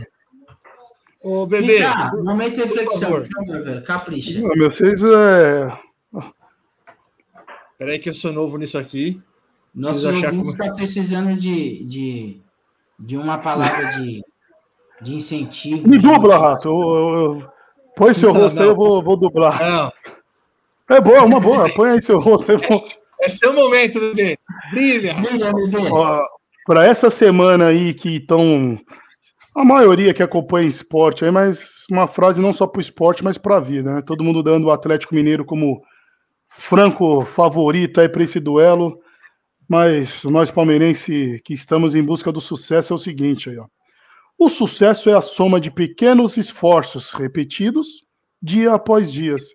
Ô, 1.23 1.47
bebê. 1.47 1.67
Vem 1.79 1.83
cá, 1.83 2.13
momento 2.17 2.55
de 2.57 2.63
reflexão, 2.63 3.01
favor. 3.01 3.21
por 3.29 3.47
favor, 3.47 3.65
velho. 3.65 3.83
Capricha. 3.85 4.39
Ah, 4.45 4.57
Meu, 4.57 4.71
vocês 4.75 5.03
é. 5.05 5.79
Peraí 7.79 7.99
que 7.99 8.09
eu 8.11 8.15
sou 8.15 8.33
novo 8.33 8.57
nisso 8.59 8.79
aqui. 8.79 9.21
Nosso 9.75 10.07
ouvinte 10.07 10.27
como- 10.29 10.43
está 10.51 10.73
precisando 10.75 11.35
de, 11.39 11.85
de, 11.85 12.41
de 12.99 13.17
uma 13.17 13.39
palavra 13.39 13.93
de, 13.93 14.23
de 15.01 15.15
incentivo. 15.15 15.89
Me 15.89 15.99
de 15.99 16.07
dubla. 16.07 16.39
Rato. 16.39 16.69
Eu- 16.69 17.15
eu- 17.41 17.53
Põe 17.95 18.15
seu 18.15 18.33
Não, 18.33 18.41
rosto 18.41 18.59
aí, 18.59 18.65
não. 18.65 18.71
eu 18.73 18.77
vou, 18.77 19.03
vou 19.03 19.17
dublar. 19.19 19.61
Não, 19.61 19.93
É 20.97 21.01
boa, 21.01 21.23
uma 21.25 21.39
boa. 21.39 21.69
Põe 21.75 21.91
aí 21.91 22.03
seu 22.03 22.19
rosto. 22.19 22.53
Eu 22.53 22.59
vou... 22.59 22.83
é 23.21 23.29
seu 23.29 23.53
momento, 23.53 24.01
bebê. 24.01 24.39
Brilha. 24.71 25.15
Brilha, 25.15 25.53
bebê. 25.53 25.79
Para 26.67 26.87
essa 26.87 27.11
semana 27.11 27.67
aí 27.67 27.93
que 27.93 28.17
estão. 28.17 28.79
A 29.55 29.65
maioria 29.65 30.15
que 30.15 30.23
acompanha 30.23 30.67
esporte 30.67 31.25
aí, 31.25 31.31
mas 31.31 31.85
uma 31.91 32.07
frase 32.07 32.41
não 32.41 32.53
só 32.53 32.67
para 32.67 32.79
o 32.79 32.83
esporte, 32.83 33.23
mas 33.23 33.37
para 33.37 33.57
a 33.57 33.61
vida, 33.61 33.97
né? 33.97 34.03
Todo 34.03 34.25
mundo 34.25 34.43
dando 34.43 34.67
o 34.67 34.71
Atlético 34.71 35.15
Mineiro 35.15 35.45
como 35.45 35.83
franco 36.49 37.25
favorito 37.27 38.01
aí 38.01 38.09
para 38.09 38.23
esse 38.23 38.41
duelo. 38.41 38.99
Mas 39.69 40.25
nós 40.25 40.51
palmeirenses 40.51 41.41
que 41.43 41.53
estamos 41.53 41.95
em 41.95 42.03
busca 42.03 42.33
do 42.33 42.41
sucesso 42.41 42.93
é 42.93 42.97
o 42.97 42.99
seguinte 42.99 43.51
aí, 43.51 43.59
ó. 43.59 43.67
O 44.39 44.49
sucesso 44.49 45.09
é 45.09 45.15
a 45.15 45.21
soma 45.21 45.61
de 45.61 45.71
pequenos 45.71 46.37
esforços 46.37 47.11
repetidos 47.11 48.03
dia 48.43 48.73
após 48.75 49.13
dias. 49.13 49.55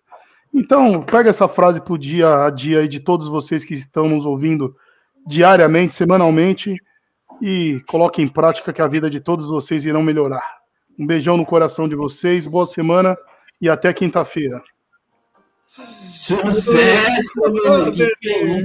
Então, 0.54 1.04
pega 1.04 1.30
essa 1.30 1.48
frase 1.48 1.82
pro 1.82 1.98
dia 1.98 2.46
a 2.46 2.50
dia 2.50 2.80
aí 2.80 2.88
de 2.88 3.00
todos 3.00 3.28
vocês 3.28 3.66
que 3.66 3.74
estão 3.74 4.08
nos 4.08 4.26
ouvindo 4.26 4.76
diariamente, 5.28 5.94
semanalmente 5.94 6.78
e 7.42 7.82
coloque 7.88 8.22
em 8.22 8.28
prática 8.28 8.74
que 8.74 8.82
a 8.82 8.88
vida 8.88 9.10
de 9.10 9.20
todos 9.20 9.48
vocês 9.48 9.86
irão 9.86 10.02
melhorar. 10.04 10.44
Um 11.00 11.06
beijão 11.06 11.38
no 11.38 11.46
coração 11.46 11.88
de 11.88 11.96
vocês, 11.96 12.48
boa 12.48 12.66
semana 12.66 13.18
e 13.62 13.70
até 13.70 13.94
quinta-feira. 13.94 14.62
Sucesso, 15.68 17.32
que 17.94 18.04
é? 18.04 18.62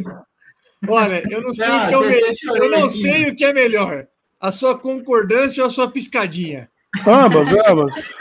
Olha, 0.88 1.22
eu 1.30 1.42
não 1.42 1.54
sei 1.54 1.66
Ah, 1.66 1.84
o 1.84 1.88
que 1.88 1.94
é 1.94 1.98
o 1.98 2.00
melhor. 2.02 2.56
eu 2.56 2.70
não 2.70 2.90
sei 2.90 3.28
o 3.30 3.36
que 3.36 3.44
é 3.44 3.52
melhor. 3.52 4.06
A 4.40 4.50
sua 4.50 4.78
concordância 4.78 5.62
ou 5.62 5.68
a 5.68 5.70
sua 5.70 5.90
piscadinha? 5.90 6.68
Ambas, 7.06 7.48
ambas. 7.68 8.14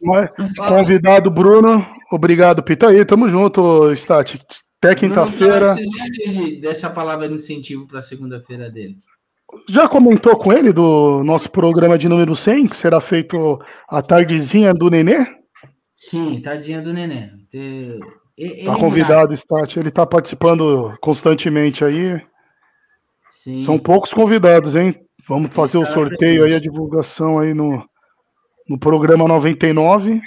Mas, 0.00 0.30
convidado 0.56 1.30
Bruno, 1.30 1.86
obrigado, 2.10 2.62
Pita 2.62 2.88
aí, 2.88 3.04
tamo 3.04 3.28
junto, 3.28 3.92
Stat. 3.92 4.40
Até 4.80 4.94
quinta-feira. 4.94 5.76
Dessa 6.60 6.88
palavra 6.88 7.28
de 7.28 7.34
incentivo 7.34 7.86
para 7.86 8.00
segunda-feira 8.00 8.70
dele. 8.70 8.96
Já 9.68 9.88
comentou 9.88 10.36
com 10.36 10.52
ele 10.52 10.72
do 10.72 11.22
nosso 11.24 11.50
programa 11.50 11.98
de 11.98 12.08
número 12.08 12.36
100, 12.36 12.68
que 12.68 12.76
será 12.76 13.00
feito 13.00 13.58
a 13.88 14.02
tardezinha 14.02 14.72
do 14.74 14.90
Nenê? 14.90 15.26
Sim, 15.96 16.40
tadinha 16.40 16.80
do 16.80 16.90
e- 16.96 17.98
Tá 18.64 18.72
ele 18.72 18.78
convidado, 18.78 19.34
Stat. 19.34 19.76
Ele 19.76 19.90
tá 19.90 20.06
participando 20.06 20.96
constantemente 21.00 21.84
aí. 21.84 22.20
Sim. 23.32 23.62
São 23.64 23.78
poucos 23.78 24.14
convidados, 24.14 24.76
hein? 24.76 24.94
Vamos 25.28 25.52
fazer 25.52 25.78
o 25.78 25.86
sorteio 25.86 26.44
aí, 26.44 26.54
a 26.54 26.60
divulgação 26.60 27.40
aí 27.40 27.52
no, 27.52 27.84
no 28.68 28.78
programa 28.78 29.26
99. 29.26 30.12
Isso. 30.12 30.22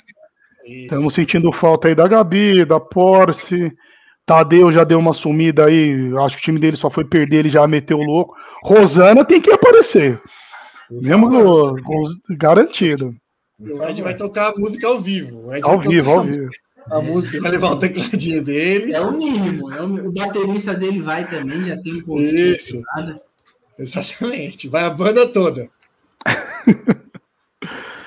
Estamos 0.68 1.14
sentindo 1.14 1.52
falta 1.54 1.88
aí 1.88 1.96
da 1.96 2.08
Gabi, 2.08 2.66
da 2.66 2.80
Porsche. 2.82 3.72
Tadeu 4.32 4.72
já 4.72 4.84
deu 4.84 4.98
uma 5.00 5.14
sumida 5.14 5.66
aí. 5.66 6.12
Acho 6.20 6.36
que 6.38 6.42
o 6.42 6.46
time 6.46 6.60
dele 6.60 6.78
só 6.78 6.90
foi 6.90 7.04
perder, 7.04 7.38
ele 7.38 7.50
já 7.50 7.66
meteu 7.68 7.98
o 7.98 8.04
louco. 8.04 8.36
Rosana 8.64 9.26
tem 9.26 9.42
que 9.42 9.52
aparecer. 9.52 10.22
Mesmo 10.90 11.30
no- 11.30 11.82
com- 11.84 12.36
garantido. 12.38 13.14
O 13.60 13.84
Ed 13.84 14.02
vai 14.02 14.16
tocar 14.16 14.50
a 14.52 14.56
música 14.58 14.88
ao 14.88 15.00
vivo. 15.00 15.50
Ao 15.64 15.80
vivo, 15.80 16.12
ao 16.12 16.24
vivo. 16.24 16.50
A 16.90 17.00
música, 17.00 17.40
vai 17.40 17.52
levar 17.52 17.72
o 17.72 17.80
tecladinho 17.80 18.44
dele. 18.44 18.94
É 18.94 19.00
o 19.02 19.12
mínimo. 19.12 19.72
é 19.72 19.82
o, 19.82 20.08
o 20.08 20.12
baterista 20.12 20.74
dele 20.74 21.02
vai 21.02 21.28
também, 21.30 21.64
já 21.66 21.78
tem 21.78 21.94
um 21.96 22.02
convite. 22.02 22.56
Isso. 22.56 22.82
Exatamente. 23.78 24.68
Vai 24.68 24.84
a 24.84 24.90
banda 24.90 25.28
toda. 25.28 25.70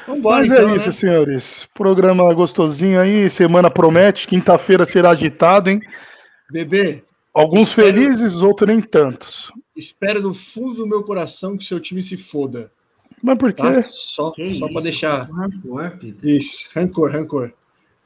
Vambora, 0.06 0.42
Mas 0.42 0.50
então, 0.50 0.68
é 0.70 0.76
isso, 0.76 0.86
né? 0.86 0.92
senhores. 0.92 1.68
Programa 1.74 2.32
gostosinho 2.34 3.00
aí. 3.00 3.30
Semana 3.30 3.70
promete. 3.70 4.26
Quinta-feira 4.26 4.84
será 4.84 5.10
agitado, 5.10 5.70
hein? 5.70 5.80
Bebê, 6.58 7.02
Alguns 7.34 7.70
Espero- 7.70 7.92
felizes, 7.92 8.34
outros 8.36 8.68
nem 8.68 8.80
tantos. 8.80 9.50
espero 9.74 10.22
do 10.22 10.32
fundo 10.32 10.74
do 10.76 10.86
meu 10.86 11.02
coração 11.02 11.56
que 11.58 11.64
seu 11.64 11.80
time 11.80 12.00
se 12.00 12.16
foda. 12.16 12.70
Mas 13.20 13.36
por 13.36 13.52
quê? 13.52 13.60
Tá? 13.60 13.82
Só, 13.82 14.30
Que 14.30 14.56
só 14.56 14.68
pra 14.68 14.80
deixar. 14.80 15.28
rancor, 15.32 15.98
Peter. 15.98 16.30
Isso, 16.30 16.68
rancor, 16.72 17.10
rancor. 17.10 17.52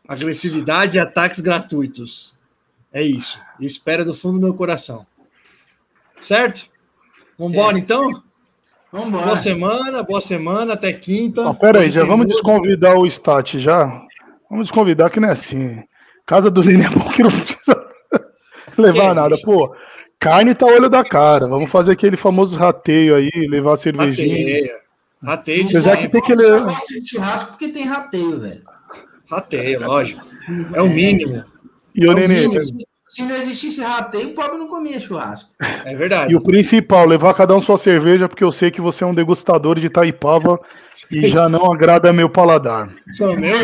Agressividade 0.09 0.97
e 0.97 1.01
ataques 1.01 1.41
gratuitos. 1.41 2.39
É 2.91 3.03
isso. 3.03 3.39
Espero 3.61 4.03
do 4.03 4.15
fundo 4.15 4.39
do 4.39 4.45
meu 4.47 4.55
coração. 4.55 5.07
Certo? 6.23 6.71
Vambora, 7.39 7.77
Certo. 7.77 7.79
então? 7.85 8.23
Vambora. 8.91 9.25
Boa 9.27 9.37
semana, 9.37 10.03
boa 10.03 10.23
semana, 10.23 10.73
até 10.73 10.91
quinta. 10.95 11.43
Ó, 11.43 11.53
pera 11.53 11.81
aí, 11.81 11.91
já 11.91 12.01
vamos 12.07 12.25
música. 12.27 12.41
desconvidar 12.41 12.97
o 12.97 13.07
Stat 13.07 13.59
já. 13.59 13.85
Vamos 14.49 14.65
desconvidar 14.65 15.11
que 15.11 15.21
não 15.21 15.29
é 15.29 15.33
assim. 15.33 15.83
Casa 16.25 16.51
do 16.51 16.63
Lino 16.63 16.85
é 16.85 16.89
bom 16.91 17.11
que 17.13 17.23
não 17.23 17.31
precisa 17.31 17.88
levar 18.83 19.11
Que 19.11 19.15
nada. 19.15 19.35
isso? 19.35 19.45
Pô, 19.45 19.75
carne 20.19 20.55
tá 20.55 20.67
olho 20.67 20.89
da 20.89 21.05
cara. 21.05 21.47
Vamos 21.47 21.71
fazer 21.71 21.93
aquele 21.93 22.17
famoso 22.17 22.57
rateio 22.57 23.15
aí, 23.15 23.31
levar 23.49 23.77
cervejinha. 23.77 24.37
Rateia. 24.37 24.79
Rateia 25.23 25.65
de 25.65 25.71
Apesar 25.77 25.97
que 25.97 26.09
tem 26.09 26.23
que 26.23 26.35
levar. 26.35 26.81
churrasco 27.05 27.49
porque 27.49 27.69
tem 27.69 27.85
rateio, 27.85 28.41
velho. 28.41 28.63
Rateia, 29.31 29.81
lógico. 29.81 30.25
É 30.73 30.81
o 30.81 30.89
mínimo. 30.89 31.45
E 31.95 32.07
o 32.07 32.11
É 32.11 32.15
o 32.15 32.17
Nenê, 32.17 32.47
mínimo. 32.47 32.61
Se, 33.09 33.23
não 33.23 33.35
existisse 33.35 33.81
rateio, 33.81 34.29
o 34.29 34.35
pobre 34.35 34.59
não 34.59 34.69
comia 34.69 35.01
churrasco. 35.01 35.51
É 35.61 35.97
verdade. 35.97 36.33
E 36.33 36.37
o 36.37 36.41
principal, 36.43 37.07
levar 37.07 37.35
cada 37.35 37.55
um 37.57 37.61
sua 37.61 37.79
cerveja, 37.79 38.29
porque 38.29 38.45
eu 38.45 38.53
sei 38.53 38.71
que 38.71 38.81
você 38.81 39.03
é 39.03 39.07
um 39.07 39.15
degustador 39.15 39.81
de 39.81 39.89
Taipava 39.89 40.61
e 41.11 41.27
já 41.29 41.49
não 41.49 41.73
agrada 41.73 42.13
meu 42.13 42.29
paladar. 42.29 42.89
Meu, 43.19 43.35
meu. 43.41 43.55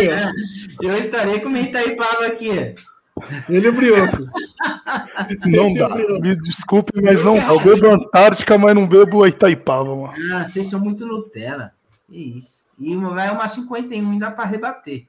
Eu 0.82 0.98
estarei 0.98 1.40
com 1.40 1.54
Itaipava 1.56 2.26
aqui. 2.26 2.74
Ele 3.48 3.66
é 3.66 3.70
o 3.70 3.72
brioco. 3.72 4.18
Não 5.46 5.72
dá. 5.72 5.88
Me 6.20 6.36
desculpe, 6.36 6.92
mas 7.00 7.22
não. 7.22 7.36
Eu 7.36 7.60
bebo 7.60 7.88
Antártica, 7.88 8.58
mas 8.58 8.74
não 8.74 8.88
bebo 8.88 9.26
Itaipava, 9.26 9.94
mano. 9.94 10.12
Ah, 10.32 10.44
vocês 10.44 10.68
são 10.68 10.80
muito 10.80 11.06
Nutella. 11.06 11.72
Que 12.08 12.38
isso. 12.38 12.64
E 12.78 12.94
uma, 12.94 13.10
vai 13.10 13.30
uma 13.30 13.48
51 13.48 14.14
e 14.14 14.18
dá 14.18 14.30
pra 14.30 14.44
rebater. 14.44 15.06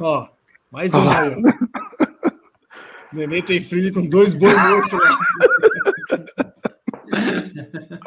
Ó, 0.00 0.28
mais 0.70 0.94
um 0.94 1.08
aí, 1.08 1.34
ó. 1.34 1.36
Neném 3.12 3.42
tem 3.42 3.62
freezer 3.62 3.92
com 3.92 4.06
dois 4.06 4.34
boi 4.34 4.54
mortos 4.54 5.00
lá. 5.00 5.18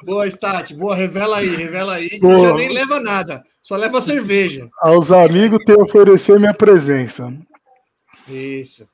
Boa, 0.03 0.27
Stat. 0.27 0.73
Boa, 0.73 0.95
revela 0.95 1.37
aí, 1.37 1.55
revela 1.55 1.95
aí. 1.95 2.19
Boa. 2.19 2.39
já 2.39 2.53
nem 2.53 2.71
leva 2.71 2.99
nada. 2.99 3.43
Só 3.61 3.75
leva 3.75 4.01
cerveja. 4.01 4.69
Aos 4.81 5.11
amigos 5.11 5.59
ter 5.65 5.77
oferecer 5.77 6.39
minha 6.39 6.53
presença. 6.53 7.33
Isso. 8.29 8.87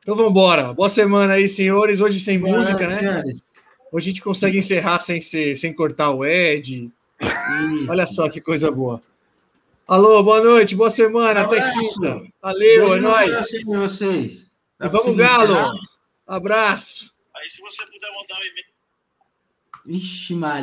Então 0.00 0.14
vamos 0.14 0.30
embora. 0.30 0.72
Boa 0.72 0.88
semana 0.88 1.34
aí, 1.34 1.48
senhores. 1.48 2.00
Hoje 2.00 2.20
sem 2.20 2.38
música, 2.38 2.86
né? 2.86 2.98
Senhores, 3.00 3.42
Hoje 3.92 4.06
a 4.06 4.10
gente 4.12 4.22
consegue 4.22 4.58
encerrar 4.58 5.00
sem, 5.00 5.20
ser, 5.20 5.56
sem 5.56 5.72
cortar 5.72 6.10
o 6.10 6.24
Ed. 6.24 6.92
isso. 7.20 7.90
Olha 7.90 8.06
só 8.06 8.28
que 8.28 8.40
coisa 8.40 8.70
boa. 8.70 9.02
Alô, 9.86 10.22
boa 10.22 10.40
noite, 10.40 10.74
boa 10.74 10.90
semana, 10.90 11.42
até 11.42 11.60
quinta. 11.72 12.22
Valeu, 12.42 12.68
é 12.68 12.78
Beijo 12.78 12.94
no 12.96 13.00
nóis. 13.00 13.64
vocês. 13.64 14.46
E 14.80 14.88
vamos, 14.88 15.16
Galo. 15.16 15.54
Abraço. 16.26 17.12
Aí 17.34 17.48
se 17.54 17.60
você 17.62 17.84
puder 17.86 18.10
mandar 18.10 18.34
um 18.34 18.44
e-mail. 18.46 18.66
Vixe, 19.86 20.34
Maria. 20.34 20.54